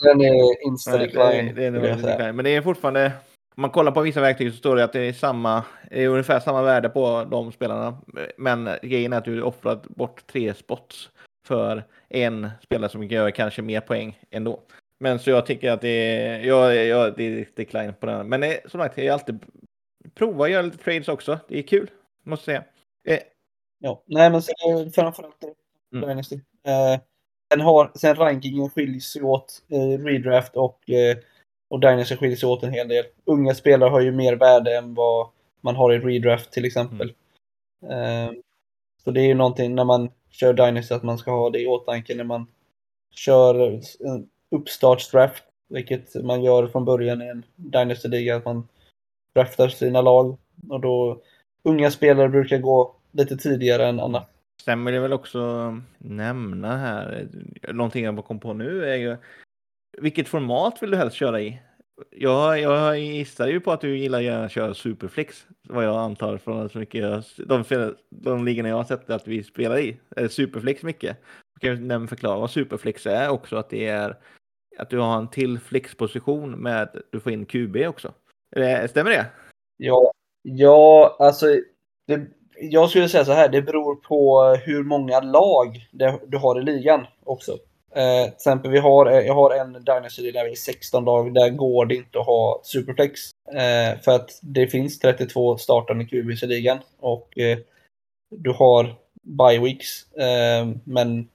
den 0.03 0.21
är 0.21 0.67
insta 0.67 2.33
Men 2.33 2.45
det 2.45 2.55
är 2.55 2.61
fortfarande, 2.61 3.11
om 3.55 3.61
man 3.61 3.69
kollar 3.69 3.91
på 3.91 4.01
vissa 4.01 4.21
verktyg 4.21 4.51
så 4.51 4.57
står 4.57 4.75
det 4.75 4.83
att 4.83 4.93
det 4.93 4.99
är 4.99 5.13
samma, 5.13 5.63
är 5.91 6.07
ungefär 6.07 6.39
samma 6.39 6.61
värde 6.61 6.89
på 6.89 7.27
de 7.31 7.51
spelarna. 7.51 7.97
Men 8.37 8.69
grejen 8.81 9.13
är 9.13 9.17
att 9.17 9.25
du 9.25 9.41
offrat 9.41 9.87
bort 9.87 10.27
tre 10.27 10.53
spots 10.53 11.09
för 11.47 11.83
en 12.11 12.49
spelare 12.63 12.89
som 12.89 13.03
gör 13.03 13.31
kanske 13.31 13.61
mer 13.61 13.81
poäng 13.81 14.19
ändå. 14.29 14.59
Men 14.99 15.19
så 15.19 15.29
jag 15.29 15.45
tycker 15.45 15.71
att 15.71 15.81
det 15.81 15.89
är, 15.89 16.39
jag, 16.39 16.85
jag, 16.85 17.17
det 17.17 17.23
är 17.23 17.47
decline 17.55 17.93
på 17.99 18.05
den. 18.05 18.29
Men 18.29 18.53
som 18.65 18.79
sagt, 18.79 18.97
jag 18.97 19.13
alltid 19.13 19.39
prova 20.13 20.45
att 20.45 20.51
göra 20.51 20.61
lite 20.61 20.77
trades 20.77 21.07
också. 21.07 21.39
Det 21.47 21.59
är 21.59 21.63
kul, 21.63 21.89
måste 22.23 22.51
jag 22.51 22.63
säga. 23.05 23.17
Eh. 23.17 23.23
Ja, 23.79 24.03
nej 24.05 24.29
men 24.29 24.41
framförallt 24.91 25.43
mm. 25.93 26.19
Eh, 26.63 26.99
sen, 27.53 27.61
har, 27.61 27.91
sen 27.95 28.15
rankingen 28.15 28.69
skiljs 28.69 29.15
åt 29.15 29.63
i 29.67 29.93
eh, 29.93 29.99
redraft 29.99 30.55
och, 30.55 30.89
eh, 30.89 31.17
och 31.69 31.79
Dynasty 31.79 32.15
skiljer 32.15 32.37
sig 32.37 32.49
åt 32.49 32.63
en 32.63 32.73
hel 32.73 32.87
del. 32.87 33.05
Unga 33.25 33.53
spelare 33.53 33.89
har 33.89 34.01
ju 34.01 34.11
mer 34.11 34.35
värde 34.35 34.77
än 34.77 34.93
vad 34.93 35.29
man 35.61 35.75
har 35.75 35.93
i 35.93 35.99
redraft 35.99 36.51
till 36.51 36.65
exempel. 36.65 37.13
Mm. 37.83 38.27
Eh, 38.27 38.33
så 39.03 39.11
det 39.11 39.21
är 39.21 39.25
ju 39.25 39.33
någonting 39.33 39.75
när 39.75 39.83
man 39.83 40.09
kör 40.31 40.53
Dynasty 40.53 40.95
att 40.95 41.03
man 41.03 41.17
ska 41.17 41.31
ha 41.31 41.49
det 41.49 41.61
i 41.61 41.67
åtanke 41.67 42.15
när 42.15 42.23
man 42.23 42.47
kör 43.11 43.81
en 43.99 44.29
uppstartsdraft, 44.51 45.43
vilket 45.69 46.23
man 46.23 46.43
gör 46.43 46.67
från 46.67 46.85
början 46.85 47.21
i 47.21 47.27
en 47.27 47.45
Dynasty-liga, 47.55 48.35
att 48.35 48.45
man 48.45 48.67
draftar 49.35 49.67
sina 49.67 50.01
lag. 50.01 50.37
Och 50.69 50.81
då 50.81 51.21
unga 51.63 51.91
spelare 51.91 52.29
brukar 52.29 52.57
gå 52.57 52.95
lite 53.11 53.37
tidigare 53.37 53.87
än 53.87 53.99
andra. 53.99 54.25
Stämmer 54.61 54.91
det 54.91 54.99
väl 54.99 55.13
också 55.13 55.77
nämna 55.97 56.77
här, 56.77 57.27
någonting 57.73 58.05
jag 58.05 58.25
kom 58.25 58.39
på 58.39 58.53
nu 58.53 58.85
är 58.85 58.95
ju 58.95 59.17
vilket 59.97 60.27
format 60.27 60.83
vill 60.83 60.91
du 60.91 60.97
helst 60.97 61.15
köra 61.15 61.41
i? 61.41 61.61
Jag, 62.09 62.59
jag 62.59 62.99
gissar 62.99 63.47
ju 63.47 63.59
på 63.59 63.71
att 63.71 63.81
du 63.81 63.97
gillar 63.97 64.19
gärna 64.19 64.45
att 64.45 64.51
köra 64.51 64.73
Superflex, 64.73 65.47
vad 65.69 65.85
jag 65.85 65.95
antar 65.95 66.37
från 66.37 66.69
så 66.69 66.77
mycket 66.77 67.25
de, 67.37 67.63
de 68.09 68.45
ligorna 68.45 68.69
jag 68.69 68.75
har 68.75 68.83
sett 68.83 69.09
att 69.09 69.27
vi 69.27 69.43
spelar 69.43 69.77
i. 69.77 69.97
Eh, 70.15 70.23
är 70.23 70.27
Superflex 70.27 70.83
mycket? 70.83 71.17
Jag 71.61 71.75
kan 71.77 71.87
nämna 71.87 72.07
förklara 72.07 72.39
vad 72.39 72.51
Superflex 72.51 73.05
är 73.05 73.29
också, 73.29 73.55
att 73.55 73.69
det 73.69 73.87
är 73.87 74.17
att 74.77 74.89
du 74.89 74.99
har 74.99 75.17
en 75.17 75.27
till 75.27 75.59
flexposition 75.59 76.51
med 76.51 77.01
du 77.11 77.19
får 77.19 77.31
in 77.31 77.45
QB 77.45 77.75
också. 77.87 78.13
Eh, 78.55 78.87
stämmer 78.87 79.11
det? 79.11 79.25
Ja, 79.77 80.11
ja 80.41 81.15
alltså 81.19 81.45
det, 82.07 82.27
jag 82.61 82.89
skulle 82.89 83.09
säga 83.09 83.25
så 83.25 83.31
här, 83.31 83.49
det 83.49 83.61
beror 83.61 83.95
på 83.95 84.43
hur 84.65 84.83
många 84.83 85.19
lag 85.19 85.89
det, 85.91 86.19
du 86.27 86.37
har 86.37 86.59
i 86.59 86.63
ligan 86.63 87.05
också. 87.23 87.57
Eh, 87.95 88.25
till 88.25 88.33
exempel, 88.33 88.71
vi 88.71 88.79
har, 88.79 89.05
eh, 89.05 89.19
jag 89.19 89.33
har 89.33 89.55
en 89.55 89.73
Dynasty 89.73 90.31
där 90.31 90.45
vi 90.45 90.51
är 90.51 90.55
16 90.55 91.05
lag. 91.05 91.33
Där 91.33 91.49
går 91.49 91.85
det 91.85 91.95
inte 91.95 92.19
att 92.19 92.25
ha 92.25 92.61
Superflex. 92.63 93.19
Eh, 93.53 93.99
för 94.01 94.11
att 94.11 94.39
det 94.41 94.67
finns 94.67 94.99
32 94.99 95.57
startande 95.57 96.05
QBs 96.05 96.43
i 96.43 96.47
ligan. 96.47 96.79
Och 96.99 97.37
eh, 97.37 97.57
du 98.29 98.51
har 98.51 98.95
bye 99.23 99.59
weeks. 99.59 100.11
Eh, 100.13 100.69
men 100.83 101.29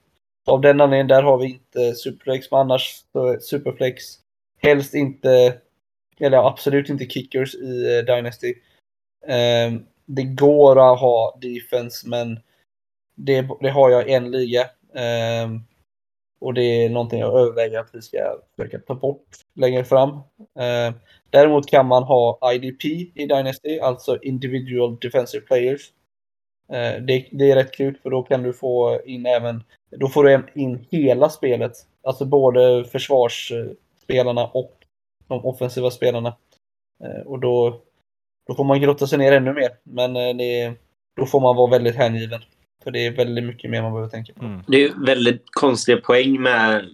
av 0.47 0.61
den 0.61 0.81
anledningen, 0.81 1.07
där 1.07 1.23
har 1.23 1.37
vi 1.37 1.45
inte 1.45 1.95
Superflex. 1.95 2.51
Men 2.51 2.59
annars 2.59 3.03
så 3.13 3.39
Superflex 3.39 4.03
helst 4.61 4.93
inte, 4.93 5.57
eller 6.19 6.47
absolut 6.47 6.89
inte 6.89 7.05
kickers 7.05 7.55
i 7.55 7.97
eh, 7.97 8.15
Dynasty. 8.15 8.53
Eh, 9.27 9.73
det 10.05 10.23
går 10.23 10.93
att 10.93 10.99
ha 10.99 11.39
defense, 11.41 12.09
men 12.09 12.39
det, 13.15 13.47
det 13.61 13.69
har 13.69 13.89
jag 13.89 14.09
i 14.09 14.13
en 14.13 14.31
liga. 14.31 14.61
Eh, 14.95 15.49
och 16.39 16.53
det 16.53 16.61
är 16.61 16.89
någonting 16.89 17.19
jag 17.19 17.39
överväger 17.39 17.79
att 17.79 17.89
vi 17.93 18.01
ska 18.01 18.17
försöka 18.55 18.79
ta 18.79 18.95
bort 18.95 19.27
längre 19.55 19.83
fram. 19.83 20.09
Eh, 20.59 20.95
däremot 21.29 21.67
kan 21.67 21.85
man 21.85 22.03
ha 22.03 22.53
IDP 22.53 22.85
i 22.85 23.11
Dynasty, 23.15 23.79
alltså 23.79 24.17
Individual 24.21 24.97
Defensive 25.01 25.45
Players. 25.45 25.91
Eh, 26.71 27.01
det, 27.01 27.27
det, 27.31 27.51
är 27.51 27.55
rätt 27.55 27.71
kul 27.71 27.97
för 28.03 28.09
då 28.09 28.23
kan 28.23 28.43
du 28.43 28.53
få 28.53 29.01
in 29.05 29.25
även, 29.25 29.63
då 29.89 30.07
får 30.07 30.23
du 30.23 30.43
in 30.55 30.87
hela 30.91 31.29
spelet. 31.29 31.71
Alltså 32.03 32.25
både 32.25 32.85
försvarsspelarna 32.85 34.47
och 34.47 34.73
de 35.27 35.45
offensiva 35.45 35.91
spelarna. 35.91 36.37
Eh, 37.03 37.27
och 37.27 37.39
då, 37.39 37.81
då 38.47 38.55
får 38.55 38.63
man 38.63 38.81
grotta 38.81 39.07
sig 39.07 39.17
ner 39.17 39.31
ännu 39.31 39.53
mer. 39.53 39.69
Men 39.83 40.15
eh, 40.15 40.35
det, 40.35 40.73
då 41.15 41.25
får 41.25 41.39
man 41.39 41.55
vara 41.55 41.71
väldigt 41.71 41.95
hängiven. 41.95 42.41
För 42.87 42.91
det 42.91 43.05
är 43.05 43.11
väldigt 43.11 43.43
mycket 43.43 43.71
mer 43.71 43.81
man 43.81 43.91
behöver 43.91 44.09
tänka 44.09 44.33
på. 44.33 44.45
Mm. 44.45 44.63
Det 44.67 44.83
är 44.83 45.05
väldigt 45.05 45.43
konstiga 45.51 45.97
poäng 45.97 46.41
med, 46.41 46.85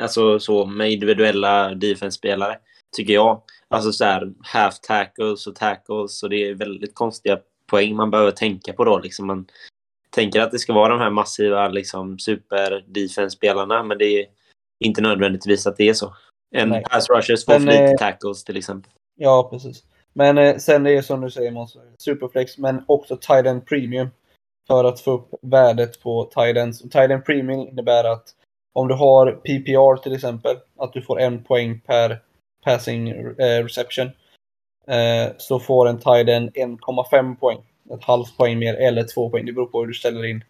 alltså, 0.00 0.38
så, 0.38 0.66
med 0.66 0.92
individuella 0.92 1.74
defense-spelare, 1.74 2.58
tycker 2.96 3.12
jag. 3.12 3.42
Alltså 3.68 3.92
så 3.92 4.04
här, 4.04 4.32
half 4.40 4.80
tackles 4.80 5.46
och 5.46 5.54
tackles 5.54 6.22
och 6.22 6.30
det 6.30 6.48
är 6.48 6.54
väldigt 6.54 6.94
konstiga 6.94 7.38
poäng 7.66 7.96
man 7.96 8.10
behöver 8.10 8.30
tänka 8.30 8.72
på 8.72 8.84
då. 8.84 8.98
Liksom 8.98 9.26
man 9.26 9.46
tänker 10.10 10.40
att 10.40 10.50
det 10.50 10.58
ska 10.58 10.72
vara 10.72 10.88
de 10.88 11.00
här 11.00 11.10
massiva 11.10 11.68
liksom, 11.68 12.18
super-defense-spelarna, 12.18 13.82
men 13.82 13.98
det 13.98 14.20
är 14.20 14.26
inte 14.84 15.02
nödvändigtvis 15.02 15.66
att 15.66 15.76
det 15.76 15.88
är 15.88 15.94
så. 15.94 16.14
En 16.54 16.68
Nej. 16.68 16.82
pass 16.90 17.10
rushers 17.10 17.44
får 17.44 17.52
för 17.52 17.60
lite 17.60 17.84
eh, 17.84 17.96
tackles 17.98 18.44
till 18.44 18.56
exempel. 18.56 18.92
Ja, 19.16 19.48
precis. 19.52 19.82
Men 20.12 20.38
eh, 20.38 20.56
sen 20.56 20.82
det 20.82 20.96
är 20.96 21.02
som 21.02 21.20
du 21.20 21.30
säger 21.30 21.50
Måns, 21.50 21.76
superflex, 21.98 22.58
men 22.58 22.84
också 22.86 23.16
tight 23.16 23.46
end 23.46 23.66
premium 23.66 24.08
för 24.66 24.84
att 24.84 25.00
få 25.00 25.10
upp 25.10 25.34
värdet 25.42 26.00
på 26.02 26.30
Tidens. 26.34 26.80
Tiden 26.80 27.22
Premium 27.22 27.68
innebär 27.68 28.04
att 28.04 28.34
om 28.72 28.88
du 28.88 28.94
har 28.94 29.32
PPR 29.32 30.02
till 30.02 30.14
exempel, 30.14 30.56
att 30.78 30.92
du 30.92 31.02
får 31.02 31.20
en 31.20 31.44
poäng 31.44 31.80
per 31.80 32.22
passing 32.64 33.08
eh, 33.08 33.64
reception, 33.64 34.10
eh, 34.86 35.32
så 35.36 35.60
får 35.60 35.88
en 35.88 35.98
Tiden 35.98 36.50
1,5 36.50 37.36
poäng. 37.36 37.58
Ett 37.94 38.04
halvt 38.04 38.36
poäng 38.36 38.58
mer 38.58 38.74
eller 38.74 39.04
två 39.14 39.30
poäng. 39.30 39.46
Det 39.46 39.52
beror 39.52 39.66
på 39.66 39.80
hur 39.80 39.86
du 39.86 39.94
ställer 39.94 40.24
in. 40.24 40.44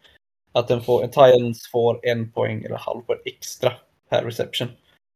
Att 0.53 0.71
en, 0.71 0.81
får, 0.81 1.05
en 1.05 1.11
Tidens 1.11 1.69
får 1.73 2.07
en 2.07 2.33
poäng 2.33 2.65
eller 2.65 2.77
halv 2.77 3.01
poäng 3.01 3.19
extra 3.25 3.73
per 4.11 4.25
reception. 4.25 4.69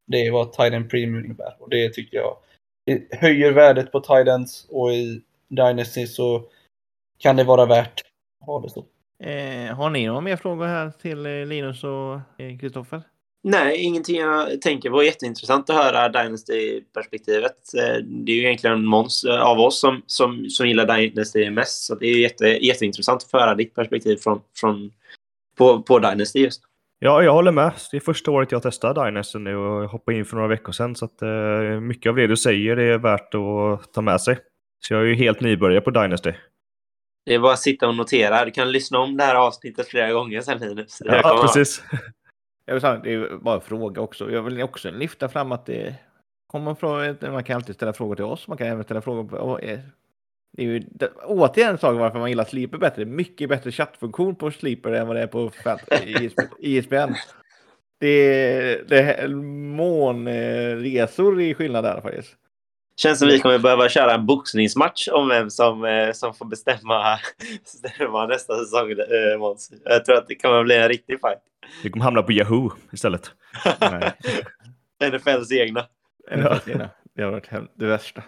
Det 0.06 0.26
är 0.26 0.32
vad 0.32 0.52
Tiden 0.52 0.88
Premium 0.88 1.24
innebär 1.24 1.56
och 1.58 1.70
det 1.70 1.94
tycker 1.94 2.16
jag 2.16 2.36
det 2.88 3.18
höjer 3.18 3.52
värdet 3.52 3.92
på 3.92 4.00
Tidens 4.00 4.66
och 4.70 4.92
i 4.92 5.22
Dynasty 5.48 6.06
så 6.06 6.42
kan 7.18 7.36
det 7.36 7.44
vara 7.44 7.66
värt 7.66 8.02
ha 8.52 8.60
det 8.60 8.70
så. 8.70 8.84
Eh, 9.24 9.76
har 9.76 9.90
ni 9.90 10.06
några 10.06 10.20
mer 10.20 10.36
frågor 10.36 10.66
här 10.66 10.90
till 10.90 11.26
eh, 11.26 11.46
Linus 11.46 11.84
och 11.84 12.20
Kristoffer? 12.60 12.96
Eh, 12.96 13.02
Nej, 13.42 13.76
ingenting 13.76 14.16
jag 14.16 14.62
tänker 14.62 14.90
på. 14.90 15.02
Jätteintressant 15.02 15.70
att 15.70 15.76
höra 15.76 16.08
Dynasty-perspektivet. 16.08 17.74
Eh, 17.78 18.04
det 18.04 18.32
är 18.32 18.36
ju 18.36 18.42
egentligen 18.42 18.84
Måns 18.84 19.24
av 19.24 19.58
oss 19.58 19.80
som, 19.80 20.02
som, 20.06 20.50
som 20.50 20.68
gillar 20.68 20.96
Dynasty 20.96 21.50
mest, 21.50 21.84
så 21.84 21.94
det 21.94 22.06
är 22.06 22.18
jätte, 22.18 22.46
jätteintressant 22.46 23.22
att 23.22 23.30
få 23.30 23.38
höra 23.38 23.54
ditt 23.54 23.74
perspektiv 23.74 24.16
från, 24.16 24.40
från, 24.60 24.90
på, 25.58 25.82
på 25.82 25.98
Dynasty 25.98 26.40
just. 26.40 26.62
Ja, 26.98 27.22
jag 27.22 27.32
håller 27.32 27.52
med. 27.52 27.72
Det 27.90 27.96
är 27.96 28.00
första 28.00 28.30
året 28.30 28.52
jag 28.52 28.62
testar 28.62 29.06
Dynasty 29.06 29.38
nu 29.38 29.56
och 29.56 29.82
jag 29.82 29.88
hoppade 29.88 30.18
in 30.18 30.24
för 30.24 30.36
några 30.36 30.48
veckor 30.48 30.72
sedan, 30.72 30.96
så 30.96 31.04
att 31.04 31.22
mycket 31.82 32.10
av 32.10 32.16
det 32.16 32.26
du 32.26 32.36
säger 32.36 32.76
är 32.76 32.98
värt 32.98 33.34
att 33.34 33.92
ta 33.92 34.00
med 34.00 34.20
sig. 34.20 34.38
Så 34.80 34.94
jag 34.94 35.02
är 35.02 35.06
ju 35.06 35.14
helt 35.14 35.40
nybörjare 35.40 35.80
på 35.80 35.90
Dynasty. 35.90 36.32
Det 37.28 37.34
är 37.34 37.38
bara 37.38 37.52
att 37.52 37.58
sitta 37.58 37.88
och 37.88 37.94
notera. 37.94 38.44
Du 38.44 38.50
kan 38.50 38.72
lyssna 38.72 38.98
om 38.98 39.16
det 39.16 39.24
här 39.24 39.34
avsnittet 39.34 39.88
flera 39.88 40.12
gånger 40.12 40.40
sen 40.40 40.58
Linus. 40.58 41.02
Ja, 41.04 41.38
precis. 41.42 41.82
Jag 42.64 42.74
vill 42.74 42.80
säga, 42.80 43.00
det 43.04 43.14
är 43.14 43.36
bara 43.36 43.54
en 43.54 43.60
fråga 43.60 44.00
också. 44.00 44.30
Jag 44.30 44.42
vill 44.42 44.62
också 44.62 44.90
lyfta 44.90 45.28
fram 45.28 45.52
att 45.52 45.66
det 45.66 45.94
kommer 46.46 46.74
från, 46.74 47.16
man 47.32 47.44
kan 47.44 47.56
alltid 47.56 47.74
ställa 47.74 47.92
frågor 47.92 48.14
till 48.14 48.24
oss. 48.24 48.48
Man 48.48 48.58
kan 48.58 48.66
även 48.66 48.84
ställa 48.84 49.00
frågor 49.00 49.24
på, 49.24 49.58
det 50.56 50.62
är 50.62 50.66
ju 50.66 50.82
återigen 51.24 51.70
en 51.70 51.78
sak 51.78 51.98
varför 51.98 52.18
man 52.18 52.28
gillar 52.28 52.44
Sleeper 52.44 52.78
bättre. 52.78 53.04
Mycket 53.04 53.48
bättre 53.48 53.72
chattfunktion 53.72 54.34
på 54.34 54.50
Sleeper 54.50 54.92
än 54.92 55.06
vad 55.06 55.16
det 55.16 55.22
är 55.22 55.26
på 55.26 55.50
ISBN. 56.58 57.14
Det 58.00 58.08
är, 58.08 58.84
det 58.88 58.98
är 58.98 59.28
månresor 59.76 61.40
i 61.40 61.54
skillnad 61.54 61.84
där 61.84 62.00
faktiskt. 62.00 62.36
Känns 63.02 63.18
som 63.18 63.28
vi 63.28 63.38
kommer 63.38 63.58
behöva 63.58 63.88
köra 63.88 64.14
en 64.14 64.26
boxningsmatch 64.26 65.08
om 65.08 65.28
vem 65.28 65.50
som, 65.50 65.84
eh, 65.84 66.12
som 66.12 66.34
får 66.34 66.46
bestämma, 66.46 67.18
bestämma 67.72 68.26
nästa 68.26 68.58
säsong, 68.58 68.90
eh, 68.90 69.38
Måns. 69.38 69.72
Jag 69.84 70.04
tror 70.04 70.16
att 70.16 70.28
det 70.28 70.34
kommer 70.34 70.64
bli 70.64 70.76
en 70.76 70.88
riktig 70.88 71.20
fight. 71.20 71.38
Vi 71.82 71.90
kommer 71.90 72.04
hamna 72.04 72.22
på 72.22 72.32
Yahoo 72.32 72.70
istället. 72.92 73.30
NFLs 75.12 75.52
egna. 75.52 75.86
NFLs 76.36 76.68
egna. 76.68 76.90
Det 77.16 77.22
har 77.22 77.30
varit 77.30 77.50
det 77.74 77.86
värsta. 77.86 78.22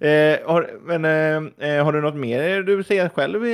Eh, 0.00 0.38
har, 0.46 0.80
men 0.80 1.04
eh, 1.04 1.68
eh, 1.70 1.84
har 1.84 1.92
du 1.92 2.00
något 2.00 2.14
mer 2.14 2.62
du 2.62 2.76
vill 2.76 2.84
säga 2.84 3.10
själv, 3.10 3.46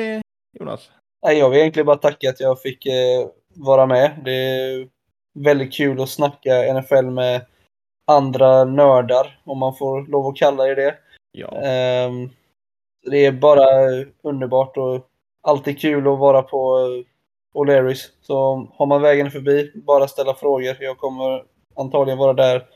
Jonas? 0.61 0.91
Nej, 1.27 1.39
jag 1.39 1.51
vill 1.51 1.61
egentligen 1.61 1.87
bara 1.87 1.97
tacka 1.97 2.31
att 2.31 2.41
jag 2.41 2.63
fick 2.63 2.87
eh, 2.87 3.29
vara 3.55 3.87
med. 3.87 4.11
Det 4.25 4.33
är 4.33 4.89
väldigt 5.35 5.75
kul 5.75 6.03
att 6.03 6.09
snacka 6.09 6.75
NFL 6.75 7.05
med 7.05 7.47
andra 8.13 8.65
nördar, 8.65 9.41
om 9.45 9.59
man 9.59 9.75
får 9.75 10.07
lov 10.07 10.27
att 10.27 10.37
kalla 10.37 10.65
det 10.65 10.75
det. 10.75 10.95
Ja. 11.33 11.49
Um, 12.07 12.31
det 13.11 13.27
är 13.27 13.33
bara 13.33 13.65
underbart 14.23 14.77
och 14.77 15.09
alltid 15.43 15.81
kul 15.81 16.09
att 16.09 16.19
vara 16.19 16.43
på 16.43 16.79
O'Learys. 17.55 18.11
Så 18.21 18.67
har 18.75 18.87
man 18.87 19.03
vägen 19.03 19.31
förbi, 19.31 19.73
bara 19.75 20.09
ställa 20.09 20.35
frågor. 20.35 20.77
Jag 20.81 20.99
kommer 20.99 21.45
antagligen 21.77 22.19
vara 22.19 22.33
där 22.33 22.67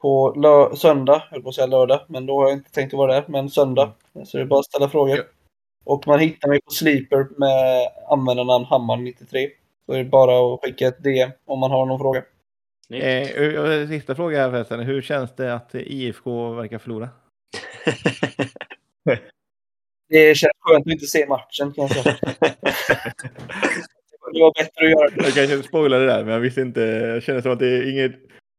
på 0.00 0.34
lö- 0.36 0.76
söndag, 0.76 1.22
jag 1.30 1.42
på 1.42 1.48
att 1.48 1.54
säga 1.54 1.66
lördag, 1.66 2.00
men 2.08 2.26
då 2.26 2.40
har 2.40 2.48
jag 2.48 2.58
inte 2.58 2.70
tänkt 2.70 2.94
att 2.94 2.98
vara 2.98 3.14
där, 3.14 3.24
men 3.28 3.50
söndag. 3.50 3.92
Så 4.24 4.36
det 4.36 4.42
är 4.42 4.46
bara 4.46 4.60
att 4.60 4.66
ställa 4.66 4.88
frågor. 4.88 5.16
Ja. 5.16 5.22
Och 5.84 6.06
man 6.06 6.20
hittar 6.20 6.48
mig 6.48 6.60
på 6.60 6.70
Sleeper 6.70 7.28
med 7.36 7.88
användarnamn 8.08 8.64
Hammar93. 8.64 9.48
Så 9.86 9.92
det 9.92 9.98
är 9.98 10.04
bara 10.04 10.54
att 10.54 10.60
skicka 10.60 10.88
ett 10.88 11.02
DM 11.02 11.30
om 11.46 11.58
man 11.58 11.70
har 11.70 11.86
någon 11.86 11.98
fråga. 11.98 12.22
Eh, 12.90 13.88
sista 13.88 14.14
fråga 14.14 14.38
här 14.38 14.50
förresten. 14.50 14.80
Hur 14.80 15.02
känns 15.02 15.36
det 15.36 15.54
att 15.54 15.74
IFK 15.74 16.52
verkar 16.52 16.78
förlora? 16.78 17.08
det 20.08 20.34
känns 20.36 20.52
skönt 20.60 20.86
att 20.86 20.92
inte 20.92 21.06
se 21.06 21.26
matchen 21.26 21.72
kan 21.72 21.86
jag 21.86 21.90
säga. 21.90 22.16
det 24.32 24.40
var 24.40 24.54
bättre 24.54 24.84
att 24.84 24.90
göra 24.90 25.08
det. 25.08 25.22
Jag 25.40 25.48
kanske 25.48 25.68
spoilade 25.68 26.06
det 26.06 26.12
där, 26.12 26.24
men 26.24 26.34
jag 26.34 26.40
visste 26.40 26.60
inte. 26.60 26.80
Jag 26.80 27.22
känner 27.22 27.40
som 27.40 27.52
att 27.52 27.58
det 27.58 27.68
är 27.68 27.90
inget... 27.90 28.12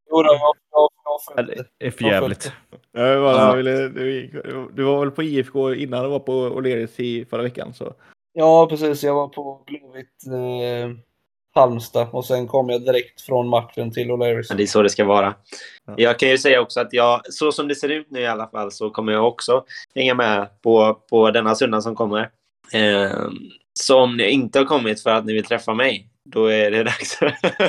Jo, 0.09 0.23
jag, 0.23 0.39
jag, 0.71 0.89
jag 1.35 1.47
Det 1.77 1.85
är 1.85 1.91
för 1.91 2.03
jävligt. 2.03 2.53
Jag 2.91 3.21
bara, 3.21 3.37
ja. 3.37 3.53
ville, 3.55 3.87
du, 3.87 4.27
du, 4.73 4.83
var 4.83 4.99
väl 4.99 5.11
på 5.11 5.23
IFK 5.23 5.73
innan 5.73 6.03
du 6.03 6.09
var 6.09 6.19
på 6.19 6.31
O'Learys 6.31 7.01
i 7.01 7.25
förra 7.25 7.41
veckan? 7.41 7.73
Så. 7.73 7.93
Ja, 8.33 8.67
precis. 8.69 9.03
Jag 9.03 9.13
var 9.13 9.27
på 9.27 9.63
Blåvitt. 9.67 10.25
Eh 10.27 11.10
Halmstad 11.53 12.07
och 12.11 12.25
sen 12.25 12.47
kom 12.47 12.69
jag 12.69 12.85
direkt 12.85 13.21
från 13.21 13.47
matchen 13.47 13.91
till 13.91 14.11
O'Learys. 14.11 14.45
Ja, 14.49 14.55
det 14.55 14.63
är 14.63 14.67
så 14.67 14.81
det 14.81 14.89
ska 14.89 15.05
vara. 15.05 15.35
Ja. 15.87 15.93
Jag 15.97 16.19
kan 16.19 16.29
ju 16.29 16.37
säga 16.37 16.61
också 16.61 16.79
att 16.79 16.93
jag, 16.93 17.33
så 17.33 17.51
som 17.51 17.67
det 17.67 17.75
ser 17.75 17.89
ut 17.89 18.07
nu 18.11 18.19
i 18.19 18.27
alla 18.27 18.47
fall, 18.47 18.71
så 18.71 18.89
kommer 18.89 19.13
jag 19.13 19.27
också 19.27 19.63
hänga 19.95 20.13
med 20.13 20.61
på, 20.61 20.93
på 21.09 21.31
denna 21.31 21.55
söndag 21.55 21.81
som 21.81 21.95
kommer. 21.95 22.29
Eh, 22.73 23.29
så 23.79 23.99
om 23.99 24.17
ni 24.17 24.29
inte 24.29 24.59
har 24.59 24.65
kommit 24.65 25.03
för 25.03 25.09
att 25.09 25.25
ni 25.25 25.33
vill 25.33 25.45
träffa 25.45 25.73
mig, 25.73 26.07
då 26.29 26.45
är 26.45 26.71
det 26.71 26.83
dags, 26.83 27.19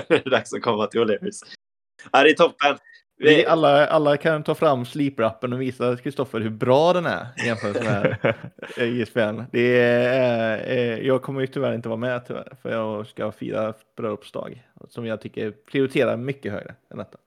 det 0.09 0.27
är 0.27 0.31
dags 0.31 0.55
att 0.55 0.63
komma 0.63 0.87
till 0.87 1.01
O'Learys. 1.01 1.43
Ja, 2.13 2.23
det 2.23 2.31
är 2.31 2.35
toppen. 2.35 2.77
Vi 3.23 3.47
alla, 3.47 3.87
alla 3.87 4.17
kan 4.17 4.43
ta 4.43 4.55
fram 4.55 4.85
Sleeper-appen 4.85 5.55
och 5.55 5.61
visa 5.61 5.97
Kristoffer 5.97 6.41
hur 6.41 6.51
bra 6.51 6.93
den 6.93 7.07
är 7.07 7.27
jämfört 7.47 7.85
med 7.85 8.35
ISBN. 8.77 9.43
Det 9.53 9.81
är, 9.81 10.71
eh, 10.71 11.07
jag 11.07 11.23
kommer 11.23 11.41
ju 11.41 11.47
tyvärr 11.47 11.75
inte 11.75 11.89
vara 11.89 11.99
med 11.99 12.27
tyvärr, 12.27 12.57
för 12.63 12.71
jag 12.71 13.07
ska 13.07 13.33
fira 13.33 13.75
bröllopsdag 13.97 14.67
som 14.89 15.07
jag 15.07 15.21
tycker 15.21 15.51
prioriterar 15.51 16.17
mycket 16.17 16.53
högre 16.53 16.75
än 16.91 16.99
detta. 16.99 17.19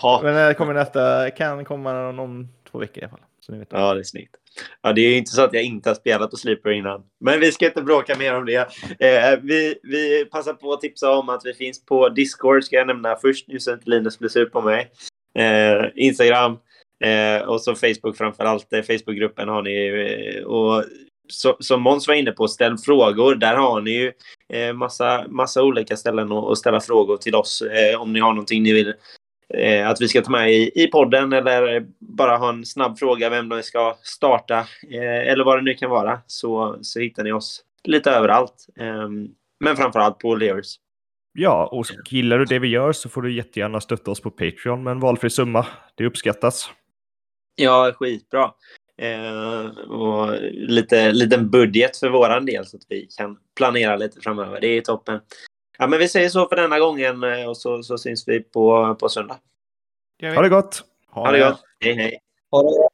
Så, 0.00 0.20
men 0.22 0.34
det 0.34 0.54
kommer 0.54 0.74
nästa, 0.74 1.30
kan 1.30 1.64
komma 1.64 2.08
om, 2.08 2.48
två 2.70 2.78
veckor 2.78 2.98
i 2.98 3.04
alla 3.04 3.10
fall. 3.10 3.20
Så 3.40 3.52
ni 3.52 3.58
vet. 3.58 3.68
Ja, 3.70 3.94
det 3.94 4.00
är 4.00 4.04
snyggt. 4.04 4.36
Ja, 4.82 4.92
det 4.92 5.00
är 5.00 5.18
inte 5.18 5.30
så 5.30 5.42
att 5.42 5.52
jag 5.52 5.62
inte 5.62 5.90
har 5.90 5.94
spelat 5.94 6.30
på 6.30 6.36
Sleeper 6.36 6.70
innan. 6.70 7.02
Men 7.20 7.40
vi 7.40 7.52
ska 7.52 7.66
inte 7.66 7.82
bråka 7.82 8.16
mer 8.18 8.34
om 8.34 8.46
det. 8.46 8.56
Eh, 8.98 9.38
vi, 9.42 9.74
vi 9.82 10.24
passar 10.24 10.52
på 10.52 10.72
att 10.72 10.80
tipsa 10.80 11.10
om 11.10 11.28
att 11.28 11.40
vi 11.44 11.54
finns 11.54 11.84
på 11.84 12.08
Discord, 12.08 12.64
ska 12.64 12.76
jag 12.76 12.86
nämna 12.86 13.16
först, 13.16 13.48
nu 13.48 13.60
så 13.60 13.72
inte 13.72 13.90
Linus 13.90 14.18
blir 14.18 14.28
sur 14.28 14.46
på 14.46 14.60
mig. 14.60 14.90
Eh, 15.38 15.86
Instagram 15.94 16.58
eh, 17.04 17.48
och 17.48 17.62
så 17.62 17.74
Facebook 17.74 18.16
framför 18.16 18.44
allt. 18.44 18.72
Eh, 18.72 18.82
Facebookgruppen 18.82 19.48
har 19.48 19.62
ni. 19.62 19.86
Eh, 19.86 20.44
och 20.44 20.84
så, 21.28 21.56
som 21.60 21.82
Måns 21.82 22.08
var 22.08 22.14
inne 22.14 22.32
på, 22.32 22.48
ställ 22.48 22.78
frågor. 22.78 23.34
Där 23.34 23.56
har 23.56 23.80
ni 23.80 23.90
ju 23.90 24.12
eh, 24.52 24.72
massa, 24.72 25.24
massa 25.28 25.62
olika 25.62 25.96
ställen 25.96 26.32
att, 26.32 26.50
att 26.50 26.58
ställa 26.58 26.80
frågor 26.80 27.16
till 27.16 27.34
oss 27.34 27.62
eh, 27.62 28.00
om 28.00 28.12
ni 28.12 28.20
har 28.20 28.32
någonting 28.32 28.62
ni 28.62 28.72
vill 28.72 28.94
eh, 29.54 29.88
att 29.88 30.00
vi 30.00 30.08
ska 30.08 30.22
ta 30.22 30.30
med 30.30 30.52
i, 30.52 30.70
i 30.74 30.86
podden 30.86 31.32
eller 31.32 31.86
bara 31.98 32.36
ha 32.36 32.48
en 32.48 32.66
snabb 32.66 32.98
fråga 32.98 33.30
vem 33.30 33.48
de 33.48 33.62
ska 33.62 33.96
starta 34.02 34.58
eh, 34.90 35.30
eller 35.32 35.44
vad 35.44 35.58
det 35.58 35.62
nu 35.62 35.74
kan 35.74 35.90
vara 35.90 36.20
så, 36.26 36.78
så 36.82 37.00
hittar 37.00 37.24
ni 37.24 37.32
oss 37.32 37.64
lite 37.84 38.10
överallt. 38.10 38.66
Eh, 38.80 39.08
men 39.60 39.76
framförallt 39.76 40.18
på 40.18 40.34
Lears. 40.34 40.76
Ja, 41.32 41.66
och 41.66 41.86
gillar 42.10 42.38
du 42.38 42.44
det 42.44 42.58
vi 42.58 42.68
gör 42.68 42.92
så 42.92 43.08
får 43.08 43.22
du 43.22 43.32
jättegärna 43.32 43.80
stötta 43.80 44.10
oss 44.10 44.20
på 44.20 44.30
Patreon 44.30 44.82
med 44.82 44.90
en 44.90 45.00
valfri 45.00 45.30
summa. 45.30 45.66
Det 45.94 46.06
uppskattas. 46.06 46.70
Ja, 47.54 47.92
skitbra. 47.94 48.52
Eh, 49.02 49.66
och 49.90 50.34
lite 50.52 51.12
liten 51.12 51.50
budget 51.50 51.96
för 51.96 52.08
våran 52.08 52.46
del 52.46 52.66
så 52.66 52.76
att 52.76 52.82
vi 52.88 53.08
kan 53.18 53.38
planera 53.56 53.96
lite 53.96 54.20
framöver. 54.20 54.60
Det 54.60 54.66
är 54.66 54.80
toppen. 54.80 55.20
Ja, 55.78 55.86
men 55.86 55.98
vi 55.98 56.08
säger 56.08 56.28
så 56.28 56.48
för 56.48 56.56
denna 56.56 56.78
gången 56.78 57.24
eh, 57.24 57.48
och 57.48 57.56
så, 57.56 57.82
så 57.82 57.98
syns 57.98 58.28
vi 58.28 58.40
på, 58.40 58.96
på 59.00 59.08
söndag. 59.08 59.36
Ha 60.22 60.42
det 60.42 60.48
gott! 60.48 60.84
Ha 61.10 61.32
det 61.32 61.38
gott. 61.38 61.60
Hej, 61.80 61.94
hej. 61.94 62.18
Ha 62.50 62.62
det. 62.62 62.88